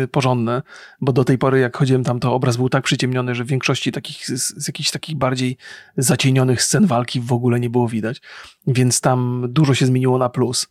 yy, 0.00 0.08
porządne, 0.08 0.62
bo 1.00 1.12
do 1.12 1.24
tej 1.24 1.38
pory 1.38 1.58
jak 1.58 1.76
chodziłem 1.76 2.04
tam, 2.04 2.20
to 2.20 2.34
obraz 2.34 2.56
był 2.56 2.68
tak 2.68 2.84
przyciemniony, 2.84 3.34
że 3.34 3.44
w 3.44 3.46
większości 3.46 3.92
takich, 3.92 4.26
z, 4.26 4.64
z 4.64 4.68
jakichś 4.68 4.90
takich 4.90 5.16
bardziej 5.16 5.56
zacienionych 5.96 6.62
scen 6.62 6.86
walki 6.86 7.20
w 7.20 7.32
ogóle 7.32 7.60
nie 7.60 7.70
było 7.70 7.88
widać. 7.88 8.20
Więc 8.66 9.00
tam 9.00 9.46
dużo 9.48 9.74
się 9.74 9.86
zmieniło 9.86 10.18
na 10.18 10.28
plus. 10.28 10.68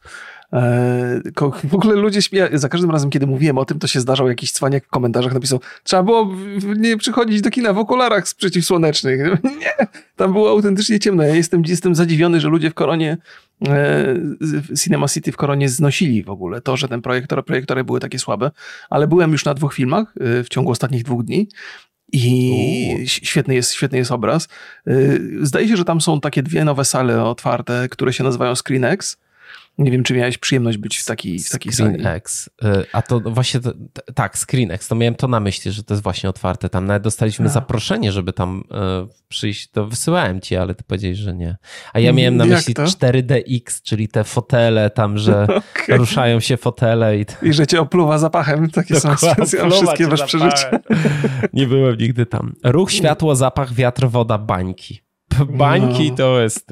E, 0.53 1.21
w 1.63 1.75
ogóle 1.75 1.95
ludzie 1.95 2.21
śmieją, 2.21 2.47
za 2.53 2.69
każdym 2.69 2.91
razem, 2.91 3.09
kiedy 3.09 3.27
mówiłem 3.27 3.57
o 3.57 3.65
tym, 3.65 3.79
to 3.79 3.87
się 3.87 3.99
zdarzał 3.99 4.27
jakiś 4.27 4.51
cwaniak 4.51 4.85
w 4.85 4.89
komentarzach 4.89 5.33
napisał, 5.33 5.59
trzeba 5.83 6.03
było 6.03 6.35
nie 6.77 6.97
przychodzić 6.97 7.41
do 7.41 7.49
kina 7.49 7.73
w 7.73 7.77
okularach 7.77 8.27
z 8.27 8.33
przeciwsłonecznych. 8.33 9.19
Nie, 9.61 9.87
tam 10.15 10.33
było 10.33 10.49
autentycznie 10.49 10.99
ciemno. 10.99 11.23
Ja 11.23 11.35
jestem, 11.35 11.63
jestem 11.65 11.95
zadziwiony, 11.95 12.39
że 12.39 12.49
ludzie 12.49 12.69
w 12.69 12.73
Koronie, 12.73 13.17
e, 13.67 14.15
Cinema 14.83 15.07
City 15.07 15.31
w 15.31 15.37
Koronie 15.37 15.69
znosili 15.69 16.23
w 16.23 16.29
ogóle 16.29 16.61
to, 16.61 16.77
że 16.77 16.87
ten 16.87 17.01
projektor, 17.01 17.45
projektory 17.45 17.83
były 17.83 17.99
takie 17.99 18.19
słabe, 18.19 18.51
ale 18.89 19.07
byłem 19.07 19.31
już 19.31 19.45
na 19.45 19.53
dwóch 19.53 19.73
filmach 19.73 20.13
e, 20.19 20.43
w 20.43 20.49
ciągu 20.49 20.71
ostatnich 20.71 21.03
dwóch 21.03 21.23
dni 21.23 21.47
i 22.13 23.05
świetny 23.07 23.55
jest, 23.55 23.73
świetny 23.73 23.97
jest 23.97 24.11
obraz. 24.11 24.47
Zdaje 25.41 25.67
się, 25.67 25.77
że 25.77 25.85
tam 25.85 26.01
są 26.01 26.21
takie 26.21 26.43
dwie 26.43 26.65
nowe 26.65 26.85
sale 26.85 27.23
otwarte, 27.23 27.87
które 27.89 28.13
się 28.13 28.23
nazywają 28.23 28.55
ScreenX 28.55 29.17
nie 29.77 29.91
wiem, 29.91 30.03
czy 30.03 30.13
miałeś 30.13 30.37
przyjemność 30.37 30.77
być 30.77 30.97
w 30.97 31.05
takiej, 31.05 31.39
w 31.39 31.49
takiej 31.49 31.73
ScreenX. 31.73 32.47
Y, 32.47 32.85
a 32.93 33.01
to 33.01 33.19
właśnie, 33.19 33.59
to, 33.59 33.73
tak, 34.15 34.37
ScreenX, 34.37 34.87
to 34.87 34.95
miałem 34.95 35.15
to 35.15 35.27
na 35.27 35.39
myśli, 35.39 35.71
że 35.71 35.83
to 35.83 35.93
jest 35.93 36.03
właśnie 36.03 36.29
otwarte. 36.29 36.69
Tam 36.69 36.85
nawet 36.85 37.03
dostaliśmy 37.03 37.45
a. 37.45 37.49
zaproszenie, 37.49 38.11
żeby 38.11 38.33
tam 38.33 38.63
y, 39.03 39.25
przyjść. 39.27 39.67
To 39.67 39.87
wysyłałem 39.87 40.41
ci, 40.41 40.55
ale 40.55 40.75
ty 40.75 40.83
powiedziałeś, 40.83 41.17
że 41.17 41.33
nie. 41.33 41.57
A 41.93 41.99
ja 41.99 42.13
miałem 42.13 42.37
na 42.37 42.45
myśli 42.45 42.73
4DX, 42.73 43.81
czyli 43.83 44.07
te 44.07 44.23
fotele 44.23 44.89
tam, 44.89 45.17
że 45.17 45.43
okay. 45.83 45.97
ruszają 45.97 46.39
się 46.39 46.57
fotele. 46.57 47.19
I, 47.19 47.25
I 47.41 47.53
że 47.53 47.67
cię 47.67 47.81
opluwa 47.81 48.17
zapachem. 48.17 48.69
Takie 48.69 48.99
są 48.99 49.17
specjalne 49.17 49.71
wszystkie 49.71 50.07
wasze 50.07 50.25
przeżycia. 50.25 50.79
Nie 51.53 51.67
byłem 51.67 51.97
nigdy 51.97 52.25
tam. 52.25 52.55
Ruch, 52.63 52.91
światło, 52.91 53.35
zapach, 53.35 53.73
wiatr, 53.73 54.07
woda, 54.07 54.37
bańki. 54.37 55.01
Bańki 55.49 56.09
no. 56.11 56.17
to 56.17 56.41
jest 56.41 56.67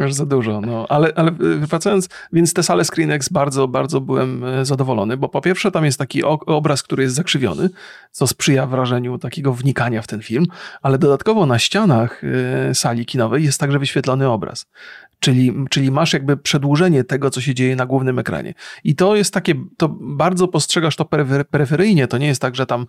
już 0.00 0.14
za 0.14 0.26
dużo, 0.26 0.60
no. 0.60 0.86
Ale, 0.88 1.12
ale 1.16 1.30
y, 1.30 1.66
wracając, 1.66 2.08
więc 2.32 2.54
te 2.54 2.62
sale 2.62 2.84
ScreenX 2.84 3.28
bardzo, 3.28 3.68
bardzo 3.68 4.00
byłem 4.00 4.44
e, 4.44 4.64
zadowolony, 4.64 5.16
bo 5.16 5.28
po 5.28 5.40
pierwsze 5.40 5.70
tam 5.70 5.84
jest 5.84 5.98
taki 5.98 6.22
obraz, 6.24 6.82
który 6.82 7.02
jest 7.02 7.14
zakrzywiony, 7.14 7.70
co 8.10 8.26
sprzyja 8.26 8.66
wrażeniu 8.66 9.18
takiego 9.18 9.52
wnikania 9.52 10.02
w 10.02 10.06
ten 10.06 10.22
film, 10.22 10.46
ale 10.82 10.98
dodatkowo 10.98 11.46
na 11.46 11.58
ścianach 11.58 12.22
e, 12.24 12.74
sali 12.74 13.06
kinowej 13.06 13.44
jest 13.44 13.60
także 13.60 13.78
wyświetlony 13.78 14.28
obraz. 14.28 14.66
Czyli, 15.22 15.52
czyli 15.70 15.90
masz 15.90 16.12
jakby 16.12 16.36
przedłużenie 16.36 17.04
tego, 17.04 17.30
co 17.30 17.40
się 17.40 17.54
dzieje 17.54 17.76
na 17.76 17.86
głównym 17.86 18.18
ekranie. 18.18 18.54
I 18.84 18.94
to 18.94 19.16
jest 19.16 19.34
takie, 19.34 19.54
to 19.76 19.88
bardzo 20.00 20.48
postrzegasz 20.48 20.96
to 20.96 21.04
peryferyjnie. 21.50 22.08
To 22.08 22.18
nie 22.18 22.26
jest 22.26 22.42
tak, 22.42 22.56
że 22.56 22.66
tam 22.66 22.86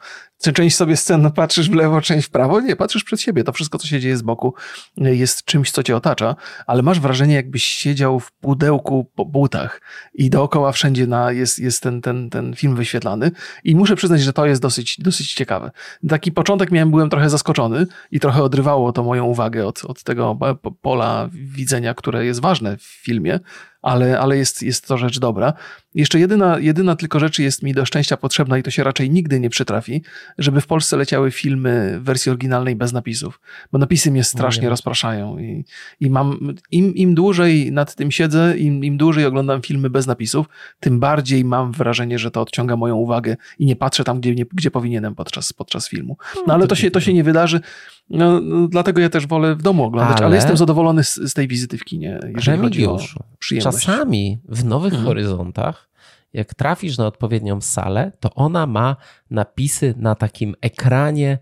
część 0.54 0.76
sobie 0.76 0.98
scen 0.98 1.32
patrzysz 1.36 1.70
w 1.70 1.74
lewo, 1.74 2.02
część 2.02 2.28
w 2.28 2.30
prawo. 2.30 2.62
Nie, 2.62 2.76
patrzysz 2.76 3.04
przed 3.04 3.22
siebie. 3.22 3.44
To 3.44 3.52
wszystko, 3.52 3.78
co 3.78 3.88
się 3.88 4.00
dzieje 4.00 4.18
z 4.18 4.22
boku, 4.22 4.54
jest 4.98 5.46
czymś, 5.46 5.72
co 5.72 5.84
cię 5.84 5.96
otacza, 5.96 6.36
ale 6.68 6.82
masz 6.82 7.00
wrażenie, 7.00 7.36
jakbyś 7.36 7.64
siedział 7.64 8.20
w 8.20 8.32
pudełku 8.32 9.12
po 9.16 9.26
butach 9.26 9.82
i 10.14 10.30
dookoła 10.30 10.72
wszędzie 10.72 11.08
na, 11.08 11.32
jest, 11.32 11.60
jest 11.60 11.84
ten, 11.84 12.02
ten, 12.02 12.30
ten 12.30 12.56
film 12.56 12.76
wyświetlany. 12.76 13.32
I 13.64 13.76
muszę 13.76 13.96
przyznać, 13.96 14.22
że 14.22 14.34
to 14.34 14.46
jest 14.46 14.62
dosyć, 14.62 14.98
dosyć 15.00 15.34
ciekawe. 15.34 15.72
Taki 16.10 16.32
początek 16.32 16.72
miałem, 16.72 16.92
byłem 16.92 17.10
trochę 17.10 17.30
zaskoczony 17.30 17.88
i 18.12 18.20
trochę 18.20 18.44
odrywało 18.44 18.92
to 18.92 19.04
moją 19.04 19.26
uwagę 19.26 19.68
od, 19.68 19.86
od 19.86 20.04
tego 20.04 20.38
pola 20.82 21.30
widzenia, 21.34 21.94
które 21.94 22.23
jest 22.26 22.42
ważne 22.42 22.78
w 22.78 22.84
filmie, 22.84 23.40
ale, 23.84 24.20
ale 24.20 24.38
jest, 24.38 24.64
jest 24.64 24.88
to 24.88 24.98
rzecz 24.98 25.20
dobra. 25.20 25.54
Jeszcze 25.96 26.20
jedyna, 26.20 26.60
jedyna 26.60 26.96
tylko 26.96 27.20
rzecz 27.20 27.40
jest 27.40 27.64
mi 27.64 27.74
do 27.74 27.86
szczęścia 27.86 28.18
potrzebna 28.18 28.58
i 28.58 28.64
to 28.64 28.72
się 28.72 28.84
raczej 28.84 29.10
nigdy 29.10 29.40
nie 29.40 29.50
przytrafi, 29.50 30.02
żeby 30.38 30.62
w 30.62 30.68
Polsce 30.68 30.98
leciały 30.98 31.32
filmy 31.32 32.00
w 32.00 32.04
wersji 32.04 32.30
oryginalnej 32.30 32.76
bez 32.76 32.94
napisów, 32.94 33.40
bo 33.72 33.78
napisy 33.78 34.12
mnie 34.12 34.24
strasznie 34.24 34.70
rozpraszają 34.70 35.38
i, 35.38 35.66
i 36.00 36.10
mam, 36.10 36.54
im, 36.72 36.96
im 36.96 37.16
dłużej 37.16 37.72
nad 37.72 37.96
tym 37.96 38.12
siedzę, 38.12 38.58
im, 38.58 38.84
im 38.86 38.98
dłużej 38.98 39.26
oglądam 39.26 39.62
filmy 39.62 39.90
bez 39.90 40.08
napisów, 40.08 40.46
tym 40.80 41.00
bardziej 41.00 41.46
mam 41.46 41.72
wrażenie, 41.72 42.20
że 42.20 42.32
to 42.32 42.42
odciąga 42.42 42.76
moją 42.76 42.96
uwagę 42.96 43.36
i 43.60 43.66
nie 43.66 43.76
patrzę 43.76 44.04
tam, 44.04 44.20
gdzie, 44.20 44.36
nie, 44.36 44.46
gdzie 44.54 44.72
powinienem 44.72 45.16
podczas, 45.16 45.54
podczas 45.54 45.90
filmu. 45.90 46.18
No, 46.36 46.44
no 46.48 46.54
ale 46.54 46.68
to 46.68 46.76
się, 46.76 46.92
to 46.92 47.00
się 47.00 47.14
nie 47.14 47.24
wydarzy. 47.24 47.62
No, 48.10 48.42
no, 48.42 48.68
dlatego 48.68 49.02
ja 49.02 49.10
też 49.10 49.28
wolę 49.28 49.56
w 49.56 49.62
domu 49.62 49.84
oglądać, 49.84 50.18
ale, 50.18 50.26
ale 50.26 50.36
jestem 50.36 50.58
zadowolony 50.58 51.04
z, 51.04 51.16
z, 51.16 51.34
tej 51.34 51.48
wizyty 51.48 51.78
w 51.78 51.84
kinie, 51.84 52.20
jeżeli 52.36 52.58
chodzi 52.58 52.88
o 52.88 53.00
przyjemność. 53.40 53.73
Czasami 53.80 54.40
w 54.50 54.66
Nowych 54.66 54.94
mhm. 54.94 55.08
Horyzontach, 55.08 55.90
jak 56.34 56.54
trafisz 56.54 56.98
na 56.98 57.08
odpowiednią 57.08 57.62
salę, 57.62 58.12
to 58.20 58.34
ona 58.34 58.68
ma 58.68 58.96
napisy 59.30 59.94
na 59.98 60.16
takim 60.16 60.56
ekranie 60.62 61.38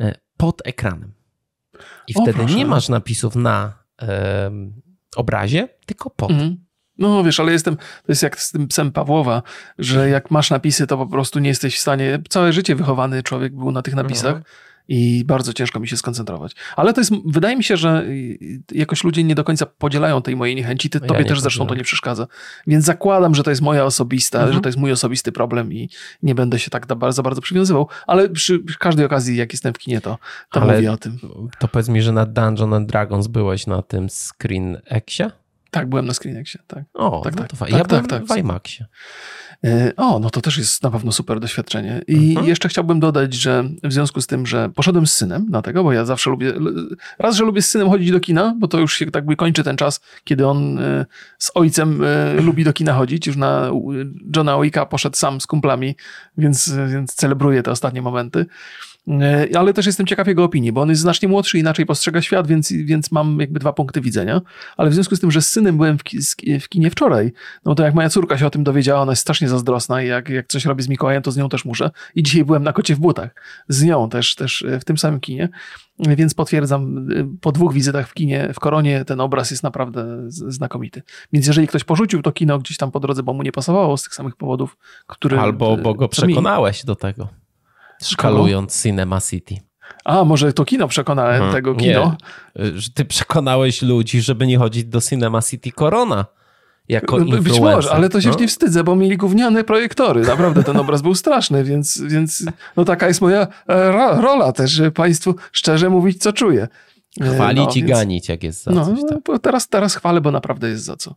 e, 0.00 0.14
pod 0.36 0.62
ekranem. 0.64 1.12
I 2.08 2.14
o, 2.14 2.22
wtedy 2.22 2.38
proszę. 2.38 2.54
nie 2.54 2.66
masz 2.66 2.88
napisów 2.88 3.36
na 3.36 3.84
obrazie, 5.16 5.68
tylko 5.86 6.10
pod. 6.10 6.30
Mhm. 6.30 6.64
No 6.98 7.24
wiesz, 7.24 7.40
ale 7.40 7.52
jestem, 7.52 7.76
to 7.76 8.08
jest 8.08 8.22
jak 8.22 8.40
z 8.40 8.50
tym 8.52 8.68
psem 8.68 8.92
Pawłowa, 8.92 9.42
że 9.78 10.08
jak 10.08 10.30
masz 10.30 10.50
napisy, 10.50 10.86
to 10.86 10.96
po 10.98 11.06
prostu 11.06 11.38
nie 11.38 11.48
jesteś 11.48 11.76
w 11.76 11.80
stanie, 11.80 12.18
całe 12.28 12.52
życie 12.52 12.74
wychowany 12.74 13.22
człowiek 13.22 13.56
był 13.56 13.70
na 13.70 13.82
tych 13.82 13.94
napisach, 13.94 14.36
mhm 14.36 14.44
i 14.88 15.24
bardzo 15.26 15.52
ciężko 15.52 15.80
mi 15.80 15.88
się 15.88 15.96
skoncentrować. 15.96 16.52
Ale 16.76 16.92
to 16.92 17.00
jest, 17.00 17.12
wydaje 17.26 17.56
mi 17.56 17.64
się, 17.64 17.76
że 17.76 18.06
jakoś 18.72 19.04
ludzie 19.04 19.24
nie 19.24 19.34
do 19.34 19.44
końca 19.44 19.66
podzielają 19.66 20.22
tej 20.22 20.36
mojej 20.36 20.56
niechęci, 20.56 20.90
ty, 20.90 21.00
tobie 21.00 21.24
też 21.24 21.40
zresztą 21.40 21.66
to 21.66 21.74
nie 21.74 21.84
przeszkadza. 21.84 22.26
Więc 22.66 22.84
zakładam, 22.84 23.34
że 23.34 23.42
to 23.42 23.50
jest 23.50 23.62
moja 23.62 23.84
osobista, 23.84 24.38
mhm. 24.38 24.54
że 24.54 24.60
to 24.60 24.68
jest 24.68 24.78
mój 24.78 24.92
osobisty 24.92 25.32
problem 25.32 25.72
i 25.72 25.88
nie 26.22 26.34
będę 26.34 26.58
się 26.58 26.70
tak 26.70 26.86
za 27.08 27.22
bardzo 27.22 27.40
przywiązywał, 27.40 27.88
ale 28.06 28.28
przy, 28.28 28.60
każdej 28.78 29.06
okazji, 29.06 29.36
jak 29.36 29.52
jestem 29.52 29.74
w 29.74 29.78
kinie, 29.78 30.00
to, 30.00 30.18
to 30.52 30.62
ale 30.62 30.74
mówię 30.74 30.92
o 30.92 30.96
tym. 30.96 31.18
To 31.58 31.68
powiedz 31.68 31.88
mi, 31.88 32.02
że 32.02 32.12
na 32.12 32.26
Dungeon 32.26 32.74
and 32.74 32.88
Dragons 32.88 33.26
byłeś 33.26 33.66
na 33.66 33.82
tym 33.82 34.08
Screen 34.08 34.80
Exie? 34.84 35.30
Tak, 35.74 35.88
byłem 35.88 36.06
na 36.06 36.14
Screenexie, 36.14 36.60
tak. 36.66 36.84
O, 36.94 37.20
tak, 37.24 37.34
no 37.34 37.42
tak. 37.42 37.50
To 37.50 37.56
tak, 37.56 37.70
ja 37.70 37.78
tak, 37.78 37.88
byłem 37.88 38.06
tak, 38.06 38.26
w 38.26 38.36
IMAXie. 38.36 38.86
E, 39.64 39.92
o, 39.96 40.18
no 40.18 40.30
to 40.30 40.40
też 40.40 40.58
jest 40.58 40.82
na 40.82 40.90
pewno 40.90 41.12
super 41.12 41.40
doświadczenie. 41.40 42.02
I 42.06 42.28
mhm. 42.28 42.46
jeszcze 42.46 42.68
chciałbym 42.68 43.00
dodać, 43.00 43.34
że 43.34 43.64
w 43.84 43.92
związku 43.92 44.20
z 44.20 44.26
tym, 44.26 44.46
że 44.46 44.70
poszedłem 44.74 45.06
z 45.06 45.14
synem, 45.14 45.46
dlatego, 45.50 45.84
bo 45.84 45.92
ja 45.92 46.04
zawsze 46.04 46.30
lubię, 46.30 46.52
raz, 47.18 47.36
że 47.36 47.44
lubię 47.44 47.62
z 47.62 47.70
synem 47.70 47.88
chodzić 47.88 48.10
do 48.10 48.20
kina, 48.20 48.54
bo 48.58 48.68
to 48.68 48.78
już 48.78 48.96
się 48.96 49.10
tak 49.10 49.26
by 49.26 49.36
kończy 49.36 49.64
ten 49.64 49.76
czas, 49.76 50.00
kiedy 50.24 50.46
on 50.46 50.78
e, 50.78 51.06
z 51.38 51.50
ojcem 51.54 52.04
e, 52.04 52.40
lubi 52.40 52.64
do 52.64 52.72
kina 52.72 52.92
chodzić. 52.92 53.26
Już 53.26 53.36
na 53.36 53.70
Johna 54.36 54.60
Wicka 54.60 54.86
poszedł 54.86 55.16
sam 55.16 55.40
z 55.40 55.46
kumplami, 55.46 55.96
więc, 56.38 56.72
więc 56.88 57.14
celebruję 57.14 57.62
te 57.62 57.70
ostatnie 57.70 58.02
momenty. 58.02 58.46
E, 59.08 59.48
ale 59.58 59.72
też 59.72 59.86
jestem 59.86 60.06
ciekaw 60.06 60.26
jego 60.26 60.44
opinii, 60.44 60.72
bo 60.72 60.80
on 60.80 60.88
jest 60.88 61.00
znacznie 61.00 61.28
młodszy, 61.28 61.58
inaczej 61.58 61.86
postrzega 61.86 62.22
świat, 62.22 62.46
więc, 62.46 62.72
więc 62.72 63.12
mam 63.12 63.40
jakby 63.40 63.60
dwa 63.60 63.72
punkty 63.72 64.00
widzenia. 64.00 64.40
Ale 64.76 64.90
w 64.90 64.94
związku 64.94 65.16
z 65.16 65.20
tym, 65.20 65.30
że 65.30 65.42
z 65.42 65.48
synem 65.48 65.76
byłem 65.76 65.98
w, 65.98 66.02
w 66.60 66.68
kinie 66.68 66.90
wczoraj, 66.90 67.32
no 67.64 67.74
to 67.74 67.82
jak 67.82 67.94
moja 67.94 68.08
córka 68.08 68.38
się 68.38 68.46
o 68.46 68.50
tym 68.50 68.64
dowiedziała, 68.64 69.00
ona 69.00 69.12
jest 69.12 69.22
strasznie 69.22 69.48
zazdrosna 69.48 70.02
i 70.02 70.06
jak, 70.06 70.28
jak 70.28 70.46
coś 70.46 70.64
robi 70.64 70.82
z 70.82 70.88
Mikołajem, 70.88 71.22
to 71.22 71.30
z 71.30 71.36
nią 71.36 71.48
też 71.48 71.64
muszę. 71.64 71.90
I 72.14 72.22
dzisiaj 72.22 72.44
byłem 72.44 72.62
na 72.62 72.72
kocie 72.72 72.94
w 72.94 72.98
butach. 72.98 73.34
Z 73.68 73.82
nią 73.82 74.08
też, 74.08 74.34
też 74.34 74.62
e, 74.62 74.80
w 74.80 74.84
tym 74.84 74.98
samym 74.98 75.20
kinie. 75.20 75.48
Więc 75.98 76.34
potwierdzam, 76.34 77.08
e, 77.10 77.36
po 77.40 77.52
dwóch 77.52 77.72
wizytach 77.72 78.08
w 78.08 78.14
kinie, 78.14 78.50
w 78.54 78.60
Koronie, 78.60 79.04
ten 79.04 79.20
obraz 79.20 79.50
jest 79.50 79.62
naprawdę 79.62 80.24
znakomity. 80.28 81.02
Więc 81.32 81.46
jeżeli 81.46 81.68
ktoś 81.68 81.84
porzucił 81.84 82.22
to 82.22 82.32
kino 82.32 82.58
gdzieś 82.58 82.76
tam 82.76 82.90
po 82.90 83.00
drodze, 83.00 83.22
bo 83.22 83.32
mu 83.32 83.42
nie 83.42 83.52
pasowało 83.52 83.96
z 83.96 84.02
tych 84.02 84.14
samych 84.14 84.36
powodów, 84.36 84.76
które... 85.06 85.40
Albo 85.40 85.76
bo 85.76 85.94
go 85.94 86.08
przekonałeś 86.08 86.84
do 86.84 86.96
tego. 86.96 87.43
Szkalując 88.06 88.82
Cinema 88.82 89.20
City. 89.20 89.56
A, 90.04 90.24
może 90.24 90.52
to 90.52 90.64
kino 90.64 90.88
przekonałem 90.88 91.36
hmm. 91.36 91.54
tego 91.54 91.74
kino. 91.74 92.16
Nie, 92.56 92.72
ty 92.94 93.04
przekonałeś 93.04 93.82
ludzi, 93.82 94.22
żeby 94.22 94.46
nie 94.46 94.58
chodzić 94.58 94.84
do 94.84 95.00
Cinema 95.00 95.42
City 95.42 95.70
Corona. 95.72 96.26
Jako 96.88 97.18
no, 97.18 97.42
Być 97.42 97.60
może, 97.60 97.90
ale 97.90 98.08
to 98.08 98.20
się 98.20 98.28
no? 98.28 98.36
nie 98.40 98.48
wstydzę, 98.48 98.84
bo 98.84 98.96
mieli 98.96 99.16
gówniane 99.16 99.64
projektory. 99.64 100.20
Naprawdę 100.20 100.64
ten 100.64 100.76
obraz 100.76 101.02
był 101.02 101.14
straszny, 101.14 101.64
więc, 101.64 102.00
więc 102.00 102.44
no 102.76 102.84
taka 102.84 103.08
jest 103.08 103.20
moja 103.20 103.46
e, 103.68 103.92
rola 104.20 104.52
też, 104.52 104.70
żeby 104.70 104.90
Państwu 104.90 105.34
szczerze 105.52 105.90
mówić, 105.90 106.22
co 106.22 106.32
czuję. 106.32 106.68
E, 107.20 107.34
Chwalić 107.34 107.64
no, 107.64 107.70
i 107.74 107.74
więc, 107.74 107.90
ganić, 107.90 108.28
jak 108.28 108.42
jest 108.42 108.62
za 108.64 108.70
no, 108.70 108.86
coś. 108.86 108.98
Tak. 109.08 109.42
Teraz, 109.42 109.68
teraz 109.68 109.94
chwalę, 109.94 110.20
bo 110.20 110.30
naprawdę 110.30 110.68
jest 110.68 110.84
za 110.84 110.96
co. 110.96 111.14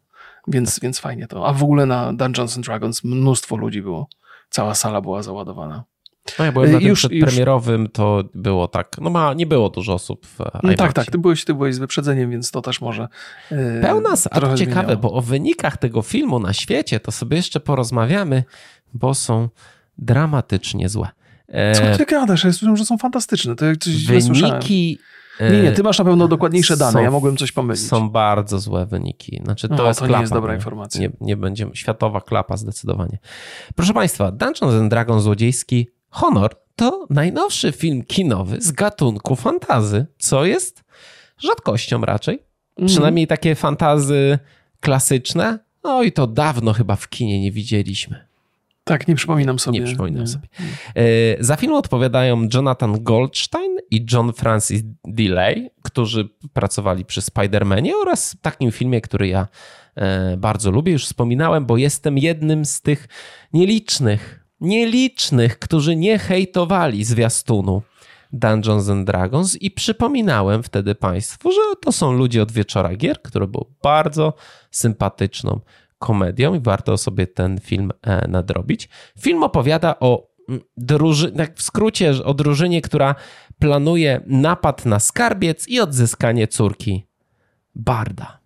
Więc, 0.48 0.76
tak. 0.76 0.84
więc 0.84 1.00
fajnie 1.00 1.28
to. 1.28 1.48
A 1.48 1.54
w 1.54 1.64
ogóle 1.64 1.86
na 1.86 2.14
Dungeons 2.14 2.58
and 2.58 2.66
Dragons 2.66 3.04
mnóstwo 3.04 3.58
ludzi 3.58 3.82
było. 3.82 4.10
Cała 4.50 4.76
sala 4.76 5.02
była 5.02 5.24
załadowana. 5.24 5.84
No 6.40 6.46
ja 6.46 6.52
byłem 6.52 6.72
na 6.72 6.80
tym 6.80 6.88
już, 6.88 7.00
przedpremierowym, 7.00 7.82
już... 7.82 7.92
to 7.92 8.24
było 8.34 8.68
tak, 8.68 8.96
no 9.02 9.10
ma, 9.10 9.34
nie 9.34 9.46
było 9.46 9.70
dużo 9.70 9.94
osób 9.94 10.26
w 10.26 10.40
no 10.64 10.74
Tak, 10.74 10.94
tak, 10.94 11.12
ty 11.12 11.18
byłeś, 11.18 11.46
ty 11.46 11.54
byłeś 11.54 11.76
z 11.76 11.78
wyprzedzeniem, 11.78 12.32
więc 12.32 12.52
to 12.52 12.62
też 12.62 12.82
może 12.82 13.08
yy, 13.52 13.58
Pełna, 13.82 14.10
a 14.32 14.42
to 14.42 14.58
ciekawe, 14.58 14.82
zmieniało. 14.82 14.98
bo 14.98 15.12
o 15.12 15.22
wynikach 15.22 15.78
tego 15.78 16.02
filmu 16.02 16.40
na 16.40 16.54
świecie 16.54 17.00
to 17.00 17.12
sobie 17.12 17.38
jeszcze 17.38 17.60
porozmawiamy, 17.60 18.44
bo 18.94 19.14
są 19.14 19.50
dramatycznie 19.98 20.90
złe. 20.90 21.08
E... 21.48 21.92
Co 21.92 21.98
ty 21.98 22.06
gadasz? 22.06 22.44
Ja 22.44 22.52
słyszałem, 22.52 22.78
że 22.78 22.86
są 22.86 22.98
fantastyczne. 22.98 23.56
To 23.56 23.66
jak 23.66 23.78
coś 23.78 24.06
Wyniki... 24.06 25.00
Nie, 25.40 25.62
nie, 25.62 25.72
ty 25.72 25.84
masz 25.84 26.00
na 26.00 26.06
pewno 26.06 26.28
dokładniejsze 26.28 26.78
dane, 26.78 26.92
są, 26.92 27.02
ja 27.02 27.12
mogłem 27.12 27.38
coś 27.38 27.52
pomylić. 27.52 27.88
Są 27.88 28.10
bardzo 28.10 28.60
złe 28.60 28.86
wyniki. 28.86 29.42
Znaczy, 29.44 29.68
to, 29.68 29.76
no, 29.76 29.88
jest 29.88 30.00
to 30.00 30.06
klapa, 30.06 30.20
nie 30.20 30.24
jest 30.24 30.34
dobra 30.34 30.56
informacja. 30.56 31.02
Nie, 31.02 31.10
nie 31.22 31.38
będzie, 31.38 31.70
światowa 31.74 32.22
klapa 32.22 32.58
zdecydowanie. 32.58 33.18
Proszę 33.76 33.94
Państwa, 33.94 34.32
Dungeons 34.32 34.74
and 34.74 34.90
Dragons 34.90 35.24
złodziejski 35.24 35.88
Honor 36.18 36.56
to 36.76 37.08
najnowszy 37.10 37.72
film 37.72 38.04
kinowy 38.04 38.62
z 38.62 38.72
gatunku 38.72 39.36
fantazy, 39.36 40.06
co 40.18 40.46
jest 40.46 40.84
rzadkością 41.38 42.02
raczej. 42.02 42.40
Mm. 42.78 42.88
Przynajmniej 42.88 43.28
takie 43.28 43.56
fantazy 43.56 44.40
klasyczne. 44.80 45.60
No 45.84 46.04
i 46.04 46.12
to 46.12 46.28
dawno 46.28 46.74
chyba 46.74 46.96
w 46.96 47.10
kinie 47.10 47.42
nie 47.42 47.52
widzieliśmy. 47.52 48.28
Tak, 48.84 49.08
nie 49.08 49.16
przypominam 49.16 49.60
sobie. 49.60 49.80
Nie 49.80 49.86
przypominam 49.86 50.22
nie. 50.22 50.28
sobie. 50.28 50.48
E, 50.96 51.04
za 51.44 51.56
film 51.56 51.74
odpowiadają 51.74 52.48
Jonathan 52.54 53.04
Goldstein 53.04 53.78
i 53.92 54.06
John 54.12 54.34
Francis 54.34 54.82
Delay, 55.06 55.70
którzy 55.84 56.30
pracowali 56.54 57.06
przy 57.06 57.22
Spider-Manie 57.22 57.92
oraz 58.02 58.36
takim 58.42 58.72
filmie, 58.72 59.02
który 59.02 59.28
ja 59.28 59.48
e, 59.96 60.38
bardzo 60.38 60.72
lubię. 60.72 60.92
Już 60.92 61.06
wspominałem, 61.06 61.66
bo 61.66 61.78
jestem 61.78 62.18
jednym 62.18 62.66
z 62.66 62.82
tych 62.82 63.08
nielicznych 63.54 64.47
nielicznych, 64.62 65.60
którzy 65.60 65.96
nie 65.96 66.20
hejtowali 66.20 67.04
zwiastunu 67.04 67.82
Dungeons 68.34 68.90
and 68.90 69.08
Dragons 69.08 69.56
i 69.56 69.72
przypominałem 69.72 70.64
wtedy 70.64 70.96
Państwu, 70.96 71.52
że 71.52 71.62
to 71.82 71.92
są 71.92 72.12
ludzie 72.12 72.42
od 72.42 72.52
Wieczora 72.52 72.96
Gier, 72.96 73.22
które 73.22 73.48
było 73.48 73.66
bardzo 73.84 74.34
sympatyczną 74.72 75.60
komedią 76.00 76.54
i 76.54 76.60
warto 76.60 76.98
sobie 76.98 77.28
ten 77.28 77.60
film 77.60 77.92
e, 78.02 78.28
nadrobić. 78.28 78.90
Film 79.20 79.44
opowiada 79.44 80.00
o 80.00 80.28
mm, 80.50 80.62
drużynie, 80.78 81.38
tak 81.38 81.56
w 81.56 81.62
skrócie 81.62 82.12
o 82.24 82.34
drużynie, 82.34 82.82
która 82.82 83.16
planuje 83.60 84.22
napad 84.26 84.86
na 84.86 85.00
skarbiec 85.00 85.68
i 85.68 85.80
odzyskanie 85.80 86.48
córki 86.48 87.08
Barda. 87.76 88.40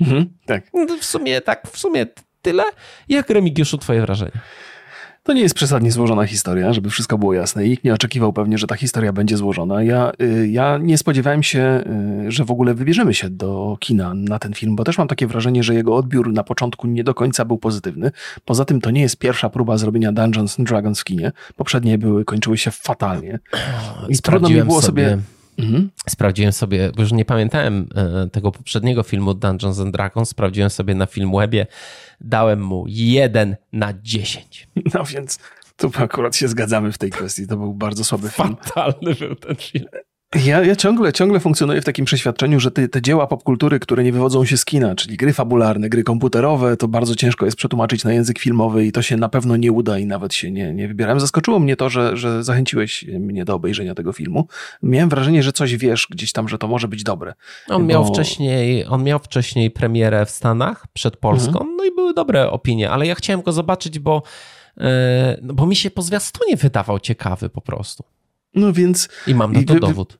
Mhm, 0.00 0.38
tak. 0.46 0.70
W 1.00 1.04
sumie 1.04 1.40
tak, 1.40 1.68
w 1.68 1.78
sumie 1.78 2.06
tyle. 2.42 2.64
Jak 3.08 3.30
Remigiuszu, 3.30 3.78
twoje 3.78 4.00
wrażenie? 4.00 4.40
To 5.30 5.34
nie 5.34 5.42
jest 5.42 5.54
przesadnie 5.54 5.92
złożona 5.92 6.26
historia, 6.26 6.72
żeby 6.72 6.90
wszystko 6.90 7.18
było 7.18 7.34
jasne. 7.34 7.68
Nikt 7.68 7.84
nie 7.84 7.94
oczekiwał 7.94 8.32
pewnie, 8.32 8.58
że 8.58 8.66
ta 8.66 8.76
historia 8.76 9.12
będzie 9.12 9.36
złożona. 9.36 9.82
Ja, 9.82 10.12
y, 10.22 10.48
ja 10.48 10.78
nie 10.78 10.98
spodziewałem 10.98 11.42
się, 11.42 11.84
y, 12.26 12.32
że 12.32 12.44
w 12.44 12.50
ogóle 12.50 12.74
wybierzemy 12.74 13.14
się 13.14 13.30
do 13.30 13.76
kina 13.80 14.14
na 14.14 14.38
ten 14.38 14.54
film, 14.54 14.76
bo 14.76 14.84
też 14.84 14.98
mam 14.98 15.08
takie 15.08 15.26
wrażenie, 15.26 15.62
że 15.62 15.74
jego 15.74 15.96
odbiór 15.96 16.32
na 16.32 16.44
początku 16.44 16.86
nie 16.86 17.04
do 17.04 17.14
końca 17.14 17.44
był 17.44 17.58
pozytywny. 17.58 18.10
Poza 18.44 18.64
tym 18.64 18.80
to 18.80 18.90
nie 18.90 19.00
jest 19.00 19.16
pierwsza 19.16 19.50
próba 19.50 19.78
zrobienia 19.78 20.12
Dungeons 20.12 20.60
and 20.60 20.68
Dragons 20.68 21.00
w 21.00 21.04
kinie. 21.04 21.32
Poprzednie 21.56 21.98
były, 21.98 22.24
kończyły 22.24 22.58
się 22.58 22.70
fatalnie. 22.70 23.38
I 24.08 24.18
trudno 24.18 24.48
mi 24.48 24.62
było 24.62 24.82
sobie... 24.82 25.10
sobie... 25.10 25.39
Mhm. 25.60 25.90
Sprawdziłem 26.08 26.52
sobie, 26.52 26.92
bo 26.96 27.02
już 27.02 27.12
nie 27.12 27.24
pamiętałem 27.24 27.88
e, 27.94 28.30
tego 28.30 28.52
poprzedniego 28.52 29.02
filmu 29.02 29.34
Dungeons 29.34 29.80
and 29.80 29.92
Dragons, 29.92 30.28
sprawdziłem 30.28 30.70
sobie 30.70 30.94
na 30.94 31.06
Filmwebie, 31.06 31.66
dałem 32.20 32.62
mu 32.62 32.84
1 32.88 33.56
na 33.72 33.94
10. 34.02 34.68
No 34.94 35.04
więc 35.04 35.38
tu 35.76 35.90
akurat 35.98 36.36
się 36.36 36.48
zgadzamy 36.48 36.92
w 36.92 36.98
tej 36.98 37.10
kwestii, 37.10 37.46
to 37.46 37.56
był 37.56 37.74
bardzo 37.74 38.04
słaby 38.04 38.30
film. 38.30 38.56
Fatalny 38.56 39.14
był 39.14 39.34
ten 39.34 39.56
film. 39.56 39.86
Ja, 40.34 40.64
ja 40.64 40.76
ciągle, 40.76 41.12
ciągle 41.12 41.40
funkcjonuję 41.40 41.80
w 41.80 41.84
takim 41.84 42.04
przeświadczeniu, 42.04 42.60
że 42.60 42.70
te, 42.70 42.88
te 42.88 43.02
dzieła 43.02 43.26
popkultury, 43.26 43.80
które 43.80 44.04
nie 44.04 44.12
wywodzą 44.12 44.44
się 44.44 44.56
z 44.56 44.64
kina, 44.64 44.94
czyli 44.94 45.16
gry 45.16 45.32
fabularne, 45.32 45.88
gry 45.88 46.04
komputerowe, 46.04 46.76
to 46.76 46.88
bardzo 46.88 47.14
ciężko 47.14 47.44
jest 47.44 47.56
przetłumaczyć 47.56 48.04
na 48.04 48.12
język 48.12 48.38
filmowy 48.38 48.86
i 48.86 48.92
to 48.92 49.02
się 49.02 49.16
na 49.16 49.28
pewno 49.28 49.56
nie 49.56 49.72
uda 49.72 49.98
i 49.98 50.06
nawet 50.06 50.34
się 50.34 50.50
nie, 50.50 50.74
nie 50.74 50.88
wybierałem. 50.88 51.20
Zaskoczyło 51.20 51.58
mnie 51.58 51.76
to, 51.76 51.90
że, 51.90 52.16
że 52.16 52.44
zachęciłeś 52.44 53.04
mnie 53.08 53.44
do 53.44 53.54
obejrzenia 53.54 53.94
tego 53.94 54.12
filmu. 54.12 54.48
Miałem 54.82 55.08
wrażenie, 55.08 55.42
że 55.42 55.52
coś 55.52 55.76
wiesz 55.76 56.06
gdzieś 56.10 56.32
tam, 56.32 56.48
że 56.48 56.58
to 56.58 56.68
może 56.68 56.88
być 56.88 57.02
dobre. 57.02 57.34
On, 57.68 57.82
bo... 57.82 57.88
miał, 57.88 58.06
wcześniej, 58.06 58.86
on 58.86 59.04
miał 59.04 59.18
wcześniej 59.18 59.70
premierę 59.70 60.26
w 60.26 60.30
Stanach 60.30 60.86
przed 60.92 61.16
Polską, 61.16 61.58
mhm. 61.58 61.76
no 61.76 61.84
i 61.84 61.94
były 61.94 62.14
dobre 62.14 62.50
opinie, 62.50 62.90
ale 62.90 63.06
ja 63.06 63.14
chciałem 63.14 63.42
go 63.42 63.52
zobaczyć, 63.52 63.98
bo, 63.98 64.22
yy, 64.76 64.84
bo 65.42 65.66
mi 65.66 65.76
się 65.76 65.90
po 65.90 66.02
zwiastunie 66.02 66.56
wydawał 66.56 66.98
ciekawy 66.98 67.48
po 67.48 67.60
prostu. 67.60 68.04
No 68.54 68.72
więc... 68.72 69.08
I 69.26 69.34
mam 69.34 69.52
na 69.52 69.62
to 69.62 69.74
dowód. 69.74 70.18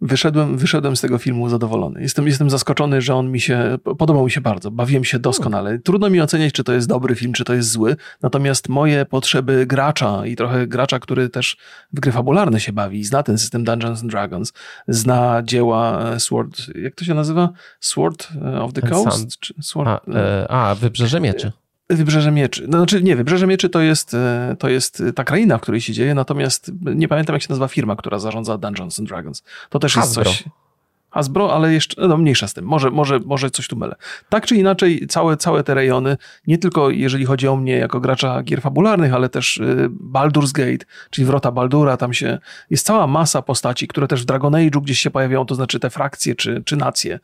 Wyszedłem, 0.00 0.58
wyszedłem 0.58 0.96
z 0.96 1.00
tego 1.00 1.18
filmu 1.18 1.48
zadowolony. 1.48 2.02
Jestem, 2.02 2.26
jestem 2.26 2.50
zaskoczony, 2.50 3.00
że 3.00 3.14
on 3.14 3.30
mi 3.30 3.40
się, 3.40 3.78
podobał 3.98 4.24
mi 4.24 4.30
się 4.30 4.40
bardzo. 4.40 4.70
Bawiłem 4.70 5.04
się 5.04 5.18
doskonale. 5.18 5.78
Trudno 5.78 6.10
mi 6.10 6.20
oceniać, 6.20 6.52
czy 6.52 6.64
to 6.64 6.72
jest 6.72 6.88
dobry 6.88 7.14
film, 7.14 7.32
czy 7.32 7.44
to 7.44 7.54
jest 7.54 7.70
zły. 7.70 7.96
Natomiast 8.22 8.68
moje 8.68 9.04
potrzeby 9.04 9.66
gracza 9.66 10.26
i 10.26 10.36
trochę 10.36 10.66
gracza, 10.66 10.98
który 10.98 11.28
też 11.28 11.56
w 11.92 12.00
gry 12.00 12.12
fabularne 12.12 12.60
się 12.60 12.72
bawi, 12.72 13.04
zna 13.04 13.22
ten 13.22 13.38
system 13.38 13.64
Dungeons 13.64 14.00
and 14.02 14.10
Dragons, 14.10 14.52
zna 14.88 15.42
dzieła 15.42 16.10
e, 16.10 16.20
Sword, 16.20 16.62
jak 16.74 16.94
to 16.94 17.04
się 17.04 17.14
nazywa? 17.14 17.52
Sword 17.80 18.28
e, 18.42 18.62
of 18.62 18.72
the 18.72 18.82
Coast? 18.82 19.28
Sword, 19.60 19.88
a, 19.88 20.00
e, 20.14 20.50
a, 20.50 20.74
Wybrzeże 20.74 21.20
Mieczy. 21.20 21.52
Wybrzeże 21.88 22.30
Mieczy. 22.30 22.66
No, 22.68 22.78
znaczy 22.78 23.02
nie, 23.02 23.16
Wybrzeże 23.16 23.46
Mieczy 23.46 23.68
to 23.68 23.80
jest, 23.80 24.14
e, 24.14 24.56
to 24.58 24.68
jest 24.68 25.02
ta 25.14 25.24
kraina, 25.24 25.58
w 25.58 25.60
której 25.60 25.80
się 25.80 25.92
dzieje, 25.92 26.14
natomiast 26.14 26.72
nie 26.94 27.08
pamiętam 27.08 27.34
jak 27.34 27.42
się 27.42 27.48
nazywa 27.50 27.68
firma, 27.68 27.96
która 27.96 28.18
zarządza 28.18 28.58
Dungeons 28.58 29.00
and 29.00 29.08
Dragons. 29.08 29.42
To 29.70 29.78
też 29.78 29.94
Hasbro. 29.94 30.22
jest 30.22 30.42
coś... 30.42 30.50
Hasbro, 31.10 31.54
ale 31.54 31.72
jeszcze, 31.72 32.08
no 32.08 32.16
mniejsza 32.16 32.48
z 32.48 32.54
tym, 32.54 32.64
może, 32.64 32.90
może, 32.90 33.18
może 33.18 33.50
coś 33.50 33.68
tu 33.68 33.76
mylę. 33.76 33.94
Tak 34.28 34.46
czy 34.46 34.56
inaczej, 34.56 35.06
całe, 35.06 35.36
całe 35.36 35.64
te 35.64 35.74
rejony, 35.74 36.16
nie 36.46 36.58
tylko 36.58 36.90
jeżeli 36.90 37.24
chodzi 37.24 37.48
o 37.48 37.56
mnie 37.56 37.76
jako 37.76 38.00
gracza 38.00 38.42
gier 38.42 38.60
fabularnych, 38.60 39.14
ale 39.14 39.28
też 39.28 39.56
y, 39.56 39.88
Baldur's 40.12 40.52
Gate, 40.52 40.86
czyli 41.10 41.26
Wrota 41.26 41.52
Baldura, 41.52 41.96
tam 41.96 42.12
się, 42.12 42.38
jest 42.70 42.86
cała 42.86 43.06
masa 43.06 43.42
postaci, 43.42 43.88
które 43.88 44.08
też 44.08 44.22
w 44.22 44.24
Dragon 44.24 44.52
Age'u 44.52 44.82
gdzieś 44.82 45.00
się 45.00 45.10
pojawiają, 45.10 45.46
to 45.46 45.54
znaczy 45.54 45.80
te 45.80 45.90
frakcje 45.90 46.34
czy, 46.34 46.62
czy 46.64 46.76
nacje. 46.76 47.18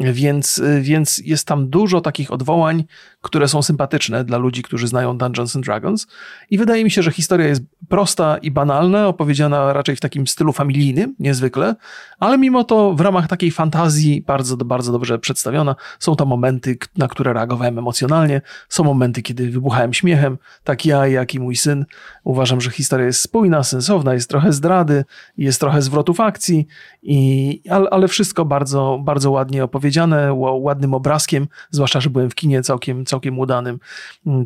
Więc, 0.00 0.62
więc 0.80 1.18
jest 1.18 1.46
tam 1.46 1.68
dużo 1.68 2.00
takich 2.00 2.32
odwołań, 2.32 2.84
które 3.20 3.48
są 3.48 3.62
sympatyczne 3.62 4.24
dla 4.24 4.38
ludzi, 4.38 4.62
którzy 4.62 4.88
znają 4.88 5.18
Dungeons 5.18 5.56
and 5.56 5.64
Dragons. 5.64 6.06
I 6.50 6.58
wydaje 6.58 6.84
mi 6.84 6.90
się, 6.90 7.02
że 7.02 7.12
historia 7.12 7.46
jest 7.46 7.62
prosta 7.88 8.38
i 8.38 8.50
banalna, 8.50 9.08
opowiedziana 9.08 9.72
raczej 9.72 9.96
w 9.96 10.00
takim 10.00 10.26
stylu 10.26 10.52
familijnym, 10.52 11.14
niezwykle, 11.18 11.74
ale 12.18 12.38
mimo 12.38 12.64
to 12.64 12.94
w 12.94 13.00
ramach 13.00 13.28
takiej 13.28 13.50
fantazji 13.50 14.22
bardzo, 14.26 14.56
bardzo 14.56 14.92
dobrze 14.92 15.18
przedstawiona. 15.18 15.76
Są 15.98 16.16
to 16.16 16.26
momenty, 16.26 16.78
na 16.96 17.08
które 17.08 17.32
reagowałem 17.32 17.78
emocjonalnie, 17.78 18.40
są 18.68 18.84
momenty, 18.84 19.22
kiedy 19.22 19.50
wybuchałem 19.50 19.94
śmiechem, 19.94 20.38
tak 20.64 20.86
ja, 20.86 21.06
jak 21.06 21.34
i 21.34 21.40
mój 21.40 21.56
syn. 21.56 21.86
Uważam, 22.24 22.60
że 22.60 22.70
historia 22.70 23.06
jest 23.06 23.20
spójna, 23.20 23.62
sensowna, 23.62 24.14
jest 24.14 24.30
trochę 24.30 24.52
zdrady, 24.52 25.04
jest 25.38 25.60
trochę 25.60 25.82
zwrotów 25.82 26.20
akcji, 26.20 26.66
i, 27.02 27.60
ale, 27.70 27.90
ale 27.90 28.08
wszystko 28.08 28.44
bardzo, 28.44 29.00
bardzo 29.04 29.30
ładnie 29.30 29.64
opowiedziane, 29.64 29.85
ładnym 30.34 30.94
obrazkiem, 30.94 31.48
zwłaszcza, 31.70 32.00
że 32.00 32.10
byłem 32.10 32.30
w 32.30 32.34
kinie 32.34 32.62
całkiem, 32.62 33.04
całkiem 33.04 33.38
udanym. 33.38 33.78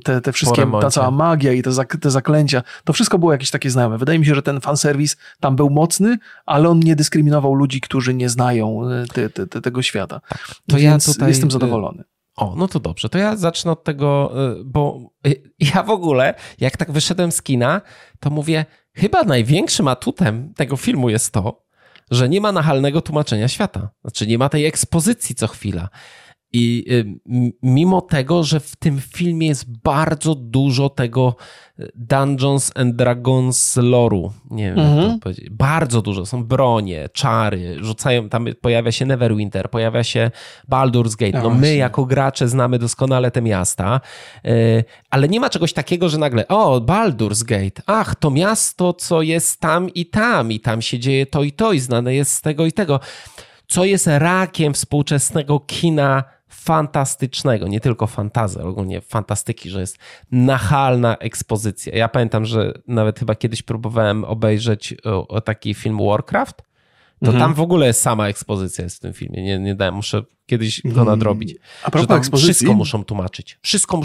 Te, 0.05 0.21
te 0.21 0.33
wszystkie, 0.33 0.67
ta 0.81 0.91
cała 0.91 1.11
magia 1.11 1.53
i 1.53 1.63
te, 1.63 1.71
te 2.01 2.11
zaklęcia, 2.11 2.63
to 2.85 2.93
wszystko 2.93 3.19
było 3.19 3.33
jakieś 3.33 3.51
takie 3.51 3.71
znajome. 3.71 3.99
Wydaje 3.99 4.19
mi 4.19 4.27
się, 4.27 4.35
że 4.35 4.43
ten 4.43 4.61
fanserwis 4.61 5.17
tam 5.41 5.57
był 5.57 5.71
mocny, 5.71 6.19
ale 6.47 6.69
on 6.69 6.81
nie 6.81 6.97
dyskryminował 6.97 7.55
ludzi, 7.55 7.81
którzy 7.81 8.15
nie 8.15 8.29
znają 8.29 8.89
e, 8.89 9.07
te, 9.07 9.31
te, 9.31 9.47
te, 9.47 9.61
tego 9.61 9.83
świata. 9.83 10.21
Tak, 10.29 10.47
to 10.67 10.77
Więc 10.77 11.07
ja 11.07 11.13
tutaj 11.13 11.29
jestem 11.29 11.49
e, 11.49 11.53
zadowolony. 11.53 12.05
O, 12.37 12.55
no 12.57 12.69
to 12.69 12.81
dobrze. 12.81 13.09
To 13.09 13.19
ja 13.19 13.37
zacznę 13.37 13.73
od 13.73 13.85
tego, 13.85 14.33
e, 14.51 14.65
bo 14.65 15.11
ja 15.75 15.83
w 15.83 15.91
ogóle, 15.91 16.35
jak 16.61 16.77
tak 16.77 16.93
wyszedłem 16.93 17.33
z 17.33 17.43
kina, 17.43 17.81
to 18.21 18.31
mówię, 18.31 18.67
chyba 18.95 19.23
największym 19.23 19.89
atutem 19.89 20.55
tego 20.55 20.77
filmu 20.77 21.11
jest 21.11 21.33
to, 21.33 21.70
że 22.11 22.29
nie 22.29 22.41
ma 22.41 22.53
nachalnego 22.53 23.01
tłumaczenia 23.01 23.49
świata. 23.49 23.91
Znaczy, 24.01 24.27
nie 24.27 24.39
ma 24.39 24.49
tej 24.49 24.67
ekspozycji 24.67 25.35
co 25.35 25.47
chwila. 25.47 25.89
I 26.53 26.85
y, 26.91 27.55
mimo 27.63 28.01
tego, 28.01 28.45
że 28.45 28.61
w 28.61 28.77
tym 28.77 29.01
filmie 29.01 29.47
jest 29.47 29.79
bardzo 29.83 30.35
dużo 30.35 30.89
tego 30.89 31.37
y, 31.81 31.93
Dungeons 31.95 32.73
and 32.75 32.97
Dragons 32.97 33.77
loru, 33.77 34.33
nie 34.51 34.65
wiem 34.65 34.79
mhm. 34.79 34.89
jak 34.89 34.97
to 34.97 35.03
mhm. 35.03 35.21
powiedzieć, 35.21 35.51
bardzo 35.51 36.03
dużo, 36.03 36.27
są 36.27 36.45
bronie, 36.45 37.09
czary, 37.13 37.77
rzucają, 37.81 38.29
tam 38.29 38.47
pojawia 38.61 38.93
się 38.93 39.07
Neverwinter, 39.07 39.71
pojawia 39.71 40.05
się 40.05 40.31
Baldur's 40.71 41.17
Gate, 41.17 41.43
no, 41.43 41.51
my 41.51 41.77
jako 41.77 42.05
gracze 42.05 42.49
znamy 42.49 42.79
doskonale 42.79 43.31
te 43.31 43.43
miasta, 43.43 44.01
y, 44.47 44.85
ale 45.11 45.29
nie 45.29 45.41
ma 45.41 45.51
czegoś 45.51 45.73
takiego, 45.73 46.09
że 46.09 46.19
nagle, 46.19 46.49
o, 46.49 46.81
Baldur's 46.81 47.45
Gate, 47.45 47.83
ach, 47.87 48.15
to 48.15 48.31
miasto, 48.31 48.93
co 48.93 49.23
jest 49.23 49.61
tam 49.61 49.89
i 49.89 50.07
tam 50.07 50.53
i 50.53 50.61
tam 50.61 50.83
się 50.83 50.99
dzieje 50.99 51.27
to 51.27 51.43
i 51.43 51.53
to 51.53 51.73
i 51.73 51.81
znane 51.81 52.15
jest 52.15 52.33
z 52.33 52.41
tego 52.41 52.67
i 52.67 52.73
tego, 52.73 53.01
co 53.71 53.85
jest 53.85 54.07
rakiem 54.07 54.75
współczesnego 54.75 55.61
kina 55.61 56.25
fantastycznego, 56.51 57.69
nie 57.69 57.81
tylko 57.81 58.07
fantazy, 58.07 58.63
ogólnie 58.63 59.01
fantastyki, 59.01 59.71
że 59.71 59.81
jest 59.81 59.99
nachalna 60.33 61.17
ekspozycja. 61.17 61.97
Ja 61.97 62.09
pamiętam, 62.09 62.45
że 62.45 62.73
nawet 62.87 63.19
chyba 63.19 63.35
kiedyś 63.35 63.63
próbowałem 63.63 64.25
obejrzeć 64.25 64.95
o 65.05 65.41
taki 65.41 65.75
film 65.75 65.99
Warcraft, 66.07 66.63
to 67.21 67.27
mhm. 67.27 67.39
tam 67.39 67.55
w 67.55 67.61
ogóle 67.61 67.93
sama 67.93 68.29
ekspozycja 68.29 68.85
jest 68.85 68.97
w 68.97 69.01
tym 69.01 69.13
filmie. 69.13 69.43
Nie, 69.43 69.59
nie 69.59 69.75
dałem, 69.75 69.95
muszę 69.95 70.23
kiedyś 70.47 70.83
go 70.83 70.89
mhm. 70.89 71.07
nadrobić. 71.07 71.57
A 71.83 71.91
propos 71.91 72.17
ekspozycji? 72.17 72.55
Wszystko 72.55 72.75
muszą 72.75 73.05
tłumaczyć. 73.05 73.59
Wszystko, 73.63 74.01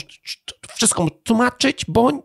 wszystko 0.76 1.08
tłumaczyć, 1.24 1.86
bo 1.88 2.24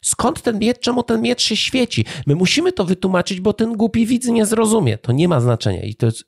skąd 0.00 0.42
ten 0.42 0.58
miecz, 0.58 0.78
czemu 0.78 1.02
ten 1.02 1.22
miecz 1.22 1.42
się 1.42 1.56
świeci. 1.56 2.04
My 2.26 2.34
musimy 2.34 2.72
to 2.72 2.84
wytłumaczyć, 2.84 3.40
bo 3.40 3.52
ten 3.52 3.76
głupi 3.76 4.06
widz 4.06 4.26
nie 4.26 4.46
zrozumie. 4.46 4.98
To 4.98 5.12
nie 5.12 5.28
ma 5.28 5.40
znaczenia 5.40 5.82
i 5.82 5.94
to 5.94 6.06
jest 6.06 6.24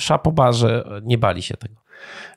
szapoba, 0.00 0.52
że 0.52 1.00
nie 1.02 1.18
bali 1.18 1.42
się 1.42 1.56
tego. 1.56 1.85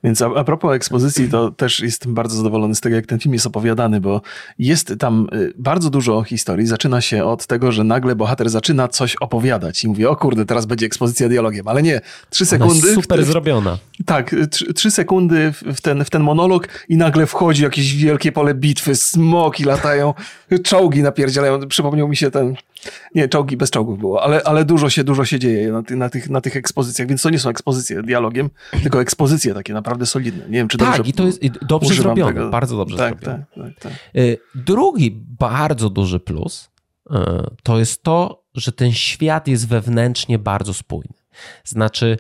Więc 0.04 0.22
a, 0.22 0.26
a 0.36 0.44
propos 0.44 0.76
ekspozycji, 0.76 1.30
to 1.30 1.52
też 1.52 1.80
jestem 1.80 2.14
bardzo 2.14 2.38
zadowolony 2.38 2.76
z 2.76 2.82
tego, 2.82 2.96
jak 2.96 3.06
ten 3.06 3.20
film 3.20 3.34
jest 3.34 3.48
opowiadany, 3.48 4.02
bo 4.02 4.22
jest 4.60 4.94
tam 5.00 5.28
y, 5.34 5.54
bardzo 5.58 5.90
dużo 5.90 6.24
historii. 6.24 6.68
Zaczyna 6.68 7.02
się 7.02 7.26
od 7.26 7.48
tego, 7.48 7.72
że 7.72 7.84
nagle 7.84 8.16
bohater 8.16 8.50
zaczyna 8.50 8.88
coś 8.88 9.16
opowiadać 9.16 9.84
i 9.84 9.88
mówi, 9.88 10.06
o 10.06 10.16
kurde, 10.16 10.46
teraz 10.46 10.66
będzie 10.66 10.86
ekspozycja 10.86 11.30
dialogiem, 11.30 11.68
ale 11.68 11.84
nie, 11.84 12.02
trzy 12.30 12.46
sekundy. 12.46 12.88
Ona 12.88 12.96
super 12.96 13.24
w, 13.24 13.26
zrobiona. 13.26 13.78
Tak, 14.06 14.36
trzy, 14.52 14.74
trzy 14.74 14.92
sekundy 14.92 15.54
w 15.74 15.82
ten, 15.82 16.06
w 16.06 16.10
ten 16.10 16.22
monolog 16.22 16.68
i 16.90 16.98
nagle 16.98 17.26
wchodzi 17.26 17.64
jakieś 17.64 17.96
wielkie 17.96 18.32
pole 18.32 18.54
bitwy, 18.54 18.96
smoki 18.96 19.64
latają, 19.64 20.14
czołgi 20.64 21.02
napierdzielają. 21.02 21.68
Przypomniał 21.68 22.08
mi 22.08 22.16
się 22.16 22.32
ten 22.32 22.56
nie, 23.16 23.28
czołgi 23.28 23.58
bez 23.58 23.70
czołgów 23.70 24.00
było, 24.00 24.24
ale, 24.24 24.44
ale 24.44 24.66
dużo 24.66 24.90
się, 24.90 25.04
dużo 25.04 25.26
się 25.26 25.40
dzieje 25.40 25.72
na, 25.72 25.84
ty, 25.84 25.96
na, 25.96 26.10
tych, 26.10 26.30
na 26.30 26.42
tych 26.42 26.56
ekspozycjach, 26.56 27.08
więc 27.08 27.22
to 27.22 27.30
nie 27.30 27.40
są 27.40 27.50
ekspozycje 27.50 28.04
dialogiem, 28.04 28.50
tylko 28.84 29.02
ekspozycje 29.02 29.54
takie 29.54 29.74
naprawdę 29.74 30.06
solidne. 30.06 30.46
Nie 30.46 30.58
wiem, 30.58 30.68
czy 30.68 30.78
tak, 30.78 30.98
dobrze 30.98 31.10
i 31.10 31.14
to 31.14 31.26
jest 31.26 31.66
dobrze 31.68 31.94
zrobione, 31.94 32.34
tego. 32.34 32.50
bardzo 32.50 32.78
dobrze 32.78 32.98
tak, 32.98 33.20
zrobione. 33.20 33.46
Tak, 33.56 33.66
tak, 33.66 33.80
tak. 33.80 33.94
Y, 34.16 34.38
drugi 34.56 35.12
bardzo 35.40 35.90
duży 35.90 36.20
plus 36.20 36.70
y, 37.12 37.16
to 37.64 37.80
jest 37.80 38.04
to, 38.04 38.44
że 38.54 38.72
ten 38.72 38.92
świat 38.92 39.48
jest 39.48 39.68
wewnętrznie 39.68 40.40
bardzo 40.40 40.74
spójny. 40.74 41.14
Znaczy, 41.64 42.18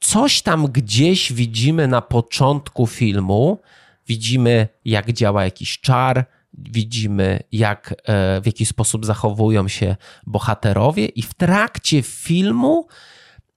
coś 0.00 0.42
tam 0.42 0.66
gdzieś 0.66 1.32
widzimy 1.32 1.88
na 1.88 2.02
początku 2.02 2.86
filmu, 2.86 3.60
widzimy 4.06 4.68
jak 4.84 5.12
działa 5.12 5.44
jakiś 5.44 5.80
czar, 5.80 6.26
widzimy, 6.58 7.40
jak, 7.52 7.94
e, 8.04 8.40
w 8.40 8.46
jaki 8.46 8.66
sposób 8.66 9.06
zachowują 9.06 9.68
się 9.68 9.96
bohaterowie, 10.26 11.06
i 11.06 11.22
w 11.22 11.34
trakcie 11.34 12.02
filmu, 12.02 12.86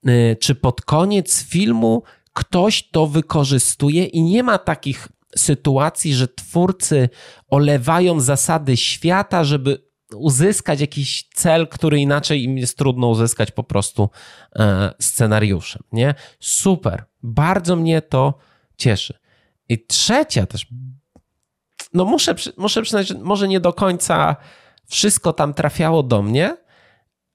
e, 0.06 0.36
czy 0.36 0.56
pod 0.56 0.82
koniec 0.82 1.43
filmu, 1.43 2.04
ktoś 2.34 2.89
to 2.89 3.08
wykorzystuje, 3.08 4.06
i 4.06 4.22
nie 4.22 4.43
ma 4.43 4.58
takich 4.58 5.08
sytuacji, 5.38 6.14
że 6.14 6.28
twórcy 6.28 7.10
olewają 7.47 8.20
zasady 8.20 8.78
świata, 8.78 9.43
żeby 9.43 9.89
uzyskać 10.16 10.82
jakiś 10.82 11.30
cel, 11.34 11.68
który 11.68 12.00
inaczej 12.00 12.43
im 12.43 12.58
jest 12.58 12.78
trudno 12.78 13.08
uzyskać 13.08 13.52
po 13.52 13.64
prostu 13.64 14.10
e, 14.56 14.93
scenariuszem. 15.00 15.84
Nie? 15.91 16.16
Super. 16.39 17.06
Bardzo 17.24 17.76
mnie 17.76 18.02
to 18.02 18.34
cieszy. 18.78 19.20
I 19.70 19.86
trzecia 19.86 20.45
też 20.45 20.68
no 21.94 22.06
muszę, 22.06 22.36
muszę 22.58 22.82
przyznać, 22.82 23.08
że 23.08 23.14
może 23.14 23.48
nie 23.48 23.60
do 23.60 23.74
końca 23.74 24.36
wszystko 24.88 25.34
tam 25.34 25.54
trafiało 25.54 26.04
do 26.04 26.22
mnie, 26.22 26.58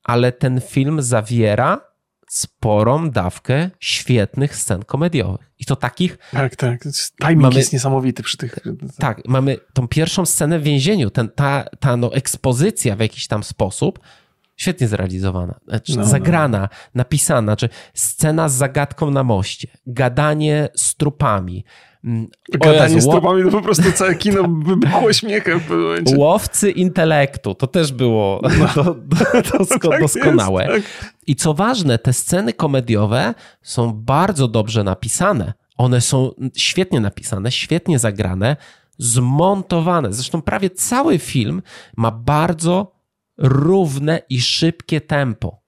ale 0.03 0.31
ten 0.31 0.61
film 0.61 1.01
zawiera 1.01 1.95
sporą 2.29 3.09
dawkę 3.09 3.69
świetnych 3.79 4.55
scen 4.55 4.83
komediowych. 4.83 5.51
I 5.59 5.65
to 5.65 5.75
takich... 5.75 6.17
Tak, 6.31 6.55
tak. 6.55 6.81
Timing 7.21 7.41
mamy, 7.41 7.55
jest 7.55 7.73
niesamowity 7.73 8.23
przy 8.23 8.37
tych... 8.37 8.59
Tak, 8.97 9.21
mamy 9.27 9.57
tą 9.73 9.87
pierwszą 9.87 10.25
scenę 10.25 10.59
w 10.59 10.63
więzieniu, 10.63 11.09
ten, 11.09 11.29
ta, 11.29 11.65
ta 11.79 11.97
no, 11.97 12.13
ekspozycja 12.13 12.95
w 12.95 12.99
jakiś 12.99 13.27
tam 13.27 13.43
sposób, 13.43 13.99
świetnie 14.55 14.87
zrealizowana, 14.87 15.59
znaczy, 15.67 15.91
no, 15.91 16.01
no. 16.01 16.07
zagrana, 16.07 16.59
no. 16.61 16.67
napisana, 16.95 17.55
czy 17.55 17.69
scena 17.93 18.49
z 18.49 18.53
zagadką 18.53 19.11
na 19.11 19.23
moście, 19.23 19.67
gadanie 19.87 20.69
z 20.75 20.95
trupami, 20.95 21.65
Mm, 22.05 22.27
Gadanie 22.49 23.01
z 23.01 23.09
trupami, 23.09 23.43
to 23.43 23.51
po 23.51 23.61
prostu 23.61 23.91
całe 23.91 24.15
kino 24.15 24.43
wybuchło 24.43 25.13
śmiechem 25.13 25.59
w 25.59 25.69
momencie. 25.69 26.17
Łowcy 26.17 26.71
intelektu, 26.71 27.55
to 27.55 27.67
też 27.67 27.93
było 27.93 28.41
no. 28.59 28.83
do, 28.83 28.83
do, 28.93 29.57
dosko, 29.57 29.89
tak 29.89 30.01
doskonałe. 30.01 30.67
Jest, 30.73 30.87
tak. 30.87 31.13
I 31.27 31.35
co 31.35 31.53
ważne, 31.53 31.99
te 31.99 32.13
sceny 32.13 32.53
komediowe 32.53 33.33
są 33.61 33.93
bardzo 33.93 34.47
dobrze 34.47 34.83
napisane. 34.83 35.53
One 35.77 36.01
są 36.01 36.31
świetnie 36.57 36.99
napisane, 36.99 37.51
świetnie 37.51 37.99
zagrane, 37.99 38.57
zmontowane. 38.97 40.13
Zresztą 40.13 40.41
prawie 40.41 40.69
cały 40.69 41.19
film 41.19 41.61
ma 41.97 42.11
bardzo 42.11 42.91
równe 43.37 44.21
i 44.29 44.41
szybkie 44.41 45.01
tempo. 45.01 45.64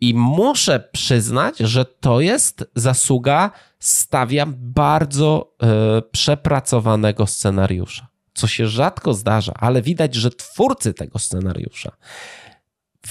I 0.00 0.14
muszę 0.14 0.88
przyznać, 0.92 1.58
że 1.58 1.84
to 1.84 2.20
jest 2.20 2.70
zasługa, 2.74 3.50
stawiam, 3.78 4.54
bardzo 4.58 5.54
e, 5.62 6.02
przepracowanego 6.02 7.26
scenariusza. 7.26 8.08
Co 8.34 8.46
się 8.46 8.66
rzadko 8.66 9.14
zdarza, 9.14 9.52
ale 9.56 9.82
widać, 9.82 10.14
że 10.14 10.30
twórcy 10.30 10.94
tego 10.94 11.18
scenariusza 11.18 11.92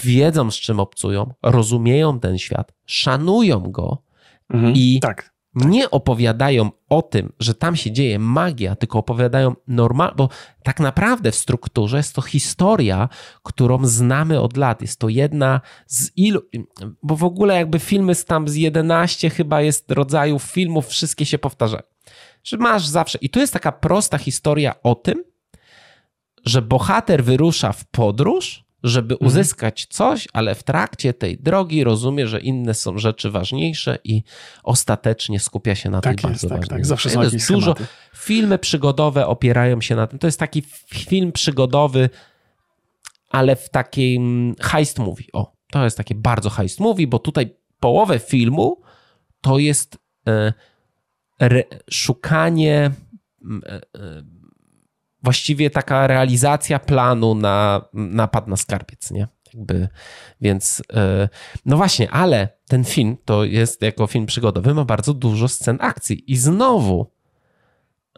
wiedzą, 0.02 0.50
z 0.50 0.56
czym 0.56 0.80
obcują, 0.80 1.34
rozumieją 1.42 2.20
ten 2.20 2.38
świat, 2.38 2.72
szanują 2.86 3.60
go 3.60 4.02
mhm, 4.50 4.74
i 4.76 5.00
tak. 5.00 5.34
Nie 5.66 5.90
opowiadają 5.90 6.70
o 6.88 7.02
tym, 7.02 7.32
że 7.40 7.54
tam 7.54 7.76
się 7.76 7.90
dzieje 7.90 8.18
magia, 8.18 8.76
tylko 8.76 8.98
opowiadają 8.98 9.54
normal, 9.68 10.12
bo 10.16 10.28
tak 10.62 10.80
naprawdę 10.80 11.32
w 11.32 11.36
strukturze 11.36 11.96
jest 11.96 12.14
to 12.14 12.22
historia, 12.22 13.08
którą 13.42 13.86
znamy 13.86 14.40
od 14.40 14.56
lat. 14.56 14.82
Jest 14.82 15.00
to 15.00 15.08
jedna 15.08 15.60
z 15.86 16.10
ilu, 16.16 16.40
bo 17.02 17.16
w 17.16 17.24
ogóle 17.24 17.54
jakby 17.54 17.78
filmy 17.78 18.14
z 18.14 18.24
tam 18.24 18.48
z 18.48 18.54
11 18.54 19.30
chyba 19.30 19.60
jest 19.60 19.90
rodzajów 19.90 20.42
filmów, 20.42 20.86
wszystkie 20.86 21.26
się 21.26 21.38
powtarzają. 21.38 21.82
Że 22.44 22.56
masz 22.56 22.86
zawsze, 22.86 23.18
i 23.20 23.30
tu 23.30 23.40
jest 23.40 23.52
taka 23.52 23.72
prosta 23.72 24.18
historia 24.18 24.82
o 24.82 24.94
tym, 24.94 25.24
że 26.44 26.62
bohater 26.62 27.24
wyrusza 27.24 27.72
w 27.72 27.84
podróż, 27.84 28.67
żeby 28.82 29.14
mhm. 29.14 29.28
uzyskać 29.28 29.86
coś, 29.90 30.28
ale 30.32 30.54
w 30.54 30.62
trakcie 30.62 31.14
tej 31.14 31.38
drogi 31.38 31.84
rozumie, 31.84 32.26
że 32.26 32.40
inne 32.40 32.74
są 32.74 32.98
rzeczy 32.98 33.30
ważniejsze 33.30 33.98
i 34.04 34.22
ostatecznie 34.62 35.40
skupia 35.40 35.74
się 35.74 35.90
na 35.90 36.00
tak 36.00 36.20
tej 36.20 36.30
jest, 36.30 36.48
bardzo 36.48 36.60
tak. 36.60 36.68
Tak, 36.68 36.86
zawsze 36.86 37.10
są 37.10 37.22
jakieś 37.22 37.46
dużo. 37.46 37.74
Filmy 38.16 38.58
przygodowe 38.58 39.26
opierają 39.26 39.80
się 39.80 39.96
na 39.96 40.06
tym. 40.06 40.18
To 40.18 40.26
jest 40.26 40.38
taki 40.38 40.62
film 40.94 41.32
przygodowy, 41.32 42.10
ale 43.28 43.56
w 43.56 43.70
takim 43.70 44.54
heist 44.60 44.98
movie. 44.98 45.26
O, 45.32 45.52
to 45.70 45.84
jest 45.84 45.96
takie 45.96 46.14
bardzo 46.14 46.50
heist 46.50 46.80
movie, 46.80 47.06
bo 47.06 47.18
tutaj 47.18 47.56
połowę 47.80 48.18
filmu 48.18 48.82
to 49.40 49.58
jest 49.58 49.98
e, 50.26 50.52
re, 51.40 51.62
szukanie 51.90 52.90
e, 53.66 53.74
e, 53.74 53.82
właściwie 55.28 55.70
taka 55.70 56.06
realizacja 56.06 56.78
planu 56.78 57.34
na 57.34 57.82
napad 57.92 58.48
na 58.48 58.56
skarbiec, 58.56 59.10
nie? 59.10 59.28
Jakby, 59.54 59.88
więc 60.40 60.82
e, 60.92 61.28
no 61.66 61.76
właśnie, 61.76 62.10
ale 62.10 62.48
ten 62.68 62.84
film 62.84 63.16
to 63.24 63.44
jest 63.44 63.82
jako 63.82 64.06
film 64.06 64.26
przygodowy, 64.26 64.74
ma 64.74 64.84
bardzo 64.84 65.14
dużo 65.14 65.48
scen 65.48 65.78
akcji 65.80 66.32
i 66.32 66.36
znowu 66.36 67.12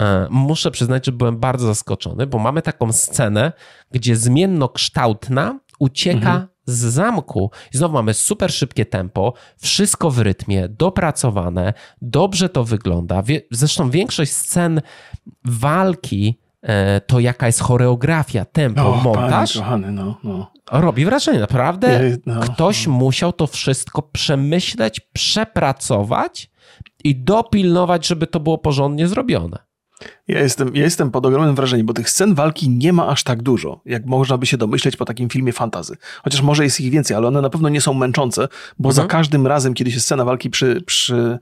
e, 0.00 0.26
muszę 0.30 0.70
przyznać, 0.70 1.06
że 1.06 1.12
byłem 1.12 1.38
bardzo 1.38 1.66
zaskoczony, 1.66 2.26
bo 2.26 2.38
mamy 2.38 2.62
taką 2.62 2.92
scenę, 2.92 3.52
gdzie 3.90 4.16
zmiennokształtna 4.16 5.60
ucieka 5.78 6.32
mhm. 6.32 6.48
z 6.66 6.78
zamku. 6.78 7.50
I 7.74 7.76
znowu 7.76 7.94
mamy 7.94 8.14
super 8.14 8.52
szybkie 8.52 8.86
tempo, 8.86 9.34
wszystko 9.58 10.10
w 10.10 10.18
rytmie, 10.18 10.68
dopracowane, 10.68 11.74
dobrze 12.02 12.48
to 12.48 12.64
wygląda. 12.64 13.22
Zresztą 13.50 13.90
większość 13.90 14.32
scen 14.32 14.80
walki 15.44 16.40
to 17.06 17.20
jaka 17.20 17.46
jest 17.46 17.60
choreografia, 17.60 18.44
tempo, 18.44 18.92
o, 18.92 18.96
montaż. 18.96 19.52
Panie, 19.52 19.64
kochany, 19.64 19.92
no, 19.92 20.18
no. 20.24 20.52
Robi 20.72 21.04
wrażenie, 21.04 21.38
naprawdę. 21.38 22.00
No, 22.26 22.40
ktoś 22.40 22.86
no. 22.86 22.92
musiał 22.92 23.32
to 23.32 23.46
wszystko 23.46 24.02
przemyśleć, 24.02 25.00
przepracować 25.00 26.50
i 27.04 27.16
dopilnować, 27.24 28.06
żeby 28.06 28.26
to 28.26 28.40
było 28.40 28.58
porządnie 28.58 29.08
zrobione. 29.08 29.69
Ja 30.28 30.40
jestem, 30.40 30.76
ja 30.76 30.82
jestem 30.82 31.10
pod 31.10 31.26
ogromnym 31.26 31.54
wrażeniem, 31.54 31.86
bo 31.86 31.92
tych 31.92 32.10
scen 32.10 32.34
walki 32.34 32.70
nie 32.70 32.92
ma 32.92 33.08
aż 33.08 33.22
tak 33.22 33.42
dużo, 33.42 33.80
jak 33.84 34.06
można 34.06 34.38
by 34.38 34.46
się 34.46 34.56
domyśleć 34.56 34.96
po 34.96 35.04
takim 35.04 35.28
filmie 35.28 35.52
fantazy. 35.52 35.96
Chociaż 36.24 36.42
może 36.42 36.64
jest 36.64 36.80
ich 36.80 36.90
więcej, 36.90 37.16
ale 37.16 37.28
one 37.28 37.40
na 37.40 37.50
pewno 37.50 37.68
nie 37.68 37.80
są 37.80 37.94
męczące, 37.94 38.48
bo 38.78 38.88
mhm. 38.88 38.94
za 38.94 39.08
każdym 39.12 39.46
razem, 39.46 39.74
kiedy 39.74 39.90
się 39.90 40.00
scena 40.00 40.24
walki 40.24 40.50
przy, 40.50 40.82
przy, 40.86 41.38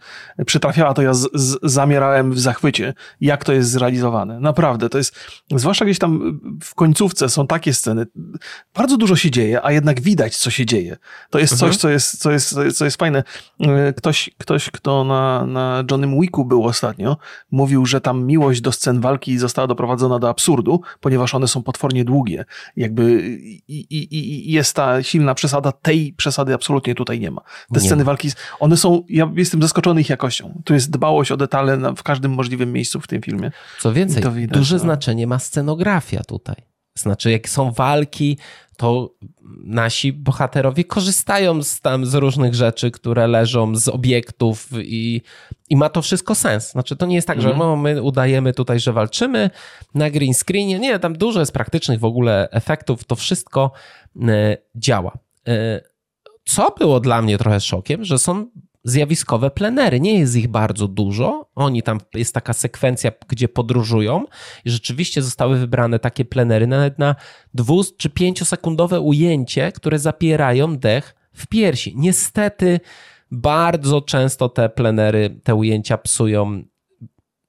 przytrafiała, 0.46 0.94
to 0.94 1.02
ja 1.02 1.14
z, 1.14 1.28
z, 1.34 1.58
zamierałem 1.62 2.32
w 2.32 2.40
zachwycie, 2.40 2.94
jak 3.20 3.44
to 3.44 3.52
jest 3.52 3.70
zrealizowane. 3.70 4.40
Naprawdę, 4.40 4.88
to 4.88 4.98
jest, 4.98 5.14
zwłaszcza 5.56 5.84
gdzieś 5.84 5.98
tam 5.98 6.40
w 6.62 6.74
końcówce 6.74 7.28
są 7.28 7.46
takie 7.46 7.74
sceny, 7.74 8.06
bardzo 8.74 8.96
dużo 8.96 9.16
się 9.16 9.30
dzieje, 9.30 9.64
a 9.64 9.72
jednak 9.72 10.00
widać, 10.00 10.36
co 10.36 10.50
się 10.50 10.66
dzieje. 10.66 10.96
To 11.30 11.38
jest 11.38 11.52
mhm. 11.52 11.72
coś, 11.72 11.80
co 11.80 11.90
jest, 11.90 12.20
co, 12.20 12.30
jest, 12.30 12.54
co 12.74 12.84
jest 12.84 12.96
fajne. 12.96 13.24
Ktoś, 13.96 14.30
ktoś 14.38 14.70
kto 14.70 15.04
na, 15.04 15.46
na 15.46 15.84
Johnnym 15.90 16.20
Wicku 16.20 16.44
był 16.44 16.64
ostatnio, 16.64 17.16
mówił, 17.50 17.86
że 17.86 18.00
tam 18.00 18.26
miłość 18.48 18.60
do 18.60 18.72
scen 18.72 19.00
walki 19.00 19.38
została 19.38 19.66
doprowadzona 19.66 20.18
do 20.18 20.28
absurdu, 20.28 20.80
ponieważ 21.00 21.34
one 21.34 21.48
są 21.48 21.62
potwornie 21.62 22.04
długie. 22.04 22.44
Jakby 22.76 23.20
i, 23.68 23.78
i, 23.90 24.48
i 24.48 24.52
jest 24.52 24.76
ta 24.76 25.02
silna 25.02 25.34
przesada, 25.34 25.72
tej 25.72 26.12
przesady 26.12 26.54
absolutnie 26.54 26.94
tutaj 26.94 27.20
nie 27.20 27.30
ma. 27.30 27.40
Te 27.40 27.80
nie 27.80 27.86
sceny 27.86 28.04
walki, 28.04 28.30
one 28.60 28.76
są, 28.76 29.02
ja 29.08 29.32
jestem 29.36 29.62
zaskoczony 29.62 30.00
ich 30.00 30.08
jakością. 30.08 30.62
Tu 30.64 30.74
jest 30.74 30.90
dbałość 30.90 31.32
o 31.32 31.36
detale 31.36 31.94
w 31.96 32.02
każdym 32.02 32.32
możliwym 32.32 32.72
miejscu 32.72 33.00
w 33.00 33.06
tym 33.06 33.22
filmie. 33.22 33.52
Co 33.80 33.92
więcej, 33.92 34.22
widać, 34.32 34.58
duże 34.58 34.76
no. 34.76 34.82
znaczenie 34.82 35.26
ma 35.26 35.38
scenografia 35.38 36.22
tutaj. 36.22 36.56
Znaczy, 37.00 37.30
jak 37.30 37.48
są 37.48 37.72
walki, 37.72 38.38
to 38.76 39.14
nasi 39.64 40.12
bohaterowie 40.12 40.84
korzystają 40.84 41.62
z, 41.62 41.80
tam 41.80 42.06
z 42.06 42.14
różnych 42.14 42.54
rzeczy, 42.54 42.90
które 42.90 43.26
leżą 43.26 43.76
z 43.76 43.88
obiektów 43.88 44.68
i, 44.82 45.22
i 45.70 45.76
ma 45.76 45.88
to 45.88 46.02
wszystko 46.02 46.34
sens. 46.34 46.70
Znaczy, 46.70 46.96
to 46.96 47.06
nie 47.06 47.14
jest 47.14 47.26
tak, 47.26 47.36
mm. 47.36 47.42
że 47.42 47.54
mhm. 47.54 47.70
no, 47.70 47.76
my 47.76 48.02
udajemy 48.02 48.52
tutaj, 48.52 48.80
że 48.80 48.92
walczymy 48.92 49.50
na 49.94 50.10
green 50.10 50.34
screenie. 50.34 50.78
Nie, 50.78 50.98
tam 50.98 51.18
dużo 51.18 51.40
jest 51.40 51.52
praktycznych 51.52 52.00
w 52.00 52.04
ogóle 52.04 52.48
efektów. 52.50 53.04
To 53.04 53.16
wszystko 53.16 53.72
e, 54.22 54.56
działa. 54.74 55.18
E, 55.48 55.80
co 56.44 56.74
było 56.78 57.00
dla 57.00 57.22
mnie 57.22 57.38
trochę 57.38 57.60
szokiem, 57.60 58.04
że 58.04 58.18
są 58.18 58.46
zjawiskowe 58.88 59.50
plenery. 59.50 60.00
Nie 60.00 60.18
jest 60.18 60.36
ich 60.36 60.48
bardzo 60.48 60.88
dużo. 60.88 61.50
Oni 61.54 61.82
tam, 61.82 61.98
jest 62.14 62.34
taka 62.34 62.52
sekwencja, 62.52 63.12
gdzie 63.28 63.48
podróżują 63.48 64.24
i 64.64 64.70
rzeczywiście 64.70 65.22
zostały 65.22 65.58
wybrane 65.58 65.98
takie 65.98 66.24
plenery 66.24 66.66
nawet 66.66 66.98
na 66.98 67.16
dwu 67.54 67.84
czy 67.96 68.10
pięciosekundowe 68.10 69.00
ujęcie, 69.00 69.72
które 69.72 69.98
zapierają 69.98 70.76
dech 70.76 71.14
w 71.32 71.46
piersi. 71.46 71.94
Niestety 71.96 72.80
bardzo 73.30 74.00
często 74.00 74.48
te 74.48 74.68
plenery, 74.68 75.40
te 75.44 75.54
ujęcia 75.54 75.98
psują 75.98 76.62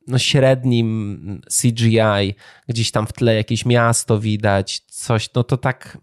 no, 0.07 0.17
średnim 0.17 1.41
CGI, 1.61 2.35
gdzieś 2.67 2.91
tam 2.91 3.07
w 3.07 3.13
tle 3.13 3.35
jakieś 3.35 3.65
miasto 3.65 4.19
widać, 4.19 4.79
coś, 4.79 5.33
no 5.33 5.43
to 5.43 5.57
tak 5.57 5.97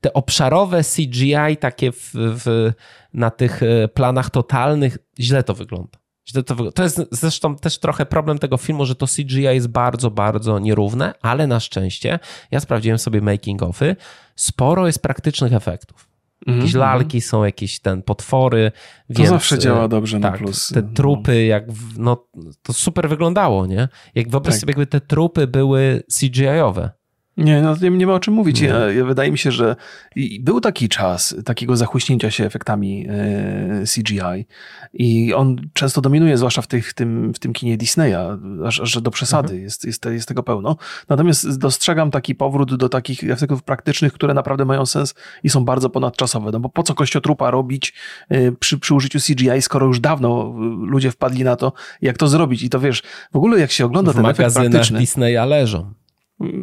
te 0.00 0.12
obszarowe 0.12 0.82
CGI 0.82 1.56
takie 1.60 1.92
w, 1.92 2.10
w, 2.14 2.72
na 3.14 3.30
tych 3.30 3.62
e, 3.62 3.88
planach 3.88 4.30
totalnych, 4.30 4.98
źle 5.20 5.42
to 5.42 5.54
wygląda. 5.54 5.98
Źle 6.28 6.42
to, 6.42 6.54
wygląda. 6.54 6.72
to 6.72 6.82
jest 6.82 7.02
zresztą 7.10 7.56
też 7.56 7.78
trochę 7.78 8.06
problem 8.06 8.38
tego 8.38 8.56
filmu, 8.56 8.84
że 8.86 8.94
to 8.94 9.06
CGI 9.06 9.42
jest 9.42 9.68
bardzo, 9.68 10.10
bardzo 10.10 10.58
nierówne, 10.58 11.14
ale 11.22 11.46
na 11.46 11.60
szczęście 11.60 12.18
ja 12.50 12.60
sprawdziłem 12.60 12.98
sobie 12.98 13.20
making 13.20 13.62
ofy, 13.62 13.96
sporo 14.36 14.86
jest 14.86 15.02
praktycznych 15.02 15.52
efektów. 15.52 16.12
Mhm, 16.46 16.58
jakieś 16.58 16.74
mm 16.74 16.88
-hmm. 16.88 16.92
lalki 16.92 17.20
są, 17.20 17.44
jakieś 17.44 17.80
ten 17.80 18.02
potwory. 18.02 18.72
To 19.08 19.14
więc, 19.14 19.28
zawsze 19.28 19.58
działa 19.58 19.88
dobrze 19.88 20.20
tak, 20.20 20.32
na 20.32 20.38
plus. 20.38 20.68
Te 20.74 20.82
trupy, 20.82 21.44
jak 21.44 21.72
w, 21.72 21.98
no, 21.98 22.26
to 22.62 22.72
super 22.72 23.08
wyglądało, 23.08 23.66
nie? 23.66 23.88
Jak 24.14 24.30
wyobraź 24.30 24.54
tak. 24.54 24.60
sobie, 24.60 24.70
jakby 24.70 24.86
te 24.86 25.00
trupy 25.00 25.46
były 25.46 26.02
CGI-owe. 26.20 26.90
Nie, 27.36 27.62
no 27.62 27.76
nie, 27.82 27.90
nie 27.90 28.06
ma 28.06 28.14
o 28.14 28.20
czym 28.20 28.34
mówić. 28.34 28.60
Ja, 28.60 28.90
ja, 28.90 29.04
wydaje 29.04 29.32
mi 29.32 29.38
się, 29.38 29.52
że 29.52 29.76
był 30.40 30.60
taki 30.60 30.88
czas 30.88 31.36
takiego 31.44 31.76
zachłyśnięcia 31.76 32.30
się 32.30 32.44
efektami 32.44 33.06
e, 33.08 33.84
CGI 33.94 34.46
i 34.94 35.34
on 35.34 35.56
często 35.72 36.00
dominuje, 36.00 36.36
zwłaszcza 36.36 36.62
w, 36.62 36.66
tych, 36.66 36.88
w, 36.88 36.94
tym, 36.94 37.34
w 37.34 37.38
tym 37.38 37.52
kinie 37.52 37.76
Disneya, 37.76 38.38
aż, 38.66 38.80
aż 38.80 39.00
do 39.00 39.10
przesady 39.10 39.48
mhm. 39.48 39.62
jest, 39.62 39.84
jest, 39.84 40.04
jest 40.04 40.28
tego 40.28 40.42
pełno. 40.42 40.76
Natomiast 41.08 41.58
dostrzegam 41.58 42.10
taki 42.10 42.34
powrót 42.34 42.74
do 42.74 42.88
takich 42.88 43.24
efektów 43.24 43.62
praktycznych, 43.62 44.12
które 44.12 44.34
naprawdę 44.34 44.64
mają 44.64 44.86
sens 44.86 45.14
i 45.42 45.50
są 45.50 45.64
bardzo 45.64 45.90
ponadczasowe. 45.90 46.50
No 46.50 46.60
bo 46.60 46.68
po 46.68 46.82
co 46.82 46.94
kościotrupa 46.94 47.50
robić 47.50 47.94
e, 48.28 48.52
przy, 48.52 48.78
przy 48.78 48.94
użyciu 48.94 49.18
CGI, 49.18 49.62
skoro 49.62 49.86
już 49.86 50.00
dawno 50.00 50.54
ludzie 50.80 51.10
wpadli 51.10 51.44
na 51.44 51.56
to, 51.56 51.72
jak 52.02 52.18
to 52.18 52.28
zrobić. 52.28 52.62
I 52.62 52.70
to 52.70 52.80
wiesz, 52.80 53.02
w 53.32 53.36
ogóle 53.36 53.60
jak 53.60 53.70
się 53.70 53.84
ogląda 53.84 54.12
w 54.12 54.16
ten 54.16 54.26
efekt 54.26 54.54
praktyczny... 54.54 54.98
Disneya 54.98 55.46
leżą. 55.46 56.01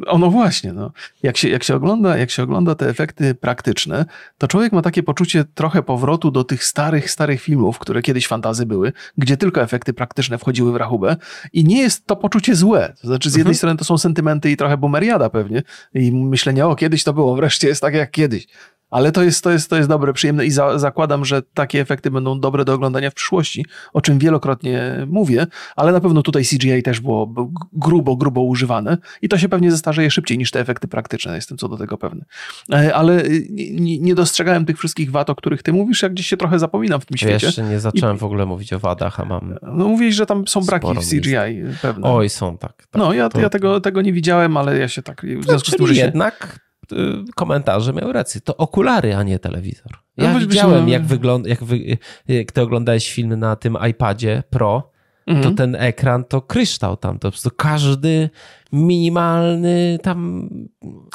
Ono 0.07 0.31
właśnie, 0.31 0.73
no. 0.73 0.91
Jak 1.23 1.37
się, 1.37 1.49
jak, 1.49 1.63
się 1.63 1.75
ogląda, 1.75 2.17
jak 2.17 2.31
się 2.31 2.43
ogląda 2.43 2.75
te 2.75 2.89
efekty 2.89 3.35
praktyczne, 3.35 4.05
to 4.37 4.47
człowiek 4.47 4.73
ma 4.73 4.81
takie 4.81 5.03
poczucie 5.03 5.45
trochę 5.53 5.83
powrotu 5.83 6.31
do 6.31 6.43
tych 6.43 6.63
starych, 6.63 7.11
starych 7.11 7.41
filmów, 7.41 7.79
które 7.79 8.01
kiedyś 8.01 8.27
fantazy 8.27 8.65
były, 8.65 8.93
gdzie 9.17 9.37
tylko 9.37 9.61
efekty 9.61 9.93
praktyczne 9.93 10.37
wchodziły 10.37 10.71
w 10.71 10.75
rachubę 10.75 11.15
i 11.53 11.63
nie 11.63 11.81
jest 11.81 12.05
to 12.05 12.15
poczucie 12.15 12.55
złe. 12.55 12.93
To 13.01 13.07
znaczy 13.07 13.29
z 13.29 13.33
jednej 13.33 13.51
mhm. 13.51 13.55
strony 13.55 13.77
to 13.77 13.85
są 13.85 13.97
sentymenty 13.97 14.51
i 14.51 14.57
trochę 14.57 14.77
boomeriada 14.77 15.29
pewnie 15.29 15.63
i 15.93 16.11
myślenie, 16.11 16.67
o 16.67 16.75
kiedyś 16.75 17.03
to 17.03 17.13
było, 17.13 17.35
wreszcie 17.35 17.67
jest 17.67 17.81
tak 17.81 17.93
jak 17.93 18.11
kiedyś. 18.11 18.47
Ale 18.89 19.11
to 19.11 19.23
jest, 19.23 19.43
to 19.43 19.51
jest, 19.51 19.69
to 19.69 19.75
jest 19.75 19.89
dobre, 19.89 20.13
przyjemne 20.13 20.45
i 20.45 20.51
za, 20.51 20.79
zakładam, 20.79 21.25
że 21.25 21.41
takie 21.41 21.81
efekty 21.81 22.11
będą 22.11 22.39
dobre 22.39 22.65
do 22.65 22.73
oglądania 22.73 23.09
w 23.09 23.13
przyszłości, 23.13 23.65
o 23.93 24.01
czym 24.01 24.19
wielokrotnie 24.19 25.05
mówię, 25.07 25.47
ale 25.75 25.91
na 25.91 25.99
pewno 25.99 26.21
tutaj 26.21 26.43
CGI 26.45 26.83
też 26.83 26.99
było 26.99 27.33
grubo, 27.73 28.15
grubo 28.15 28.41
używane 28.41 28.97
i 29.21 29.29
to 29.29 29.37
się 29.37 29.49
pewnie 29.49 29.71
zestarzeje 29.71 30.11
szybciej 30.11 30.37
niż 30.37 30.51
te 30.51 30.59
efekty 30.59 30.87
praktyczne, 30.87 31.35
jestem 31.35 31.57
co 31.57 31.67
do 31.67 31.77
tego 31.77 31.97
pewny. 31.97 32.25
E, 32.73 32.95
ale 32.95 33.23
nie, 33.49 33.99
nie 33.99 34.15
dostrzegałem 34.15 34.65
tych 34.65 34.77
wszystkich 34.77 35.11
wad, 35.11 35.29
o 35.29 35.35
których 35.35 35.63
ty 35.63 35.73
mówisz, 35.73 36.01
jak 36.01 36.13
gdzieś 36.13 36.27
się 36.27 36.37
trochę 36.37 36.59
zapominam 36.59 37.01
w 37.01 37.05
tym 37.05 37.17
świecie. 37.17 37.45
Jeszcze 37.45 37.63
nie 37.63 37.79
zacząłem 37.79 38.15
I, 38.15 38.19
w 38.19 38.23
ogóle 38.23 38.45
mówić 38.45 38.73
o 38.73 38.79
wadach, 38.79 39.19
a 39.19 39.25
mam... 39.25 39.55
No 39.61 39.87
mówisz, 39.87 40.15
że 40.15 40.25
tam 40.25 40.47
są 40.47 40.61
braki 40.61 40.87
w 40.87 41.09
CGI 41.09 41.63
pewne. 41.81 42.07
Oj, 42.07 42.29
są, 42.29 42.57
tak. 42.57 42.73
tak 42.77 43.01
no, 43.01 43.13
ja, 43.13 43.29
to... 43.29 43.39
ja 43.39 43.49
tego, 43.49 43.81
tego 43.81 44.01
nie 44.01 44.13
widziałem, 44.13 44.57
ale 44.57 44.79
ja 44.79 44.87
się 44.87 45.01
tak... 45.01 45.25
W 45.39 45.45
związku 45.45 45.71
z 45.71 45.75
tym, 45.75 45.87
że 45.87 45.93
jednak 45.93 46.68
Y, 46.91 47.33
komentarze 47.35 47.93
miał 47.93 48.11
rację. 48.11 48.41
To 48.41 48.57
okulary, 48.57 49.15
a 49.15 49.23
nie 49.23 49.39
telewizor. 49.39 49.91
Ja 50.17 50.33
no, 50.33 50.39
widziałem, 50.39 50.89
jak 50.89 51.05
wygląda, 51.05 51.49
jak, 51.49 51.63
wy, 51.63 51.97
jak 52.27 52.51
ty 52.51 52.61
oglądałeś 52.61 53.13
film 53.13 53.39
na 53.39 53.55
tym 53.55 53.77
iPadzie 53.89 54.43
Pro, 54.49 54.91
mhm. 55.27 55.43
to 55.43 55.57
ten 55.57 55.75
ekran 55.75 56.23
to 56.23 56.41
kryształ 56.41 56.97
tam, 56.97 57.19
to 57.19 57.27
po 57.27 57.31
prostu 57.31 57.49
każdy 57.57 58.29
minimalny 58.71 59.99
tam 60.03 60.49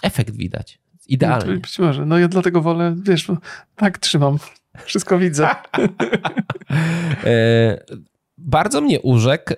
efekt 0.02 0.36
widać. 0.36 0.78
Idealnie. 1.08 1.54
No, 1.54 1.60
być 1.60 1.78
może. 1.78 2.06
No 2.06 2.18
ja 2.18 2.28
dlatego 2.28 2.60
wolę, 2.60 2.94
wiesz, 3.02 3.26
tak 3.76 3.98
trzymam. 3.98 4.38
Wszystko 4.84 5.18
widzę. 5.18 5.48
e, 7.24 7.84
bardzo 8.38 8.80
mnie 8.80 9.00
urzekł 9.00 9.52
e, 9.52 9.56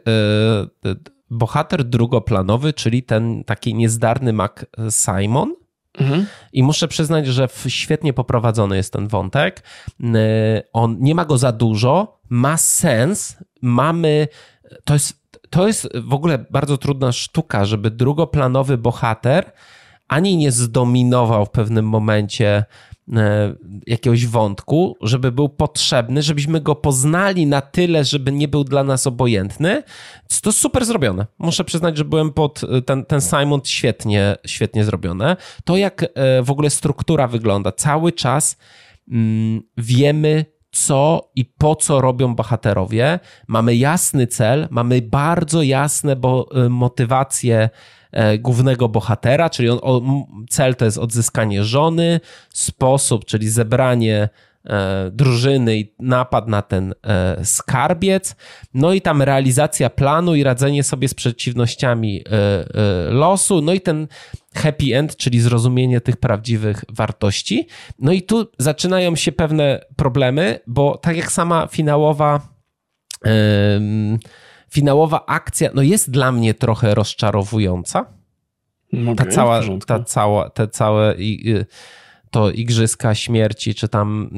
bohater 1.30 1.84
drugoplanowy, 1.84 2.72
czyli 2.72 3.02
ten 3.02 3.44
taki 3.44 3.74
niezdarny 3.74 4.32
Mac 4.32 4.52
Simon. 4.90 5.54
Mhm. 5.98 6.26
I 6.52 6.62
muszę 6.62 6.88
przyznać, 6.88 7.26
że 7.26 7.48
świetnie 7.68 8.12
poprowadzony 8.12 8.76
jest 8.76 8.92
ten 8.92 9.08
wątek. 9.08 9.62
On 10.72 10.96
nie 11.00 11.14
ma 11.14 11.24
go 11.24 11.38
za 11.38 11.52
dużo, 11.52 12.20
ma 12.28 12.56
sens. 12.56 13.36
Mamy. 13.62 14.28
To 14.84 14.94
jest, 14.94 15.20
to 15.50 15.66
jest 15.66 15.88
w 15.94 16.14
ogóle 16.14 16.44
bardzo 16.50 16.78
trudna 16.78 17.12
sztuka, 17.12 17.64
żeby 17.64 17.90
drugoplanowy 17.90 18.78
bohater 18.78 19.52
ani 20.08 20.36
nie 20.36 20.52
zdominował 20.52 21.46
w 21.46 21.50
pewnym 21.50 21.88
momencie 21.88 22.64
E, 23.14 23.54
jakiegoś 23.86 24.26
wątku, 24.26 24.96
żeby 25.00 25.32
był 25.32 25.48
potrzebny, 25.48 26.22
żebyśmy 26.22 26.60
go 26.60 26.74
poznali 26.74 27.46
na 27.46 27.60
tyle, 27.60 28.04
żeby 28.04 28.32
nie 28.32 28.48
był 28.48 28.64
dla 28.64 28.84
nas 28.84 29.06
obojętny. 29.06 29.82
To 30.42 30.52
super 30.52 30.84
zrobione. 30.84 31.26
Muszę 31.38 31.64
przyznać, 31.64 31.96
że 31.96 32.04
byłem 32.04 32.32
pod 32.32 32.64
e, 32.64 32.82
ten, 32.82 33.04
ten 33.04 33.20
Simon 33.20 33.60
świetnie, 33.64 34.36
świetnie 34.46 34.84
zrobione. 34.84 35.36
To 35.64 35.76
jak 35.76 36.02
e, 36.02 36.42
w 36.42 36.50
ogóle 36.50 36.70
struktura 36.70 37.28
wygląda. 37.28 37.72
Cały 37.72 38.12
czas 38.12 38.56
mm, 39.10 39.62
wiemy, 39.76 40.44
co 40.70 41.30
i 41.34 41.44
po 41.44 41.76
co 41.76 42.00
robią 42.00 42.34
bohaterowie. 42.34 43.20
Mamy 43.46 43.76
jasny 43.76 44.26
cel, 44.26 44.68
mamy 44.70 45.02
bardzo 45.02 45.62
jasne 45.62 46.16
bo, 46.16 46.48
motywacje 46.70 47.70
głównego 48.38 48.88
bohatera, 48.88 49.50
czyli 49.50 49.68
on, 49.68 50.24
cel 50.50 50.74
to 50.74 50.84
jest 50.84 50.98
odzyskanie 50.98 51.64
żony, 51.64 52.20
sposób, 52.50 53.24
czyli 53.24 53.48
zebranie 53.48 54.28
e, 54.64 55.10
drużyny 55.10 55.76
i 55.78 55.94
napad 55.98 56.48
na 56.48 56.62
ten 56.62 56.94
e, 57.06 57.44
skarbiec, 57.44 58.36
no 58.74 58.92
i 58.92 59.00
tam 59.00 59.22
realizacja 59.22 59.90
planu 59.90 60.34
i 60.34 60.42
radzenie 60.42 60.82
sobie 60.82 61.08
z 61.08 61.14
przeciwnościami 61.14 62.24
losu, 63.08 63.62
no 63.62 63.72
i 63.72 63.80
ten 63.80 64.08
happy 64.54 64.96
end, 64.96 65.16
czyli 65.16 65.40
zrozumienie 65.40 66.00
tych 66.00 66.16
prawdziwych 66.16 66.84
wartości. 66.88 67.66
No 67.98 68.12
i 68.12 68.22
tu 68.22 68.46
zaczynają 68.58 69.16
się 69.16 69.32
pewne 69.32 69.80
problemy, 69.96 70.60
bo 70.66 70.98
tak 70.98 71.16
jak 71.16 71.32
sama 71.32 71.66
finałowa 71.66 72.40
finałowa 74.76 75.26
akcja 75.26 75.70
no 75.74 75.82
jest 75.82 76.10
dla 76.10 76.32
mnie 76.32 76.54
trochę 76.54 76.94
rozczarowująca. 76.94 78.06
Okay, 78.92 79.14
ta 79.16 79.26
cała, 79.26 79.60
ta 79.86 80.04
cała, 80.04 80.50
te 80.50 80.68
całe 80.68 81.14
to 82.30 82.50
Igrzyska 82.50 83.14
Śmierci, 83.14 83.74
czy 83.74 83.88
tam 83.88 84.30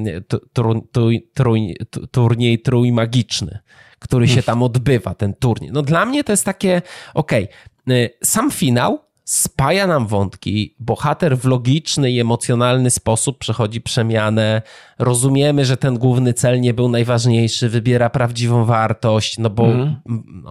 turniej 2.11 2.59
trójmagiczny, 2.59 3.59
który 3.99 4.29
się 4.29 4.43
tam 4.43 4.63
odbywa, 4.63 5.15
ten 5.15 5.35
turniej. 5.35 5.71
No 5.73 5.83
dla 5.83 6.07
mnie 6.07 6.25
to 6.25 6.33
jest 6.33 6.45
takie, 6.45 6.83
okej, 7.15 7.49
okay, 7.85 8.11
sam 8.23 8.51
finał 8.51 8.99
spaja 9.25 9.87
nam 9.87 10.07
wątki, 10.07 10.77
bohater 10.81 11.39
w 11.39 11.45
logiczny 11.45 12.11
i 12.11 12.21
emocjonalny 12.21 12.91
sposób 12.91 13.39
przechodzi 13.39 13.81
przemianę, 13.81 14.63
rozumiemy, 14.99 15.65
że 15.65 15.77
ten 15.77 15.99
główny 15.99 16.35
cel 16.35 16.61
nie 16.61 16.75
był 16.75 16.89
najważniejszy, 16.89 17.69
wybiera 17.69 18.11
prawdziwą 18.11 18.65
wartość, 18.65 19.39
no 19.39 19.51
bo 19.51 19.65
mm. 19.65 19.97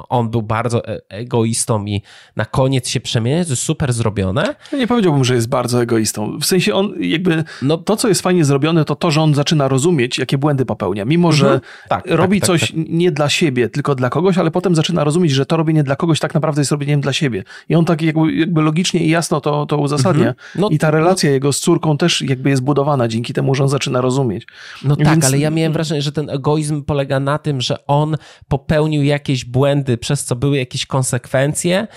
on 0.09 0.29
był 0.29 0.41
bardzo 0.41 0.87
e, 0.87 0.99
egoistą 1.09 1.85
i 1.85 2.01
na 2.35 2.45
koniec 2.45 2.89
się 2.89 2.99
przemienia, 2.99 3.43
to 3.43 3.49
jest 3.49 3.61
super 3.61 3.93
zrobione. 3.93 4.55
Ja 4.71 4.77
nie 4.77 4.87
powiedziałbym, 4.87 5.23
że 5.23 5.35
jest 5.35 5.49
bardzo 5.49 5.81
egoistą. 5.81 6.39
W 6.39 6.45
sensie 6.45 6.73
on 6.73 6.93
jakby, 6.99 7.43
no, 7.61 7.77
to 7.77 7.95
co 7.95 8.07
jest 8.07 8.21
fajnie 8.21 8.45
zrobione, 8.45 8.85
to 8.85 8.95
to, 8.95 9.11
że 9.11 9.21
on 9.21 9.35
zaczyna 9.35 9.67
rozumieć, 9.67 10.17
jakie 10.17 10.37
błędy 10.37 10.65
popełnia. 10.65 11.05
Mimo, 11.05 11.31
że 11.31 11.47
mm 11.47 11.59
tak, 11.89 12.03
robi 12.07 12.41
tak, 12.41 12.49
tak, 12.49 12.59
coś 12.59 12.73
nie 12.75 13.11
dla 13.11 13.29
siebie, 13.29 13.69
tylko 13.69 13.95
dla 13.95 14.09
kogoś, 14.09 14.37
ale 14.37 14.51
potem 14.51 14.75
zaczyna 14.75 15.03
rozumieć, 15.03 15.31
że 15.31 15.45
to 15.45 15.57
robienie 15.57 15.83
dla 15.83 15.95
kogoś 15.95 16.19
tak 16.19 16.33
naprawdę 16.33 16.61
jest 16.61 16.71
robieniem 16.71 17.01
dla 17.01 17.13
siebie. 17.13 17.43
I 17.69 17.75
on 17.75 17.85
tak 17.85 18.01
jakby, 18.01 18.33
jakby 18.33 18.61
logicznie 18.61 18.99
i 18.99 19.09
jasno 19.09 19.41
to, 19.41 19.65
to 19.65 19.77
uzasadnia. 19.77 20.23
Mm 20.23 20.35
no, 20.55 20.69
I 20.69 20.77
ta 20.77 20.91
relacja 20.91 21.29
no. 21.29 21.33
jego 21.33 21.53
z 21.53 21.59
córką 21.59 21.97
też 21.97 22.21
jakby 22.21 22.49
jest 22.49 22.61
budowana 22.61 23.07
dzięki 23.07 23.33
temu, 23.33 23.55
że 23.55 23.63
on 23.63 23.69
zaczyna 23.69 24.01
rozumieć 24.01 24.36
rozumieć. 24.43 24.47
No 24.83 24.95
Więc... 24.95 25.09
tak, 25.09 25.25
ale 25.25 25.39
ja 25.39 25.49
miałem 25.49 25.73
wrażenie, 25.73 26.01
że 26.01 26.11
ten 26.11 26.29
egoizm 26.29 26.83
polega 26.83 27.19
na 27.19 27.37
tym, 27.37 27.61
że 27.61 27.87
on 27.87 28.17
popełnił 28.47 29.03
jakieś 29.03 29.45
błędy, 29.45 29.97
przez 29.97 30.25
co 30.25 30.35
były 30.35 30.57
jakieś 30.57 30.85
konsekwencje 30.85 31.87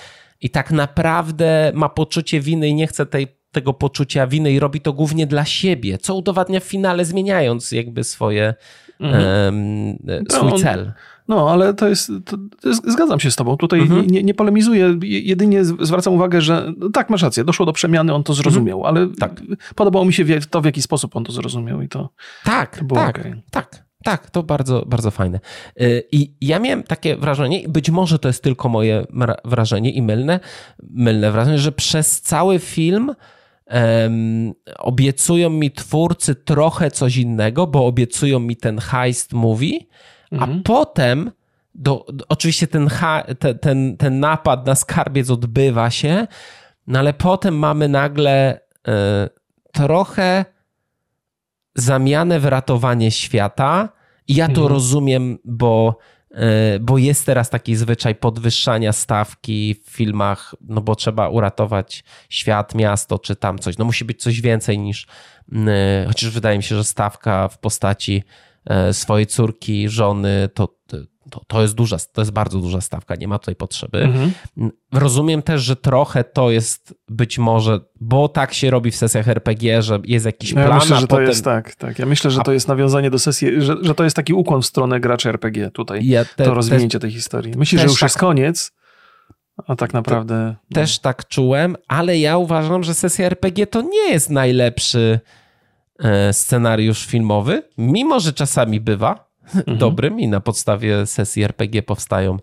i 0.40 0.50
tak 0.50 0.70
naprawdę 0.70 1.72
ma 1.74 1.88
poczucie 1.88 2.40
winy 2.40 2.68
i 2.68 2.74
nie 2.74 2.86
chce 2.86 3.06
tej, 3.06 3.26
tego 3.52 3.74
poczucia 3.74 4.26
winy 4.26 4.52
i 4.52 4.58
robi 4.58 4.80
to 4.80 4.92
głównie 4.92 5.26
dla 5.26 5.44
siebie, 5.44 5.98
co 5.98 6.14
udowadnia 6.14 6.60
w 6.60 6.64
finale, 6.64 7.04
zmieniając 7.04 7.72
jakby 7.72 8.04
swoje, 8.04 8.54
mhm. 9.00 9.24
um, 9.54 10.24
swój 10.28 10.52
on... 10.52 10.58
cel. 10.58 10.92
No, 11.30 11.50
ale 11.50 11.74
to 11.74 11.88
jest, 11.88 12.12
to, 12.24 12.36
zgadzam 12.72 13.20
się 13.20 13.30
z 13.30 13.36
tobą. 13.36 13.56
Tutaj 13.56 13.80
mhm. 13.80 14.06
nie, 14.06 14.22
nie 14.22 14.34
polemizuję, 14.34 14.98
jedynie 15.02 15.64
zwracam 15.64 16.14
uwagę, 16.14 16.40
że 16.40 16.72
no 16.76 16.88
tak, 16.88 17.10
masz 17.10 17.22
rację, 17.22 17.44
doszło 17.44 17.66
do 17.66 17.72
przemiany, 17.72 18.14
on 18.14 18.22
to 18.22 18.34
zrozumiał, 18.34 18.78
mhm. 18.78 18.96
ale 18.96 19.14
tak. 19.18 19.42
podobało 19.74 20.04
mi 20.04 20.12
się 20.12 20.24
to, 20.50 20.60
w 20.60 20.64
jaki 20.64 20.82
sposób 20.82 21.16
on 21.16 21.24
to 21.24 21.32
zrozumiał 21.32 21.82
i 21.82 21.88
to, 21.88 22.10
tak, 22.44 22.78
to 22.78 22.84
było 22.84 23.00
tak, 23.00 23.18
okay. 23.18 23.42
tak. 23.50 23.84
Tak, 24.04 24.30
to 24.30 24.42
bardzo, 24.42 24.84
bardzo 24.86 25.10
fajne. 25.10 25.40
Y, 25.80 26.04
I 26.12 26.34
ja 26.40 26.58
miałem 26.58 26.82
takie 26.82 27.16
wrażenie, 27.16 27.68
być 27.68 27.90
może 27.90 28.18
to 28.18 28.28
jest 28.28 28.42
tylko 28.42 28.68
moje 28.68 29.06
wrażenie 29.44 29.90
i 29.90 30.02
mylne, 30.02 30.40
mylne 30.90 31.32
wrażenie, 31.32 31.58
że 31.58 31.72
przez 31.72 32.20
cały 32.20 32.58
film 32.58 33.14
um, 33.70 34.52
obiecują 34.78 35.50
mi 35.50 35.70
twórcy 35.70 36.34
trochę 36.34 36.90
coś 36.90 37.16
innego, 37.16 37.66
bo 37.66 37.86
obiecują 37.86 38.40
mi 38.40 38.56
ten 38.56 38.78
heist 38.78 39.32
movie, 40.30 40.42
a 40.42 40.46
mhm. 40.46 40.62
potem 40.62 41.30
do, 41.74 42.06
do, 42.12 42.24
oczywiście 42.28 42.66
ten, 42.66 42.88
ha, 42.88 43.24
te, 43.38 43.54
ten, 43.54 43.96
ten 43.96 44.20
napad 44.20 44.66
na 44.66 44.74
skarbiec 44.74 45.30
odbywa 45.30 45.90
się, 45.90 46.26
no 46.86 46.98
ale 46.98 47.12
potem 47.12 47.58
mamy 47.58 47.88
nagle 47.88 48.60
y, 48.88 48.90
trochę 49.72 50.44
zamianę 51.74 52.40
w 52.40 52.44
ratowanie 52.44 53.10
świata. 53.10 53.88
I 54.28 54.34
ja 54.34 54.46
to 54.46 54.52
mhm. 54.52 54.68
rozumiem, 54.68 55.38
bo, 55.44 55.98
y, 56.30 56.36
bo 56.80 56.98
jest 56.98 57.26
teraz 57.26 57.50
taki 57.50 57.76
zwyczaj 57.76 58.14
podwyższania 58.14 58.92
stawki 58.92 59.74
w 59.84 59.90
filmach, 59.90 60.54
no 60.60 60.80
bo 60.80 60.94
trzeba 60.94 61.28
uratować 61.28 62.04
świat, 62.28 62.74
miasto 62.74 63.18
czy 63.18 63.36
tam 63.36 63.58
coś. 63.58 63.78
No 63.78 63.84
musi 63.84 64.04
być 64.04 64.22
coś 64.22 64.40
więcej 64.40 64.78
niż, 64.78 65.06
y, 65.52 66.06
chociaż 66.06 66.30
wydaje 66.30 66.56
mi 66.56 66.62
się, 66.62 66.76
że 66.76 66.84
stawka 66.84 67.48
w 67.48 67.58
postaci 67.58 68.22
E, 68.22 68.22
swojej 68.92 69.26
córki, 69.26 69.88
żony, 69.88 70.48
to, 70.54 70.68
to, 71.30 71.40
to 71.46 71.62
jest 71.62 71.74
duża, 71.74 71.96
to 72.12 72.20
jest 72.20 72.30
bardzo 72.30 72.58
duża 72.58 72.80
stawka, 72.80 73.14
nie 73.14 73.28
ma 73.28 73.38
tutaj 73.38 73.56
potrzeby. 73.56 73.98
Mhm. 73.98 74.32
Rozumiem 74.92 75.42
też, 75.42 75.62
że 75.62 75.76
trochę 75.76 76.24
to 76.24 76.50
jest 76.50 76.94
być 77.08 77.38
może, 77.38 77.80
bo 78.00 78.28
tak 78.28 78.54
się 78.54 78.70
robi 78.70 78.90
w 78.90 78.96
sesjach 78.96 79.28
RPG, 79.28 79.82
że 79.82 79.98
jest 80.04 80.26
jakiś 80.26 80.52
plan. 80.52 80.68
Ja 80.68 80.74
myślę, 80.74 80.96
że 80.96 81.06
potem... 81.06 81.24
to 81.24 81.28
jest 81.28 81.44
tak, 81.44 81.74
tak. 81.74 81.98
Ja 81.98 82.06
myślę, 82.06 82.30
że 82.30 82.40
to 82.40 82.52
jest 82.52 82.68
nawiązanie 82.68 83.10
do 83.10 83.18
sesji, 83.18 83.48
że, 83.62 83.76
że 83.82 83.94
to 83.94 84.04
jest 84.04 84.16
taki 84.16 84.32
ukłon 84.32 84.62
w 84.62 84.66
stronę 84.66 85.00
graczy 85.00 85.28
RPG 85.28 85.70
tutaj, 85.70 86.06
ja 86.06 86.24
te, 86.24 86.44
to 86.44 86.54
rozwinięcie 86.54 86.98
tej 86.98 87.10
historii. 87.10 87.54
Myślisz, 87.56 87.80
że 87.80 87.86
już 87.86 88.00
tak... 88.00 88.02
jest 88.02 88.18
koniec, 88.18 88.72
a 89.66 89.76
tak 89.76 89.94
naprawdę... 89.94 90.56
Też 90.74 90.98
tak 90.98 91.28
czułem, 91.28 91.76
ale 91.88 92.18
ja 92.18 92.36
uważam, 92.36 92.82
że 92.82 92.94
sesja 92.94 93.26
RPG 93.26 93.66
to 93.66 93.82
nie 93.82 94.10
jest 94.12 94.30
najlepszy 94.30 95.20
E, 95.20 95.20
scenariusz 96.32 97.06
filmowy, 97.06 97.62
mimo 97.78 98.20
że 98.20 98.32
czasami 98.32 98.80
bywa 98.80 99.30
mhm. 99.54 99.78
dobrym 99.78 100.20
i 100.20 100.28
na 100.28 100.40
podstawie 100.40 101.06
sesji 101.06 101.44
RPG 101.44 101.82
powstają 101.82 102.36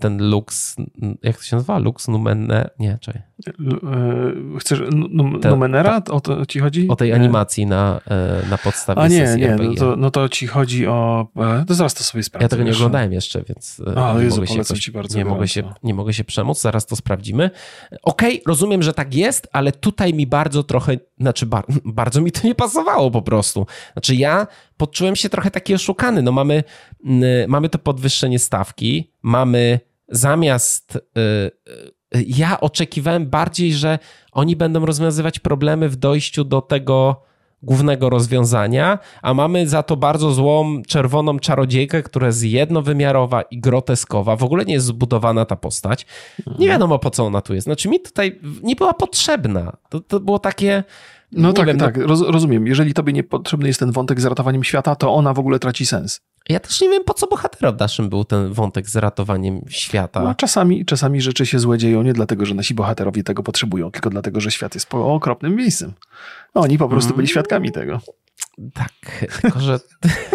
ten 0.00 0.30
Lux, 0.30 0.76
jak 1.22 1.36
to 1.36 1.42
się 1.42 1.56
nazywa? 1.56 1.78
Lux 1.78 2.08
Numene, 2.08 2.70
nie, 2.78 2.98
czekaj. 3.00 3.22
E, 3.48 4.58
chcesz 4.58 4.82
Numenera? 5.42 6.02
O 6.10 6.20
to 6.20 6.46
ci 6.46 6.58
chodzi? 6.58 6.88
O 6.88 6.96
tej 6.96 7.12
animacji 7.12 7.66
na, 7.66 8.00
e, 8.10 8.48
na 8.50 8.58
podstawie 8.58 9.00
A 9.02 9.08
nie, 9.08 9.26
sesji 9.26 9.42
nie. 9.42 9.56
No 9.56 9.74
to, 9.74 9.96
no 9.96 10.10
to 10.10 10.28
ci 10.28 10.46
chodzi 10.46 10.86
o... 10.86 11.26
To 11.66 11.74
zaraz 11.74 11.94
to 11.94 12.04
sobie 12.04 12.22
sprawdzę. 12.22 12.44
Ja 12.44 12.48
tego 12.48 12.62
nie 12.62 12.72
oglądałem 12.72 13.12
jeszcze, 13.12 13.42
więc 13.48 13.82
A, 13.96 14.14
nie, 14.14 14.24
Jezu, 14.24 14.40
mogę, 14.40 14.64
się 14.64 14.74
ci 14.74 14.92
bardzo 14.92 15.18
nie, 15.18 15.24
mogę 15.24 15.48
się, 15.48 15.62
nie 15.82 15.94
mogę 15.94 16.12
się 16.12 16.24
przemóc, 16.24 16.60
zaraz 16.60 16.86
to 16.86 16.96
sprawdzimy. 16.96 17.50
Okej, 18.02 18.32
okay, 18.34 18.42
rozumiem, 18.46 18.82
że 18.82 18.92
tak 18.92 19.14
jest, 19.14 19.48
ale 19.52 19.72
tutaj 19.72 20.14
mi 20.14 20.26
bardzo 20.26 20.62
trochę, 20.62 20.96
znaczy 21.20 21.46
bar, 21.46 21.64
bardzo 21.84 22.20
mi 22.20 22.32
to 22.32 22.46
nie 22.46 22.54
pasowało 22.54 23.10
po 23.10 23.22
prostu. 23.22 23.66
Znaczy 23.92 24.14
ja 24.14 24.46
poczułem 24.76 25.16
się 25.16 25.28
trochę 25.28 25.50
taki 25.50 25.74
oszukany. 25.74 26.22
No 26.22 26.32
mamy, 26.32 26.64
mamy 27.48 27.68
to 27.68 27.78
podwyższenie 27.78 28.38
stawki, 28.38 29.12
mamy 29.22 29.80
zamiast. 30.08 30.96
Y, 30.96 31.20
y, 31.68 31.99
ja 32.26 32.60
oczekiwałem 32.60 33.26
bardziej, 33.26 33.72
że 33.72 33.98
oni 34.32 34.56
będą 34.56 34.86
rozwiązywać 34.86 35.38
problemy 35.38 35.88
w 35.88 35.96
dojściu 35.96 36.44
do 36.44 36.60
tego, 36.60 37.22
głównego 37.62 38.10
rozwiązania, 38.10 38.98
a 39.22 39.34
mamy 39.34 39.68
za 39.68 39.82
to 39.82 39.96
bardzo 39.96 40.32
złą 40.32 40.82
czerwoną 40.82 41.38
czarodziejkę, 41.38 42.02
która 42.02 42.26
jest 42.26 42.44
jednowymiarowa 42.44 43.42
i 43.42 43.60
groteskowa. 43.60 44.36
W 44.36 44.44
ogóle 44.44 44.64
nie 44.64 44.74
jest 44.74 44.86
zbudowana 44.86 45.44
ta 45.44 45.56
postać. 45.56 46.06
Nie 46.58 46.68
wiadomo 46.68 46.98
po 46.98 47.10
co 47.10 47.26
ona 47.26 47.40
tu 47.40 47.54
jest. 47.54 47.64
Znaczy 47.64 47.88
mi 47.88 48.00
tutaj 48.00 48.40
nie 48.62 48.76
była 48.76 48.94
potrzebna. 48.94 49.76
To, 49.88 50.00
to 50.00 50.20
było 50.20 50.38
takie... 50.38 50.84
No 51.32 51.52
tak, 51.52 51.66
wiem, 51.66 51.78
tak, 51.78 51.96
no... 51.96 52.06
Roz, 52.06 52.20
rozumiem. 52.20 52.66
Jeżeli 52.66 52.94
tobie 52.94 53.12
niepotrzebny 53.12 53.68
jest 53.68 53.80
ten 53.80 53.92
wątek 53.92 54.20
z 54.20 54.24
ratowaniem 54.24 54.64
świata, 54.64 54.96
to 54.96 55.14
ona 55.14 55.34
w 55.34 55.38
ogóle 55.38 55.58
traci 55.58 55.86
sens. 55.86 56.20
Ja 56.48 56.60
też 56.60 56.80
nie 56.80 56.88
wiem, 56.88 57.04
po 57.04 57.14
co 57.14 57.26
bohaterom 57.26 57.76
naszym 57.76 58.08
był 58.08 58.24
ten 58.24 58.52
wątek 58.52 58.88
z 58.88 58.96
ratowaniem 58.96 59.60
świata. 59.68 60.22
No, 60.22 60.34
czasami, 60.34 60.84
czasami 60.84 61.20
rzeczy 61.20 61.46
się 61.46 61.58
złe 61.58 61.78
dzieją 61.78 62.02
nie 62.02 62.12
dlatego, 62.12 62.46
że 62.46 62.54
nasi 62.54 62.74
bohaterowie 62.74 63.22
tego 63.22 63.42
potrzebują, 63.42 63.90
tylko 63.90 64.10
dlatego, 64.10 64.40
że 64.40 64.50
świat 64.50 64.74
jest 64.74 64.94
okropnym 64.94 65.56
miejscem. 65.56 65.92
No, 66.54 66.60
oni 66.60 66.78
po 66.78 66.88
prostu 66.88 67.14
byli 67.14 67.28
świadkami 67.28 67.72
tego. 67.72 68.00
Tak, 68.74 69.28
tylko 69.42 69.60
że 69.60 69.80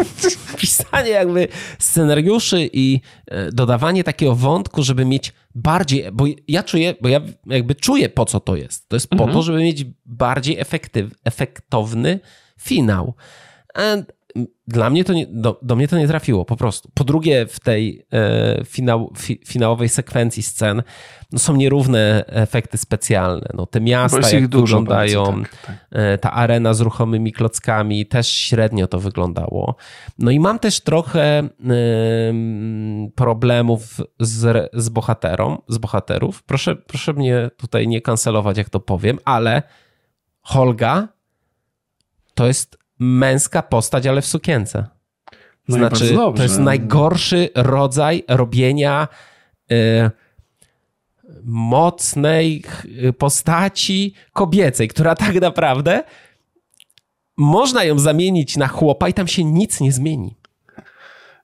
pisanie 0.58 1.10
jakby 1.10 1.48
scenariuszy 1.80 2.70
i 2.74 3.02
e, 3.28 3.52
dodawanie 3.52 4.04
takiego 4.04 4.36
wątku, 4.36 4.84
żeby 4.84 5.06
mieć 5.06 5.34
bardziej, 5.56 6.12
bo 6.14 6.26
ja 6.48 6.64
czuję, 6.64 6.96
bo 7.02 7.10
ja 7.10 7.22
jakby 7.46 7.76
czuję 7.76 8.10
po 8.10 8.26
co 8.26 8.40
to 8.40 8.56
jest. 8.56 8.90
To 8.90 8.96
jest 8.96 9.08
po 9.08 9.16
mhm. 9.16 9.34
to, 9.34 9.42
żeby 9.42 9.60
mieć 9.60 9.86
bardziej 10.06 10.60
efektyw, 10.60 11.12
efektowny 11.24 12.20
finał. 12.60 13.14
And 13.74 14.12
dla 14.68 14.90
mnie 14.90 15.04
to 15.04 15.14
nie, 15.14 15.28
do, 15.28 15.60
do, 15.62 15.76
mnie 15.76 15.88
to 15.88 15.98
nie 15.98 16.08
trafiło 16.08 16.46
po 16.46 16.58
prostu. 16.58 16.92
Po 16.94 17.04
drugie, 17.04 17.46
w 17.46 17.60
tej 17.60 18.06
e, 18.14 18.62
finał, 18.66 19.14
fi, 19.18 19.42
finałowej 19.46 19.90
sekwencji 19.90 20.44
scen 20.44 20.84
no, 21.32 21.40
są 21.40 21.56
nierówne 21.56 22.26
efekty 22.28 22.78
specjalne. 22.78 23.48
No, 23.54 23.66
te 23.66 23.82
miasta, 23.82 24.30
jak 24.30 24.50
wyglądają, 24.50 25.42
tak, 25.42 25.62
tak. 25.66 25.76
E, 25.92 26.18
ta 26.18 26.32
arena 26.32 26.74
z 26.74 26.82
ruchomymi 26.82 27.32
klockami, 27.32 28.06
też 28.06 28.28
średnio 28.32 28.88
to 28.88 29.00
wyglądało. 29.00 29.76
No 30.20 30.32
i 30.32 30.40
mam 30.40 30.60
też 30.60 30.82
trochę 30.82 31.24
e, 31.24 31.50
problemów 33.16 34.02
z, 34.20 34.70
z 34.74 34.90
bohaterą, 34.90 35.62
z 35.68 35.78
bohaterów. 35.78 36.44
Proszę, 36.44 36.76
proszę 36.76 37.14
mnie 37.14 37.50
tutaj 37.58 37.88
nie 37.88 38.02
kancelować, 38.02 38.58
jak 38.58 38.70
to 38.70 38.80
powiem, 38.80 39.20
ale 39.26 39.64
Holga 40.42 41.08
to 42.34 42.48
jest 42.48 42.85
męska 43.00 43.62
postać, 43.62 44.08
ale 44.08 44.22
w 44.22 44.26
sukience. 44.26 44.88
No 45.68 45.78
znaczy, 45.78 46.18
to 46.36 46.44
jest 46.44 46.60
najgorszy 46.60 47.50
rodzaj 47.56 48.24
robienia 48.28 49.08
y, 49.72 49.76
mocnej 51.44 52.64
postaci 53.18 54.14
kobiecej, 54.34 54.88
która 54.88 55.16
tak 55.16 55.42
naprawdę 55.42 56.04
można 57.38 57.84
ją 57.84 58.00
zamienić 58.00 58.58
na 58.58 58.68
chłopa 58.68 59.10
i 59.10 59.14
tam 59.14 59.28
się 59.28 59.44
nic 59.44 59.82
nie 59.82 59.92
zmieni. 59.92 60.36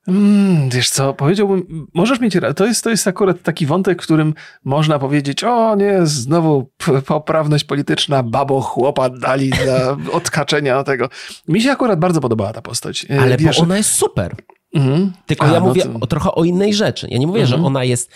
Mm, 0.08 0.70
wiesz 0.70 0.90
co, 0.90 1.14
powiedziałbym, 1.14 1.88
możesz 1.94 2.20
mieć, 2.20 2.38
to 2.56 2.66
jest, 2.66 2.84
to 2.84 2.90
jest 2.90 3.08
akurat 3.08 3.42
taki 3.42 3.66
wątek, 3.66 4.02
w 4.02 4.06
którym 4.06 4.34
można 4.64 5.00
powiedzieć, 5.00 5.44
o 5.44 5.76
nie, 5.76 6.00
znowu 6.04 6.70
poprawność 7.06 7.64
polityczna, 7.64 8.24
babo 8.24 8.62
chłopa 8.62 9.10
dali 9.10 9.50
dla 9.50 9.98
odkaczenia 10.18 10.84
tego. 10.84 11.10
Mi 11.48 11.62
się 11.62 11.72
akurat 11.72 12.00
bardzo 12.00 12.22
podobała 12.22 12.54
ta 12.54 12.62
postać. 12.62 13.06
E, 13.10 13.22
Ale 13.22 13.38
wiesz, 13.38 13.58
bo 13.58 13.64
ona 13.64 13.78
jest 13.78 13.94
super. 13.94 14.36
Mhm. 14.74 15.12
Tylko 15.26 15.46
A, 15.46 15.52
ja 15.52 15.60
no 15.60 15.66
mówię 15.66 15.84
to... 15.84 16.00
o, 16.00 16.08
trochę 16.08 16.32
o 16.32 16.44
innej 16.44 16.74
rzeczy. 16.74 17.08
Ja 17.10 17.18
nie 17.18 17.28
mówię, 17.28 17.42
mhm. 17.42 17.60
że 17.60 17.66
ona 17.66 17.84
jest 17.84 18.12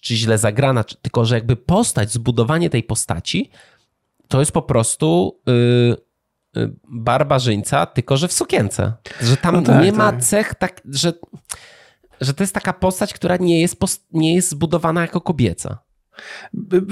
czy 0.00 0.16
źle 0.16 0.38
zagrana, 0.38 0.84
czy, 0.84 0.96
tylko 0.96 1.24
że 1.24 1.34
jakby 1.34 1.56
postać, 1.56 2.12
zbudowanie 2.12 2.70
tej 2.70 2.82
postaci 2.82 3.50
to 4.28 4.40
jest 4.40 4.52
po 4.52 4.62
prostu... 4.62 5.38
Yy, 5.46 6.09
barbarzyńca, 6.88 7.86
tylko 7.86 8.16
że 8.16 8.28
w 8.28 8.32
sukience. 8.32 8.92
Że 9.20 9.36
tam 9.36 9.54
no 9.54 9.62
tak, 9.62 9.84
nie 9.84 9.92
ma 9.92 10.12
tak. 10.12 10.22
cech, 10.22 10.54
tak, 10.54 10.80
że, 10.90 11.12
że 12.20 12.34
to 12.34 12.42
jest 12.42 12.54
taka 12.54 12.72
postać, 12.72 13.14
która 13.14 13.36
nie 13.36 13.60
jest, 13.60 13.76
nie 14.12 14.34
jest 14.34 14.50
zbudowana 14.50 15.00
jako 15.00 15.20
kobieca. 15.20 15.78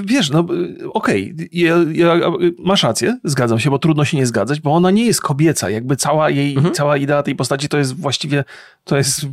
Wiesz, 0.05 0.31
no 0.31 0.47
okej, 0.93 1.35
okay. 1.35 1.49
ja, 1.53 1.77
ja, 1.93 2.21
masz 2.59 2.83
rację, 2.83 3.19
zgadzam 3.25 3.59
się, 3.59 3.71
bo 3.71 3.79
trudno 3.79 4.05
się 4.05 4.17
nie 4.17 4.27
zgadzać, 4.27 4.61
bo 4.61 4.75
ona 4.75 4.91
nie 4.91 5.07
jest 5.07 5.21
kobieca, 5.21 5.71
jakby 5.71 5.97
cała 5.97 6.31
jej, 6.31 6.57
mhm. 6.57 6.75
cała 6.75 6.97
idea 6.97 7.23
tej 7.23 7.37
postaci 7.37 7.69
to 7.69 7.79
jest 7.79 7.97
właściwie, 7.97 8.45
to 8.85 8.97
jest 8.97 9.27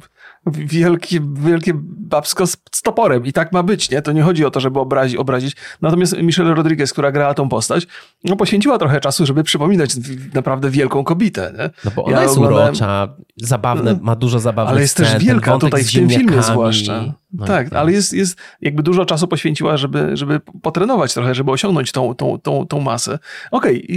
wielkie, 0.52 1.20
wielkie 1.34 1.72
babsko 1.84 2.48
z, 2.48 2.58
toporem 2.84 3.26
i 3.26 3.34
tak 3.34 3.52
ma 3.52 3.64
być, 3.64 3.90
nie? 3.90 4.02
To 4.02 4.12
nie 4.12 4.22
chodzi 4.22 4.46
o 4.46 4.52
to, 4.52 4.60
żeby 4.60 4.80
obrazi, 4.80 5.18
obrazić. 5.18 5.56
Natomiast 5.82 6.18
Michelle 6.18 6.54
Rodriguez, 6.54 6.94
która 6.94 7.12
grała 7.12 7.34
tą 7.34 7.50
postać, 7.50 7.88
no 8.24 8.36
poświęciła 8.36 8.78
trochę 8.78 9.00
czasu, 9.00 9.26
żeby 9.26 9.44
przypominać 9.44 9.92
naprawdę 10.34 10.70
wielką 10.70 11.04
kobietę, 11.04 11.54
nie? 11.58 11.70
No 11.86 11.92
bo 11.96 12.04
ona 12.04 12.18
ja 12.18 12.24
jest 12.24 12.38
oglądałem... 12.38 12.68
urocza, 12.68 13.16
zabawne, 13.36 14.00
ma 14.02 14.16
dużo 14.16 14.40
zabawnych 14.40 14.72
Ale 14.72 14.82
jest 14.82 14.94
scen, 14.94 15.06
też 15.06 15.24
wielka 15.24 15.58
tutaj 15.58 15.84
w 15.84 15.92
tym 15.92 16.10
filmie 16.10 16.44
zwłaszcza. 16.44 17.14
No 17.40 17.46
tak, 17.46 17.74
ale 17.74 17.92
jest, 17.92 18.14
jest 18.14 18.38
jakby 18.62 18.84
dużo 18.84 19.06
czasu 19.06 19.28
poświęciła, 19.28 19.78
żeby, 19.78 20.18
żeby 20.18 20.40
potrenować 20.62 21.14
trochę, 21.14 21.36
żeby 21.36 21.52
osiągnąć 21.52 21.92
tą, 21.92 22.16
tą, 22.16 22.40
tą, 22.40 22.68
tą 22.68 22.80
masę. 22.80 23.20
Okej, 23.52 23.88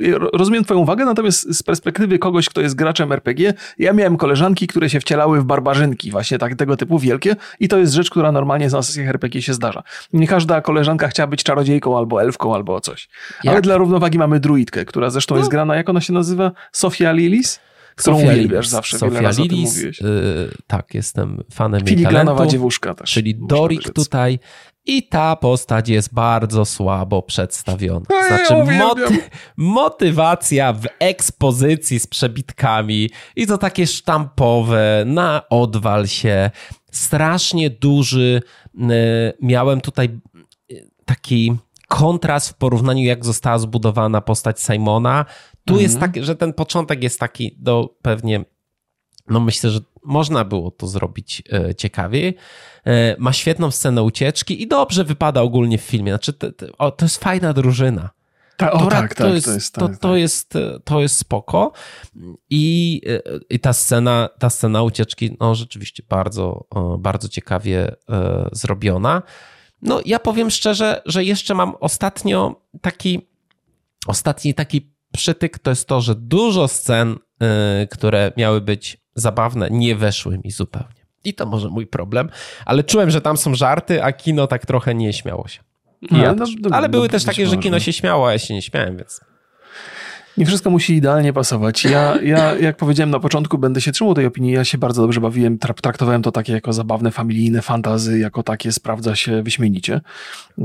okay, 0.00 0.30
rozumiem 0.32 0.64
twoją 0.64 0.80
uwagę, 0.80 1.04
natomiast 1.04 1.56
z 1.56 1.62
perspektywy 1.62 2.18
kogoś, 2.18 2.48
kto 2.48 2.60
jest 2.60 2.74
graczem 2.74 3.12
RPG, 3.12 3.54
ja 3.78 3.92
miałem 3.92 4.16
koleżanki, 4.16 4.66
które 4.66 4.90
się 4.90 5.00
wcielały 5.00 5.40
w 5.40 5.44
barbarzynki, 5.44 6.10
właśnie 6.10 6.38
tak, 6.38 6.54
tego 6.54 6.76
typu 6.76 6.98
wielkie 6.98 7.36
i 7.60 7.68
to 7.68 7.78
jest 7.78 7.92
rzecz, 7.92 8.10
która 8.10 8.32
normalnie 8.32 8.68
na 8.68 8.82
sesjach 8.82 9.08
RPG 9.08 9.42
się 9.42 9.54
zdarza. 9.54 9.82
Nie 10.12 10.26
każda 10.26 10.60
koleżanka 10.60 11.08
chciała 11.08 11.26
być 11.26 11.42
czarodziejką 11.42 11.98
albo 11.98 12.22
elfką 12.22 12.54
albo 12.54 12.80
coś. 12.80 13.08
Jak? 13.44 13.52
Ale 13.52 13.62
dla 13.62 13.76
równowagi 13.76 14.18
mamy 14.18 14.40
druidkę, 14.40 14.84
która 14.84 15.10
zresztą 15.10 15.34
no. 15.34 15.38
jest 15.38 15.50
grana, 15.50 15.76
jak 15.76 15.88
ona 15.88 16.00
się 16.00 16.12
nazywa? 16.12 16.52
Sofia 16.72 17.12
Lilis? 17.12 17.60
Którą 17.94 18.16
Sofia 18.16 18.32
uwielbiasz 18.32 18.68
zawsze, 18.68 18.98
Sofia 18.98 19.20
wiele 19.20 19.32
Lilis, 19.32 19.82
yy, 19.82 19.92
tak, 20.66 20.94
jestem 20.94 21.42
fanem 21.52 21.86
Filigranowa 21.86 22.46
dziewuszka 22.46 22.94
też. 22.94 23.10
Czyli 23.10 23.34
Dorik 23.34 23.92
tutaj 23.92 24.38
i 24.86 25.08
ta 25.08 25.36
postać 25.36 25.88
jest 25.88 26.14
bardzo 26.14 26.64
słabo 26.64 27.22
przedstawiona. 27.22 28.06
No, 28.10 28.26
znaczy, 28.26 28.54
ja 28.54 28.78
moty 28.78 29.18
motywacja 29.56 30.72
w 30.72 30.86
ekspozycji 30.98 32.00
z 32.00 32.06
przebitkami 32.06 33.10
i 33.36 33.46
to 33.46 33.58
takie 33.58 33.86
sztampowe, 33.86 35.04
na 35.06 35.42
odwal 35.50 36.06
się. 36.06 36.50
Strasznie 36.90 37.70
duży. 37.70 38.42
Yy, 38.74 38.88
miałem 39.42 39.80
tutaj 39.80 40.20
yy, 40.68 40.88
taki 41.04 41.52
kontrast 41.88 42.48
w 42.48 42.54
porównaniu, 42.54 43.04
jak 43.04 43.24
została 43.24 43.58
zbudowana 43.58 44.20
postać 44.20 44.60
Simona. 44.60 45.24
Tu 45.64 45.74
mhm. 45.74 45.82
jest 45.82 46.00
tak, 46.00 46.24
że 46.24 46.36
ten 46.36 46.52
początek 46.52 47.02
jest 47.02 47.20
taki 47.20 47.56
do 47.58 47.96
pewnie, 48.02 48.44
no 49.28 49.40
myślę, 49.40 49.70
że 49.70 49.80
można 50.04 50.44
było 50.44 50.70
to 50.70 50.86
zrobić 50.86 51.42
e, 51.52 51.74
ciekawiej. 51.74 52.36
E, 52.84 53.16
ma 53.18 53.32
świetną 53.32 53.70
scenę 53.70 54.02
ucieczki 54.02 54.62
i 54.62 54.68
dobrze 54.68 55.04
wypada 55.04 55.42
ogólnie 55.42 55.78
w 55.78 55.82
filmie. 55.82 56.12
Znaczy, 56.12 56.32
to, 56.32 56.52
to, 56.52 56.90
to 56.90 57.04
jest 57.04 57.16
fajna 57.16 57.52
drużyna. 57.52 58.10
Ta, 58.56 58.72
o, 58.72 58.78
to, 58.78 58.86
tak, 58.86 59.14
to, 59.14 59.24
tak, 59.24 59.34
jest, 59.34 59.46
to, 59.46 59.52
jest, 59.52 59.74
to, 59.74 59.88
tak, 59.88 59.98
to, 59.98 60.08
tak. 60.08 60.18
jest, 60.18 60.54
to 60.84 61.00
jest 61.00 61.16
spoko. 61.16 61.72
I, 62.50 63.02
I 63.50 63.60
ta 63.60 63.72
scena, 63.72 64.28
ta 64.38 64.50
scena 64.50 64.82
ucieczki, 64.82 65.36
no 65.40 65.54
rzeczywiście 65.54 66.02
bardzo, 66.08 66.66
bardzo 66.98 67.28
ciekawie 67.28 67.96
e, 68.08 68.48
zrobiona. 68.52 69.22
No, 69.82 70.00
ja 70.04 70.18
powiem 70.18 70.50
szczerze, 70.50 71.02
że 71.06 71.24
jeszcze 71.24 71.54
mam 71.54 71.74
ostatnio 71.80 72.60
taki, 72.80 73.28
ostatni 74.06 74.54
taki 74.54 74.93
przytyk, 75.16 75.58
to 75.58 75.70
jest 75.70 75.88
to, 75.88 76.00
że 76.00 76.14
dużo 76.14 76.68
scen, 76.68 77.16
yy, 77.40 77.48
które 77.90 78.32
miały 78.36 78.60
być 78.60 78.96
zabawne, 79.14 79.68
nie 79.70 79.96
weszły 79.96 80.38
mi 80.44 80.50
zupełnie. 80.50 81.04
I 81.24 81.34
to 81.34 81.46
może 81.46 81.68
mój 81.68 81.86
problem, 81.86 82.30
ale 82.66 82.84
czułem, 82.84 83.10
że 83.10 83.20
tam 83.20 83.36
są 83.36 83.54
żarty, 83.54 84.02
a 84.02 84.12
kino 84.12 84.46
tak 84.46 84.66
trochę 84.66 84.94
nie 84.94 85.12
śmiało 85.12 85.48
się. 85.48 85.60
Ja 86.10 86.32
no, 86.32 86.46
no, 86.60 86.76
ale 86.76 86.88
były 86.88 87.06
no, 87.06 87.08
też 87.08 87.24
takie, 87.24 87.46
że 87.46 87.56
kino 87.56 87.80
się 87.80 87.92
śmiało, 87.92 88.28
a 88.28 88.32
ja 88.32 88.38
się 88.38 88.54
nie 88.54 88.62
śmiałem, 88.62 88.96
więc... 88.96 89.20
Nie 90.36 90.46
wszystko 90.46 90.70
musi 90.70 90.94
idealnie 90.94 91.32
pasować. 91.32 91.84
Ja, 91.84 92.22
ja, 92.22 92.54
jak 92.54 92.76
powiedziałem 92.76 93.10
na 93.10 93.20
początku, 93.20 93.58
będę 93.58 93.80
się 93.80 93.92
trzymał 93.92 94.14
tej 94.14 94.26
opinii. 94.26 94.52
Ja 94.52 94.64
się 94.64 94.78
bardzo 94.78 95.02
dobrze 95.02 95.20
bawiłem. 95.20 95.58
Traktowałem 95.58 96.22
to 96.22 96.32
takie 96.32 96.52
jako 96.52 96.72
zabawne, 96.72 97.10
familijne 97.10 97.62
fantazy, 97.62 98.18
jako 98.18 98.42
takie 98.42 98.72
sprawdza 98.72 99.16
się 99.16 99.42
wyśmienicie. 99.42 100.00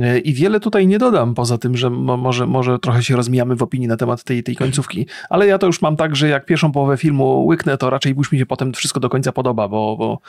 E, 0.02 0.20
I 0.20 0.34
wiele 0.34 0.60
tutaj 0.60 0.88
nie 0.88 1.00
dodam, 1.00 1.36
poza 1.36 1.58
tym, 1.58 1.78
że 1.78 1.90
może, 1.90 2.48
może 2.48 2.80
trochę 2.80 3.04
się 3.04 3.16
rozmijamy 3.16 3.56
w 3.56 3.64
opinii 3.64 3.88
na 3.88 3.98
temat 3.98 4.24
tej, 4.24 4.44
tej 4.44 4.56
końcówki. 4.56 5.08
Ale 5.30 5.48
ja 5.48 5.58
to 5.58 5.68
już 5.68 5.82
mam 5.82 5.96
tak, 5.96 6.16
że 6.16 6.30
jak 6.30 6.46
pierwszą 6.46 6.72
połowę 6.72 6.98
filmu 6.98 7.46
łyknę, 7.46 7.78
to 7.78 7.90
raczej 7.90 8.16
już 8.18 8.32
mi 8.32 8.40
się 8.40 8.46
potem 8.46 8.74
wszystko 8.74 9.00
do 9.00 9.10
końca 9.10 9.32
podoba, 9.32 9.68
bo, 9.68 9.98
bo 9.98 10.20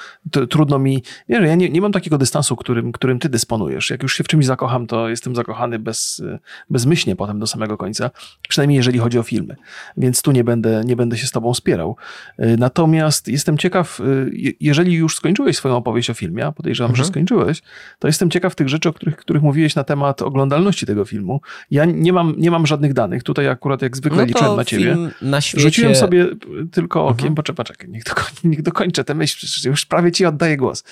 trudno 0.46 0.78
mi. 0.78 1.02
Wiesz, 1.28 1.42
ja 1.42 1.54
nie, 1.54 1.70
nie 1.70 1.80
mam 1.80 1.92
takiego 1.92 2.18
dystansu, 2.18 2.56
którym, 2.56 2.92
którym 2.92 3.18
ty 3.18 3.28
dysponujesz. 3.28 3.90
Jak 3.90 4.02
już 4.02 4.16
się 4.16 4.24
w 4.24 4.28
czymś 4.28 4.46
zakocham, 4.46 4.86
to 4.86 5.08
jestem 5.08 5.34
zakochany 5.34 5.78
bez, 5.78 6.22
bezmyślnie 6.70 7.16
potem 7.16 7.38
do 7.38 7.46
samego 7.46 7.76
końca. 7.76 8.10
Przynajmniej 8.48 8.76
jeżeli 8.76 8.98
chodzi 8.98 9.18
o 9.18 9.22
filmy, 9.30 9.56
więc 9.96 10.22
tu 10.22 10.32
nie 10.32 10.44
będę, 10.44 10.82
nie 10.84 10.96
będę 10.96 11.18
się 11.18 11.26
z 11.26 11.30
tobą 11.30 11.54
spierał. 11.54 11.96
Y, 12.38 12.56
natomiast 12.58 13.28
jestem 13.28 13.58
ciekaw, 13.58 14.00
y, 14.00 14.56
jeżeli 14.60 14.92
już 14.92 15.16
skończyłeś 15.16 15.56
swoją 15.56 15.76
opowieść 15.76 16.10
o 16.10 16.14
filmie, 16.14 16.46
a 16.46 16.52
podejrzewam, 16.52 16.90
mhm. 16.90 17.04
że 17.04 17.10
skończyłeś, 17.10 17.62
to 17.98 18.08
jestem 18.08 18.30
ciekaw 18.30 18.54
tych 18.54 18.68
rzeczy, 18.68 18.88
o 18.88 18.92
których, 18.92 19.16
których 19.16 19.42
mówiłeś 19.42 19.74
na 19.74 19.84
temat 19.84 20.22
oglądalności 20.22 20.86
tego 20.86 21.04
filmu. 21.04 21.40
Ja 21.70 21.84
nie 21.84 22.12
mam, 22.12 22.34
nie 22.38 22.50
mam 22.50 22.66
żadnych 22.66 22.92
danych, 22.92 23.22
tutaj 23.22 23.48
akurat 23.48 23.82
jak 23.82 23.96
zwykle 23.96 24.18
no 24.18 24.24
liczyłem 24.24 24.56
na 24.56 24.64
ciebie. 24.64 24.96
Na 25.22 25.40
świecie... 25.40 25.62
Rzuciłem 25.62 25.94
sobie 25.94 26.26
tylko 26.72 27.06
okiem, 27.06 27.26
mhm. 27.26 27.34
poczekaj, 27.34 27.56
poczekaj, 27.56 27.88
niech, 27.88 28.04
dokoń, 28.04 28.24
niech 28.44 28.62
dokończę 28.62 29.04
tę 29.04 29.14
myśl, 29.14 29.36
przecież 29.36 29.64
już 29.64 29.86
prawie 29.86 30.12
ci 30.12 30.26
oddaję 30.26 30.56
głos. 30.56 30.84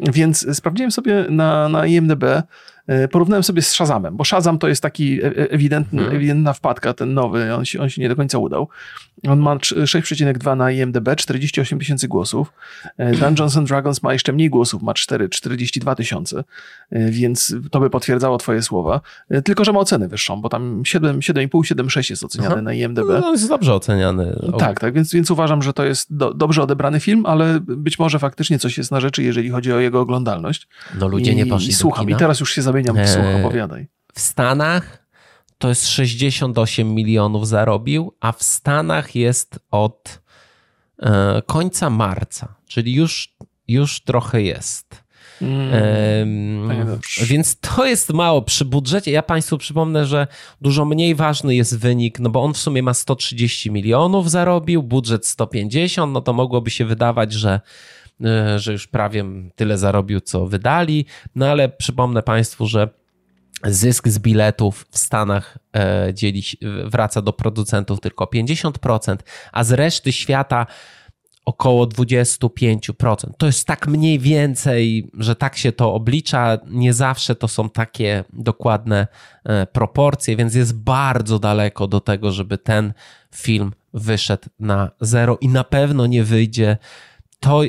Więc 0.00 0.56
sprawdziłem 0.56 0.90
sobie 0.90 1.26
na, 1.30 1.68
na 1.68 1.86
IMDB, 1.86 2.24
porównałem 3.10 3.42
sobie 3.42 3.62
z 3.62 3.72
Shazamem, 3.72 4.16
bo 4.16 4.24
Shazam 4.24 4.58
to 4.58 4.68
jest 4.68 4.82
taki 4.82 5.22
e, 5.22 5.26
e, 5.26 5.50
ewidentny, 5.50 5.98
hmm. 5.98 6.16
ewidentna 6.16 6.52
wpadka, 6.52 6.94
ten 6.94 7.14
nowy, 7.14 7.54
on 7.54 7.64
się, 7.64 7.80
on 7.80 7.90
się 7.90 8.02
nie 8.02 8.08
do 8.08 8.16
końca 8.16 8.38
udał. 8.38 8.68
On 9.28 9.40
ma 9.40 9.56
6,2 9.56 10.56
na 10.56 10.70
IMDB, 10.70 11.16
48 11.16 11.78
tysięcy 11.78 12.08
głosów. 12.08 12.52
Dungeons 13.20 13.56
and 13.56 13.68
Dragons 13.68 14.02
ma 14.02 14.12
jeszcze 14.12 14.32
mniej 14.32 14.50
głosów, 14.50 14.82
ma 14.82 14.94
4, 14.94 15.28
42 15.28 15.94
tysiące, 15.94 16.44
więc 16.92 17.54
to 17.70 17.80
by 17.80 17.90
potwierdzało 17.90 18.38
twoje 18.38 18.62
słowa. 18.62 19.00
Tylko, 19.44 19.64
że 19.64 19.72
ma 19.72 19.78
ocenę 19.80 20.08
wyższą, 20.08 20.40
bo 20.40 20.48
tam 20.48 20.82
7,5, 20.82 21.48
7,6 21.48 22.10
jest 22.10 22.24
oceniany 22.24 22.54
Aha. 22.54 22.62
na 22.62 22.74
IMDB. 22.74 23.06
No, 23.20 23.32
jest 23.32 23.48
dobrze 23.48 23.74
oceniany. 23.74 24.36
Tak, 24.58 24.80
tak, 24.80 24.94
więc, 24.94 25.12
więc 25.12 25.30
uważam, 25.30 25.62
że 25.62 25.72
to 25.72 25.84
jest 25.84 26.16
do, 26.16 26.34
dobrze 26.34 26.62
odebrany 26.62 27.00
film, 27.00 27.26
ale 27.26 27.60
być 27.60 27.98
może 27.98 28.18
faktycznie 28.18 28.58
coś 28.58 28.78
jest 28.78 28.90
na 28.90 29.00
rzeczy, 29.00 29.22
jeżeli 29.22 29.50
chodzi 29.50 29.72
o 29.72 29.80
jego 29.80 30.00
oglądalność. 30.00 30.68
No 30.98 31.08
ludzie 31.08 31.32
I, 31.32 31.36
nie 31.36 31.46
poszli 31.46 31.68
i 31.68 31.72
słucham, 31.72 32.10
i 32.10 32.16
teraz 32.16 32.40
już 32.40 32.52
się 32.52 32.62
zamieniam 32.82 33.06
w 33.06 33.10
słuch, 33.10 33.44
opowiadaj. 33.44 33.86
W 34.14 34.20
Stanach 34.20 35.06
to 35.58 35.68
jest 35.68 35.88
68 35.88 36.94
milionów 36.94 37.48
zarobił, 37.48 38.14
a 38.20 38.32
w 38.32 38.42
Stanach 38.42 39.14
jest 39.14 39.58
od 39.70 40.20
e, 41.02 41.42
końca 41.46 41.90
marca, 41.90 42.54
czyli 42.66 42.94
już, 42.94 43.36
już 43.68 44.00
trochę 44.00 44.42
jest. 44.42 45.04
Mm, 45.42 47.00
więc 47.22 47.60
to 47.60 47.86
jest 47.86 48.12
mało 48.12 48.42
przy 48.42 48.64
budżecie. 48.64 49.10
Ja 49.10 49.22
Państwu 49.22 49.58
przypomnę, 49.58 50.06
że 50.06 50.26
dużo 50.60 50.84
mniej 50.84 51.14
ważny 51.14 51.54
jest 51.54 51.78
wynik, 51.78 52.20
no 52.20 52.30
bo 52.30 52.42
on 52.42 52.54
w 52.54 52.58
sumie 52.58 52.82
ma 52.82 52.94
130 52.94 53.70
milionów 53.70 54.30
zarobił, 54.30 54.82
budżet 54.82 55.26
150, 55.26 56.12
no 56.12 56.20
to 56.20 56.32
mogłoby 56.32 56.70
się 56.70 56.84
wydawać, 56.84 57.32
że 57.32 57.60
E, 57.60 58.03
że 58.56 58.72
już 58.72 58.86
prawie 58.86 59.24
tyle 59.54 59.78
zarobił, 59.78 60.20
co 60.20 60.46
wydali. 60.46 61.06
No 61.34 61.46
ale 61.46 61.68
przypomnę 61.68 62.22
Państwu, 62.22 62.66
że 62.66 62.88
zysk 63.64 64.08
z 64.08 64.18
biletów 64.18 64.86
w 64.90 64.98
Stanach 64.98 65.58
e, 65.76 66.14
dzieli, 66.14 66.42
wraca 66.84 67.22
do 67.22 67.32
producentów 67.32 68.00
tylko 68.00 68.24
50%, 68.24 69.16
a 69.52 69.64
z 69.64 69.72
reszty 69.72 70.12
świata 70.12 70.66
około 71.44 71.86
25%. 71.86 73.30
To 73.38 73.46
jest 73.46 73.66
tak 73.66 73.86
mniej 73.86 74.18
więcej, 74.18 75.10
że 75.18 75.36
tak 75.36 75.56
się 75.56 75.72
to 75.72 75.94
oblicza. 75.94 76.58
Nie 76.66 76.92
zawsze 76.92 77.34
to 77.34 77.48
są 77.48 77.70
takie 77.70 78.24
dokładne 78.32 79.06
e, 79.44 79.66
proporcje, 79.66 80.36
więc 80.36 80.54
jest 80.54 80.78
bardzo 80.78 81.38
daleko 81.38 81.86
do 81.86 82.00
tego, 82.00 82.32
żeby 82.32 82.58
ten 82.58 82.92
film 83.34 83.72
wyszedł 83.94 84.48
na 84.58 84.90
zero 85.00 85.38
i 85.40 85.48
na 85.48 85.64
pewno 85.64 86.06
nie 86.06 86.24
wyjdzie 86.24 86.76
to, 87.44 87.60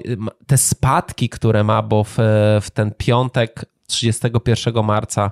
te 0.47 0.57
spadki, 0.57 1.29
które 1.29 1.63
ma, 1.63 1.81
bo 1.81 2.03
w, 2.03 2.17
w 2.61 2.69
ten 2.73 2.91
piątek 2.97 3.65
31 3.87 4.85
marca 4.85 5.31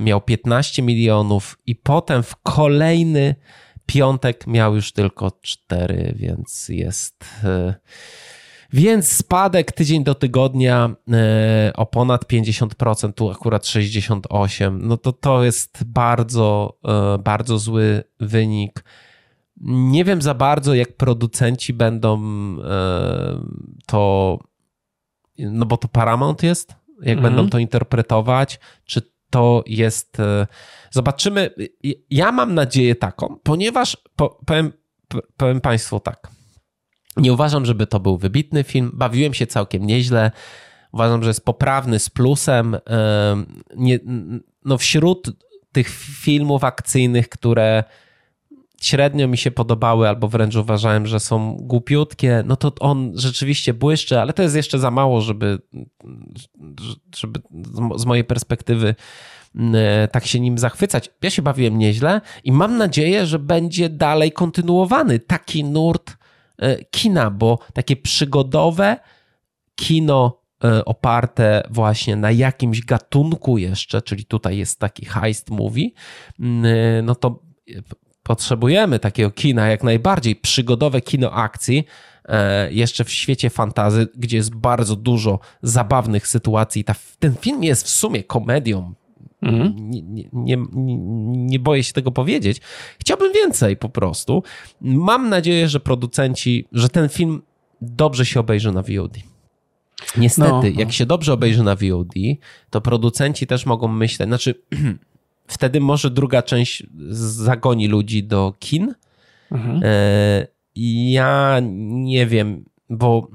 miał 0.00 0.20
15 0.20 0.82
milionów 0.82 1.58
i 1.66 1.76
potem 1.76 2.22
w 2.22 2.36
kolejny 2.36 3.34
piątek 3.86 4.46
miał 4.46 4.74
już 4.74 4.92
tylko 4.92 5.30
4, 5.42 6.14
więc 6.16 6.68
jest. 6.68 7.24
E, 7.44 7.74
więc 8.72 9.12
spadek 9.12 9.72
tydzień 9.72 10.04
do 10.04 10.14
tygodnia 10.14 10.90
e, 11.12 11.72
o 11.76 11.86
ponad 11.86 12.24
50%, 12.32 13.12
tu 13.12 13.30
akurat 13.30 13.64
68%. 13.64 14.78
No 14.80 14.96
to 14.96 15.12
to 15.12 15.44
jest 15.44 15.84
bardzo, 15.84 16.78
e, 16.84 17.18
bardzo 17.18 17.58
zły 17.58 18.02
wynik. 18.20 18.84
Nie 19.60 20.04
wiem 20.04 20.22
za 20.22 20.34
bardzo, 20.34 20.74
jak 20.74 20.96
producenci 20.96 21.72
będą 21.72 22.20
e, 22.64 23.40
to, 23.86 24.38
no 25.38 25.66
bo 25.66 25.76
to 25.76 25.88
Paramount 25.88 26.42
jest, 26.42 26.74
jak 27.02 27.18
mhm. 27.18 27.22
będą 27.22 27.50
to 27.50 27.58
interpretować, 27.58 28.60
czy 28.84 29.02
to 29.30 29.64
jest. 29.66 30.20
E, 30.20 30.46
zobaczymy. 30.90 31.50
Ja 32.10 32.32
mam 32.32 32.54
nadzieję 32.54 32.94
taką, 32.94 33.38
ponieważ 33.42 33.96
powiem, 34.46 34.72
powiem 35.36 35.60
Państwu 35.60 36.00
tak. 36.00 36.28
Nie 37.16 37.32
uważam, 37.32 37.66
żeby 37.66 37.86
to 37.86 38.00
był 38.00 38.18
wybitny 38.18 38.64
film. 38.64 38.90
Bawiłem 38.94 39.34
się 39.34 39.46
całkiem 39.46 39.86
nieźle. 39.86 40.30
Uważam, 40.92 41.22
że 41.22 41.30
jest 41.30 41.44
poprawny 41.44 41.98
z 41.98 42.10
plusem. 42.10 42.74
E, 42.74 43.44
nie, 43.76 43.98
no 44.64 44.78
wśród 44.78 45.30
tych 45.72 45.88
filmów 46.22 46.64
akcyjnych, 46.64 47.28
które 47.28 47.84
średnio 48.80 49.28
mi 49.28 49.38
się 49.38 49.50
podobały, 49.50 50.08
albo 50.08 50.28
wręcz 50.28 50.56
uważałem, 50.56 51.06
że 51.06 51.20
są 51.20 51.56
głupiutkie, 51.60 52.42
no 52.46 52.56
to 52.56 52.72
on 52.80 53.12
rzeczywiście 53.14 53.74
błyszczy, 53.74 54.20
ale 54.20 54.32
to 54.32 54.42
jest 54.42 54.56
jeszcze 54.56 54.78
za 54.78 54.90
mało, 54.90 55.20
żeby, 55.20 55.58
żeby 57.16 57.40
z 57.96 58.06
mojej 58.06 58.24
perspektywy 58.24 58.94
mm, 59.54 59.74
tak 60.12 60.26
się 60.26 60.40
nim 60.40 60.58
zachwycać. 60.58 61.10
Ja 61.22 61.30
się 61.30 61.42
bawiłem 61.42 61.78
nieźle 61.78 62.20
i 62.44 62.52
mam 62.52 62.78
nadzieję, 62.78 63.26
że 63.26 63.38
będzie 63.38 63.88
dalej 63.88 64.32
kontynuowany 64.32 65.18
taki 65.18 65.64
nurt 65.64 66.16
e, 66.58 66.84
kina, 66.84 67.30
bo 67.30 67.58
takie 67.72 67.96
przygodowe 67.96 68.96
kino 69.74 70.40
e, 70.64 70.84
oparte 70.84 71.62
właśnie 71.70 72.16
na 72.16 72.30
jakimś 72.30 72.80
gatunku 72.80 73.58
jeszcze, 73.58 74.02
czyli 74.02 74.24
tutaj 74.24 74.58
jest 74.58 74.78
taki 74.78 75.06
heist 75.06 75.50
movie, 75.50 75.88
mm, 76.40 76.64
e, 76.64 77.02
no 77.02 77.14
to 77.14 77.42
potrzebujemy 78.30 78.98
takiego 78.98 79.30
kina, 79.30 79.68
jak 79.68 79.82
najbardziej 79.82 80.36
przygodowe 80.36 81.00
kino 81.00 81.32
akcji, 81.32 81.84
e, 82.24 82.72
jeszcze 82.72 83.04
w 83.04 83.10
świecie 83.10 83.50
fantazy, 83.50 84.08
gdzie 84.16 84.36
jest 84.36 84.54
bardzo 84.54 84.96
dużo 84.96 85.38
zabawnych 85.62 86.28
sytuacji. 86.28 86.84
Ta, 86.84 86.94
ten 87.18 87.34
film 87.34 87.64
jest 87.64 87.86
w 87.86 87.88
sumie 87.88 88.24
komedią. 88.24 88.94
Mhm. 89.42 89.90
Nie, 89.90 90.02
nie, 90.02 90.24
nie, 90.32 90.56
nie, 91.36 91.58
boję 91.58 91.84
się 91.84 91.92
tego 91.92 92.10
powiedzieć. 92.10 92.60
Chciałbym 92.98 93.32
więcej 93.32 93.76
po 93.76 93.88
prostu. 93.88 94.42
Mam 94.80 95.28
nadzieję, 95.28 95.68
że 95.68 95.80
producenci, 95.80 96.68
że 96.72 96.88
ten 96.88 97.08
film 97.08 97.42
dobrze 97.80 98.26
się 98.26 98.40
obejrzy 98.40 98.72
na 98.72 98.82
VOD. 98.82 99.16
Niestety, 100.16 100.50
no, 100.50 100.62
no. 100.62 100.80
jak 100.80 100.92
się 100.92 101.06
dobrze 101.06 101.32
obejrzy 101.32 101.62
na 101.62 101.76
VOD, 101.76 102.14
to 102.70 102.80
producenci 102.80 103.46
też 103.46 103.66
mogą 103.66 103.88
myśleć, 103.88 104.28
znaczy 104.28 104.54
wtedy 105.50 105.80
może 105.80 106.10
druga 106.10 106.42
część 106.42 106.86
zagoni 107.10 107.88
ludzi 107.88 108.24
do 108.24 108.54
kin. 108.58 108.94
Mhm. 109.52 109.80
E, 109.84 110.46
ja 110.74 111.60
nie 111.82 112.26
wiem, 112.26 112.64
bo 112.90 113.28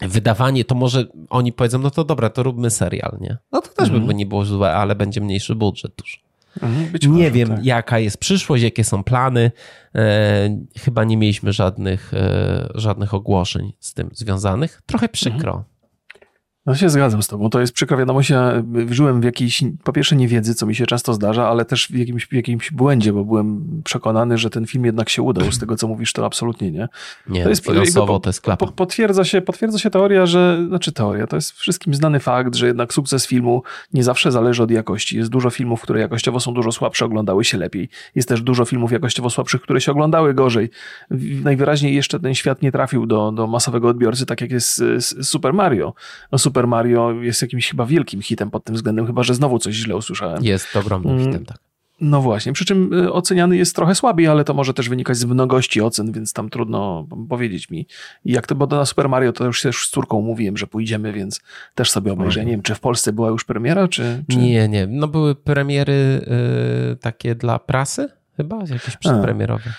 wydawanie 0.00 0.64
to 0.64 0.74
może 0.74 1.06
oni 1.30 1.52
powiedzą, 1.52 1.78
no 1.78 1.90
to 1.90 2.04
dobra, 2.04 2.30
to 2.30 2.42
róbmy 2.42 2.70
serial, 2.70 3.18
nie? 3.20 3.36
No 3.52 3.60
to 3.60 3.68
też 3.68 3.88
mhm. 3.88 4.06
by 4.06 4.14
nie 4.14 4.26
było 4.26 4.44
złe, 4.44 4.72
ale 4.72 4.94
będzie 4.94 5.20
mniejszy 5.20 5.54
budżet 5.54 5.92
dużo. 5.96 6.16
Mhm, 6.62 6.92
nie 7.02 7.08
może, 7.08 7.30
wiem, 7.30 7.48
tak. 7.48 7.64
jaka 7.64 7.98
jest 7.98 8.18
przyszłość, 8.18 8.62
jakie 8.62 8.84
są 8.84 9.04
plany. 9.04 9.50
E, 9.94 10.64
chyba 10.78 11.04
nie 11.04 11.16
mieliśmy 11.16 11.52
żadnych, 11.52 12.14
e, 12.14 12.68
żadnych 12.74 13.14
ogłoszeń 13.14 13.72
z 13.80 13.94
tym 13.94 14.10
związanych. 14.12 14.82
Trochę 14.86 15.08
przykro. 15.08 15.64
No 16.66 16.74
się 16.74 16.90
zgadzam 16.90 17.22
z 17.22 17.28
tobą. 17.28 17.50
To 17.50 17.60
jest 17.60 17.72
przykra 17.72 17.96
wiadomość. 17.96 18.30
Ja 18.30 18.62
żyłem 18.90 19.20
w 19.20 19.24
jakiejś, 19.24 19.64
po 19.84 19.92
pierwsze 19.92 20.16
niewiedzy, 20.16 20.54
co 20.54 20.66
mi 20.66 20.74
się 20.74 20.86
często 20.86 21.14
zdarza, 21.14 21.48
ale 21.48 21.64
też 21.64 21.88
w 21.88 21.94
jakimś, 21.94 22.26
w 22.26 22.32
jakimś 22.32 22.70
błędzie, 22.70 23.12
bo 23.12 23.24
byłem 23.24 23.80
przekonany, 23.84 24.38
że 24.38 24.50
ten 24.50 24.66
film 24.66 24.84
jednak 24.84 25.08
się 25.08 25.22
udał. 25.22 25.52
Z 25.52 25.58
tego, 25.58 25.76
co 25.76 25.88
mówisz, 25.88 26.12
to 26.12 26.26
absolutnie 26.26 26.70
nie. 26.70 26.88
Nie, 27.28 27.42
to 27.42 27.48
jest, 27.48 27.64
finansowo 27.64 28.20
to 28.20 28.28
jest 28.28 28.40
klapa. 28.40 28.66
potwierdza, 28.66 29.24
się, 29.24 29.40
potwierdza 29.40 29.78
się 29.78 29.90
teoria, 29.90 30.26
że, 30.26 30.64
znaczy 30.68 30.92
teoria, 30.92 31.26
to 31.26 31.36
jest 31.36 31.52
wszystkim 31.52 31.94
znany 31.94 32.20
fakt, 32.20 32.54
że 32.54 32.66
jednak 32.66 32.92
sukces 32.92 33.26
filmu 33.26 33.62
nie 33.92 34.04
zawsze 34.04 34.32
zależy 34.32 34.62
od 34.62 34.70
jakości. 34.70 35.16
Jest 35.16 35.30
dużo 35.30 35.50
filmów, 35.50 35.80
które 35.80 36.00
jakościowo 36.00 36.40
są 36.40 36.54
dużo 36.54 36.72
słabsze, 36.72 37.04
oglądały 37.04 37.44
się 37.44 37.58
lepiej. 37.58 37.88
Jest 38.14 38.28
też 38.28 38.42
dużo 38.42 38.64
filmów 38.64 38.92
jakościowo 38.92 39.30
słabszych, 39.30 39.62
które 39.62 39.80
się 39.80 39.92
oglądały 39.92 40.34
gorzej. 40.34 40.70
Najwyraźniej 41.44 41.94
jeszcze 41.94 42.20
ten 42.20 42.34
świat 42.34 42.62
nie 42.62 42.72
trafił 42.72 43.06
do, 43.06 43.32
do 43.32 43.46
masowego 43.46 43.88
odbiorcy, 43.88 44.26
tak 44.26 44.40
jak 44.40 44.50
jest 44.50 44.82
Super 45.22 45.54
Mario. 45.54 45.94
No, 46.32 46.38
Super 46.54 46.68
Mario 46.68 47.12
jest 47.12 47.42
jakimś 47.42 47.70
chyba 47.70 47.86
wielkim 47.86 48.22
hitem 48.22 48.50
pod 48.50 48.64
tym 48.64 48.74
względem, 48.74 49.06
chyba 49.06 49.22
że 49.22 49.34
znowu 49.34 49.58
coś 49.58 49.74
źle 49.74 49.96
usłyszałem. 49.96 50.44
Jest 50.44 50.76
ogromnym 50.76 51.12
mm. 51.12 51.26
hitem, 51.26 51.44
tak. 51.44 51.58
No 52.00 52.20
właśnie, 52.20 52.52
przy 52.52 52.64
czym 52.64 52.92
y, 52.92 53.12
oceniany 53.12 53.56
jest 53.56 53.76
trochę 53.76 53.94
słabiej, 53.94 54.26
ale 54.26 54.44
to 54.44 54.54
może 54.54 54.74
też 54.74 54.88
wynikać 54.88 55.16
z 55.16 55.24
mnogości 55.24 55.80
ocen, 55.80 56.12
więc 56.12 56.32
tam 56.32 56.50
trudno 56.50 57.06
powiedzieć 57.28 57.70
mi. 57.70 57.86
Jak 58.24 58.46
to, 58.46 58.54
bo 58.54 58.66
na 58.66 58.84
Super 58.84 59.08
Mario 59.08 59.32
to 59.32 59.44
już 59.44 59.62
też 59.62 59.86
z 59.86 59.90
córką 59.90 60.22
mówiłem, 60.22 60.56
że 60.56 60.66
pójdziemy, 60.66 61.12
więc 61.12 61.40
też 61.74 61.90
sobie 61.90 62.12
obejrzę. 62.12 62.40
Mhm. 62.40 62.46
Nie 62.46 62.52
wiem, 62.52 62.62
czy 62.62 62.74
w 62.74 62.80
Polsce 62.80 63.12
była 63.12 63.28
już 63.28 63.44
premiera, 63.44 63.88
czy... 63.88 64.24
czy... 64.30 64.36
Nie, 64.36 64.68
nie. 64.68 64.86
No 64.86 65.08
były 65.08 65.34
premiery 65.34 66.26
yy, 66.88 66.96
takie 66.96 67.34
dla 67.34 67.58
prasy, 67.58 68.08
Chyba 68.36 68.58
jakiś 68.58 68.96
przedpremierowy. 68.96 69.70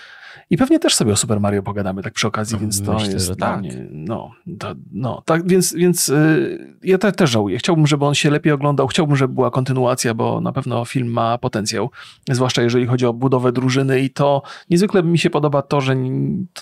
I 0.50 0.56
pewnie 0.56 0.78
też 0.78 0.94
sobie 0.94 1.12
o 1.12 1.16
Super 1.16 1.40
Mario 1.40 1.62
pogadamy 1.62 2.02
tak 2.02 2.12
przy 2.12 2.26
okazji, 2.26 2.54
no, 2.54 2.60
więc 2.60 2.82
to 2.82 2.94
Myślę, 2.94 3.12
jest 3.12 3.36
tak. 3.38 3.60
mnie, 3.60 3.86
no, 3.90 4.30
to, 4.58 4.74
no, 4.92 5.22
tak, 5.26 5.48
więc, 5.48 5.74
więc 5.74 6.08
yy, 6.08 6.76
ja 6.82 6.98
te, 6.98 7.12
też 7.12 7.30
żałuję. 7.30 7.58
Chciałbym, 7.58 7.86
żeby 7.86 8.04
on 8.04 8.14
się 8.14 8.30
lepiej 8.30 8.52
oglądał, 8.52 8.86
chciałbym, 8.86 9.16
żeby 9.16 9.34
była 9.34 9.50
kontynuacja, 9.50 10.14
bo 10.14 10.40
na 10.40 10.52
pewno 10.52 10.84
film 10.84 11.08
ma 11.08 11.38
potencjał, 11.38 11.90
zwłaszcza 12.30 12.62
jeżeli 12.62 12.86
chodzi 12.86 13.06
o 13.06 13.12
budowę 13.12 13.52
drużyny 13.52 14.00
i 14.00 14.10
to 14.10 14.42
niezwykle 14.70 15.02
mi 15.02 15.18
się 15.18 15.30
podoba 15.30 15.62
to, 15.62 15.80
że 15.80 15.96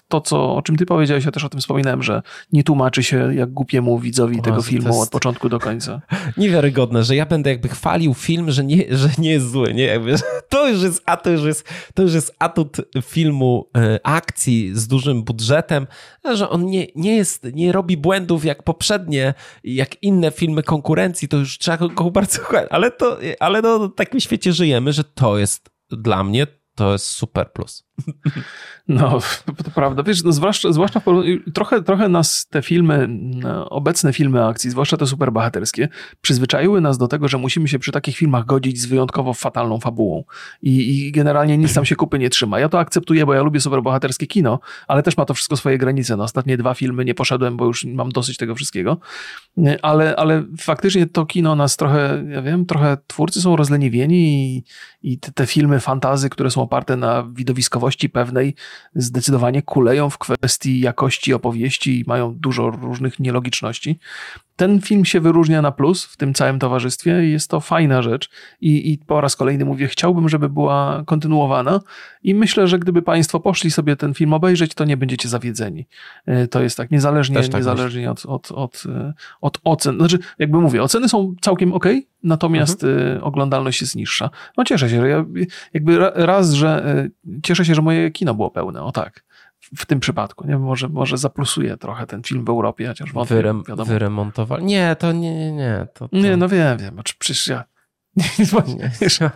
to, 0.09 0.21
co, 0.21 0.57
o 0.57 0.63
czym 0.63 0.77
ty 0.77 0.87
powiedziałeś, 0.87 1.25
ja 1.25 1.31
też 1.31 1.45
o 1.45 1.49
tym 1.49 1.61
wspominałem, 1.61 2.03
że 2.03 2.23
nie 2.53 2.65
tłumaczy 2.65 3.03
się 3.03 3.35
jak 3.35 3.51
głupiemu 3.51 3.99
widzowi 3.99 4.43
tego 4.43 4.63
filmu 4.63 4.89
jest... 4.89 5.03
od 5.03 5.11
początku 5.11 5.49
do 5.49 5.59
końca. 5.59 6.01
Niewiarygodne, 6.37 7.05
że 7.05 7.17
ja 7.17 7.27
będę 7.27 7.51
jakby 7.51 7.69
chwalił 7.69 8.15
film, 8.15 8.51
że 8.51 8.65
nie, 8.65 8.97
że 8.97 9.09
nie 9.19 9.31
jest 9.31 9.51
zły, 9.51 9.75
nie? 9.75 9.85
Jakby, 9.85 10.15
to 10.49 10.69
już 10.69 10.83
jest, 10.83 11.03
a 11.07 11.17
to 11.17 11.31
już 11.31 11.43
jest, 11.45 11.69
to 11.95 12.03
już 12.03 12.15
jest 12.15 12.35
atut 12.39 12.77
filmu 13.03 13.67
akcji 14.03 14.71
z 14.75 14.89
dużym 14.89 15.23
budżetem, 15.23 15.87
że 16.35 16.49
on 16.49 16.67
nie, 16.67 16.87
nie 16.97 17.17
jest, 17.17 17.45
nie 17.53 17.73
robi 17.73 17.97
błędów 17.97 18.45
jak 18.45 18.63
poprzednie, 18.63 19.35
jak 19.65 20.03
inne 20.03 20.31
filmy 20.31 20.63
konkurencji, 20.63 21.29
to 21.29 21.37
już 21.37 21.59
trzeba 21.59 21.89
go 21.89 22.11
bardzo 22.11 22.39
kochać, 22.43 22.69
ale 22.71 22.91
to, 22.91 23.19
ale 23.41 23.63
no, 23.63 23.89
w 23.89 23.95
takim 23.95 24.21
świecie 24.21 24.53
żyjemy, 24.53 24.93
że 24.93 25.05
to 25.05 25.39
jest 25.39 25.71
dla 25.91 26.25
mnie 26.25 26.47
to 26.75 26.93
jest 26.93 27.07
super 27.07 27.53
plus. 27.53 27.85
No, 28.89 29.19
to 29.45 29.71
prawda. 29.75 30.03
Wiesz, 30.03 30.23
no 30.23 30.33
zwłaszcza, 30.33 30.73
zwłaszcza 30.73 31.01
trochę, 31.55 31.83
trochę 31.83 32.09
nas 32.09 32.47
te 32.51 32.63
filmy, 32.63 33.07
no, 33.11 33.69
obecne 33.69 34.13
filmy 34.13 34.45
akcji, 34.45 34.71
zwłaszcza 34.71 34.97
te 34.97 35.07
superbohaterskie, 35.07 35.89
przyzwyczaiły 36.21 36.81
nas 36.81 36.99
do 36.99 37.09
tego, 37.09 37.29
że 37.29 37.39
musimy 37.39 37.69
się 37.69 37.79
przy 37.79 37.93
takich 37.93 38.17
filmach 38.17 38.47
godzić 38.47 38.81
z 38.81 38.87
wyjątkowo 38.87 39.35
fatalną 39.35 39.81
fabułą. 39.81 40.25
I, 40.63 41.07
I, 41.07 41.13
generalnie 41.13 41.59
nic 41.59 41.75
tam 41.75 41.85
się 41.85 41.97
kupy 41.97 42.19
nie 42.19 42.31
trzyma. 42.31 42.61
Ja 42.61 42.69
to 42.69 42.79
akceptuję, 42.79 43.27
bo 43.27 43.35
ja 43.35 43.43
lubię 43.43 43.61
superbohaterskie 43.61 44.27
kino, 44.27 44.61
ale 44.89 45.03
też 45.03 45.17
ma 45.17 45.25
to 45.25 45.35
wszystko 45.35 45.57
swoje 45.57 45.79
granice. 45.79 46.17
No, 46.17 46.25
ostatnie 46.25 46.57
dwa 46.57 46.75
filmy 46.75 47.05
nie 47.05 47.15
poszedłem, 47.15 47.57
bo 47.57 47.65
już 47.65 47.85
mam 47.85 48.13
dosyć 48.13 48.37
tego 48.37 48.55
wszystkiego. 48.55 48.99
Ale, 49.83 50.17
ale 50.17 50.45
faktycznie 50.59 51.07
to 51.07 51.27
kino 51.27 51.57
nas 51.57 51.77
trochę, 51.77 52.25
ja 52.29 52.43
wiem, 52.43 52.67
trochę 52.67 52.97
twórcy 53.07 53.41
są 53.41 53.57
rozleniwieni 53.57 54.57
i, 54.57 54.65
i 55.03 55.19
te, 55.19 55.33
te 55.33 55.47
filmy 55.47 55.81
fantazy, 55.81 56.31
które 56.31 56.51
są 56.51 56.63
oparte 56.63 56.97
na 56.97 57.23
widowiskowości 57.85 58.09
pewnej, 58.09 58.55
zdecydowanie 58.95 59.63
kuleją 59.63 60.11
w 60.11 60.19
kwestii 60.19 60.81
jakości 60.81 61.35
opowieści 61.35 62.01
i 62.01 62.05
mają 62.07 62.35
dużo 62.35 62.71
różnych 62.71 63.21
nielogiczności. 63.21 63.99
Ten 64.57 64.81
film 64.81 65.05
się 65.05 65.21
wyróżnia 65.21 65.63
na 65.63 65.73
plus 65.73 66.05
w 66.05 66.17
tym 66.17 66.35
całym 66.35 66.59
towarzystwie 66.59 67.27
i 67.29 67.33
jest 67.33 67.51
to 67.51 67.61
fajna 67.61 68.03
rzecz. 68.03 68.31
I, 68.61 68.93
I 68.93 68.99
po 68.99 69.21
raz 69.21 69.37
kolejny 69.37 69.65
mówię, 69.65 69.89
chciałbym, 69.89 70.29
żeby 70.29 70.49
była 70.49 71.03
kontynuowana 71.07 71.81
i 72.23 72.35
myślę, 72.35 72.69
że 72.69 72.79
gdyby 72.79 73.03
Państwo 73.03 73.41
poszli 73.41 73.71
sobie 73.71 73.97
ten 73.97 74.15
film 74.15 74.33
obejrzeć, 74.33 74.75
to 74.75 74.85
nie 74.85 74.97
będziecie 74.97 75.29
zawiedzeni. 75.29 75.87
E, 76.27 76.47
to 76.49 76.63
jest 76.63 76.77
tak, 76.77 76.91
niezależnie, 76.91 77.43
tak 77.43 77.55
niezależnie 77.55 78.11
od, 78.11 78.27
od, 78.27 78.53
od, 78.53 78.85
e, 78.87 79.13
od 79.41 79.59
ocen. 79.65 79.97
Znaczy, 79.97 80.19
jakby 80.39 80.61
mówię, 80.61 80.83
oceny 80.83 81.09
są 81.09 81.35
całkiem 81.41 81.73
ok, 81.73 81.87
natomiast 82.25 82.85
mhm. 82.85 83.19
E, 83.19 83.23
oglądalność 83.23 83.81
jest 83.81 83.97
niższa. 83.97 84.31
No 84.57 84.65
cieszę 84.65 84.91
się, 84.91 85.01
że 85.01 85.09
ja 85.09 85.25
jakby 85.75 85.99
raz, 86.15 86.53
że 86.53 86.85
cieszę 87.43 87.65
się, 87.65 87.75
że 87.75 87.83
moje 87.83 88.11
kino 88.11 88.35
było 88.35 88.51
pełne, 88.51 88.83
o 88.83 88.93
tak 88.93 89.25
w 89.77 89.87
tym 89.87 90.01
przypadku. 90.01 90.47
Nie? 90.47 90.59
Może, 90.59 90.89
może 90.89 91.19
zaplusuje 91.19 91.77
trochę 91.77 92.07
ten 92.07 92.23
film 92.23 92.45
w 92.45 92.49
Europie, 92.49 92.89
chociaż 92.89 93.13
wątpię, 93.13 93.35
Wyrem, 93.35 93.63
Wyremontowali. 93.85 94.65
Nie, 94.65 94.97
to 94.99 95.13
nie, 95.13 95.35
nie, 95.35 95.53
nie. 95.53 95.87
To, 95.95 96.09
to... 96.09 96.17
Nie, 96.17 96.37
no 96.37 96.49
wiem, 96.49 96.79
wiem. 96.79 97.01
Przecież 97.19 97.47
ja 97.47 97.65
nie, 98.79 98.91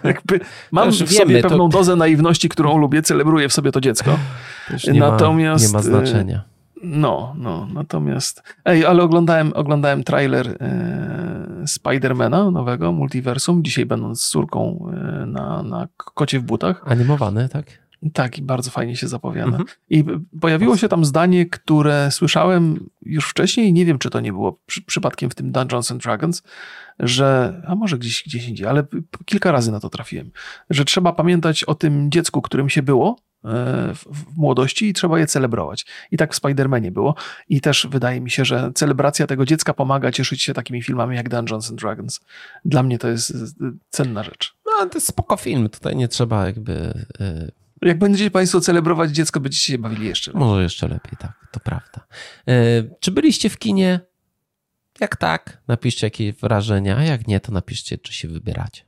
jakby 0.04 0.40
mam 0.70 0.90
w 0.90 1.12
sobie 1.12 1.42
pewną 1.42 1.68
to... 1.68 1.78
dozę 1.78 1.96
naiwności, 1.96 2.48
którą 2.48 2.78
lubię, 2.78 3.02
celebruję 3.02 3.48
w 3.48 3.52
sobie 3.52 3.72
to 3.72 3.80
dziecko. 3.80 4.18
Natomiast 4.94 5.66
nie 5.66 5.72
ma 5.72 5.82
znaczenia. 5.82 6.44
No, 6.82 7.34
no, 7.38 7.68
natomiast. 7.74 8.42
Ej, 8.64 8.84
ale 8.84 9.02
oglądałem, 9.02 9.52
oglądałem 9.54 10.04
trailer 10.04 10.56
e, 10.60 11.64
Spidermana 11.66 12.50
nowego, 12.50 12.92
multiversum, 12.92 13.64
dzisiaj 13.64 13.86
będąc 13.86 14.22
z 14.22 14.28
córką 14.28 14.90
e, 14.92 15.26
na, 15.26 15.62
na 15.62 15.88
kocie 15.96 16.40
w 16.40 16.42
butach. 16.42 16.82
Animowany, 16.86 17.48
tak? 17.48 17.88
Tak, 18.12 18.38
i 18.38 18.42
bardzo 18.42 18.70
fajnie 18.70 18.96
się 18.96 19.08
zapowiada. 19.08 19.46
Mhm. 19.46 19.64
I 19.90 20.04
pojawiło 20.40 20.76
się 20.76 20.88
tam 20.88 21.04
zdanie, 21.04 21.46
które 21.46 22.10
słyszałem 22.10 22.90
już 23.02 23.28
wcześniej, 23.28 23.72
nie 23.72 23.84
wiem, 23.84 23.98
czy 23.98 24.10
to 24.10 24.20
nie 24.20 24.32
było 24.32 24.58
przy, 24.66 24.82
przypadkiem 24.82 25.30
w 25.30 25.34
tym 25.34 25.52
Dungeons 25.52 25.92
and 25.92 26.02
Dragons, 26.02 26.42
że, 27.00 27.60
a 27.66 27.74
może 27.74 27.98
gdzieś, 27.98 28.24
gdzieś 28.26 28.48
indziej, 28.48 28.66
ale 28.66 28.84
kilka 29.24 29.52
razy 29.52 29.72
na 29.72 29.80
to 29.80 29.90
trafiłem, 29.90 30.30
że 30.70 30.84
trzeba 30.84 31.12
pamiętać 31.12 31.64
o 31.64 31.74
tym 31.74 32.10
dziecku, 32.10 32.42
którym 32.42 32.68
się 32.68 32.82
było 32.82 33.16
w, 33.42 34.04
w 34.04 34.36
młodości 34.36 34.88
i 34.88 34.92
trzeba 34.92 35.18
je 35.18 35.26
celebrować. 35.26 35.86
I 36.10 36.16
tak 36.16 36.34
w 36.34 36.40
Spider-Manie 36.40 36.90
było. 36.90 37.14
I 37.48 37.60
też 37.60 37.86
wydaje 37.90 38.20
mi 38.20 38.30
się, 38.30 38.44
że 38.44 38.72
celebracja 38.74 39.26
tego 39.26 39.44
dziecka 39.44 39.74
pomaga 39.74 40.12
cieszyć 40.12 40.42
się 40.42 40.54
takimi 40.54 40.82
filmami 40.82 41.16
jak 41.16 41.28
Dungeons 41.28 41.70
and 41.70 41.80
Dragons. 41.80 42.20
Dla 42.64 42.82
mnie 42.82 42.98
to 42.98 43.08
jest 43.08 43.32
cenna 43.90 44.22
rzecz. 44.22 44.56
No, 44.66 44.86
to 44.86 44.96
jest 44.96 45.06
spoko 45.06 45.36
film. 45.36 45.68
Tutaj 45.68 45.96
nie 45.96 46.08
trzeba 46.08 46.46
jakby... 46.46 47.04
Yy 47.20 47.52
jak 47.82 47.98
będziecie 47.98 48.30
Państwo 48.30 48.60
celebrować 48.60 49.10
dziecko, 49.10 49.40
będziecie 49.40 49.72
się 49.72 49.78
bawili 49.78 50.06
jeszcze 50.06 50.30
lepiej. 50.30 50.46
Może 50.46 50.62
jeszcze 50.62 50.88
lepiej, 50.88 51.12
tak, 51.18 51.32
to 51.52 51.60
prawda. 51.60 52.06
E, 52.48 52.82
czy 53.00 53.10
byliście 53.10 53.50
w 53.50 53.58
kinie? 53.58 54.00
Jak 55.00 55.16
tak, 55.16 55.62
napiszcie 55.68 56.06
jakieś 56.06 56.34
wrażenia, 56.34 56.96
a 56.96 57.02
jak 57.02 57.26
nie, 57.26 57.40
to 57.40 57.52
napiszcie, 57.52 57.98
czy 57.98 58.12
się 58.12 58.28
wybieracie. 58.28 58.87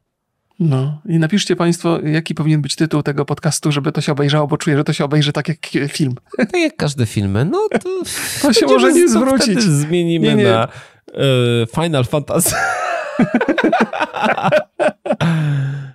No 0.60 1.00
i 1.08 1.18
napiszcie 1.18 1.56
Państwo, 1.56 2.00
jaki 2.00 2.34
powinien 2.34 2.62
być 2.62 2.76
tytuł 2.76 3.02
tego 3.02 3.24
podcastu, 3.24 3.72
żeby 3.72 3.92
to 3.92 4.00
się 4.00 4.12
obejrzało, 4.12 4.46
bo 4.46 4.56
czuję, 4.56 4.76
że 4.76 4.84
to 4.84 4.92
się 4.92 5.04
obejrzy 5.04 5.32
tak 5.32 5.48
jak 5.48 5.58
film. 5.92 6.14
Tak 6.36 6.56
jak 6.56 6.76
każde 6.76 7.06
filmy. 7.06 7.44
No 7.44 7.68
to, 7.72 7.78
to 8.42 8.52
się 8.52 8.66
może 8.66 8.92
nie 8.92 9.08
zwrócić. 9.08 9.62
zmienimy 9.62 10.26
nie, 10.26 10.34
nie. 10.34 10.44
na 10.44 10.68
y, 11.08 11.66
Final 11.74 12.04
Fantasy. 12.04 12.54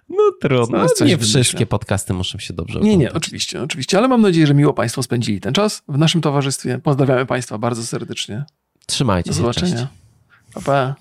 No 0.09 0.31
trudno. 0.41 0.77
No, 0.99 1.05
nie 1.05 1.17
wszystkie 1.17 1.65
podcasty 1.65 2.13
muszą 2.13 2.39
się 2.39 2.53
dobrze 2.53 2.79
oglądać. 2.79 2.97
Nie, 2.99 3.05
nie, 3.05 3.13
oczywiście, 3.13 3.61
oczywiście, 3.61 3.97
ale 3.97 4.07
mam 4.07 4.21
nadzieję, 4.21 4.47
że 4.47 4.53
miło 4.53 4.73
Państwo 4.73 5.03
spędzili 5.03 5.41
ten 5.41 5.53
czas 5.53 5.83
w 5.87 5.97
naszym 5.97 6.21
towarzystwie. 6.21 6.79
Pozdrawiamy 6.83 7.25
Państwa 7.25 7.57
bardzo 7.57 7.83
serdecznie. 7.83 8.45
Trzymajcie 8.85 9.29
się. 9.29 9.33
Do 9.33 9.41
zobaczenia. 9.41 9.87
Pa, 10.53 10.61
pa. 10.61 10.95